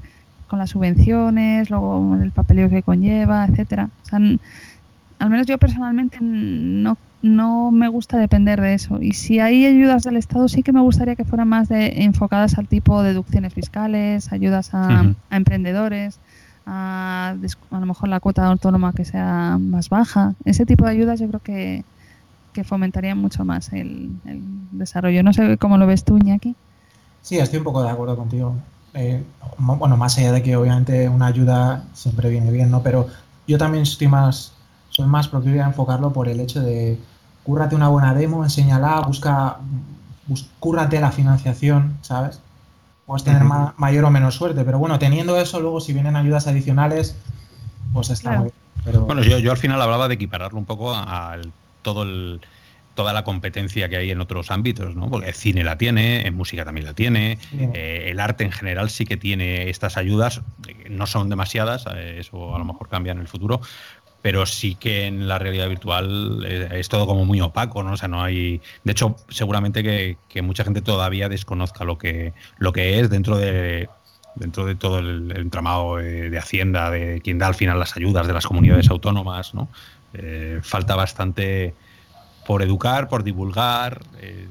con 0.47 0.59
las 0.59 0.69
subvenciones, 0.69 1.71
luego 1.71 2.15
el 2.21 2.31
papeleo 2.31 2.69
que 2.69 2.83
conlleva, 2.83 3.45
etcétera. 3.45 3.89
O 4.03 4.05
sea, 4.05 4.19
al 4.19 5.29
menos 5.29 5.47
yo 5.47 5.57
personalmente 5.57 6.19
no 6.21 6.95
no 7.21 7.71
me 7.71 7.87
gusta 7.87 8.17
depender 8.17 8.61
de 8.61 8.73
eso. 8.73 9.01
Y 9.01 9.13
si 9.13 9.39
hay 9.39 9.65
ayudas 9.65 10.03
del 10.03 10.17
Estado, 10.17 10.47
sí 10.47 10.63
que 10.63 10.71
me 10.71 10.81
gustaría 10.81 11.15
que 11.15 11.25
fueran 11.25 11.49
más 11.49 11.67
de, 11.67 12.03
enfocadas 12.03 12.57
al 12.57 12.67
tipo 12.67 13.01
de 13.03 13.09
deducciones 13.09 13.53
fiscales, 13.53 14.31
ayudas 14.31 14.71
a, 14.73 15.13
emprendedores, 15.29 16.19
a, 16.65 17.35
a, 17.71 17.79
lo 17.79 17.85
mejor 17.85 18.09
la 18.09 18.19
cuota 18.19 18.47
autónoma 18.47 18.93
que 18.93 19.05
sea 19.05 19.57
más 19.59 19.89
baja. 19.89 20.35
Ese 20.45 20.65
tipo 20.65 20.85
de 20.85 20.91
ayudas 20.91 21.19
yo 21.19 21.27
creo 21.27 21.41
que, 21.41 21.83
que 22.53 22.63
fomentarían 22.63 23.17
mucho 23.17 23.43
más 23.43 23.73
el, 23.73 24.11
desarrollo. 24.71 25.23
No 25.23 25.33
sé 25.33 25.57
cómo 25.57 25.77
lo 25.77 25.87
ves 25.87 26.03
tú, 26.03 26.17
Iñaki. 26.17 26.55
Sí, 27.21 27.37
estoy 27.37 27.59
un 27.59 27.65
poco 27.65 27.83
de 27.83 27.89
acuerdo 27.89 28.15
contigo. 28.15 28.55
Eh, 28.93 29.21
bueno, 29.57 29.97
más 29.97 30.17
allá 30.17 30.31
de 30.31 30.41
que 30.41 30.55
obviamente 30.55 31.09
una 31.09 31.27
ayuda 31.27 31.83
siempre 31.93 32.29
viene 32.29 32.49
bien, 32.51 32.71
¿no? 32.71 32.81
Pero 32.81 33.07
yo 33.45 33.57
también 33.57 33.83
estoy 33.83 34.07
más 34.07 34.53
soy 34.89 35.05
más 35.05 35.27
proclive 35.27 35.61
a 35.61 35.67
enfocarlo 35.67 36.11
por 36.11 36.27
el 36.27 36.39
hecho 36.39 36.61
de 36.61 36.97
cúrrate 37.49 37.75
una 37.75 37.87
buena 37.87 38.13
demo, 38.13 38.43
enséñala, 38.43 38.99
busca, 39.01 39.57
cúrrate 40.59 40.99
la 40.99 41.11
financiación, 41.11 41.97
¿sabes? 42.03 42.41
Puedes 43.07 43.23
tener 43.23 43.41
mayor 43.75 44.05
o 44.05 44.11
menos 44.11 44.35
suerte, 44.35 44.63
pero 44.63 44.77
bueno, 44.77 44.99
teniendo 44.99 45.35
eso, 45.35 45.59
luego 45.59 45.81
si 45.81 45.91
vienen 45.91 46.15
ayudas 46.15 46.45
adicionales, 46.45 47.15
pues 47.91 48.11
está 48.11 48.33
muy 48.33 48.51
bien. 48.85 49.03
Bueno, 49.03 49.23
yo, 49.23 49.39
yo 49.39 49.49
al 49.49 49.57
final 49.57 49.81
hablaba 49.81 50.07
de 50.07 50.13
equipararlo 50.13 50.59
un 50.59 50.65
poco 50.65 50.93
al 50.93 51.51
todo 51.81 52.03
el 52.03 52.39
toda 52.99 53.13
la 53.13 53.23
competencia 53.23 53.87
que 53.87 53.95
hay 53.95 54.11
en 54.11 54.19
otros 54.19 54.51
ámbitos, 54.51 54.93
¿no? 54.93 55.09
Porque 55.09 55.29
el 55.29 55.33
cine 55.33 55.63
la 55.63 55.77
tiene, 55.77 56.27
en 56.27 56.35
música 56.35 56.65
también 56.65 56.85
la 56.85 56.93
tiene, 56.93 57.37
eh, 57.53 58.07
el 58.09 58.19
arte 58.19 58.43
en 58.43 58.51
general 58.51 58.89
sí 58.89 59.05
que 59.05 59.15
tiene 59.15 59.69
estas 59.69 59.95
ayudas, 59.95 60.41
no 60.89 61.07
son 61.07 61.29
demasiadas, 61.29 61.85
eso 61.95 62.53
a 62.53 62.59
lo 62.59 62.65
mejor 62.65 62.89
cambia 62.89 63.13
en 63.13 63.19
el 63.19 63.29
futuro, 63.29 63.61
pero 64.21 64.45
sí 64.45 64.75
que 64.75 65.05
en 65.05 65.27
la 65.27 65.39
realidad 65.39 65.69
virtual 65.69 66.45
es, 66.45 66.89
todo 66.89 67.07
como 67.07 67.25
muy 67.25 67.39
opaco, 67.41 67.83
¿no? 67.83 67.93
O 67.93 67.97
sea, 67.97 68.07
no 68.07 68.21
hay. 68.21 68.61
De 68.83 68.91
hecho, 68.91 69.15
seguramente 69.29 69.83
que, 69.83 70.41
mucha 70.41 70.63
gente 70.63 70.81
todavía 70.81 71.29
desconozca 71.29 71.85
lo 71.85 71.97
que, 71.97 72.33
lo 72.57 72.73
que 72.73 72.99
es 72.99 73.09
dentro 73.09 73.37
de 73.37 73.89
dentro 74.35 74.65
de 74.65 74.75
todo 74.75 74.99
el, 74.99 75.35
entramado 75.35 75.97
de, 75.97 76.37
Hacienda, 76.37 76.91
de 76.91 77.19
quien 77.21 77.39
da 77.39 77.47
al 77.47 77.55
final 77.55 77.79
las 77.79 77.97
ayudas 77.97 78.27
de 78.27 78.33
las 78.33 78.45
comunidades 78.45 78.89
autónomas, 78.89 79.53
¿no? 79.53 79.69
Eh, 80.13 80.59
falta 80.63 80.95
bastante 80.95 81.73
por 82.45 82.61
educar, 82.61 83.09
por 83.09 83.23
divulgar, 83.23 84.01
eh, 84.19 84.47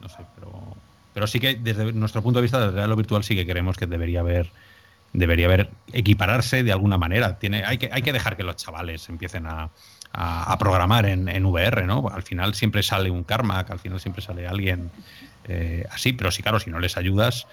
no 0.00 0.08
sé, 0.08 0.18
pero, 0.34 0.76
pero 1.14 1.26
sí 1.26 1.40
que 1.40 1.54
desde 1.54 1.92
nuestro 1.92 2.22
punto 2.22 2.38
de 2.38 2.42
vista, 2.42 2.70
desde 2.70 2.86
lo 2.86 2.96
virtual 2.96 3.24
sí 3.24 3.34
que 3.34 3.46
creemos 3.46 3.76
que 3.76 3.86
debería 3.86 4.20
haber 4.20 4.50
debería 5.12 5.46
haber 5.46 5.70
equipararse 5.92 6.62
de 6.62 6.72
alguna 6.72 6.98
manera. 6.98 7.38
Tiene, 7.38 7.64
hay, 7.64 7.78
que, 7.78 7.90
hay 7.92 8.02
que 8.02 8.12
dejar 8.12 8.36
que 8.36 8.42
los 8.42 8.56
chavales 8.56 9.08
empiecen 9.08 9.46
a, 9.46 9.70
programar 10.58 11.06
en, 11.06 11.46
VR, 11.46 11.86
¿no? 11.86 12.08
Al 12.08 12.22
final 12.22 12.54
siempre 12.54 12.82
sale 12.82 13.10
un 13.10 13.24
karma, 13.24 13.64
que 13.64 13.72
al 13.72 13.78
final 13.78 13.98
siempre 13.98 14.22
sale 14.22 14.46
alguien 14.46 14.90
eh, 15.48 15.86
así, 15.90 16.12
pero 16.12 16.30
sí, 16.30 16.42
claro, 16.42 16.60
si 16.60 16.70
no 16.70 16.78
les 16.78 16.98
ayudas, 16.98 17.46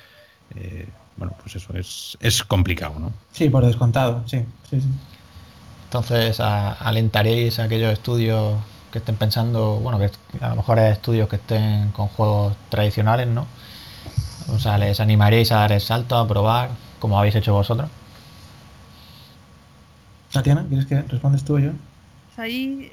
eh, 0.55 0.87
bueno, 1.15 1.35
pues 1.41 1.55
eso 1.55 1.73
es, 1.73 2.17
es 2.19 2.43
complicado, 2.43 2.99
¿no? 2.99 3.13
Sí, 3.31 3.49
por 3.49 3.65
descontado, 3.65 4.23
sí. 4.27 4.43
sí, 4.69 4.81
Entonces, 5.85 6.41
alentaréis 6.41 7.59
a 7.59 7.63
aquellos 7.63 7.93
estudios 7.93 8.57
que 8.91 8.97
estén 8.97 9.15
pensando, 9.15 9.77
bueno, 9.77 9.97
que 9.97 10.11
a 10.41 10.49
lo 10.49 10.57
mejor 10.57 10.79
hay 10.79 10.91
estudios 10.91 11.29
que 11.29 11.37
estén 11.37 11.91
con 11.91 12.07
juegos 12.07 12.57
tradicionales, 12.69 13.27
¿no? 13.27 13.47
O 14.49 14.59
sea, 14.59 14.77
les 14.77 14.99
animaréis 14.99 15.51
a 15.53 15.57
dar 15.57 15.71
el 15.71 15.81
salto, 15.81 16.17
a 16.17 16.27
probar 16.27 16.71
como 16.99 17.17
habéis 17.17 17.35
hecho 17.35 17.53
vosotros. 17.53 17.89
Tatiana, 20.31 20.65
¿quieres 20.67 20.85
que 20.85 21.01
respondes 21.01 21.43
tú 21.43 21.55
o 21.55 21.59
yo? 21.59 21.71
Pues 22.27 22.39
ahí, 22.39 22.91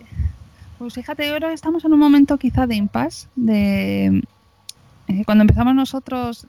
pues 0.79 0.95
fíjate, 0.95 1.31
ahora 1.31 1.53
estamos 1.53 1.85
en 1.85 1.93
un 1.93 1.99
momento 1.99 2.39
quizá 2.39 2.67
de 2.67 2.77
impasse, 2.77 3.29
de 3.37 4.23
eh, 5.09 5.25
cuando 5.25 5.43
empezamos 5.43 5.75
nosotros 5.75 6.47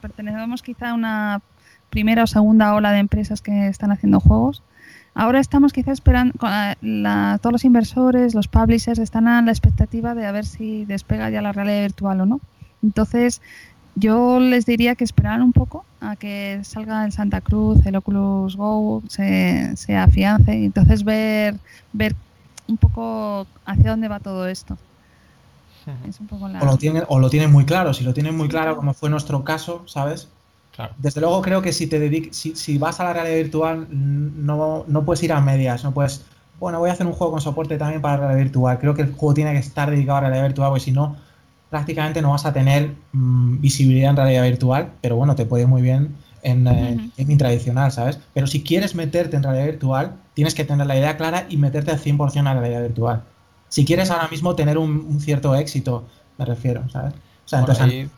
pertenecemos 0.00 0.62
quizá 0.62 0.90
a 0.90 0.94
una 0.94 1.42
primera 1.90 2.24
o 2.24 2.26
segunda 2.26 2.74
ola 2.74 2.92
de 2.92 2.98
empresas 2.98 3.42
que 3.42 3.68
están 3.68 3.92
haciendo 3.92 4.20
juegos. 4.20 4.62
Ahora 5.14 5.40
estamos 5.40 5.72
quizá 5.72 5.92
esperando, 5.92 6.34
todos 6.38 7.52
los 7.52 7.64
inversores, 7.64 8.34
los 8.34 8.48
publishers 8.48 9.00
están 9.00 9.26
a 9.26 9.42
la 9.42 9.50
expectativa 9.50 10.14
de 10.14 10.24
a 10.24 10.32
ver 10.32 10.46
si 10.46 10.84
despega 10.84 11.30
ya 11.30 11.42
la 11.42 11.52
realidad 11.52 11.82
virtual 11.82 12.20
o 12.20 12.26
no. 12.26 12.40
Entonces, 12.82 13.42
yo 13.94 14.40
les 14.40 14.66
diría 14.66 14.94
que 14.94 15.04
esperaran 15.04 15.42
un 15.42 15.52
poco 15.52 15.84
a 16.00 16.16
que 16.16 16.60
salga 16.62 17.04
el 17.04 17.12
Santa 17.12 17.40
Cruz, 17.40 17.84
el 17.84 17.96
Oculus 17.96 18.56
Go, 18.56 19.02
se, 19.08 19.76
se 19.76 19.96
afiance 19.96 20.56
y 20.56 20.66
entonces 20.66 21.04
ver, 21.04 21.56
ver 21.92 22.14
un 22.68 22.76
poco 22.76 23.46
hacia 23.66 23.90
dónde 23.90 24.08
va 24.08 24.20
todo 24.20 24.48
esto. 24.48 24.78
o, 26.60 26.64
lo 26.64 26.76
tienen, 26.76 27.04
o 27.08 27.18
lo 27.18 27.30
tienen 27.30 27.50
muy 27.52 27.64
claro, 27.64 27.92
si 27.92 28.04
lo 28.04 28.14
tienen 28.14 28.36
muy 28.36 28.48
claro, 28.48 28.76
como 28.76 28.94
fue 28.94 29.10
nuestro 29.10 29.44
caso, 29.44 29.82
¿sabes? 29.86 30.28
Desde 30.98 31.20
luego 31.20 31.42
creo 31.42 31.60
que 31.60 31.72
si 31.72 31.86
te 31.86 32.32
si, 32.32 32.56
si, 32.56 32.78
vas 32.78 33.00
a 33.00 33.04
la 33.04 33.12
realidad 33.12 33.36
virtual 33.36 33.86
no, 33.90 34.84
no 34.86 35.04
puedes 35.04 35.22
ir 35.22 35.32
a 35.32 35.40
medias, 35.40 35.84
no 35.84 35.92
puedes, 35.92 36.24
bueno, 36.58 36.78
voy 36.78 36.88
a 36.88 36.94
hacer 36.94 37.06
un 37.06 37.12
juego 37.12 37.32
con 37.32 37.40
soporte 37.42 37.76
también 37.76 38.00
para 38.00 38.14
la 38.14 38.20
realidad 38.20 38.44
virtual. 38.44 38.78
Creo 38.78 38.94
que 38.94 39.02
el 39.02 39.12
juego 39.12 39.34
tiene 39.34 39.52
que 39.52 39.58
estar 39.58 39.90
dedicado 39.90 40.18
a 40.18 40.20
la 40.22 40.28
realidad 40.28 40.48
virtual, 40.48 40.70
porque 40.70 40.84
si 40.84 40.92
no, 40.92 41.16
prácticamente 41.70 42.20
no 42.20 42.30
vas 42.30 42.44
a 42.44 42.52
tener 42.52 42.94
mm, 43.12 43.60
visibilidad 43.60 44.10
en 44.10 44.16
realidad 44.16 44.42
virtual, 44.42 44.90
pero 45.00 45.16
bueno, 45.16 45.34
te 45.36 45.46
puede 45.46 45.62
ir 45.62 45.68
muy 45.68 45.82
bien 45.82 46.16
en 46.42 46.66
uh 46.66 47.36
tradicional, 47.38 47.92
¿sabes? 47.92 48.18
Pero 48.34 48.46
si 48.46 48.62
quieres 48.62 48.94
meterte 48.94 49.36
en 49.36 49.42
realidad 49.42 49.66
virtual, 49.66 50.12
tienes 50.34 50.54
que 50.54 50.64
tener 50.64 50.86
la 50.86 50.96
idea 50.96 51.16
clara 51.16 51.46
y 51.48 51.56
meterte 51.56 51.90
al 51.90 51.98
100% 51.98 52.36
en 52.36 52.44
la 52.44 52.54
realidad 52.54 52.82
virtual. 52.82 53.22
Si 53.68 53.84
quieres 53.84 54.10
ahora 54.10 54.28
mismo 54.28 54.54
tener 54.56 54.78
un, 54.78 55.20
cierto 55.20 55.54
éxito, 55.54 56.06
me 56.38 56.44
refiero, 56.44 56.88
¿sabes? 56.90 57.14
O 57.14 57.48
sea, 57.48 57.60
entonces, 57.60 58.08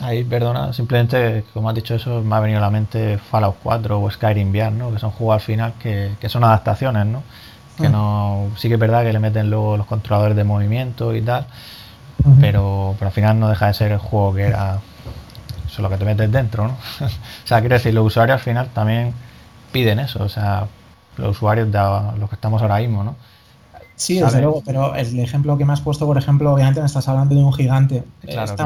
ahí, 0.00 0.22
perdona, 0.24 0.72
simplemente, 0.72 1.44
como 1.52 1.68
has 1.68 1.74
dicho 1.74 1.94
eso, 1.94 2.22
me 2.22 2.36
ha 2.36 2.40
venido 2.40 2.58
a 2.58 2.62
la 2.62 2.70
mente 2.70 3.18
Fallout 3.18 3.56
4 3.62 4.00
o 4.00 4.10
Skyrim 4.10 4.50
VR, 4.50 4.70
¿no? 4.70 4.92
Que 4.92 4.98
son 4.98 5.10
juegos 5.10 5.34
al 5.34 5.40
final 5.40 5.74
que, 5.80 6.12
que 6.20 6.28
son 6.28 6.44
adaptaciones, 6.44 7.06
¿no? 7.06 7.22
Que 7.76 7.88
mm. 7.88 7.92
no, 7.92 8.50
sí 8.56 8.68
que 8.68 8.74
es 8.74 8.80
verdad 8.80 9.02
que 9.02 9.12
le 9.12 9.18
meten 9.18 9.50
luego 9.50 9.76
los 9.76 9.86
controladores 9.86 10.36
de 10.36 10.44
movimiento 10.44 11.14
y 11.14 11.22
tal, 11.22 11.46
pero, 12.40 12.94
pero 12.98 13.08
al 13.08 13.12
final 13.12 13.40
no 13.40 13.48
deja 13.48 13.66
de 13.66 13.74
ser 13.74 13.92
el 13.92 13.98
juego 13.98 14.34
que 14.34 14.42
era 14.42 14.80
eso 15.66 15.82
lo 15.82 15.88
que 15.88 15.96
te 15.96 16.04
metes 16.04 16.30
dentro, 16.30 16.68
¿no? 16.68 16.74
o 17.06 17.46
sea, 17.46 17.60
quiero 17.60 17.74
decir, 17.74 17.94
los 17.94 18.06
usuarios 18.06 18.34
al 18.34 18.44
final 18.44 18.68
también 18.74 19.14
piden 19.72 19.98
eso, 19.98 20.22
o 20.22 20.28
sea, 20.28 20.66
los 21.16 21.36
usuarios 21.36 21.72
de 21.72 21.78
los 22.18 22.28
que 22.28 22.34
estamos 22.34 22.60
ahora 22.62 22.78
mismo, 22.78 23.02
¿no? 23.04 23.16
Sí, 23.96 24.18
desde 24.18 24.40
luego, 24.40 24.62
pero 24.66 24.94
el 24.96 25.20
ejemplo 25.20 25.56
que 25.56 25.64
me 25.64 25.72
has 25.72 25.80
puesto, 25.80 26.06
por 26.06 26.18
ejemplo, 26.18 26.52
obviamente 26.52 26.80
me 26.80 26.86
estás 26.86 27.06
hablando 27.08 27.34
de 27.36 27.42
un 27.42 27.52
gigante. 27.52 28.02
Claro, 28.22 28.56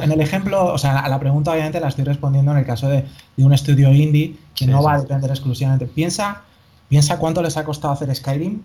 en 0.00 0.12
el 0.12 0.20
ejemplo, 0.20 0.72
o 0.72 0.78
sea, 0.78 1.00
a 1.00 1.08
la 1.08 1.18
pregunta 1.18 1.50
obviamente 1.50 1.80
la 1.80 1.88
estoy 1.88 2.04
respondiendo 2.04 2.52
en 2.52 2.58
el 2.58 2.66
caso 2.66 2.88
de, 2.88 3.04
un 3.38 3.52
estudio 3.52 3.92
indie 3.92 4.36
que 4.54 4.66
no 4.66 4.82
va 4.82 4.94
a 4.94 5.00
depender 5.00 5.30
exclusivamente. 5.30 5.86
Piensa, 5.86 6.42
piensa 6.88 7.18
cuánto 7.18 7.42
les 7.42 7.56
ha 7.56 7.64
costado 7.64 7.94
hacer 7.94 8.14
Skyrim 8.14 8.60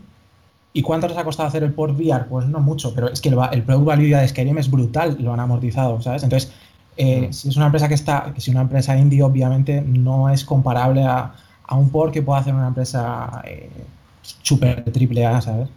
¿Y 0.76 0.82
cuánto 0.82 1.08
les 1.08 1.18
ha 1.18 1.24
costado 1.24 1.48
hacer 1.48 1.64
el 1.64 1.72
port 1.72 1.98
VR? 1.98 2.26
Pues 2.26 2.48
no 2.48 2.60
mucho, 2.60 2.94
pero 2.94 3.10
es 3.10 3.22
que 3.22 3.30
el, 3.30 3.38
el 3.54 3.64
product 3.64 3.86
value 3.86 4.18
de 4.18 4.28
Skyrim 4.28 4.58
es 4.58 4.70
brutal, 4.70 5.16
lo 5.22 5.32
han 5.32 5.40
amortizado, 5.40 6.02
¿sabes? 6.02 6.22
Entonces, 6.24 6.52
eh, 6.98 7.30
mm. 7.30 7.34
si 7.34 7.48
es 7.48 7.56
una 7.56 7.68
empresa 7.68 7.88
que 7.88 7.94
está, 7.94 8.34
si 8.36 8.52
una 8.52 8.60
empresa 8.60 8.98
indie, 8.98 9.24
obviamente 9.24 9.82
no 9.82 10.30
es 10.30 10.44
comparable 10.44 11.06
a, 11.06 11.34
un 11.72 11.90
port 11.92 12.14
que 12.14 12.22
pueda 12.22 12.42
hacer 12.42 12.54
una 12.54 12.68
empresa 12.68 13.42
eh, 13.46 13.70
super 14.42 14.84
triple 14.92 15.26
A, 15.26 15.40
¿sabes? 15.40 15.70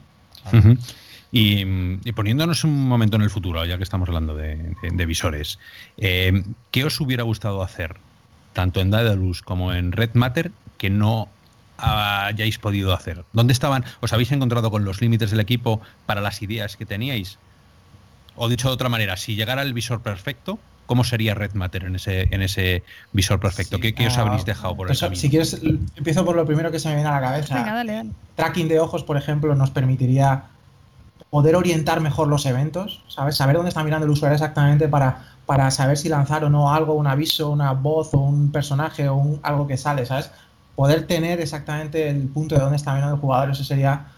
y, 1.31 1.65
poniéndonos 2.13 2.65
un 2.65 2.89
momento 2.89 3.17
en 3.19 3.23
el 3.23 3.31
futuro, 3.31 3.65
ya 3.65 3.77
que 3.77 3.85
estamos 3.85 4.09
hablando 4.09 4.35
de, 4.35 4.75
visores, 5.07 5.61
eh, 5.97 6.43
¿qué 6.73 6.83
os 6.83 7.01
hubiera 7.01 7.23
gustado 7.23 7.63
hacer, 7.63 7.99
tanto 8.53 8.81
en 8.81 8.91
Daedalus 8.91 9.43
como 9.43 9.73
en 9.73 9.93
Red 9.93 10.11
Matter, 10.15 10.51
que 10.77 10.91
no 10.91 11.29
hayáis 11.79 12.59
podido 12.59 12.93
hacer? 12.93 13.25
¿Dónde 13.33 13.53
estaban? 13.53 13.85
¿Os 14.01 14.13
habéis 14.13 14.33
encontrado 14.33 14.71
con 14.71 14.85
los 14.85 15.01
límites 15.01 15.31
del 15.31 15.41
equipo 15.41 15.81
para 16.07 16.21
las 16.21 16.43
ideas 16.43 16.77
que 16.77 16.87
teníais? 16.87 17.39
O 18.37 18.49
dicho 18.49 18.69
de 18.69 18.75
otra 18.75 18.89
manera, 18.89 19.17
si 19.17 19.35
llegara 19.35 19.63
el 19.63 19.75
visor 19.75 20.01
perfecto, 20.01 20.59
¿cómo 20.87 21.05
sería 21.05 21.35
Red 21.35 21.55
Matter 21.55 21.85
en 21.85 21.97
ese, 21.97 22.29
en 22.31 22.43
ese 22.43 22.83
visor 23.13 23.41
perfecto? 23.41 23.79
¿Qué, 23.81 23.95
os 24.07 24.19
habréis 24.19 24.45
dejado 24.45 24.77
por 24.77 24.91
eso? 24.91 25.15
Si 25.15 25.29
quieres, 25.29 25.61
empiezo 25.97 26.25
por 26.25 26.37
lo 26.37 26.47
primero 26.47 26.71
que 26.71 26.79
se 26.79 26.89
me 26.89 26.95
viene 26.95 27.09
a 27.09 27.15
la 27.15 27.21
cabeza. 27.21 27.85
Tracking 28.37 28.69
de 28.69 28.81
ojos, 28.81 29.03
por 29.03 29.17
ejemplo, 29.17 29.55
nos 29.55 29.71
permitiría 29.71 30.45
poder 31.31 31.57
orientar 31.57 32.01
mejor 32.01 32.29
los 32.29 32.47
eventos, 32.47 33.03
¿sabes? 33.09 33.37
Saber 33.37 33.57
dónde 33.57 33.69
está 33.69 33.85
mirando 33.85 34.07
el 34.07 34.13
usuario 34.13 34.35
exactamente 34.35 34.89
para, 34.89 35.27
para 35.47 35.71
saber 35.71 35.99
si 35.99 36.09
lanzar 36.09 36.45
o 36.45 36.51
no 36.51 36.73
algo, 36.73 36.95
un 36.95 37.07
aviso, 37.07 37.51
una 37.51 37.73
voz 37.73 38.15
o 38.15 38.19
un 38.19 38.51
personaje 38.51 39.09
o 39.09 39.17
un, 39.17 39.41
algo 39.43 39.67
que 39.67 39.77
sale, 39.77 40.07
¿sabes? 40.07 40.31
Poder 40.79 41.09
tener 41.09 41.41
exactamente 41.41 42.09
el 42.09 42.29
punto 42.29 42.55
de 42.55 42.61
dónde 42.61 42.77
está 42.77 42.95
mirando 42.95 43.17
el 43.17 43.21
jugador, 43.21 43.51
eso 43.51 43.65
sería 43.65 44.13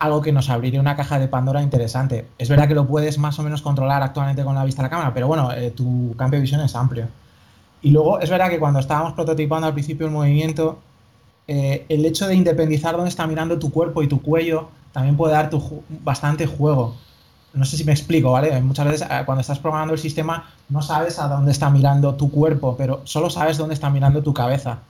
algo 0.00 0.20
que 0.20 0.32
nos 0.32 0.50
abriría 0.50 0.80
una 0.80 0.96
caja 0.96 1.20
de 1.20 1.28
Pandora 1.28 1.62
interesante. 1.62 2.26
Es 2.36 2.48
verdad 2.48 2.66
que 2.66 2.74
lo 2.74 2.88
puedes 2.88 3.16
más 3.16 3.38
o 3.38 3.44
menos 3.44 3.62
controlar 3.62 4.02
actualmente 4.02 4.42
con 4.42 4.56
la 4.56 4.64
vista 4.64 4.82
de 4.82 4.86
la 4.86 4.90
cámara, 4.90 5.14
pero 5.14 5.28
bueno, 5.28 5.52
eh, 5.52 5.70
tu 5.70 6.12
cambio 6.16 6.38
de 6.38 6.42
visión 6.42 6.60
es 6.62 6.74
amplio. 6.74 7.06
Y 7.80 7.92
luego 7.92 8.18
es 8.18 8.28
verdad 8.28 8.50
que 8.50 8.58
cuando 8.58 8.80
estábamos 8.80 9.12
prototipando 9.12 9.68
al 9.68 9.72
principio 9.72 10.06
el 10.06 10.12
movimiento, 10.12 10.80
eh, 11.46 11.86
el 11.88 12.04
hecho 12.04 12.26
de 12.26 12.34
independizar 12.34 12.96
dónde 12.96 13.10
está 13.10 13.28
mirando 13.28 13.60
tu 13.60 13.70
cuerpo 13.70 14.02
y 14.02 14.08
tu 14.08 14.20
cuello 14.20 14.68
también 14.90 15.16
puede 15.16 15.34
dar 15.34 15.48
bastante 16.02 16.44
juego. 16.44 16.96
No 17.54 17.64
sé 17.64 17.76
si 17.76 17.84
me 17.84 17.92
explico, 17.92 18.32
¿vale? 18.32 18.60
Muchas 18.62 18.86
veces 18.86 19.08
eh, 19.08 19.22
cuando 19.24 19.42
estás 19.42 19.60
programando 19.60 19.94
el 19.94 20.00
sistema 20.00 20.50
no 20.70 20.82
sabes 20.82 21.20
a 21.20 21.28
dónde 21.28 21.52
está 21.52 21.70
mirando 21.70 22.16
tu 22.16 22.32
cuerpo, 22.32 22.74
pero 22.76 23.00
solo 23.04 23.30
sabes 23.30 23.58
dónde 23.58 23.74
está 23.74 23.90
mirando 23.90 24.24
tu 24.24 24.34
cabeza. 24.34 24.80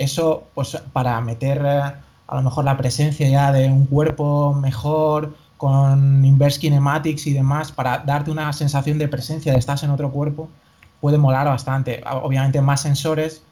Eso, 0.00 0.44
pues 0.54 0.78
para 0.94 1.20
meter 1.20 1.62
eh, 1.62 1.82
a 2.26 2.34
lo 2.34 2.40
mejor 2.40 2.64
la 2.64 2.78
presencia 2.78 3.28
ya 3.28 3.52
de 3.52 3.68
un 3.68 3.84
cuerpo 3.84 4.54
mejor, 4.54 5.34
con 5.58 6.24
inverse 6.24 6.58
kinematics 6.58 7.26
y 7.26 7.34
demás, 7.34 7.70
para 7.70 7.98
darte 7.98 8.30
una 8.30 8.50
sensación 8.54 8.96
de 8.96 9.08
presencia, 9.08 9.52
de 9.52 9.58
estás 9.58 9.82
en 9.82 9.90
otro 9.90 10.10
cuerpo, 10.10 10.48
puede 11.02 11.18
molar 11.18 11.46
bastante. 11.48 12.02
Obviamente 12.22 12.62
más 12.62 12.80
sensores 12.80 13.42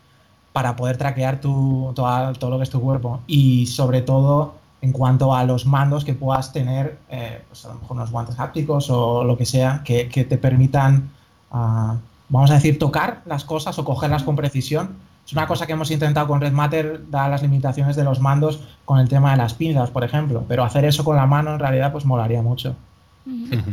para 0.54 0.74
poder 0.74 0.96
traquear 0.96 1.38
tu, 1.38 1.92
todo, 1.94 2.32
lo 2.48 2.56
que 2.56 2.62
es 2.62 2.70
tu 2.70 2.80
cuerpo. 2.80 3.20
Y 3.26 3.66
sobre 3.66 4.00
todo 4.00 4.54
en 4.80 4.92
cuanto 4.92 5.34
a 5.34 5.44
los 5.44 5.66
mandos 5.66 6.02
que 6.02 6.14
puedas 6.14 6.50
tener, 6.54 6.98
eh, 7.10 7.42
pues 7.46 7.62
a 7.66 7.68
lo 7.68 7.74
mejor 7.74 7.98
unos 7.98 8.10
guantes 8.10 8.40
hápticos 8.40 8.88
o 8.88 9.22
lo 9.22 9.36
que 9.36 9.44
sea, 9.44 9.82
que, 9.84 10.06
te 10.06 10.38
permitan, 10.38 11.10
ah, 11.52 11.96
vamos 12.30 12.50
a 12.50 12.54
decir, 12.54 12.78
tocar 12.78 13.20
las 13.26 13.44
cosas 13.44 13.78
o 13.78 13.84
cogerlas 13.84 14.22
con 14.22 14.34
precisión 14.34 14.96
es 15.28 15.32
una 15.34 15.46
cosa 15.46 15.66
que 15.66 15.74
hemos 15.74 15.90
intentado 15.90 16.26
con 16.26 16.40
Red 16.40 16.52
Matter, 16.52 17.02
dar 17.10 17.28
las 17.28 17.42
limitaciones 17.42 17.96
de 17.96 18.02
los 18.02 18.18
mandos 18.18 18.60
con 18.86 18.98
el 18.98 19.10
tema 19.10 19.32
de 19.32 19.36
las 19.36 19.52
pinzas, 19.52 19.90
por 19.90 20.02
ejemplo, 20.02 20.42
pero 20.48 20.64
hacer 20.64 20.86
eso 20.86 21.04
con 21.04 21.16
la 21.16 21.26
mano 21.26 21.52
en 21.52 21.58
realidad 21.58 21.92
pues 21.92 22.06
molaría 22.06 22.40
mucho. 22.40 22.74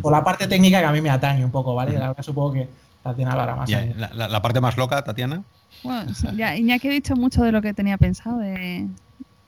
Por 0.01 0.11
la 0.11 0.21
parte 0.21 0.47
técnica 0.47 0.79
que 0.79 0.85
a 0.85 0.91
mí 0.91 0.99
me 0.99 1.09
atañe 1.09 1.45
un 1.45 1.51
poco, 1.51 1.73
¿vale? 1.73 1.93
La 1.93 2.09
verdad 2.09 2.23
supongo 2.23 2.51
que 2.51 2.67
Tatiana 3.01 3.31
hablará 3.31 3.55
más. 3.55 3.69
la, 3.69 4.41
parte 4.41 4.59
más 4.59 4.75
loca, 4.75 5.01
Tatiana. 5.01 5.43
Bueno, 5.81 6.11
ya 6.35 6.57
Iñaki 6.57 6.89
ha 6.89 6.91
dicho 6.91 7.15
mucho 7.15 7.41
de 7.41 7.53
lo 7.53 7.61
que 7.61 7.73
tenía 7.73 7.97
pensado, 7.97 8.39
de 8.39 8.89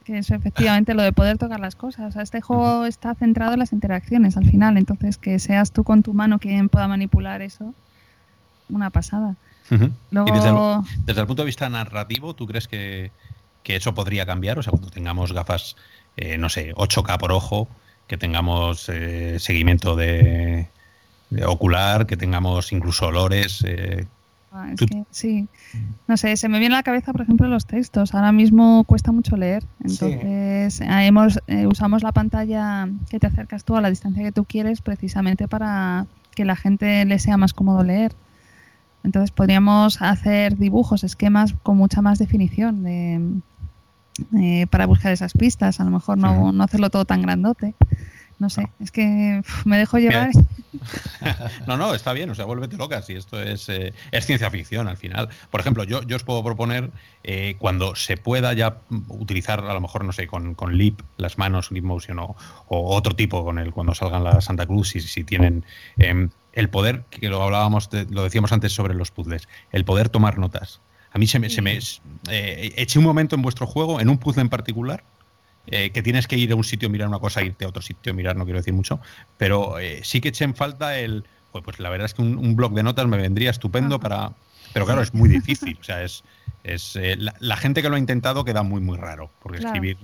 que 0.06 0.20
es 0.20 0.32
efectivamente 0.32 0.94
lo 0.94 1.04
de 1.04 1.12
poder 1.12 1.38
tocar 1.38 1.60
las 1.60 1.76
cosas. 1.76 2.16
este 2.16 2.40
juego 2.40 2.86
está 2.86 3.16
centrado 3.16 3.52
en 3.52 3.60
las 3.60 3.74
interacciones 3.74 4.38
al 4.38 4.46
final, 4.46 4.78
entonces 4.78 5.18
que 5.18 5.40
seas 5.40 5.74
tú 5.74 5.84
con 5.84 6.04
tu 6.04 6.14
mano 6.14 6.40
quien 6.40 6.70
pueda 6.70 6.88
manipular 6.88 7.42
eso, 7.42 7.74
una 8.70 8.92
pasada. 8.92 9.36
Luego... 10.12 10.84
desde, 11.06 11.22
el, 11.22 11.28
punto 11.28 11.44
de 11.44 11.48
vista 11.48 11.70
narrativo, 11.70 12.34
¿tú 12.34 12.48
crees 12.48 12.68
que, 12.68 13.12
eso 13.66 13.94
podría 13.94 14.26
cambiar? 14.26 14.60
O 14.60 14.64
sea, 14.64 14.72
cuando 14.72 14.90
tengamos 14.90 15.34
gafas, 15.34 15.76
eh, 16.16 16.38
no 16.38 16.50
sé, 16.50 16.74
8K 16.76 17.18
por 17.18 17.32
ojo, 17.32 17.68
que 18.08 18.18
tengamos 18.18 18.88
eh, 18.88 19.40
seguimiento 19.40 19.96
de, 19.96 20.68
ocular, 21.46 22.06
que 22.06 22.16
tengamos 22.16 22.72
incluso 22.72 23.08
olores. 23.08 23.64
Eh, 23.68 24.08
Ah, 24.52 24.74
sí, 25.12 25.48
no 26.08 26.18
sé, 26.18 26.38
se 26.38 26.48
me 26.48 26.60
viene 26.60 26.76
a 26.76 26.80
la 26.80 26.84
cabeza, 26.84 27.12
por 27.12 27.22
ejemplo, 27.22 27.48
los 27.48 27.66
textos. 27.66 28.16
Ahora 28.16 28.32
mismo 28.32 28.86
cuesta 28.86 29.12
mucho 29.12 29.36
leer, 29.36 29.64
entonces 29.84 30.82
eh, 30.82 31.06
hemos, 31.06 31.40
eh, 31.48 31.68
usamos 31.68 32.02
la 32.02 32.12
pantalla 32.12 32.90
que 33.10 33.20
te 33.20 33.28
acercas 33.28 33.66
tú 33.66 33.76
a 33.76 33.82
la 33.82 33.90
distancia 33.90 34.24
que 34.24 34.32
tú 34.32 34.46
quieres 34.46 34.82
precisamente 34.82 35.48
para 35.48 36.08
que 36.34 36.46
la 36.46 36.56
gente 36.56 37.06
le 37.06 37.20
sea 37.20 37.38
más 37.38 37.54
cómodo 37.54 37.84
leer. 37.84 38.14
Entonces 39.04 39.32
podríamos 39.32 40.02
hacer 40.02 40.58
dibujos, 40.58 41.04
esquemas 41.04 41.54
con 41.64 41.78
mucha 41.78 42.02
más 42.02 42.20
definición 42.20 42.84
de, 42.84 44.68
para 44.70 44.86
buscar 44.86 45.12
esas 45.12 45.34
pistas. 45.34 45.80
A 45.80 45.84
lo 45.84 45.92
mejor 45.92 46.18
no, 46.18 46.52
no 46.52 46.64
hacerlo 46.64 46.90
todo 46.90 47.06
tan 47.06 47.22
grandote. 47.22 47.76
No 48.40 48.52
sé, 48.52 48.70
es 48.80 48.92
que 48.92 49.42
me 49.66 49.78
dejo 49.78 49.98
llevar. 49.98 50.30
no, 51.68 51.78
no, 51.78 51.94
está 51.96 52.14
bien, 52.14 52.30
o 52.30 52.36
sea, 52.36 52.46
vuélvete 52.46 52.78
loca 52.78 53.02
si 53.02 53.14
esto 53.14 53.42
es, 53.42 53.68
eh, 53.70 53.94
es 54.12 54.26
ciencia 54.26 54.52
ficción 54.52 54.88
al 54.88 54.98
final. 54.98 55.30
Por 55.50 55.60
ejemplo, 55.60 55.84
yo, 55.84 56.04
yo 56.04 56.16
os 56.16 56.24
puedo 56.24 56.44
proponer 56.44 56.92
eh, 57.24 57.56
cuando 57.58 57.96
se 57.96 58.18
pueda 58.18 58.54
ya 58.54 58.78
utilizar, 59.08 59.62
a 59.62 59.74
lo 59.74 59.82
mejor, 59.82 60.06
no 60.06 60.12
sé, 60.12 60.28
con, 60.28 60.54
con 60.54 60.78
Leap, 60.78 61.02
las 61.18 61.38
manos, 61.38 61.72
Leap 61.72 61.86
Motion 61.86 62.20
o, 62.20 62.36
otro 62.68 63.16
tipo 63.16 63.44
con 63.44 63.58
el 63.60 63.72
cuando 63.72 63.96
salgan 63.96 64.24
la 64.24 64.42
Santa 64.42 64.66
Cruz, 64.66 64.90
si, 64.90 65.02
si 65.02 65.24
tienen 65.24 65.66
em, 65.98 66.30
el 66.58 66.70
poder, 66.70 67.04
que 67.12 67.30
lo 67.30 67.44
hablábamos, 67.44 67.88
lo 68.10 68.24
decíamos 68.24 68.52
antes 68.52 68.74
sobre 68.74 68.96
los 68.96 69.12
puzzles, 69.12 69.48
el 69.72 69.86
poder 69.86 70.10
tomar 70.10 70.40
notas. 70.40 70.82
A 71.12 71.20
mí 71.20 71.28
se 71.28 71.38
me, 71.38 71.52
se 71.52 71.62
me 71.62 71.78
eh, 72.30 72.74
eché 72.76 72.98
un 72.98 73.06
momento 73.06 73.36
en 73.36 73.44
vuestro 73.44 73.68
juego, 73.68 74.02
en 74.02 74.10
un 74.10 74.18
puzzle 74.18 74.42
en 74.42 74.50
particular, 74.50 75.04
eh, 75.68 75.92
que 75.92 76.02
tienes 76.02 76.26
que 76.26 76.36
ir 76.36 76.52
a 76.52 76.56
un 76.56 76.64
sitio, 76.64 76.90
mirar 76.90 77.10
una 77.10 77.20
cosa, 77.20 77.44
irte 77.44 77.66
a 77.66 77.68
otro 77.68 77.84
sitio, 77.84 78.12
mirar, 78.16 78.36
no 78.36 78.44
quiero 78.46 78.60
decir 78.60 78.74
mucho, 78.74 79.00
pero 79.38 79.78
eh, 79.78 80.02
sí 80.04 80.20
que 80.20 80.30
eché 80.30 80.46
en 80.46 80.56
falta 80.56 80.98
el, 80.98 81.26
pues, 81.52 81.64
pues 81.64 81.80
la 81.80 81.90
verdad 81.90 82.06
es 82.06 82.16
que 82.16 82.24
un, 82.24 82.56
blog 82.56 82.74
de 82.74 82.82
notas 82.82 83.06
me 83.06 83.18
vendría 83.18 83.52
estupendo 83.52 84.00
para, 84.00 84.32
pero 84.74 84.88
claro, 84.88 85.04
es 85.04 85.14
muy 85.14 85.30
difícil, 85.30 85.78
o 85.80 85.84
sea, 85.84 86.02
es, 86.02 86.24
es 86.64 86.98
la, 87.40 87.58
gente 87.58 87.84
que 87.84 87.90
lo 87.90 87.98
ha 87.98 88.00
intentado 88.00 88.44
queda 88.44 88.64
muy, 88.64 88.82
muy 88.82 88.98
raro, 88.98 89.30
porque 89.44 89.60
escribir 89.60 89.98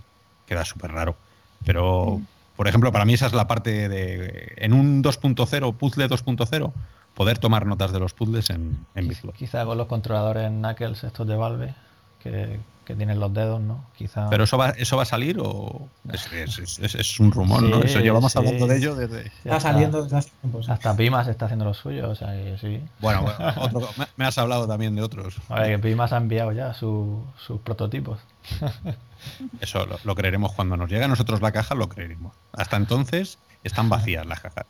queda 0.46 0.66
súper 0.66 0.92
raro, 0.92 1.18
pero... 1.66 2.22
Por 2.64 2.70
ejemplo, 2.70 2.94
para 2.94 3.04
mí 3.04 3.14
esa 3.14 3.26
es 3.26 3.34
la 3.34 3.46
parte 3.46 3.90
de. 3.90 4.54
En 4.56 4.72
un 4.72 5.04
2.0, 5.04 5.76
puzzle 5.76 6.08
2.0, 6.08 6.72
poder 7.14 7.38
tomar 7.38 7.66
notas 7.66 7.92
de 7.92 8.00
los 8.00 8.14
puzzles 8.14 8.50
en, 8.52 8.86
en 8.96 9.14
Quizá 9.38 9.66
con 9.66 9.78
los 9.78 9.88
controladores 9.88 10.50
Knuckles, 10.50 11.04
estos 11.04 11.28
de 11.28 11.36
Valve, 11.36 11.76
que, 12.20 12.62
que 12.86 12.96
tienen 12.96 13.20
los 13.20 13.34
dedos, 13.34 13.60
¿no? 13.60 13.84
Quizá... 13.98 14.30
¿Pero 14.30 14.46
eso 14.46 14.58
va, 14.58 14.70
eso 14.70 14.96
va 14.96 15.04
a 15.04 15.06
salir 15.06 15.40
o 15.42 15.90
es, 16.14 17.20
un 17.20 17.34
rumor, 17.34 17.64
¿no? 17.64 17.82
Eso 17.82 18.00
llevamos 18.00 18.34
hablando 18.38 18.66
de 18.66 18.78
ello 18.78 18.96
desde... 18.96 19.28
Está 19.44 19.60
saliendo 19.60 20.02
desde 20.02 20.20
hace 20.20 20.32
tiempo. 20.40 20.62
Hasta 20.66 20.96
Pimas 20.96 21.28
está 21.28 21.48
haciendo 21.48 21.66
lo 21.66 21.74
suyo, 21.74 22.12
o 22.12 22.16
sea, 22.16 22.34
sí. 22.62 22.82
Bueno, 23.02 23.26
me, 24.16 24.24
has 24.24 24.38
hablado 24.38 24.70
también 24.70 24.96
de 24.96 25.02
otros. 25.02 25.36
A 25.50 25.60
ver, 25.60 25.72
que 25.72 25.80
Pimas 25.80 26.14
ha 26.14 26.18
enviado 26.18 26.54
ya 26.54 26.74
sus 26.74 27.60
prototipos. 27.66 28.20
Eso 29.60 29.86
lo, 29.86 30.00
lo, 30.04 30.16
creeremos 30.16 30.54
cuando 30.54 30.78
nos 30.78 30.90
llegue 30.90 31.04
a 31.04 31.08
nosotros 31.08 31.42
la 31.42 31.52
caja, 31.52 31.76
lo 31.76 31.90
creeremos. 31.90 32.34
Hasta 32.52 32.78
entonces 32.78 33.38
están 33.64 33.90
vacías 33.90 34.26
las 34.26 34.40
cajas. 34.40 34.66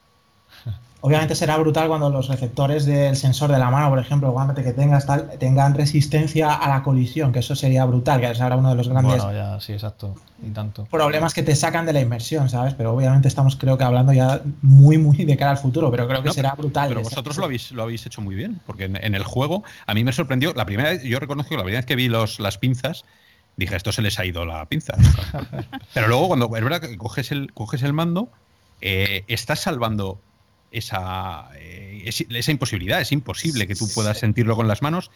Obviamente 1.06 1.36
será 1.36 1.58
brutal 1.58 1.90
cuando 1.90 2.10
los 2.10 2.30
receptores 2.30 2.86
del 2.86 3.18
sensor 3.18 3.52
de 3.52 3.60
la 3.60 3.70
mano, 3.70 3.90
por 3.90 4.00
ejemplo, 4.00 4.32
guárdate 4.32 4.64
que 4.64 4.72
tengas 4.72 5.06
tal, 5.06 5.32
tengan 5.38 5.74
resistencia 5.74 6.54
a 6.54 6.70
la 6.70 6.82
colisión, 6.82 7.34
que 7.34 7.40
eso 7.40 7.58
sería 7.58 7.84
brutal, 7.84 8.22
que 8.22 8.34
será 8.34 8.56
uno 8.56 8.70
de 8.70 8.76
los 8.76 8.88
grandes 8.88 9.22
sí, 9.60 9.74
exacto. 9.74 10.16
Y 10.42 10.52
tanto. 10.52 10.86
problemas 10.86 11.34
que 11.34 11.44
te 11.44 11.58
sacan 11.58 11.86
de 11.86 11.92
la 11.92 12.00
inmersión, 12.00 12.48
¿sabes? 12.48 12.74
Pero 12.74 12.94
obviamente 12.94 13.28
estamos 13.28 13.58
creo 13.58 13.78
que 13.78 13.84
hablando 13.84 14.14
ya 14.14 14.40
muy, 14.62 14.98
muy 14.98 15.26
de 15.26 15.36
cara 15.36 15.52
al 15.52 15.58
futuro, 15.58 15.92
pero 15.92 16.08
creo 16.08 16.24
que 16.24 16.32
será 16.32 16.56
brutal. 16.56 16.88
Pero 16.88 17.02
vosotros 17.02 17.36
lo 17.36 17.44
habéis, 17.44 17.74
lo 17.74 17.84
habéis 17.84 18.06
hecho 18.06 18.22
muy 18.22 18.36
bien, 18.36 18.62
porque 18.66 18.86
en, 18.86 19.14
el 19.14 19.24
juego 19.26 19.66
a 19.86 19.94
mí 19.94 20.06
me 20.06 20.14
sorprendió, 20.14 20.54
la 20.54 20.66
primera 20.66 20.92
vez, 20.92 21.04
yo 21.04 21.20
reconozco 21.20 21.50
que 21.50 21.58
la 21.58 21.64
primera 21.64 21.80
vez 21.80 21.86
que 21.86 21.98
vi 21.98 22.08
los, 22.08 22.40
las 22.40 22.58
pinzas, 22.58 23.04
dije, 23.56 23.76
esto 23.76 23.92
se 23.92 24.02
les 24.02 24.20
ha 24.20 24.26
ido 24.26 24.46
la 24.46 24.66
pinza. 24.66 24.96
pero 25.94 26.08
luego 26.08 26.28
cuando 26.28 26.46
es 26.56 26.64
verdad 26.64 26.82
que 26.82 26.98
coges 26.98 27.32
el, 27.32 27.54
coges 27.54 27.84
el 27.84 27.94
mando, 27.94 28.30
eh, 28.82 29.24
estás 29.28 29.62
salvando 29.62 30.20
esa, 30.74 31.50
eh, 31.56 32.04
esa 32.06 32.52
imposibilidad. 32.52 33.00
Es 33.00 33.12
imposible 33.12 33.68
que 33.68 33.76
tú 33.76 33.88
puedas 33.94 34.18
sentirlo 34.18 34.56
con 34.56 34.68
las 34.68 34.82
manos, 34.82 35.12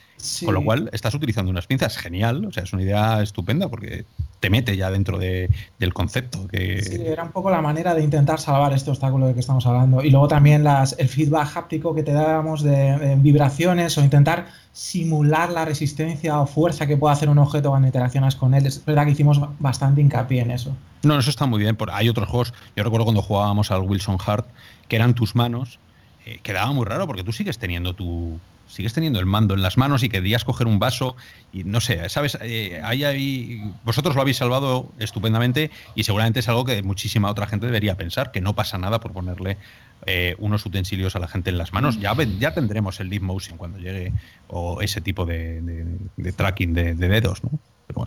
con 0.45 0.53
lo 0.53 0.63
cual 0.63 0.89
estás 0.93 1.13
utilizando 1.13 1.51
unas 1.51 1.67
pinzas. 1.67 1.97
Genial, 1.97 2.45
o 2.45 2.51
sea, 2.51 2.63
es 2.63 2.73
una 2.73 2.83
idea 2.83 3.21
estupenda 3.21 3.67
porque 3.67 4.05
te 4.39 4.49
mete 4.49 4.77
ya 4.77 4.91
dentro 4.91 5.17
de, 5.17 5.49
del 5.79 5.93
concepto. 5.93 6.47
Que... 6.47 6.83
Sí, 6.83 7.01
era 7.03 7.23
un 7.23 7.31
poco 7.31 7.49
la 7.49 7.61
manera 7.61 7.95
de 7.95 8.03
intentar 8.03 8.39
salvar 8.39 8.71
este 8.73 8.91
obstáculo 8.91 9.27
de 9.27 9.33
que 9.33 9.39
estamos 9.39 9.65
hablando. 9.65 10.03
Y 10.03 10.11
luego 10.11 10.27
también 10.27 10.63
las, 10.63 10.95
el 10.99 11.09
feedback 11.09 11.57
háptico 11.57 11.95
que 11.95 12.03
te 12.03 12.13
dábamos 12.13 12.61
de, 12.61 13.15
vibraciones 13.17 13.97
o 13.97 14.03
intentar 14.03 14.47
simular 14.71 15.49
la 15.51 15.65
resistencia 15.65 16.39
o 16.39 16.45
fuerza 16.45 16.85
que 16.85 16.97
puede 16.97 17.13
hacer 17.13 17.29
un 17.29 17.39
objeto 17.39 17.69
cuando 17.69 17.87
interaccionas 17.87 18.35
con 18.35 18.53
él. 18.53 18.67
Es 18.67 18.85
verdad 18.85 19.05
que 19.05 19.11
hicimos 19.11 19.41
bastante 19.59 20.01
hincapié 20.01 20.41
en 20.41 20.51
eso. 20.51 20.75
No, 21.03 21.17
eso 21.17 21.29
está 21.29 21.45
muy 21.45 21.59
bien. 21.59 21.77
Hay 21.91 22.09
otros 22.09 22.27
juegos, 22.27 22.53
yo 22.75 22.83
recuerdo 22.83 23.05
cuando 23.05 23.21
jugábamos 23.21 23.71
al 23.71 23.81
Wilson 23.81 24.17
Hart, 24.23 24.47
que 24.87 24.95
eran 24.95 25.13
tus 25.13 25.35
manos, 25.35 25.79
eh, 26.25 26.39
quedaba 26.43 26.71
muy 26.71 26.85
raro 26.85 27.07
porque 27.07 27.23
tú 27.23 27.31
sigues 27.31 27.57
teniendo 27.57 27.93
tu 27.93 28.39
sigues 28.67 28.93
teniendo 28.93 29.19
el 29.19 29.25
mando 29.25 29.53
en 29.53 29.61
las 29.61 29.77
manos 29.77 30.03
y 30.03 30.09
querías 30.09 30.43
coger 30.43 30.67
un 30.67 30.79
vaso 30.79 31.15
y 31.53 31.63
no 31.63 31.81
sé, 31.81 32.07
sabes, 32.09 32.37
eh, 32.41 32.81
ahí, 32.83 33.61
vosotros 33.83 34.15
lo 34.15 34.21
habéis 34.21 34.37
salvado 34.37 34.91
estupendamente 34.99 35.71
y 35.95 36.03
seguramente 36.03 36.41
es 36.41 36.49
algo 36.49 36.65
que 36.65 36.83
muchísima 36.83 37.31
otra 37.31 37.47
gente 37.47 37.65
debería 37.65 37.95
pensar, 37.95 38.31
que 38.31 38.41
no 38.41 38.55
pasa 38.55 38.77
nada 38.77 38.99
por 38.99 39.13
ponerle 39.13 39.57
eh, 40.05 40.35
unos 40.37 40.65
utensilios 40.65 41.15
a 41.15 41.19
la 41.19 41.27
gente 41.27 41.49
en 41.49 41.57
las 41.57 41.73
manos. 41.73 41.99
Ya, 41.99 42.15
ya 42.39 42.53
tendremos 42.53 42.99
el 42.99 43.09
Deep 43.09 43.23
Motion 43.23 43.57
cuando 43.57 43.79
llegue 43.79 44.13
o 44.47 44.81
ese 44.81 45.01
tipo 45.01 45.25
de, 45.25 45.97
tracking 46.35 46.73
de, 46.73 46.93
dedos, 46.95 47.43
¿no? 47.43 47.51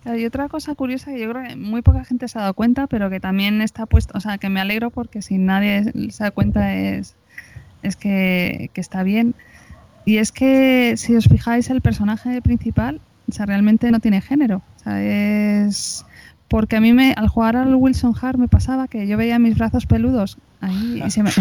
Hay 0.05 0.25
otra 0.25 0.47
cosa 0.47 0.75
curiosa 0.75 1.11
que 1.11 1.19
yo 1.19 1.29
creo 1.29 1.47
que 1.47 1.55
muy 1.55 1.81
poca 1.81 2.05
gente 2.05 2.27
se 2.27 2.37
ha 2.37 2.41
dado 2.41 2.53
cuenta, 2.53 2.87
pero 2.87 3.09
que 3.09 3.19
también 3.19 3.61
está 3.61 3.85
puesto, 3.85 4.17
o 4.17 4.21
sea, 4.21 4.37
que 4.37 4.49
me 4.49 4.59
alegro 4.59 4.91
porque 4.91 5.21
si 5.21 5.37
nadie 5.37 5.91
se 6.11 6.23
da 6.23 6.31
cuenta 6.31 6.75
es, 6.75 7.15
es 7.81 7.95
que, 7.95 8.69
está 8.75 9.03
bien. 9.03 9.35
Y 10.05 10.17
es 10.17 10.31
que 10.31 10.95
si 10.97 11.15
os 11.15 11.25
fijáis, 11.25 11.69
el 11.69 11.81
personaje 11.81 12.41
principal, 12.41 13.01
o 13.29 13.31
sea, 13.31 13.45
realmente 13.45 13.91
no 13.91 13.99
tiene 13.99 14.21
género. 14.21 14.61
O 14.77 14.79
sea, 14.83 15.01
es 15.01 16.05
porque 16.47 16.75
a 16.75 16.81
mí 16.81 16.91
me, 16.91 17.13
al 17.13 17.29
jugar 17.29 17.55
al 17.55 17.73
Wilson 17.75 18.13
Hart 18.19 18.37
me 18.37 18.49
pasaba 18.49 18.87
que 18.87 19.07
yo 19.07 19.15
veía 19.15 19.39
mis 19.39 19.57
brazos 19.57 19.85
peludos 19.85 20.37
ahí 20.59 21.01
y 21.05 21.09
se 21.09 21.23
me, 21.23 21.31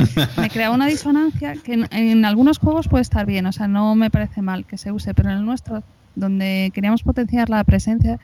creaba 0.53 0.75
una 0.75 0.87
disonancia 0.87 1.55
que 1.57 1.75
en, 1.75 1.89
en, 1.91 2.25
algunos 2.25 2.59
juegos 2.59 2.87
puede 2.87 3.03
estar 3.03 3.27
bien, 3.27 3.45
o 3.47 3.53
sea, 3.53 3.67
no 3.67 3.97
me 3.97 4.09
parece 4.09 4.41
mal 4.41 4.67
que 4.67 4.79
se 4.79 4.93
use, 4.93 5.13
pero 5.13 5.31
en 5.31 5.39
el 5.39 5.45
nuestro, 5.45 5.83
donde 6.15 6.71
queríamos 6.75 7.03
potenciar 7.03 7.51
la 7.51 7.63
presencia, 7.65 8.19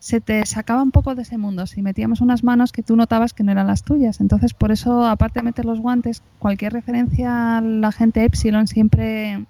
se 0.00 0.20
te 0.20 0.44
sacaba 0.46 0.82
un 0.82 0.92
poco 0.92 1.14
de 1.14 1.22
ese 1.22 1.36
mundo 1.36 1.66
si 1.66 1.82
metíamos 1.82 2.22
unas 2.22 2.42
manos 2.42 2.72
que 2.72 2.82
tú 2.82 2.96
notabas 2.96 3.34
que 3.34 3.44
no 3.44 3.52
eran 3.52 3.66
las 3.66 3.82
tuyas. 3.82 4.20
Entonces, 4.20 4.54
por 4.54 4.72
eso, 4.72 5.06
aparte 5.06 5.40
de 5.40 5.44
meter 5.44 5.66
los 5.66 5.78
guantes, 5.78 6.22
cualquier 6.38 6.72
referencia 6.72 7.58
a 7.58 7.60
la 7.60 7.92
gente 7.92 8.24
Epsilon 8.24 8.66
siempre, 8.66 9.44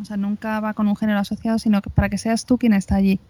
o 0.00 0.04
sea, 0.04 0.16
nunca 0.16 0.58
va 0.58 0.74
con 0.74 0.88
un 0.88 0.96
género 0.96 1.20
asociado, 1.20 1.60
sino 1.60 1.82
que 1.82 1.90
para 1.90 2.08
que 2.08 2.18
seas 2.18 2.46
tú 2.46 2.58
quien 2.58 2.72
está 2.72 2.96
allí. 2.96 3.20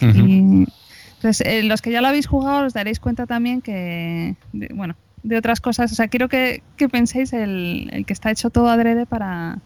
y, 0.00 0.66
entonces, 1.14 1.46
eh, 1.46 1.62
los 1.62 1.82
que 1.82 1.92
ya 1.92 2.00
lo 2.00 2.08
habéis 2.08 2.26
jugado 2.26 2.66
os 2.66 2.72
daréis 2.72 2.98
cuenta 2.98 3.26
también 3.26 3.60
que, 3.60 4.34
bueno, 4.74 4.96
de 5.22 5.36
otras 5.36 5.60
cosas. 5.60 5.92
O 5.92 5.94
sea, 5.94 6.08
quiero 6.08 6.28
que, 6.28 6.62
penséis 6.90 7.32
el, 7.32 7.90
el, 7.92 8.06
que 8.06 8.12
está 8.12 8.30
hecho 8.30 8.50
todo 8.50 8.70
adrede 8.70 9.06
para, 9.06 9.58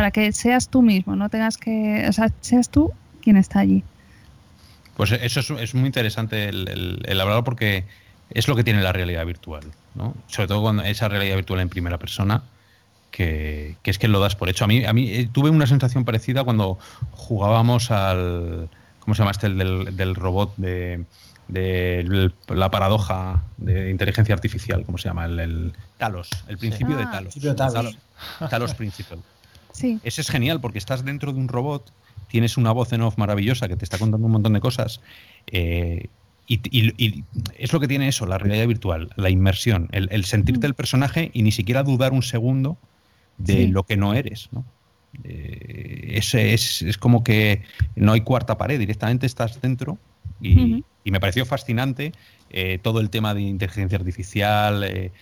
para 0.00 0.12
que 0.12 0.32
seas 0.32 0.70
tú 0.70 0.80
mismo, 0.80 1.14
no 1.14 1.28
tengas 1.28 1.58
que, 1.58 2.06
o 2.08 2.12
sea, 2.14 2.30
seas 2.40 2.70
tú 2.70 2.90
quien 3.20 3.36
está 3.36 3.58
allí. 3.58 3.84
Pues 4.96 5.12
eso 5.12 5.58
es, 5.58 5.74
muy 5.74 5.84
interesante 5.84 6.48
el, 6.48 7.20
hablar 7.20 7.44
porque 7.44 7.84
es 8.30 8.48
lo 8.48 8.56
que 8.56 8.64
tiene 8.64 8.80
la 8.80 8.94
realidad 8.94 9.26
virtual, 9.26 9.62
¿no? 9.94 10.14
Sobre 10.26 10.48
todo 10.48 10.62
cuando 10.62 10.84
esa 10.84 11.10
realidad 11.10 11.36
virtual 11.36 11.60
en 11.60 11.68
primera 11.68 11.98
persona, 11.98 12.44
que, 13.10 13.76
es 13.84 13.98
que 13.98 14.08
lo 14.08 14.20
das 14.20 14.36
por 14.36 14.48
hecho. 14.48 14.64
A 14.64 14.68
mí, 14.68 14.86
a 14.86 14.94
mí 14.94 15.10
eh, 15.10 15.28
tuve 15.30 15.50
una 15.50 15.66
sensación 15.66 16.06
parecida 16.06 16.44
cuando 16.44 16.78
jugábamos 17.10 17.90
al. 17.90 18.70
¿Cómo 19.00 19.14
se 19.14 19.18
llama 19.18 19.32
este? 19.32 19.48
El 19.48 19.58
del, 19.98 20.14
robot 20.14 20.56
de, 20.56 21.04
la 22.48 22.70
paradoja 22.70 23.42
de 23.58 23.90
inteligencia 23.90 24.34
artificial, 24.34 24.82
¿cómo 24.86 24.96
se 24.96 25.10
llama? 25.10 25.26
El, 25.26 25.74
Talos, 25.98 26.30
el 26.48 26.56
principio 26.56 26.96
de 26.96 27.04
Talos. 27.04 27.34
Talos. 27.54 27.98
Talos, 28.48 28.74
Principle. 28.74 29.18
Sí. 29.72 30.00
Ese 30.02 30.20
es 30.20 30.28
genial 30.28 30.60
porque 30.60 30.78
estás 30.78 31.04
dentro 31.04 31.32
de 31.32 31.38
un 31.38 31.48
robot 31.48 31.92
tienes 32.30 32.56
una 32.56 32.72
voz 32.72 32.92
en 32.92 33.02
off 33.02 33.18
maravillosa 33.18 33.68
que 33.68 33.76
te 33.76 33.84
está 33.84 33.98
contando 33.98 34.26
un 34.26 34.32
montón 34.32 34.52
de 34.52 34.60
cosas. 34.60 35.00
Eh, 35.48 36.06
y, 36.46 37.24
es 37.58 37.72
lo 37.72 37.78
que 37.78 37.86
tiene 37.86 38.08
eso, 38.08 38.26
la 38.26 38.38
realidad 38.38 38.66
virtual, 38.66 39.10
la 39.14 39.30
inmersión, 39.30 39.88
el, 39.92 40.24
sentirte 40.24 40.66
el 40.66 40.74
personaje 40.74 41.30
y 41.32 41.42
ni 41.42 41.52
siquiera 41.52 41.84
dudar 41.84 42.12
un 42.12 42.22
segundo 42.22 42.76
de 43.38 43.68
lo 43.68 43.84
que 43.84 43.96
no 43.96 44.14
eres. 44.14 44.48
¿no? 44.50 44.64
Eh, 45.22 46.18
es, 46.18 46.98
como 46.98 47.22
que 47.22 47.62
no 47.94 48.12
hay 48.12 48.22
cuarta 48.22 48.58
pared, 48.58 48.80
directamente 48.80 49.26
estás 49.26 49.60
dentro 49.60 49.98
y, 50.40 50.84
me 51.04 51.20
pareció 51.20 51.44
fascinante 51.46 52.12
eh, 52.50 52.78
todo 52.82 53.00
el 53.00 53.10
tema 53.10 53.34
de 53.34 53.42
inteligencia 53.42 53.98
artificial. 53.98 54.84
Eh, 54.84 55.12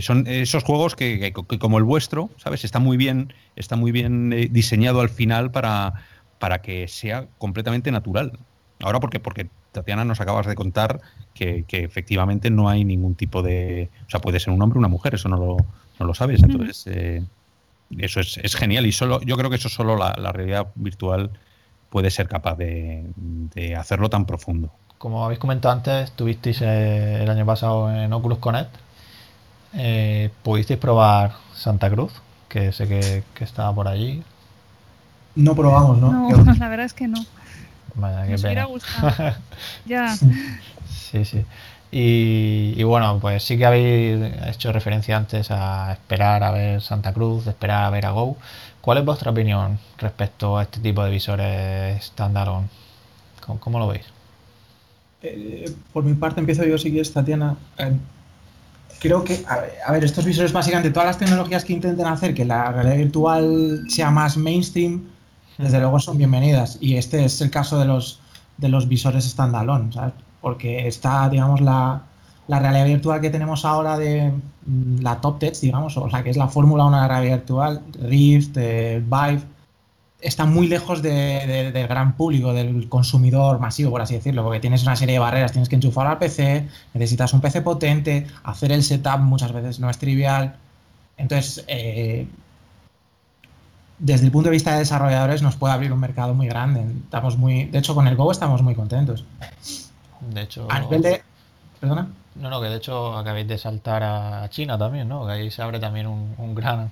son 0.00 0.26
esos 0.26 0.64
juegos 0.64 0.96
que, 0.96 1.32
como 1.32 1.78
el 1.78 1.84
vuestro, 1.84 2.30
¿sabes? 2.36 2.64
Está 2.64 2.78
muy 2.78 2.96
bien, 2.96 3.32
está 3.56 3.76
muy 3.76 3.92
bien 3.92 4.30
diseñado 4.50 5.00
al 5.00 5.08
final 5.08 5.50
para, 5.50 5.94
para 6.38 6.60
que 6.60 6.88
sea 6.88 7.28
completamente 7.38 7.92
natural. 7.92 8.38
Ahora 8.80 8.98
porque, 8.98 9.20
porque 9.20 9.48
Tatiana 9.72 10.04
nos 10.04 10.20
acabas 10.20 10.46
de 10.46 10.54
contar 10.54 11.00
que, 11.34 11.64
efectivamente 11.70 12.50
no 12.50 12.68
hay 12.68 12.84
ningún 12.84 13.14
tipo 13.14 13.42
de... 13.42 13.90
O 14.06 14.10
sea, 14.10 14.20
puede 14.20 14.38
ser 14.38 14.52
un 14.52 14.62
hombre 14.62 14.76
o 14.76 14.80
una 14.80 14.88
mujer, 14.88 15.14
eso 15.14 15.28
no 15.28 15.36
lo, 15.36 15.56
no 15.98 16.06
lo 16.06 16.14
sabes. 16.14 16.42
Entonces, 16.42 16.86
eh, 16.86 17.22
eso 17.98 18.20
es, 18.20 18.56
genial 18.56 18.86
y 18.86 18.92
solo 18.92 19.20
yo 19.22 19.36
creo 19.36 19.50
que 19.50 19.56
eso 19.56 19.68
solo 19.68 19.96
la, 19.96 20.32
realidad 20.32 20.68
virtual 20.74 21.30
puede 21.90 22.10
ser 22.10 22.28
capaz 22.28 22.56
de, 22.56 23.06
hacerlo 23.78 24.10
tan 24.10 24.26
profundo. 24.26 24.72
Como 25.02 25.24
habéis 25.24 25.40
comentado 25.40 25.74
antes, 25.74 26.04
estuvisteis 26.04 26.62
eh, 26.62 27.24
el 27.24 27.28
año 27.28 27.44
pasado 27.44 27.92
en 27.92 28.12
Oculus 28.12 28.38
Connect. 28.38 28.70
Eh, 29.74 30.30
¿Pudisteis 30.44 30.78
probar 30.78 31.32
Santa 31.56 31.90
Cruz? 31.90 32.12
Que 32.48 32.70
sé 32.70 32.86
que, 32.86 33.24
que 33.34 33.42
estaba 33.42 33.74
por 33.74 33.88
allí. 33.88 34.22
No 35.34 35.56
probamos, 35.56 35.98
¿no? 35.98 36.12
No, 36.30 36.54
la 36.56 36.68
verdad 36.68 36.86
es 36.86 36.92
que 36.92 37.08
no. 37.08 37.18
Vaya, 37.96 38.28
qué 38.28 38.38
pena. 38.38 38.68
ya. 39.86 40.16
Sí, 40.86 41.24
sí. 41.24 41.44
Y, 41.90 42.80
bueno, 42.84 43.18
pues 43.20 43.42
sí 43.42 43.58
que 43.58 43.66
habéis 43.66 44.20
hecho 44.46 44.70
referencia 44.70 45.16
antes 45.16 45.50
a 45.50 45.94
esperar 45.94 46.44
a 46.44 46.52
ver 46.52 46.80
Santa 46.80 47.12
Cruz, 47.12 47.48
esperar 47.48 47.86
a 47.86 47.90
ver 47.90 48.06
a 48.06 48.12
Go. 48.12 48.36
¿Cuál 48.80 48.98
es 48.98 49.04
vuestra 49.04 49.32
opinión 49.32 49.80
respecto 49.98 50.58
a 50.58 50.62
este 50.62 50.78
tipo 50.78 51.02
de 51.02 51.10
visores 51.10 52.04
standalone? 52.04 52.68
¿Cómo, 53.44 53.58
cómo 53.58 53.80
lo 53.80 53.88
veis? 53.88 54.11
Eh, 55.22 55.72
por 55.92 56.04
mi 56.04 56.14
parte 56.14 56.40
empiezo 56.40 56.64
yo, 56.64 56.78
si 56.78 56.90
quieres, 56.90 57.12
Tatiana. 57.12 57.56
Eh, 57.78 57.96
creo 59.00 59.24
que, 59.24 59.44
a 59.46 59.92
ver, 59.92 60.04
estos 60.04 60.24
visores 60.24 60.52
básicamente, 60.52 60.90
todas 60.90 61.06
las 61.06 61.18
tecnologías 61.18 61.64
que 61.64 61.72
intenten 61.72 62.06
hacer 62.06 62.34
que 62.34 62.44
la 62.44 62.72
realidad 62.72 62.96
virtual 62.96 63.84
sea 63.88 64.10
más 64.10 64.36
mainstream, 64.36 65.02
desde 65.58 65.78
luego 65.80 65.98
son 66.00 66.18
bienvenidas. 66.18 66.78
Y 66.80 66.96
este 66.96 67.24
es 67.24 67.40
el 67.40 67.50
caso 67.50 67.78
de 67.78 67.84
los, 67.84 68.20
de 68.58 68.68
los 68.68 68.88
visores 68.88 69.24
standalone, 69.24 69.92
¿sabes? 69.92 70.14
Porque 70.40 70.88
está, 70.88 71.28
digamos, 71.28 71.60
la, 71.60 72.02
la 72.48 72.58
realidad 72.58 72.86
virtual 72.86 73.20
que 73.20 73.30
tenemos 73.30 73.64
ahora 73.64 73.96
de 73.96 74.32
mm, 74.66 75.00
la 75.00 75.20
Top 75.20 75.38
Tech, 75.38 75.54
digamos, 75.60 75.96
o 75.96 76.08
la 76.08 76.22
que 76.22 76.30
es 76.30 76.36
la 76.36 76.48
Fórmula 76.48 76.84
1 76.84 76.96
de 76.96 77.02
la 77.02 77.08
realidad 77.08 77.36
virtual, 77.38 77.82
Rift, 78.02 78.56
eh, 78.56 79.02
Vive, 79.04 79.42
está 80.22 80.46
muy 80.46 80.68
lejos 80.68 81.02
de, 81.02 81.70
del 81.72 81.88
gran 81.88 82.16
público, 82.16 82.54
del 82.54 82.88
consumidor 82.88 83.58
masivo, 83.58 83.90
por 83.90 84.00
así 84.00 84.14
decirlo, 84.14 84.42
porque 84.44 84.60
tienes 84.60 84.82
una 84.82 84.96
serie 84.96 85.14
de 85.14 85.18
barreras, 85.18 85.52
tienes 85.52 85.68
que 85.68 85.76
enchufar 85.76 86.06
al 86.06 86.18
PC, 86.18 86.68
necesitas 86.94 87.32
un 87.34 87.40
PC 87.40 87.62
potente, 87.62 88.26
hacer 88.44 88.72
el 88.72 88.82
setup 88.82 89.18
muchas 89.18 89.52
veces 89.52 89.80
no 89.80 89.90
es 89.90 89.98
trivial. 89.98 90.56
Entonces, 91.16 91.64
eh, 91.68 92.26
desde 93.98 94.26
el 94.26 94.32
punto 94.32 94.48
de 94.48 94.52
vista 94.52 94.72
de 94.72 94.78
desarrolladores 94.78 95.42
nos 95.42 95.56
puede 95.56 95.74
abrir 95.74 95.92
un 95.92 96.00
mercado 96.00 96.34
muy 96.34 96.48
grande. 96.48 96.84
Estamos 97.04 97.36
muy, 97.36 97.66
de 97.66 97.78
hecho, 97.78 97.94
con 97.94 98.06
el 98.08 98.16
Go 98.16 98.32
estamos 98.32 98.62
muy 98.62 98.74
contentos. 98.74 99.24
De 100.20 100.42
hecho, 100.42 100.66
a 100.70 100.80
nivel 100.80 101.02
de, 101.02 101.22
perdona. 101.80 102.08
No, 102.34 102.48
no, 102.48 102.60
que 102.60 102.68
de 102.68 102.76
hecho 102.76 103.16
acabéis 103.16 103.46
de 103.46 103.58
saltar 103.58 104.02
a 104.02 104.48
China 104.48 104.78
también, 104.78 105.08
¿no? 105.08 105.26
Que 105.26 105.32
ahí 105.32 105.50
se 105.50 105.62
abre 105.62 105.78
también 105.78 106.06
un, 106.06 106.54
gran. 106.54 106.90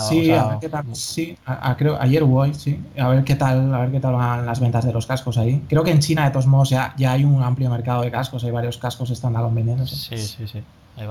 Sí, 0.00 0.30
a 0.30 0.48
ver 0.48 0.58
qué 0.58 0.68
tal, 0.68 0.84
sí, 0.92 1.36
creo, 1.76 2.00
ayer 2.00 2.24
voy, 2.24 2.54
sí, 2.54 2.80
a 2.98 3.08
ver 3.08 3.24
qué 3.24 3.34
tal, 3.34 3.74
a 3.74 3.80
ver 3.80 3.90
qué 3.90 4.00
tal 4.00 4.14
van 4.14 4.46
las 4.46 4.58
ventas 4.58 4.84
de 4.84 4.92
los 4.92 5.06
cascos 5.06 5.36
ahí. 5.36 5.62
Creo 5.68 5.84
que 5.84 5.90
en 5.90 5.98
China, 5.98 6.24
de 6.24 6.30
todos 6.30 6.46
modos, 6.46 6.70
ya, 6.70 6.94
ya 6.96 7.12
hay 7.12 7.24
un 7.24 7.42
amplio 7.42 7.68
mercado 7.68 8.02
de 8.02 8.10
cascos, 8.10 8.42
hay 8.44 8.50
varios 8.50 8.78
cascos 8.78 9.08
que 9.08 9.14
están 9.14 9.34
vendiéndose. 9.54 9.96
Sí, 9.96 10.16
sí, 10.16 10.46
sí. 10.46 10.62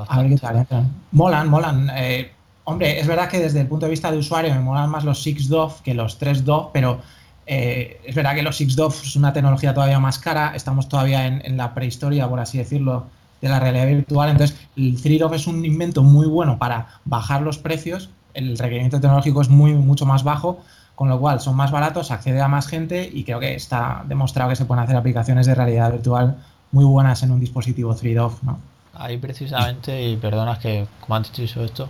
a 0.07 0.21
ver 0.21 0.29
qué 0.29 0.37
tal 0.37 0.57
entran. 0.57 0.91
Molan, 1.11 1.47
molan. 1.47 1.91
Eh, 1.95 2.31
Hombre, 2.63 2.99
es 2.99 3.07
verdad 3.07 3.27
que 3.27 3.39
desde 3.39 3.61
el 3.61 3.67
punto 3.67 3.85
de 3.85 3.89
vista 3.89 4.11
de 4.11 4.17
usuario 4.17 4.53
me 4.53 4.59
molan 4.59 4.89
más 4.89 5.03
los 5.03 5.25
6DOF 5.25 5.81
que 5.81 5.93
los 5.93 6.21
3DOF, 6.21 6.69
pero 6.71 7.01
eh, 7.47 7.99
es 8.05 8.13
verdad 8.13 8.35
que 8.35 8.43
los 8.43 8.61
6DOF 8.61 9.03
es 9.03 9.15
una 9.15 9.33
tecnología 9.33 9.73
todavía 9.73 9.99
más 9.99 10.19
cara, 10.19 10.53
estamos 10.55 10.87
todavía 10.87 11.25
en, 11.25 11.57
la 11.57 11.73
prehistoria, 11.73 12.29
por 12.29 12.39
así 12.39 12.59
decirlo, 12.59 13.07
de 13.41 13.49
la 13.49 13.59
realidad 13.59 13.87
virtual, 13.87 14.29
entonces 14.29 14.57
el 14.77 14.95
3DOF 14.95 15.33
es 15.33 15.47
un 15.47 15.65
invento 15.65 16.03
muy 16.03 16.27
bueno 16.27 16.59
para 16.59 16.99
bajar 17.03 17.41
los 17.41 17.57
precios, 17.57 18.11
el 18.33 18.57
requerimiento 18.57 18.99
tecnológico 18.99 19.41
es 19.41 19.49
muy 19.49 19.73
mucho 19.73 20.05
más 20.05 20.23
bajo, 20.23 20.61
con 20.95 21.09
lo 21.09 21.19
cual 21.19 21.39
son 21.39 21.55
más 21.55 21.71
baratos, 21.71 22.11
accede 22.11 22.41
a 22.41 22.47
más 22.47 22.67
gente 22.67 23.09
y 23.11 23.23
creo 23.23 23.39
que 23.39 23.55
está 23.55 24.03
demostrado 24.07 24.49
que 24.49 24.55
se 24.55 24.65
pueden 24.65 24.83
hacer 24.83 24.95
aplicaciones 24.95 25.47
de 25.47 25.55
realidad 25.55 25.91
virtual 25.91 26.37
muy 26.71 26.85
buenas 26.85 27.23
en 27.23 27.31
un 27.31 27.39
dispositivo 27.39 27.95
3DOF, 27.95 28.33
¿no? 28.43 28.59
Ahí 28.93 29.17
precisamente, 29.17 30.09
y 30.09 30.17
perdonas 30.17 30.59
que 30.59 30.85
como 30.99 31.15
antes 31.15 31.33
dicho 31.33 31.63
esto, 31.63 31.89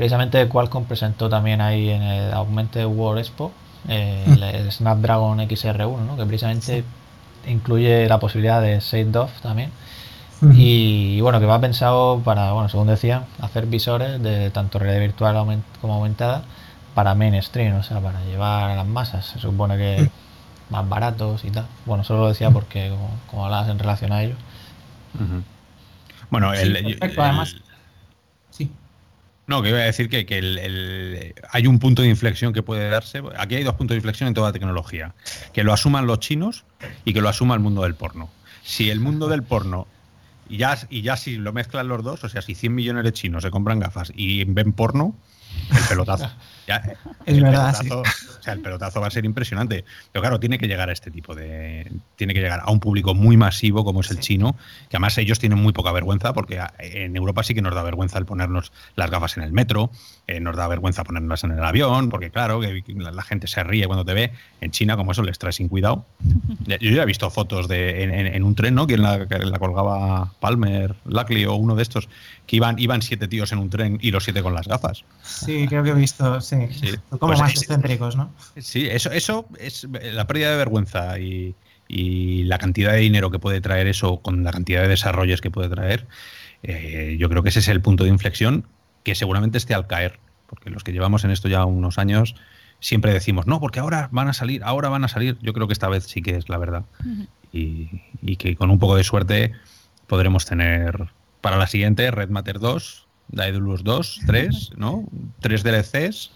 Precisamente 0.00 0.48
Qualcomm 0.48 0.86
presentó 0.86 1.28
también 1.28 1.60
ahí 1.60 1.90
en 1.90 2.00
el 2.00 2.32
Augmented 2.32 2.86
World 2.86 3.18
Expo 3.20 3.52
eh, 3.86 4.24
mm. 4.26 4.42
el, 4.42 4.72
Snapdragon 4.72 5.38
XR1, 5.40 6.16
que 6.16 6.24
precisamente 6.24 6.84
incluye 7.46 8.08
la 8.08 8.18
posibilidad 8.18 8.62
de 8.62 8.80
Shade 8.80 9.18
Off 9.18 9.42
también. 9.42 9.70
Y, 10.42 11.20
bueno, 11.20 11.38
que 11.38 11.46
va 11.46 11.60
pensado 11.60 12.20
para, 12.24 12.52
bueno, 12.52 12.68
según 12.68 12.86
decía, 12.86 13.24
hacer 13.40 13.66
visores 13.66 14.22
de 14.22 14.50
tanto 14.50 14.78
realidad 14.78 15.00
virtual 15.00 15.62
como 15.80 15.94
aumentada 15.94 16.44
para 16.94 17.14
mainstream, 17.14 17.76
o 17.76 17.82
sea, 17.82 18.00
para 18.00 18.24
llevar 18.24 18.70
a 18.70 18.76
las 18.76 18.86
masas. 18.86 19.26
Se 19.26 19.38
supone 19.38 19.76
que 19.76 20.10
más 20.70 20.88
baratos 20.88 21.44
y 21.44 21.50
tal. 21.50 21.66
Bueno, 21.84 22.04
solo 22.04 22.20
lo 22.20 22.28
decía 22.28 22.50
porque, 22.50 22.90
como, 23.28 23.44
hablabas 23.44 23.68
en 23.68 23.78
relación 23.78 24.12
a 24.12 24.22
ello. 24.22 24.36
Bueno, 26.30 26.54
el, 26.54 26.98
además, 27.00 27.56
no, 29.50 29.62
que 29.62 29.70
iba 29.70 29.78
a 29.78 29.82
decir 29.82 30.08
que, 30.08 31.34
hay 31.50 31.66
un 31.66 31.80
punto 31.80 32.02
de 32.02 32.08
inflexión 32.08 32.52
que 32.52 32.62
puede 32.62 32.88
darse. 32.88 33.20
Aquí 33.36 33.56
hay 33.56 33.64
dos 33.64 33.74
puntos 33.74 33.94
de 33.94 33.96
inflexión 33.96 34.28
en 34.28 34.34
toda 34.34 34.50
la 34.50 34.52
tecnología. 34.52 35.12
Que 35.52 35.64
lo 35.64 35.72
asuman 35.72 36.06
los 36.06 36.20
chinos 36.20 36.64
y 37.04 37.12
que 37.12 37.20
lo 37.20 37.28
asuma 37.28 37.54
el 37.54 37.60
mundo 37.60 37.82
del 37.82 37.96
porno. 37.96 38.30
Si 38.62 38.90
el 38.90 39.00
mundo 39.00 39.26
del 39.26 39.42
porno, 39.42 39.88
y 40.50 40.56
ya, 40.56 40.76
y 40.90 41.02
ya 41.02 41.16
si 41.16 41.36
lo 41.36 41.52
mezclan 41.52 41.88
los 41.88 42.02
dos, 42.02 42.24
o 42.24 42.28
sea, 42.28 42.42
si 42.42 42.54
100 42.54 42.74
millones 42.74 43.04
de 43.04 43.12
chinos 43.12 43.44
se 43.44 43.50
compran 43.50 43.78
gafas 43.78 44.12
y 44.14 44.44
ven 44.44 44.72
porno, 44.72 45.14
el 45.70 45.82
pelotazo. 45.88 46.28
es 47.26 47.42
verdad. 47.42 47.74
O 47.90 48.42
sea, 48.42 48.54
el 48.54 48.60
pelotazo 48.60 49.00
va 49.00 49.08
a 49.08 49.10
ser 49.10 49.24
impresionante. 49.24 49.84
Pero 50.12 50.22
claro, 50.22 50.40
tiene 50.40 50.58
que 50.58 50.66
llegar 50.66 50.88
a 50.88 50.92
este 50.92 51.10
tipo 51.10 51.34
de. 51.34 51.90
Tiene 52.16 52.34
que 52.34 52.40
llegar 52.40 52.60
a 52.64 52.70
un 52.70 52.80
público 52.80 53.14
muy 53.14 53.36
masivo 53.36 53.84
como 53.84 54.00
es 54.00 54.10
el 54.10 54.20
chino, 54.20 54.56
que 54.88 54.96
además 54.96 55.16
ellos 55.18 55.38
tienen 55.38 55.58
muy 55.58 55.72
poca 55.72 55.92
vergüenza, 55.92 56.32
porque 56.32 56.60
en 56.78 57.16
Europa 57.16 57.42
sí 57.42 57.54
que 57.54 57.62
nos 57.62 57.74
da 57.74 57.82
vergüenza 57.82 58.18
el 58.18 58.26
ponernos 58.26 58.72
las 58.96 59.10
gafas 59.10 59.36
en 59.36 59.42
el 59.42 59.52
metro, 59.52 59.90
eh, 60.26 60.40
nos 60.40 60.56
da 60.56 60.68
vergüenza 60.68 61.04
ponerlas 61.04 61.44
en 61.44 61.52
el 61.52 61.64
avión, 61.64 62.08
porque 62.08 62.30
claro, 62.30 62.60
que 62.60 62.82
la, 62.96 63.22
gente 63.22 63.46
se 63.46 63.62
ríe 63.62 63.86
cuando 63.86 64.04
te 64.04 64.14
ve. 64.14 64.32
En 64.60 64.70
China, 64.70 64.96
como 64.96 65.12
eso 65.12 65.22
les 65.22 65.38
trae 65.38 65.52
sin 65.52 65.68
cuidado. 65.68 66.04
Yo 66.80 66.90
ya 66.90 67.02
he 67.02 67.06
visto 67.06 67.30
fotos 67.30 67.68
de 67.68 68.02
en, 68.02 68.44
un 68.44 68.54
tren, 68.54 68.74
¿no? 68.74 68.86
Quien 68.86 69.02
la, 69.02 69.18
la 69.18 69.58
colgaba 69.58 70.32
Palmer, 70.40 70.94
Lackley 71.04 71.44
o 71.44 71.54
uno 71.54 71.74
de 71.74 71.82
estos, 71.82 72.08
que 72.46 72.56
iban, 72.56 72.78
iban 72.78 73.02
siete 73.02 73.28
tíos 73.28 73.52
en 73.52 73.58
un 73.58 73.70
tren 73.70 73.98
y 74.00 74.10
los 74.10 74.24
siete 74.24 74.42
con 74.42 74.54
las 74.54 74.66
gafas. 74.66 75.04
Sí, 75.22 75.66
creo 75.68 75.82
que 75.84 75.90
he 75.90 75.94
visto, 75.94 76.40
sí. 76.40 76.59
Como 77.08 77.32
pues 77.32 77.40
más 77.40 77.50
excéntricos, 77.52 78.16
¿no? 78.16 78.32
Sí, 78.56 78.86
eso, 78.90 79.10
eso 79.12 79.46
es 79.58 79.86
la 80.12 80.26
pérdida 80.26 80.50
de 80.50 80.56
vergüenza 80.56 81.18
y, 81.18 81.54
la 81.88 82.58
cantidad 82.58 82.92
de 82.92 82.98
dinero 82.98 83.30
que 83.30 83.40
puede 83.40 83.60
traer 83.60 83.88
eso 83.88 84.18
con 84.18 84.44
la 84.44 84.52
cantidad 84.52 84.82
de 84.82 84.88
desarrollos 84.88 85.40
que 85.40 85.50
puede 85.50 85.68
traer. 85.68 86.06
Eh, 86.62 87.16
yo 87.18 87.28
creo 87.28 87.42
que 87.42 87.48
ese 87.48 87.58
es 87.58 87.68
el 87.68 87.80
punto 87.80 88.04
de 88.04 88.10
inflexión 88.10 88.64
que 89.02 89.16
seguramente 89.16 89.58
esté 89.58 89.74
al 89.74 89.88
caer, 89.88 90.20
porque 90.46 90.70
los 90.70 90.84
que 90.84 90.92
llevamos 90.92 91.24
en 91.24 91.32
esto 91.32 91.48
ya 91.48 91.64
unos 91.64 91.98
años 91.98 92.36
siempre 92.78 93.12
decimos, 93.12 93.46
no, 93.46 93.58
porque 93.58 93.80
ahora 93.80 94.08
van 94.12 94.28
a 94.28 94.32
salir, 94.32 94.62
ahora 94.62 94.88
van 94.88 95.02
a 95.02 95.08
salir. 95.08 95.36
Yo 95.42 95.52
creo 95.52 95.66
que 95.66 95.72
esta 95.72 95.88
vez 95.88 96.04
sí 96.04 96.22
que 96.22 96.36
es 96.36 96.48
la 96.48 96.58
verdad. 96.58 96.84
y, 97.52 98.02
y 98.22 98.36
que 98.36 98.54
con 98.54 98.70
un 98.70 98.78
poco 98.78 98.94
de 98.94 99.02
suerte 99.02 99.52
podremos 100.06 100.44
tener 100.46 101.08
para 101.40 101.56
la 101.56 101.66
siguiente 101.66 102.10
Red 102.10 102.30
Matter 102.30 102.58
2, 102.58 103.06
Daedalus 103.28 103.84
2, 103.84 104.20
3, 104.26 104.72
¿no? 104.76 105.04
Tres 105.40 105.62
DLCs. 105.62 106.32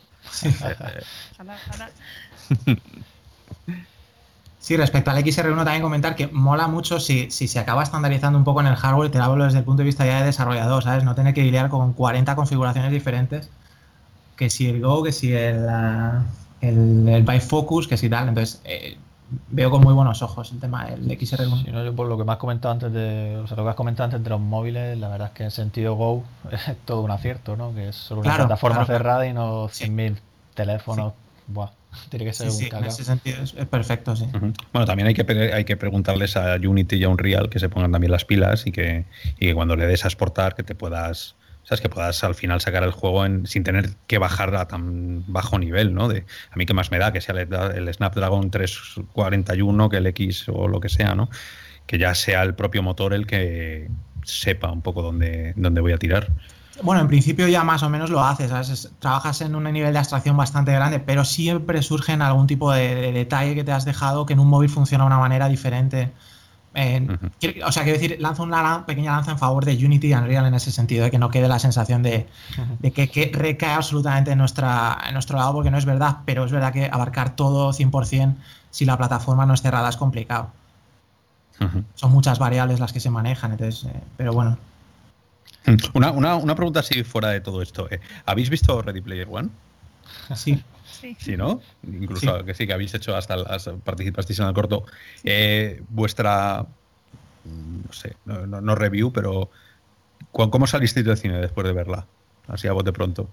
Sí, 4.65 4.79
respecto 4.79 5.11
al 5.11 5.19
XR1 5.23 5.57
también 5.57 5.83
comentar 5.83 6.17
que 6.17 6.27
mola 6.29 6.69
mucho 6.69 6.99
si, 6.99 7.31
se 7.31 7.59
acaba 7.59 7.83
estandarizando 7.83 8.39
un 8.39 8.45
poco 8.45 8.63
en 8.63 8.67
el 8.67 8.77
hardware, 8.77 9.11
te 9.11 9.19
hablo 9.19 9.45
desde 9.45 9.59
el 9.59 9.65
punto 9.65 9.83
de 9.83 9.85
vista 9.85 10.07
ya 10.07 10.21
de 10.21 10.25
desarrollador, 10.25 10.83
¿sabes? 10.83 11.05
No 11.05 11.15
tener 11.15 11.35
que 11.35 11.43
lidiar 11.43 11.69
con 11.69 11.93
40 11.93 12.35
configuraciones 12.35 12.91
diferentes, 12.91 13.51
que 14.37 14.49
si 14.49 14.67
el 14.67 14.81
Go, 14.81 15.03
que 15.03 15.13
si 15.13 15.35
el, 15.35 15.67
el, 16.63 17.07
el 17.09 17.23
bifocus, 17.25 17.87
que 17.89 17.99
sí 17.99 18.09
tal. 18.09 18.29
Entonces, 18.29 18.63
eh, 18.65 18.97
veo 19.51 19.71
con 19.71 19.83
muy 19.83 19.95
buenos 19.95 20.23
ojos 20.23 20.53
el 20.53 20.61
tema 20.61 20.87
del 20.87 21.07
XR1. 21.09 21.65
Sí, 21.65 21.71
no, 21.73 21.85
yo 21.85 21.95
por 21.95 22.07
lo 22.09 22.17
que 22.19 22.25
me 22.25 22.33
has 22.33 22.39
comentado 22.39 22.73
antes 22.73 22.93
de, 22.93 23.41
o 23.43 23.47
sea, 23.47 23.57
lo 23.57 23.65
que 23.65 23.71
has 23.71 23.77
comentado 23.77 24.05
antes 24.05 24.23
de 24.23 24.31
los 24.31 24.41
móviles, 24.41 24.99
la 24.99 25.09
verdad 25.09 25.29
es 25.29 25.35
que 25.35 25.45
en 25.45 25.51
sentido 25.51 25.95
Go 25.95 26.25
es 26.53 26.77
todo 26.85 27.01
un 27.03 27.11
acierto, 27.11 27.57
¿no? 27.57 27.75
Que 27.75 27.89
es 27.89 27.97
solo 27.97 28.21
una 28.21 28.31
Claro, 28.31 28.45
plataforma 28.47 28.85
claro, 28.85 28.99
cerrada 28.99 29.27
y 29.27 29.33
no 29.33 29.69
Sí. 29.71 29.85
100.000 29.87 30.17
teléfonos. 30.55 31.15
Buah, 31.47 31.71
tiene 32.11 32.25
que 32.27 32.33
ser 32.33 32.51
Sí, 32.51 32.65
un 32.65 32.71
sí, 32.71 32.77
en 32.77 32.85
ese 32.85 33.05
sentido 33.05 33.43
es, 33.43 33.55
es 33.55 33.67
perfecto, 33.67 34.15
sí. 34.17 34.27
Bueno, 34.73 34.87
también 34.87 35.09
hay 35.09 35.15
que, 35.15 35.53
hay 35.53 35.65
que 35.65 35.77
preguntarles 35.77 36.37
a 36.37 36.55
Unity 36.57 36.97
y 36.97 37.05
a 37.05 37.09
Unreal 37.09 37.49
que 37.51 37.59
se 37.59 37.69
pongan 37.69 37.93
también 37.93 38.11
las 38.13 38.25
pilas 38.25 38.67
y 38.67 38.73
que, 38.73 39.05
y 39.39 39.47
que 39.47 39.55
cuando 39.55 39.75
le 39.77 39.87
des 39.87 40.05
a 40.05 40.09
exportar 40.09 40.55
que 40.55 40.63
te 40.63 40.75
puedas, 40.75 41.35
sabes, 41.65 41.81
que 41.81 41.89
puedas 41.89 42.23
al 42.25 42.35
final 42.35 42.61
sacar 42.61 42.83
el 42.85 42.93
juego 42.93 43.25
sin 43.47 43.65
tener 43.65 43.91
que 44.07 44.19
bajar 44.19 44.55
a 44.55 44.69
tan 44.69 45.25
bajo 45.27 45.59
nivel, 45.59 45.95
¿no? 45.95 46.09
De, 46.09 46.25
a 46.51 46.57
mí 46.57 46.67
qué 46.67 46.75
más 46.75 46.91
me 46.91 46.99
da 46.99 47.13
que 47.13 47.21
sea 47.21 47.35
el, 47.35 47.93
Snapdragon 47.93 48.51
341 48.51 49.89
que 49.89 49.97
el 49.97 50.07
X 50.09 50.47
o 50.49 50.69
lo 50.69 50.81
que 50.81 50.89
sea, 50.89 51.15
¿no? 51.15 51.29
Que 51.87 51.99
ya 51.99 52.15
sea 52.15 52.43
el 52.43 52.55
propio 52.55 52.83
motor 52.83 53.15
el 53.15 53.27
que 53.27 53.91
sepa 54.25 54.71
un 54.71 54.83
poco 54.83 55.03
dónde, 55.03 55.55
dónde 55.57 55.81
voy 55.81 55.93
a 55.93 55.99
tirar. 55.99 56.33
Bueno, 56.83 57.01
en 57.03 57.09
principio 57.09 57.47
ya 57.47 57.63
más 57.63 57.83
o 57.85 57.89
menos 57.89 58.11
lo 58.11 58.23
haces, 58.23 58.91
trabajas 58.99 59.41
en 59.41 59.55
un 59.55 59.65
nivel 59.65 59.93
de 59.93 59.99
abstracción 59.99 60.37
bastante 60.37 60.73
grande, 60.73 60.99
pero 60.99 61.25
siempre 61.25 61.83
surgen 61.83 62.21
algún 62.21 62.47
tipo 62.47 62.73
de, 62.73 62.95
de 62.95 63.13
detalle 63.13 63.55
que 63.55 63.63
te 63.63 63.71
has 63.71 63.85
dejado 63.85 64.27
que 64.27 64.33
en 64.33 64.41
un 64.41 64.49
móvil 64.49 64.69
funciona 64.69 65.05
de 65.05 65.07
una 65.07 65.19
manera 65.19 65.49
diferente. 65.49 66.11
Eh, 66.77 67.07
O 67.65 67.71
sea, 67.73 67.85
quiero 67.85 67.99
decir, 68.01 68.17
lanzo 68.21 68.43
una 68.43 68.63
lan- 68.63 68.85
pequeña 68.85 69.13
lanza 69.13 69.31
en 69.31 69.39
favor 69.39 69.65
de 69.65 69.73
Unity 69.77 70.09
y 70.09 70.15
Unreal 70.15 70.47
en 70.47 70.55
ese 70.55 70.73
sentido, 70.73 71.05
de 71.05 71.11
que 71.11 71.19
no 71.19 71.31
quede 71.31 71.47
la 71.49 71.59
sensación 71.61 72.03
de, 72.03 72.27
de 72.81 72.91
que, 72.93 73.09
que 73.09 73.31
recae 73.33 73.73
absolutamente 73.73 74.33
en, 74.33 74.39
nuestra, 74.39 74.99
en 75.07 75.13
nuestro 75.15 75.39
lado, 75.39 75.53
porque 75.53 75.71
no 75.71 75.79
es 75.79 75.85
verdad, 75.85 76.19
pero 76.25 76.45
es 76.45 76.51
verdad 76.53 76.73
que 76.73 76.87
abarcar 76.93 77.37
todo 77.37 77.73
100% 77.73 78.35
si 78.71 78.85
la 78.85 78.97
plataforma 78.99 79.47
no 79.47 79.55
es 79.55 79.63
cerrada 79.63 79.89
es 79.89 79.97
complicado. 79.97 80.51
Son 81.95 82.11
muchas 82.11 82.39
variables 82.41 82.81
las 82.81 82.93
que 82.93 82.99
se 83.01 83.09
manejan, 83.11 83.53
entonces, 83.53 83.85
eh, 83.85 84.01
pero 84.17 84.33
bueno. 84.33 84.59
Una, 85.95 86.11
una, 86.11 86.35
una 86.37 86.55
pregunta 86.57 86.81
así 86.81 87.05
fuera 87.05 87.29
de 87.29 87.41
todo 87.41 87.63
esto. 87.63 87.89
eh, 87.91 88.01
¿Habéis 88.27 88.51
visto 88.51 88.83
Ready 88.83 89.01
Player 89.01 89.29
One? 89.31 89.49
Sí. 90.35 90.63
Sí. 91.01 91.17
Sí, 91.19 91.37
¿no? 91.37 91.61
Incluso 91.83 92.39
Sí. 92.39 92.45
que 92.45 92.55
sí, 92.55 92.67
que 92.67 92.73
habéis 92.73 92.95
hecho 92.95 93.17
hasta 93.17 93.37
las 93.37 93.69
participasteis 93.85 94.39
en 94.41 94.47
el 94.47 94.55
corto. 94.55 94.85
Eh, 95.25 95.83
vuestra, 95.89 96.67
no 97.45 97.93
sé, 97.93 98.15
no, 98.25 98.47
no- 98.47 98.61
no 98.61 98.75
review, 98.75 99.13
pero 99.13 99.51
¿cu- 100.31 100.51
¿cómo 100.51 100.67
salisteis 100.67 101.05
del 101.07 101.17
cine 101.17 101.39
después 101.39 101.67
de 101.67 101.73
verla? 101.73 102.07
Así 102.49 102.69
a 102.69 102.73
bote 102.73 102.93
pronto. 102.93 103.29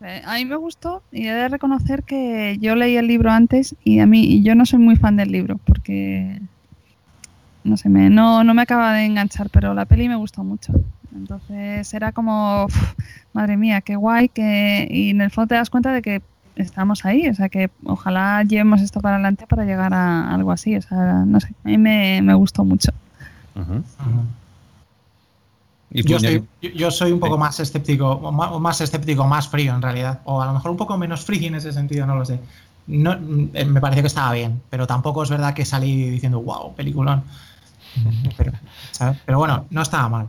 Eh, 0.00 0.22
A 0.24 0.34
mí 0.36 0.44
me 0.44 0.56
gustó 0.56 1.02
y 1.10 1.26
he 1.26 1.32
de 1.34 1.48
reconocer 1.48 2.04
que 2.04 2.56
yo 2.60 2.74
leí 2.76 2.96
el 2.96 3.06
libro 3.08 3.30
antes 3.30 3.74
y 3.84 3.98
a 3.98 4.06
mí 4.06 4.24
y 4.24 4.42
yo 4.42 4.54
no 4.54 4.64
soy 4.64 4.78
muy 4.78 4.96
fan 4.96 5.16
del 5.16 5.32
libro 5.32 5.58
porque 5.64 6.38
no 7.64 7.76
sé, 7.76 7.88
me, 7.88 8.08
no, 8.08 8.44
no 8.44 8.54
me 8.54 8.62
acaba 8.62 8.94
de 8.94 9.04
enganchar, 9.04 9.50
pero 9.50 9.74
la 9.74 9.84
peli 9.86 10.08
me 10.08 10.14
gustó 10.16 10.44
mucho. 10.44 10.72
Entonces 11.14 11.92
era 11.94 12.12
como, 12.12 12.64
uf, 12.66 12.94
madre 13.32 13.56
mía, 13.56 13.80
qué 13.80 13.96
guay, 13.96 14.28
que 14.28 14.86
y 14.90 15.10
en 15.10 15.20
el 15.20 15.30
fondo 15.30 15.48
te 15.48 15.54
das 15.54 15.70
cuenta 15.70 15.92
de 15.92 16.02
que 16.02 16.22
estamos 16.56 17.04
ahí, 17.04 17.28
o 17.28 17.34
sea 17.34 17.48
que 17.48 17.70
ojalá 17.84 18.42
llevemos 18.42 18.80
esto 18.82 19.00
para 19.00 19.14
adelante 19.16 19.46
para 19.46 19.64
llegar 19.64 19.94
a 19.94 20.34
algo 20.34 20.50
así, 20.52 20.76
o 20.76 20.82
sea, 20.82 21.24
no 21.26 21.38
sé, 21.40 21.48
a 21.64 21.68
mí 21.68 21.78
me, 21.78 22.20
me 22.22 22.34
gustó 22.34 22.64
mucho. 22.64 22.90
Ujú. 23.54 23.74
Ujú. 23.74 23.84
¿Y 25.90 26.02
tú, 26.02 26.08
Yo, 26.10 26.18
soy, 26.20 26.44
yo- 26.60 26.70
yo 26.70 26.90
soy 26.90 27.12
un 27.12 27.20
poco 27.20 27.36
Sí. 27.36 27.40
más 27.40 27.60
escéptico, 27.60 28.10
o 28.10 28.32
más, 28.32 28.50
o 28.52 28.60
más 28.60 28.80
escéptico, 28.80 29.26
más 29.26 29.48
frío 29.48 29.74
en 29.74 29.80
realidad, 29.82 30.20
o 30.24 30.42
a 30.42 30.46
lo 30.46 30.52
mejor 30.52 30.70
un 30.72 30.76
poco 30.76 30.98
menos 30.98 31.24
friki 31.24 31.46
en 31.46 31.54
ese 31.54 31.72
sentido, 31.72 32.06
no 32.06 32.14
lo 32.16 32.24
sé. 32.24 32.40
No, 32.86 33.12
eh, 33.54 33.64
me 33.64 33.80
pareció 33.80 34.02
que 34.02 34.08
estaba 34.08 34.32
bien, 34.32 34.60
pero 34.70 34.86
tampoco 34.86 35.22
es 35.22 35.30
verdad 35.30 35.54
que 35.54 35.64
salí 35.64 36.10
diciendo, 36.10 36.40
wow, 36.40 36.74
peliculón. 36.74 37.22
Pero, 38.36 38.52
¿sabes? 38.92 39.16
pero 39.24 39.38
bueno, 39.38 39.66
no 39.70 39.82
estaba 39.82 40.08
mal. 40.08 40.28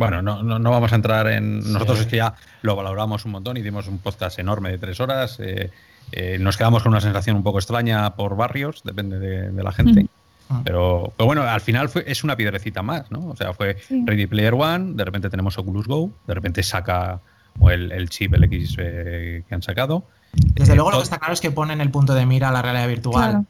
Bueno, 0.00 0.22
no, 0.22 0.42
no, 0.42 0.58
no 0.58 0.70
vamos 0.70 0.92
a 0.92 0.94
entrar 0.96 1.26
en. 1.28 1.58
Nosotros 1.74 1.98
Sí. 1.98 2.04
es 2.04 2.10
que 2.10 2.16
ya 2.16 2.32
lo 2.62 2.74
valoramos 2.74 3.26
un 3.26 3.32
montón, 3.32 3.58
hicimos 3.58 3.86
un 3.86 3.98
podcast 3.98 4.38
enorme 4.38 4.70
de 4.70 4.78
tres 4.78 4.98
horas. 4.98 5.38
eh, 5.40 5.70
eh, 6.12 6.38
nos 6.40 6.56
quedamos 6.56 6.82
con 6.82 6.90
una 6.90 7.02
sensación 7.02 7.36
un 7.36 7.42
poco 7.42 7.58
extraña 7.58 8.16
por 8.16 8.34
barrios, 8.34 8.80
depende 8.82 9.18
de, 9.18 9.50
de 9.52 9.62
la 9.62 9.72
gente. 9.72 10.06
Ujú. 10.48 10.62
Pero, 10.64 11.12
pero 11.16 11.26
bueno, 11.26 11.42
al 11.42 11.60
final 11.60 11.90
fue, 11.90 12.02
es 12.06 12.24
una 12.24 12.34
piedrecita 12.34 12.82
más, 12.82 13.10
¿no? 13.10 13.28
O 13.28 13.36
sea, 13.36 13.52
fue 13.52 13.76
Sí. 13.86 14.02
Ready 14.06 14.26
Player 14.26 14.54
One, 14.54 14.94
de 14.94 15.04
repente 15.04 15.28
tenemos 15.28 15.56
Oculus 15.58 15.86
Go, 15.86 16.10
de 16.26 16.32
repente 16.34 16.62
saca 16.62 17.20
o 17.58 17.70
el, 17.70 17.92
el 17.92 18.08
chip, 18.08 18.32
el 18.34 18.44
X 18.44 18.76
eh, 18.78 19.42
que 19.46 19.54
han 19.54 19.62
sacado. 19.62 20.04
Desde 20.32 20.72
Eh, 20.72 20.76
luego 20.76 20.90
lo 20.92 20.96
que 20.96 21.04
está 21.04 21.18
claro 21.18 21.34
es 21.34 21.40
que 21.42 21.50
ponen 21.50 21.80
el 21.82 21.90
punto 21.90 22.14
de 22.14 22.24
mira 22.24 22.48
a 22.48 22.52
la 22.52 22.62
realidad 22.62 22.88
virtual. 22.88 23.30
Claro. 23.30 23.44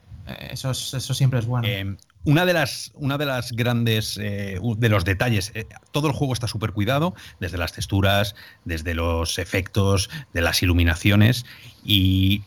Eso, 0.50 0.70
es- 0.70 0.94
eso 0.94 1.14
siempre 1.14 1.38
es 1.40 1.46
bueno. 1.46 1.66
Eh, 1.66 1.96
una 2.24 2.44
de 2.44 2.52
las, 2.52 2.92
una 2.94 3.16
de 3.18 3.26
las 3.26 3.52
grandes, 3.52 4.18
eh, 4.20 4.58
de 4.76 4.88
los 4.88 5.04
detalles, 5.04 5.52
eh, 5.54 5.66
todo 5.90 6.08
el 6.08 6.12
juego 6.12 6.32
está 6.34 6.46
súper 6.46 6.72
cuidado, 6.72 7.14
desde 7.40 7.56
las 7.58 7.72
texturas, 7.72 8.34
desde 8.64 8.94
los 8.94 9.38
efectos, 9.38 10.10
de 10.34 10.42
las 10.42 10.62
iluminaciones 10.62 11.46
y 11.84 12.42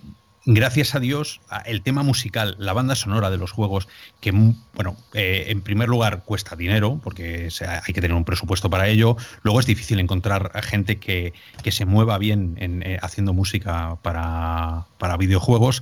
gracias 0.45 0.93
a 0.93 0.99
Dios 0.99 1.39
el 1.65 1.81
tema 1.83 2.03
musical, 2.03 2.55
la 2.59 2.73
banda 2.73 2.95
sonora 2.95 3.29
de 3.29 3.37
los 3.37 3.51
juegos, 3.51 3.87
que 4.19 4.31
mm, 4.33 4.55
bueno, 4.73 4.97
eh, 5.13 5.45
en 5.47 5.61
primer 5.61 5.87
lugar 5.89 6.23
cuesta 6.23 6.55
dinero 6.55 6.99
porque 7.01 7.47
hay 7.61 7.93
que 7.93 8.01
tener 8.01 8.13
un 8.15 8.25
presupuesto 8.25 8.69
para 8.69 8.89
ello, 8.89 9.15
luego 9.43 9.59
es 9.61 9.65
difícil 9.65 9.99
encontrar 9.99 10.51
a 10.53 10.61
gente 10.61 10.99
que, 10.99 11.33
que 11.63 11.71
se 11.71 11.85
mueva 11.85 12.17
bien 12.17 12.57
en, 12.59 12.83
haciendo 13.01 13.33
música 13.33 13.97
para, 14.01 14.85
para 14.99 15.15
videojuegos. 15.17 15.81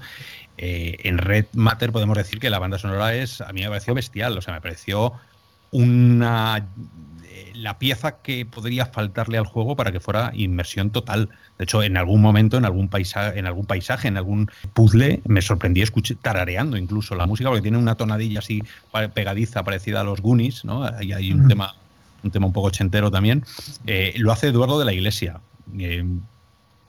Eh, 0.63 0.97
en 1.09 1.17
Red 1.17 1.47
Matter 1.53 1.91
podemos 1.91 2.15
decir 2.15 2.39
que 2.39 2.51
la 2.51 2.59
banda 2.59 2.77
sonora 2.77 3.15
es, 3.15 3.41
a 3.41 3.51
mí 3.51 3.61
me 3.61 3.69
pareció 3.69 3.95
bestial, 3.95 4.37
o 4.37 4.41
sea, 4.41 4.53
me 4.53 4.61
pareció 4.61 5.13
una 5.71 6.67
eh, 7.23 7.51
la 7.55 7.79
pieza 7.79 8.17
que 8.21 8.45
podría 8.45 8.85
faltarle 8.85 9.39
al 9.39 9.45
juego 9.47 9.75
para 9.75 9.91
que 9.91 9.99
fuera 9.99 10.31
inmersión 10.35 10.91
total. 10.91 11.29
De 11.57 11.63
hecho, 11.63 11.81
en 11.81 11.97
algún 11.97 12.21
momento, 12.21 12.57
en 12.57 12.65
algún 12.65 12.89
paisaje, 12.89 13.39
en 13.39 13.47
algún 13.47 13.65
paisaje, 13.65 14.07
en 14.07 14.17
algún 14.17 14.51
puzzle, 14.73 15.21
me 15.25 15.41
sorprendí 15.41 15.81
escuché 15.81 16.13
tarareando 16.13 16.77
incluso 16.77 17.15
la 17.15 17.25
música, 17.25 17.49
porque 17.49 17.63
tiene 17.63 17.79
una 17.79 17.95
tonadilla 17.95 18.37
así 18.39 18.61
pegadiza, 19.15 19.63
parecida 19.63 20.01
a 20.01 20.03
los 20.03 20.21
Goonies, 20.21 20.63
¿no? 20.63 20.83
Ahí 20.83 21.11
hay 21.11 21.31
un 21.31 21.47
tema, 21.47 21.73
un 22.21 22.29
tema 22.29 22.45
un 22.45 22.53
poco 22.53 22.67
ochentero 22.67 23.09
también. 23.09 23.43
Eh, 23.87 24.13
lo 24.17 24.31
hace 24.31 24.49
Eduardo 24.49 24.77
de 24.77 24.85
la 24.85 24.93
Iglesia. 24.93 25.39
Eh, 25.79 26.05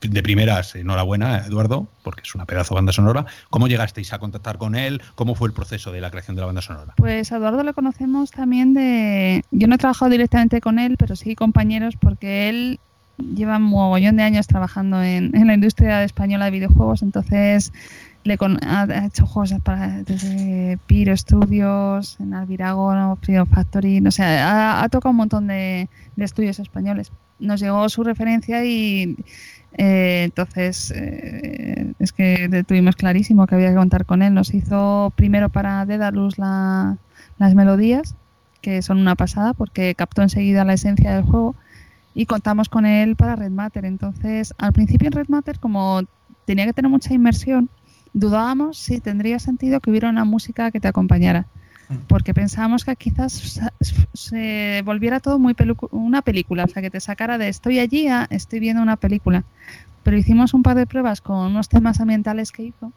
de 0.08 0.22
primeras, 0.22 0.74
enhorabuena, 0.74 1.38
Eduardo, 1.46 1.86
porque 2.02 2.22
es 2.22 2.34
una 2.34 2.46
pedazo 2.46 2.74
de 2.74 2.78
banda 2.78 2.92
sonora. 2.92 3.26
¿Cómo 3.50 3.68
llegasteis 3.68 4.12
a 4.12 4.18
contactar 4.18 4.58
con 4.58 4.74
él? 4.74 5.00
¿Cómo 5.14 5.34
fue 5.34 5.48
el 5.48 5.54
proceso 5.54 5.92
de 5.92 6.00
la 6.00 6.10
creación 6.10 6.34
de 6.36 6.40
la 6.40 6.46
banda 6.46 6.62
sonora? 6.62 6.94
Pues 6.96 7.30
Eduardo 7.30 7.62
lo 7.62 7.74
conocemos 7.74 8.30
también 8.30 8.74
de... 8.74 9.44
Yo 9.50 9.68
no 9.68 9.76
he 9.76 9.78
trabajado 9.78 10.10
directamente 10.10 10.60
con 10.60 10.78
él, 10.78 10.96
pero 10.98 11.16
sí 11.16 11.34
compañeros, 11.34 11.96
porque 11.96 12.48
él 12.48 12.80
lleva 13.18 13.56
un 13.56 13.64
mogollón 13.64 14.16
de 14.16 14.22
años 14.22 14.46
trabajando 14.46 15.02
en, 15.02 15.30
la 15.32 15.54
industria 15.54 16.02
española 16.04 16.46
de 16.46 16.50
videojuegos, 16.50 17.02
entonces 17.02 17.72
le 18.24 18.38
con- 18.38 18.58
ha, 18.64 19.06
hecho 19.06 19.26
juegos 19.26 19.54
para, 19.62 20.02
desde 20.02 20.78
Piro 20.86 21.16
Studios, 21.16 22.16
en 22.20 22.34
Alvirago, 22.34 22.94
¿no? 22.94 23.16
Freedom 23.20 23.46
Factory, 23.48 24.00
no 24.00 24.10
sé, 24.10 24.22
ha, 24.24 24.82
ha 24.82 24.88
tocado 24.88 25.10
un 25.10 25.16
montón 25.16 25.46
de, 25.46 25.88
de 26.16 26.24
estudios 26.24 26.58
españoles. 26.58 27.12
Nos 27.38 27.60
llegó 27.60 27.88
su 27.88 28.04
referencia 28.04 28.64
y 28.64 29.16
eh, 29.78 30.22
entonces 30.24 30.92
eh, 30.94 31.94
es 31.98 32.12
que 32.12 32.64
tuvimos 32.66 32.96
clarísimo 32.96 33.46
que 33.46 33.54
había 33.54 33.70
que 33.70 33.76
contar 33.76 34.04
con 34.04 34.22
él. 34.22 34.34
Nos 34.34 34.54
hizo 34.54 35.12
primero 35.16 35.48
para 35.48 35.86
Dedalus 35.86 36.38
la, 36.38 36.98
las 37.38 37.54
melodías, 37.54 38.14
que 38.60 38.82
son 38.82 38.98
una 38.98 39.14
pasada 39.14 39.54
porque 39.54 39.94
captó 39.94 40.22
enseguida 40.22 40.64
la 40.64 40.74
esencia 40.74 41.14
del 41.14 41.24
juego 41.24 41.56
y 42.14 42.26
contamos 42.26 42.68
con 42.68 42.86
él 42.86 43.16
para 43.16 43.36
Red 43.36 43.50
Matter. 43.50 43.84
Entonces, 43.84 44.54
al 44.58 44.72
principio 44.72 45.08
en 45.08 45.12
Red 45.12 45.28
Matter, 45.28 45.58
como 45.58 46.02
tenía 46.44 46.66
que 46.66 46.72
tener 46.72 46.90
mucha 46.90 47.14
inmersión, 47.14 47.70
dudábamos 48.12 48.76
si 48.76 49.00
tendría 49.00 49.38
sentido 49.38 49.80
que 49.80 49.90
hubiera 49.90 50.10
una 50.10 50.24
música 50.24 50.70
que 50.70 50.80
te 50.80 50.88
acompañara. 50.88 51.46
Porque 52.08 52.32
pensábamos 52.32 52.84
que 52.84 52.96
quizás 52.96 53.60
se 54.14 54.82
volviera 54.84 55.20
todo 55.20 55.38
muy 55.38 55.54
una 55.90 56.22
película, 56.22 56.64
o 56.64 56.68
sea, 56.68 56.82
que 56.82 56.90
te 56.90 57.00
sacara 57.00 57.38
de 57.38 57.48
estoy 57.48 57.78
allí 57.78 58.08
a 58.08 58.26
estoy 58.30 58.60
viendo 58.60 58.82
una 58.82 58.96
película. 58.96 59.44
Pero 60.02 60.16
hicimos 60.16 60.54
un 60.54 60.62
par 60.62 60.76
de 60.76 60.86
pruebas 60.86 61.20
con 61.20 61.38
unos 61.38 61.68
temas 61.68 62.00
ambientales 62.00 62.50
que 62.50 62.64
hizo 62.64 62.92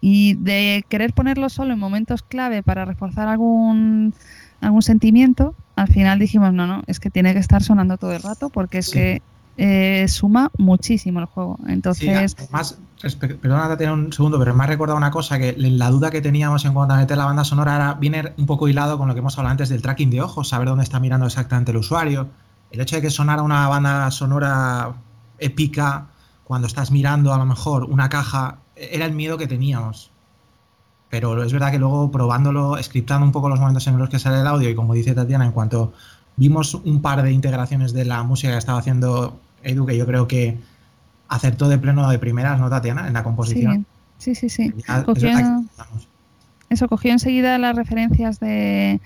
y 0.00 0.34
de 0.34 0.84
querer 0.88 1.12
ponerlo 1.12 1.48
solo 1.48 1.72
en 1.72 1.78
momentos 1.78 2.22
clave 2.22 2.62
para 2.62 2.84
reforzar 2.84 3.28
algún, 3.28 4.14
algún 4.60 4.82
sentimiento, 4.82 5.54
al 5.76 5.88
final 5.88 6.18
dijimos, 6.18 6.52
no, 6.52 6.66
no, 6.66 6.82
es 6.86 7.00
que 7.00 7.10
tiene 7.10 7.32
que 7.32 7.40
estar 7.40 7.62
sonando 7.62 7.96
todo 7.96 8.12
el 8.14 8.22
rato 8.22 8.50
porque 8.50 8.78
es 8.78 8.86
Sí. 8.86 8.92
que 8.92 9.22
eh, 9.56 10.06
suma 10.08 10.50
muchísimo 10.58 11.20
el 11.20 11.26
juego. 11.26 11.58
Sí, 11.60 11.72
Entonces, 11.72 12.34
además, 12.38 12.78
respe- 13.02 13.38
perdona, 13.38 13.76
tener 13.76 13.92
un 13.92 14.12
segundo, 14.12 14.38
pero 14.38 14.54
me 14.54 14.64
ha 14.64 14.66
recordado 14.66 14.96
una 14.96 15.10
cosa 15.10 15.38
que 15.38 15.54
la 15.56 15.90
duda 15.90 16.10
que 16.10 16.20
teníamos 16.22 16.64
en 16.64 16.72
cuanto 16.72 16.94
a 16.94 16.96
meter 16.96 17.16
la 17.18 17.26
banda 17.26 17.44
sonora 17.44 17.76
era, 17.76 17.94
viene 17.94 18.32
un 18.38 18.46
poco 18.46 18.68
hilado 18.68 18.98
con 18.98 19.08
lo 19.08 19.14
que 19.14 19.20
hemos 19.20 19.36
hablado 19.38 19.52
antes 19.52 19.68
del 19.68 19.82
tracking 19.82 20.10
de 20.10 20.22
ojos, 20.22 20.48
saber 20.48 20.68
dónde 20.68 20.84
está 20.84 21.00
mirando 21.00 21.26
exactamente 21.26 21.70
el 21.70 21.76
usuario. 21.78 22.28
El 22.70 22.80
hecho 22.80 22.96
de 22.96 23.02
que 23.02 23.10
sonara 23.10 23.42
una 23.42 23.68
banda 23.68 24.10
sonora 24.10 24.94
épica, 25.38 26.06
cuando 26.44 26.66
estás 26.66 26.90
mirando 26.90 27.32
a 27.34 27.38
lo 27.38 27.44
mejor 27.46 27.84
una 27.84 28.08
caja, 28.08 28.58
era 28.74 29.04
el 29.04 29.12
miedo 29.12 29.36
que 29.38 29.46
teníamos. 29.46 30.10
Pero 31.10 31.42
es 31.42 31.52
verdad 31.52 31.70
que 31.70 31.78
luego 31.78 32.10
probándolo, 32.10 32.82
scriptando 32.82 33.26
un 33.26 33.32
poco 33.32 33.48
los 33.50 33.60
momentos 33.60 33.86
en 33.86 33.98
los 33.98 34.08
que 34.08 34.18
sale 34.18 34.40
el 34.40 34.46
audio 34.46 34.70
y 34.70 34.74
como 34.74 34.94
dice 34.94 35.14
Tatiana, 35.14 35.44
en 35.44 35.52
cuanto 35.52 35.92
vimos 36.36 36.74
un 36.74 37.02
par 37.02 37.22
de 37.22 37.32
integraciones 37.32 37.92
de 37.92 38.04
la 38.04 38.22
música 38.22 38.52
que 38.52 38.58
estaba 38.58 38.78
haciendo 38.78 39.38
Edu, 39.62 39.86
que 39.86 39.96
yo 39.96 40.06
creo 40.06 40.26
que 40.26 40.58
acertó 41.28 41.68
de 41.68 41.78
pleno 41.78 42.08
de 42.10 42.18
primeras, 42.18 42.58
¿no, 42.60 42.68
Tatiana? 42.68 43.06
En 43.06 43.14
la 43.14 43.22
composición. 43.22 43.86
Sí, 44.18 44.34
sí, 44.34 44.48
sí. 44.48 44.72
eso, 46.68 46.88
cogió 46.88 47.12
enseguida 47.12 47.58
las 47.58 47.74
referencias 47.74 48.38
de... 48.38 49.00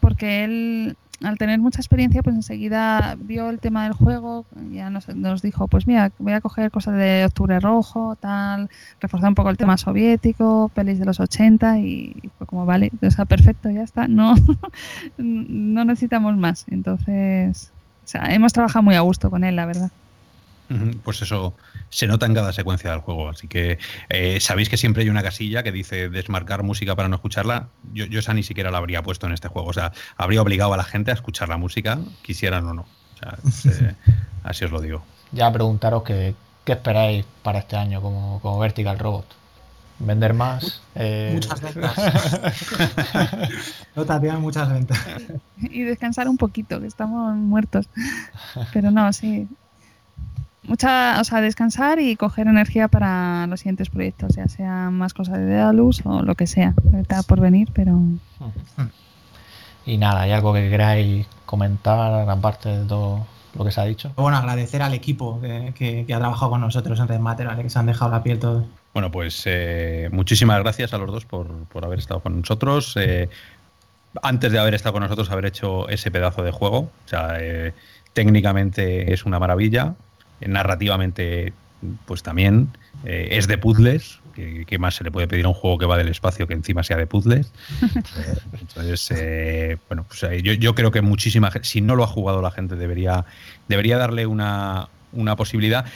Porque 0.00 0.44
él 0.44 0.96
al 1.22 1.38
tener 1.38 1.58
mucha 1.60 1.80
experiencia, 1.80 2.22
pues 2.22 2.36
enseguida 2.36 3.16
vio 3.18 3.48
el 3.50 3.60
tema 3.60 3.84
del 3.84 3.92
juego, 3.92 4.44
ya 4.72 4.90
nos, 4.90 5.08
nos, 5.14 5.42
dijo, 5.42 5.68
pues 5.68 5.86
mira, 5.86 6.12
voy 6.18 6.32
a 6.32 6.40
coger 6.40 6.70
cosas 6.70 6.96
de 6.96 7.24
Octubre 7.24 7.60
Rojo, 7.60 8.16
tal, 8.16 8.68
reforzar 9.00 9.28
un 9.28 9.34
poco 9.34 9.50
el 9.50 9.56
tema 9.56 9.76
soviético, 9.76 10.70
pelis 10.74 10.98
de 10.98 11.04
los 11.04 11.20
80 11.20 11.78
y, 11.78 12.30
fue 12.38 12.46
como, 12.46 12.66
vale, 12.66 12.90
o 13.00 13.10
sea, 13.10 13.24
perfecto, 13.24 13.70
ya 13.70 13.82
está, 13.82 14.08
no, 14.08 14.34
no 15.18 15.84
necesitamos 15.84 16.36
más. 16.36 16.66
Entonces, 16.68 17.72
o 18.04 18.08
sea, 18.08 18.34
hemos 18.34 18.52
trabajado 18.52 18.82
muy 18.82 18.94
a 18.94 19.00
gusto 19.00 19.30
con 19.30 19.44
él, 19.44 19.56
la 19.56 19.66
verdad. 19.66 19.90
Pues 21.02 21.20
eso 21.20 21.54
se 21.90 22.06
nota 22.06 22.26
en 22.26 22.34
cada 22.34 22.52
secuencia 22.52 22.90
del 22.90 23.00
juego. 23.00 23.28
Así 23.28 23.48
que 23.48 23.78
eh, 24.08 24.40
sabéis 24.40 24.68
que 24.68 24.76
siempre 24.76 25.02
hay 25.02 25.08
una 25.08 25.22
casilla 25.22 25.62
que 25.62 25.72
dice 25.72 26.08
desmarcar 26.08 26.62
música 26.62 26.96
para 26.96 27.08
no 27.08 27.16
escucharla. 27.16 27.68
Yo, 27.92 28.06
yo, 28.06 28.20
esa 28.20 28.34
ni 28.34 28.42
siquiera 28.42 28.70
la 28.70 28.78
habría 28.78 29.02
puesto 29.02 29.26
en 29.26 29.32
este 29.32 29.48
juego. 29.48 29.68
O 29.68 29.72
sea, 29.72 29.92
habría 30.16 30.40
obligado 30.42 30.72
a 30.72 30.76
la 30.76 30.84
gente 30.84 31.10
a 31.10 31.14
escuchar 31.14 31.48
la 31.48 31.56
música, 31.56 31.98
quisieran 32.22 32.66
o 32.66 32.74
no. 32.74 32.86
Eh, 33.64 33.94
así 34.42 34.64
os 34.66 34.70
lo 34.70 34.80
digo. 34.80 35.02
Ya 35.32 35.50
preguntaros 35.50 36.02
qué, 36.02 36.34
esperáis 36.66 37.24
para 37.42 37.60
este 37.60 37.76
año 37.76 38.02
como, 38.02 38.38
como 38.40 38.58
Vertical 38.58 38.98
Robot. 38.98 39.24
¿Vender 40.00 40.34
más? 40.34 40.82
Eh, 40.94 41.30
muchas 41.32 41.60
ventas. 41.74 41.96
no, 43.96 44.04
Tatiana, 44.04 44.38
muchas 44.38 44.68
ventas. 44.68 44.98
Y 45.56 45.82
descansar 45.82 46.28
un 46.28 46.36
poquito, 46.36 46.80
que 46.80 46.86
estamos 46.86 47.34
muertos. 47.36 47.88
Pero 48.72 48.90
no, 48.90 49.10
sí 49.12 49.48
mucha, 50.66 51.20
o 51.20 51.24
sea, 51.24 51.40
descansar 51.40 51.98
y 51.98 52.16
coger 52.16 52.46
energía 52.46 52.88
para 52.88 53.46
los 53.46 53.60
siguientes 53.60 53.90
proyectos, 53.90 54.36
ya 54.36 54.48
sea 54.48 54.90
más 54.90 55.14
cosas 55.14 55.38
de 55.38 55.46
Daedalus 55.46 56.02
o 56.04 56.22
lo 56.22 56.34
que 56.34 56.46
sea, 56.46 56.74
está 56.94 57.22
por 57.22 57.40
venir, 57.40 57.68
pero... 57.72 57.98
Y 59.86 59.98
nada, 59.98 60.22
¿hay 60.22 60.32
algo 60.32 60.54
que 60.54 60.70
queráis 60.70 61.26
comentar 61.44 62.28
aparte 62.28 62.70
de 62.70 62.84
todo 62.86 63.26
lo 63.54 63.64
que 63.64 63.70
se 63.70 63.80
ha 63.80 63.84
dicho? 63.84 64.12
Bueno, 64.16 64.36
agradecer 64.36 64.82
al 64.82 64.94
equipo 64.94 65.40
que, 65.40 66.06
ha 66.12 66.18
trabajado 66.18 66.52
con 66.52 66.60
nosotros 66.60 66.98
en 67.00 67.08
Red 67.08 67.20
Matter, 67.20 67.48
que 67.56 67.70
se 67.70 67.78
han 67.78 67.86
dejado 67.86 68.10
la 68.10 68.22
piel 68.22 68.38
todo. 68.38 68.66
Bueno, 68.94 69.10
pues 69.10 69.42
eh, 69.46 70.08
muchísimas 70.12 70.60
gracias 70.60 70.94
a 70.94 70.98
los 70.98 71.10
dos 71.10 71.24
por, 71.26 71.66
haber 71.82 71.98
estado 71.98 72.20
con 72.20 72.40
nosotros. 72.40 72.96
Eh, 72.96 73.28
antes 74.22 74.52
de 74.52 74.58
haber 74.58 74.74
estado 74.74 74.94
con 74.94 75.02
nosotros, 75.02 75.30
haber 75.30 75.46
hecho 75.46 75.88
ese 75.88 76.10
pedazo 76.10 76.42
de 76.42 76.52
juego. 76.52 76.78
O 76.78 77.08
sea, 77.08 77.36
eh, 77.40 77.74
técnicamente 78.12 79.12
es 79.12 79.24
una 79.26 79.38
maravilla 79.38 79.94
narrativamente, 80.40 81.52
pues 82.06 82.22
también 82.22 82.68
eh, 83.04 83.28
es 83.32 83.46
de 83.46 83.58
puzzles. 83.58 84.20
¿Qué, 84.34 84.78
más 84.80 84.96
se 84.96 85.04
le 85.04 85.12
puede 85.12 85.28
pedir 85.28 85.44
a 85.44 85.48
un 85.48 85.54
juego 85.54 85.78
que 85.78 85.86
va 85.86 85.96
del 85.96 86.08
espacio 86.08 86.48
que 86.48 86.54
encima 86.54 86.82
sea 86.82 86.96
de 86.96 87.06
puzzles? 87.06 87.52
Eh, 88.16 88.36
entonces, 88.60 89.10
eh, 89.12 89.78
bueno, 89.88 90.04
pues 90.08 90.20
yo, 90.42 90.52
yo, 90.52 90.74
creo 90.74 90.90
que 90.90 91.02
muchísima 91.02 91.50
gente, 91.50 91.68
si 91.68 91.80
no 91.80 91.94
lo 91.94 92.02
ha 92.02 92.08
jugado 92.08 92.42
la 92.42 92.50
gente, 92.50 92.74
debería, 92.74 93.24
debería 93.68 93.96
darle 93.96 94.26
una, 94.26 94.88
una 95.12 95.36
posibilidad. 95.36 95.86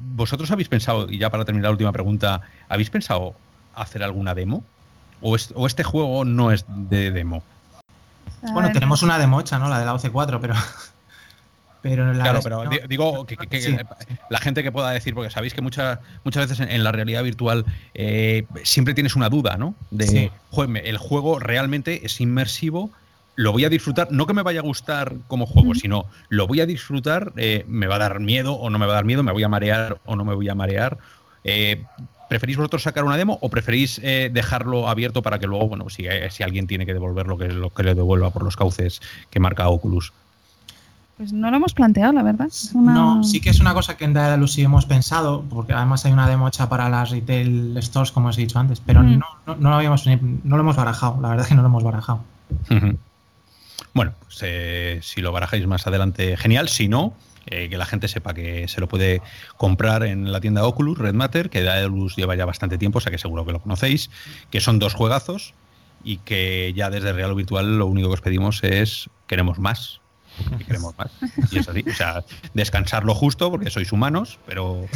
¿Vosotros 0.00 0.50
habéis 0.50 0.68
pensado, 0.68 1.10
y 1.10 1.18
ya 1.18 1.28
para 1.30 1.44
terminar 1.44 1.68
la 1.68 1.72
última 1.72 1.92
pregunta, 1.92 2.40
¿habéis 2.68 2.88
pensado 2.88 3.34
hacer 3.74 4.02
alguna 4.02 4.34
demo? 4.34 4.64
¿O, 5.20 5.36
o 5.54 5.66
este 5.66 5.84
juego 5.84 6.24
no 6.24 6.52
es 6.52 6.64
de 6.68 7.10
demo? 7.10 7.42
Bueno, 8.52 8.70
tenemos 8.72 9.02
una 9.02 9.18
demo 9.18 9.40
hecha, 9.40 9.58
¿no? 9.58 9.68
La 9.68 9.78
de 9.78 9.86
la 9.86 9.94
OC4, 9.94 10.38
pero 10.40 10.54
claro, 11.84 12.40
pero 12.42 12.64
digo 12.88 13.26
que, 13.26 13.36
la 14.30 14.38
gente 14.38 14.62
que 14.62 14.72
pueda 14.72 14.90
decir, 14.90 15.14
porque 15.14 15.30
sabéis 15.30 15.52
que 15.52 15.60
muchas 15.60 15.98
muchas 16.24 16.48
veces 16.48 16.66
en, 16.68 16.82
la 16.82 16.92
realidad 16.92 17.22
virtual 17.22 17.66
eh, 17.92 18.46
siempre 18.62 18.94
tienes 18.94 19.16
una 19.16 19.28
duda, 19.28 19.56
¿no? 19.58 19.74
De, 19.90 20.30
el 20.84 20.98
juego 20.98 21.38
realmente 21.38 22.06
es 22.06 22.20
inmersivo, 22.20 22.90
lo 23.36 23.52
voy 23.52 23.64
a 23.64 23.68
disfrutar, 23.68 24.08
no 24.10 24.26
que 24.26 24.32
me 24.32 24.42
vaya 24.42 24.60
a 24.60 24.62
gustar 24.62 25.14
como 25.28 25.46
juego, 25.46 25.74
sino 25.74 26.06
lo 26.30 26.46
voy 26.46 26.60
a 26.60 26.66
disfrutar, 26.66 27.32
eh, 27.36 27.64
me 27.68 27.86
va 27.86 27.96
a 27.96 27.98
dar 27.98 28.20
miedo 28.20 28.54
o 28.54 28.70
no 28.70 28.78
me 28.78 28.86
va 28.86 28.92
a 28.92 28.96
dar 28.96 29.04
miedo, 29.04 29.22
me 29.22 29.32
voy 29.32 29.42
a 29.42 29.48
marear 29.48 29.98
o 30.06 30.16
no 30.16 30.24
me 30.24 30.34
voy 30.34 30.48
a 30.48 30.54
marear. 30.54 30.96
Eh, 31.42 31.84
¿Preferís 32.30 32.56
vosotros 32.56 32.82
sacar 32.82 33.04
una 33.04 33.18
demo 33.18 33.38
o 33.42 33.50
preferís 33.50 34.00
dejarlo 34.00 34.88
abierto 34.88 35.20
para 35.20 35.38
que 35.38 35.46
luego, 35.46 35.68
bueno, 35.68 35.90
si, 35.90 36.06
si 36.30 36.42
alguien 36.42 36.66
tiene 36.66 36.86
que 36.86 36.94
devolver 36.94 37.26
lo 37.26 37.36
que, 37.36 37.48
lo 37.48 37.68
que 37.68 37.82
le 37.82 37.94
devuelva 37.94 38.30
por 38.30 38.42
los 38.42 38.56
cauces 38.56 39.02
que 39.30 39.40
marca 39.40 39.68
Oculus? 39.68 40.12
Pues 41.16 41.32
no 41.32 41.50
lo 41.50 41.56
hemos 41.56 41.74
planteado, 41.74 42.12
la 42.12 42.22
verdad. 42.22 42.48
No, 42.74 43.22
sí 43.22 43.40
que 43.40 43.50
es 43.50 43.60
una 43.60 43.72
cosa 43.72 43.96
que 43.96 44.04
en 44.04 44.14
Daedalus 44.14 44.52
sí 44.52 44.62
hemos 44.62 44.84
pensado, 44.84 45.44
porque 45.48 45.72
además 45.72 46.04
hay 46.04 46.12
una 46.12 46.28
demo 46.28 46.48
hecha 46.48 46.68
para 46.68 46.88
las 46.88 47.10
retail 47.10 47.76
stores, 47.80 48.10
como 48.10 48.28
os 48.28 48.38
he 48.38 48.40
dicho 48.40 48.58
antes, 48.58 48.80
pero 48.80 49.02
mm. 49.02 49.18
no, 49.18 49.26
no, 49.46 49.70
lo 49.70 49.76
habíamos, 49.76 50.06
no 50.06 50.56
lo 50.56 50.60
hemos 50.60 50.74
barajado, 50.74 51.20
la 51.20 51.28
verdad 51.28 51.44
es 51.44 51.48
que 51.48 51.54
no 51.54 51.62
lo 51.62 51.68
hemos 51.68 51.84
barajado. 51.84 52.24
Bueno, 53.92 54.12
pues 54.24 54.40
eh, 54.42 54.98
si 55.02 55.20
lo 55.20 55.30
barajáis 55.30 55.66
más 55.68 55.86
adelante, 55.86 56.36
genial. 56.36 56.68
Si 56.68 56.88
no, 56.88 57.14
eh, 57.46 57.68
que 57.68 57.76
la 57.76 57.86
gente 57.86 58.08
sepa 58.08 58.34
que 58.34 58.66
se 58.66 58.80
lo 58.80 58.88
puede 58.88 59.22
comprar 59.56 60.02
en 60.02 60.32
la 60.32 60.40
tienda 60.40 60.66
Oculus, 60.66 60.98
Red 60.98 61.14
Matter, 61.14 61.48
que 61.48 61.62
Daedalus 61.62 62.16
lleva 62.16 62.34
ya 62.34 62.44
bastante 62.44 62.76
tiempo, 62.76 62.98
o 62.98 63.00
sea 63.00 63.12
que 63.12 63.18
seguro 63.18 63.44
que 63.46 63.52
lo 63.52 63.60
conocéis, 63.60 64.10
que 64.50 64.60
son 64.60 64.80
dos 64.80 64.94
juegazos 64.94 65.54
y 66.02 66.18
que 66.18 66.72
ya 66.74 66.90
desde 66.90 67.12
Real 67.12 67.34
Virtual 67.34 67.78
lo 67.78 67.86
único 67.86 68.08
que 68.08 68.14
os 68.14 68.20
pedimos 68.20 68.64
es 68.64 69.10
queremos 69.26 69.58
más, 69.58 70.00
queremos 70.66 70.96
más. 70.96 71.10
O 71.90 71.94
sea, 71.94 72.24
descansar 72.54 73.04
lo 73.04 73.14
justo, 73.14 73.50
porque 73.50 73.70
sois 73.70 73.92
humanos, 73.92 74.38
pero 74.46 74.86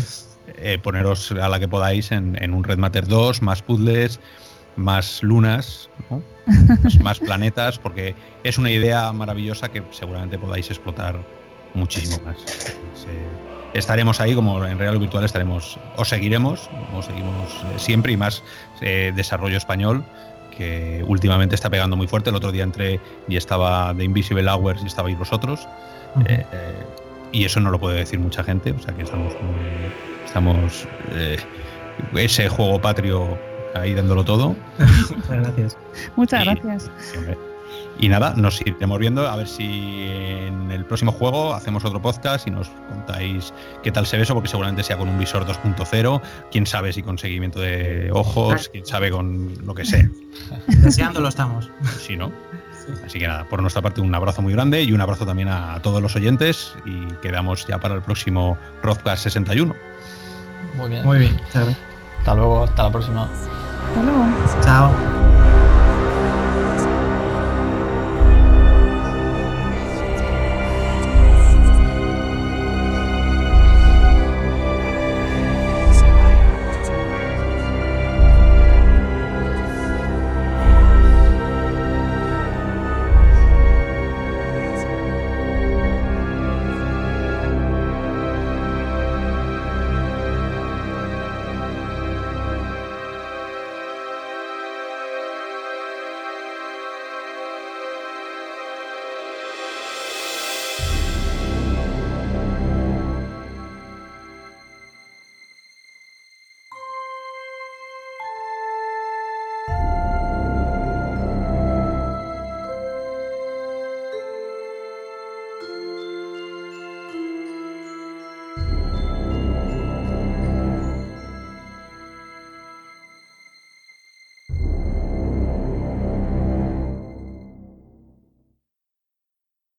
eh, 0.56 0.78
poneros 0.82 1.32
a 1.32 1.48
la 1.48 1.58
que 1.58 1.68
podáis 1.68 2.12
en, 2.12 2.52
un 2.52 2.64
Red 2.64 2.78
Matter 2.78 3.06
2, 3.06 3.42
más 3.42 3.62
puzzles, 3.62 4.20
más 4.76 5.22
lunas, 5.22 5.90
más 7.02 7.18
planetas, 7.18 7.78
porque 7.78 8.14
es 8.44 8.58
una 8.58 8.70
idea 8.70 9.12
maravillosa 9.12 9.68
que 9.68 9.82
seguramente 9.90 10.38
podáis 10.38 10.70
explotar 10.70 11.18
muchísimo 11.74 12.22
más. 12.24 12.38
Eh, 13.08 13.26
estaremos 13.74 14.20
ahí, 14.20 14.34
como 14.34 14.64
en 14.64 14.78
Real 14.78 14.98
Virtual 14.98 15.24
estaremos, 15.24 15.78
os 15.96 16.08
seguiremos, 16.08 16.68
como 16.90 17.02
seguimos 17.02 17.52
eh, 17.52 17.78
siempre, 17.78 18.12
y 18.12 18.16
más 18.16 18.42
desarrollo 18.80 19.56
español 19.56 20.04
que 20.58 21.04
últimamente 21.06 21.54
está 21.54 21.70
pegando 21.70 21.96
muy 21.96 22.08
fuerte. 22.08 22.30
El 22.30 22.36
otro 22.36 22.50
día 22.50 22.64
entré 22.64 23.00
y 23.28 23.36
estaba 23.36 23.94
de 23.94 24.04
Invisible 24.04 24.50
Hours 24.50 24.82
y 24.82 24.86
estabais 24.86 25.16
vosotros. 25.16 25.66
Eh, 26.26 26.44
eh, 26.52 26.72
y 27.30 27.44
eso 27.44 27.60
no 27.60 27.70
lo 27.70 27.78
puede 27.78 27.98
decir 27.98 28.18
mucha 28.18 28.42
gente, 28.42 28.72
o 28.72 28.78
sea 28.80 28.92
que 28.94 29.02
estamos 29.02 29.32
estamos 30.24 30.88
eh, 31.12 31.36
ese 32.14 32.48
juego 32.48 32.80
patrio 32.80 33.38
ahí 33.74 33.94
dándolo 33.94 34.24
todo. 34.24 34.56
Muchas 35.16 35.28
gracias. 35.28 35.76
Muchas 36.16 36.44
gracias. 36.44 36.90
Y 37.14 37.47
nada, 38.06 38.34
nos 38.36 38.60
iremos 38.60 38.98
viendo 38.98 39.28
a 39.28 39.34
ver 39.34 39.48
si 39.48 40.06
en 40.06 40.70
el 40.70 40.84
próximo 40.84 41.10
juego 41.10 41.54
hacemos 41.54 41.84
otro 41.84 42.00
podcast 42.00 42.46
y 42.46 42.50
nos 42.52 42.68
contáis 42.88 43.52
qué 43.82 43.90
tal 43.90 44.06
se 44.06 44.16
ve 44.16 44.22
eso, 44.22 44.34
porque 44.34 44.48
seguramente 44.48 44.84
sea 44.84 44.96
con 44.96 45.08
un 45.08 45.18
visor 45.18 45.44
2.0, 45.44 46.22
quién 46.52 46.66
sabe 46.66 46.92
si 46.92 47.02
con 47.02 47.18
seguimiento 47.18 47.58
de 47.58 48.10
ojos, 48.12 48.68
quién 48.68 48.86
sabe 48.86 49.10
con 49.10 49.52
lo 49.66 49.74
que 49.74 49.84
sea. 49.84 50.08
Deseándolo 50.68 51.28
estamos. 51.28 51.70
Sí, 51.98 52.16
¿no? 52.16 52.30
Así 53.04 53.18
que 53.18 53.26
nada, 53.26 53.44
por 53.44 53.60
nuestra 53.60 53.82
parte 53.82 54.00
un 54.00 54.14
abrazo 54.14 54.42
muy 54.42 54.52
grande 54.52 54.82
y 54.82 54.92
un 54.92 55.00
abrazo 55.00 55.26
también 55.26 55.48
a 55.48 55.80
todos 55.82 56.00
los 56.00 56.14
oyentes 56.16 56.74
y 56.86 57.06
quedamos 57.20 57.66
ya 57.66 57.78
para 57.78 57.94
el 57.94 58.02
próximo 58.02 58.56
Rothcast 58.82 59.24
61. 59.24 59.74
Muy 60.76 60.88
bien. 60.88 61.04
Muy 61.04 61.18
bien. 61.18 61.40
Hasta 62.18 62.34
luego, 62.34 62.64
hasta 62.64 62.84
la 62.84 62.92
próxima. 62.92 63.28
Hasta 63.88 64.02
luego. 64.02 64.26
Chao. 64.62 65.57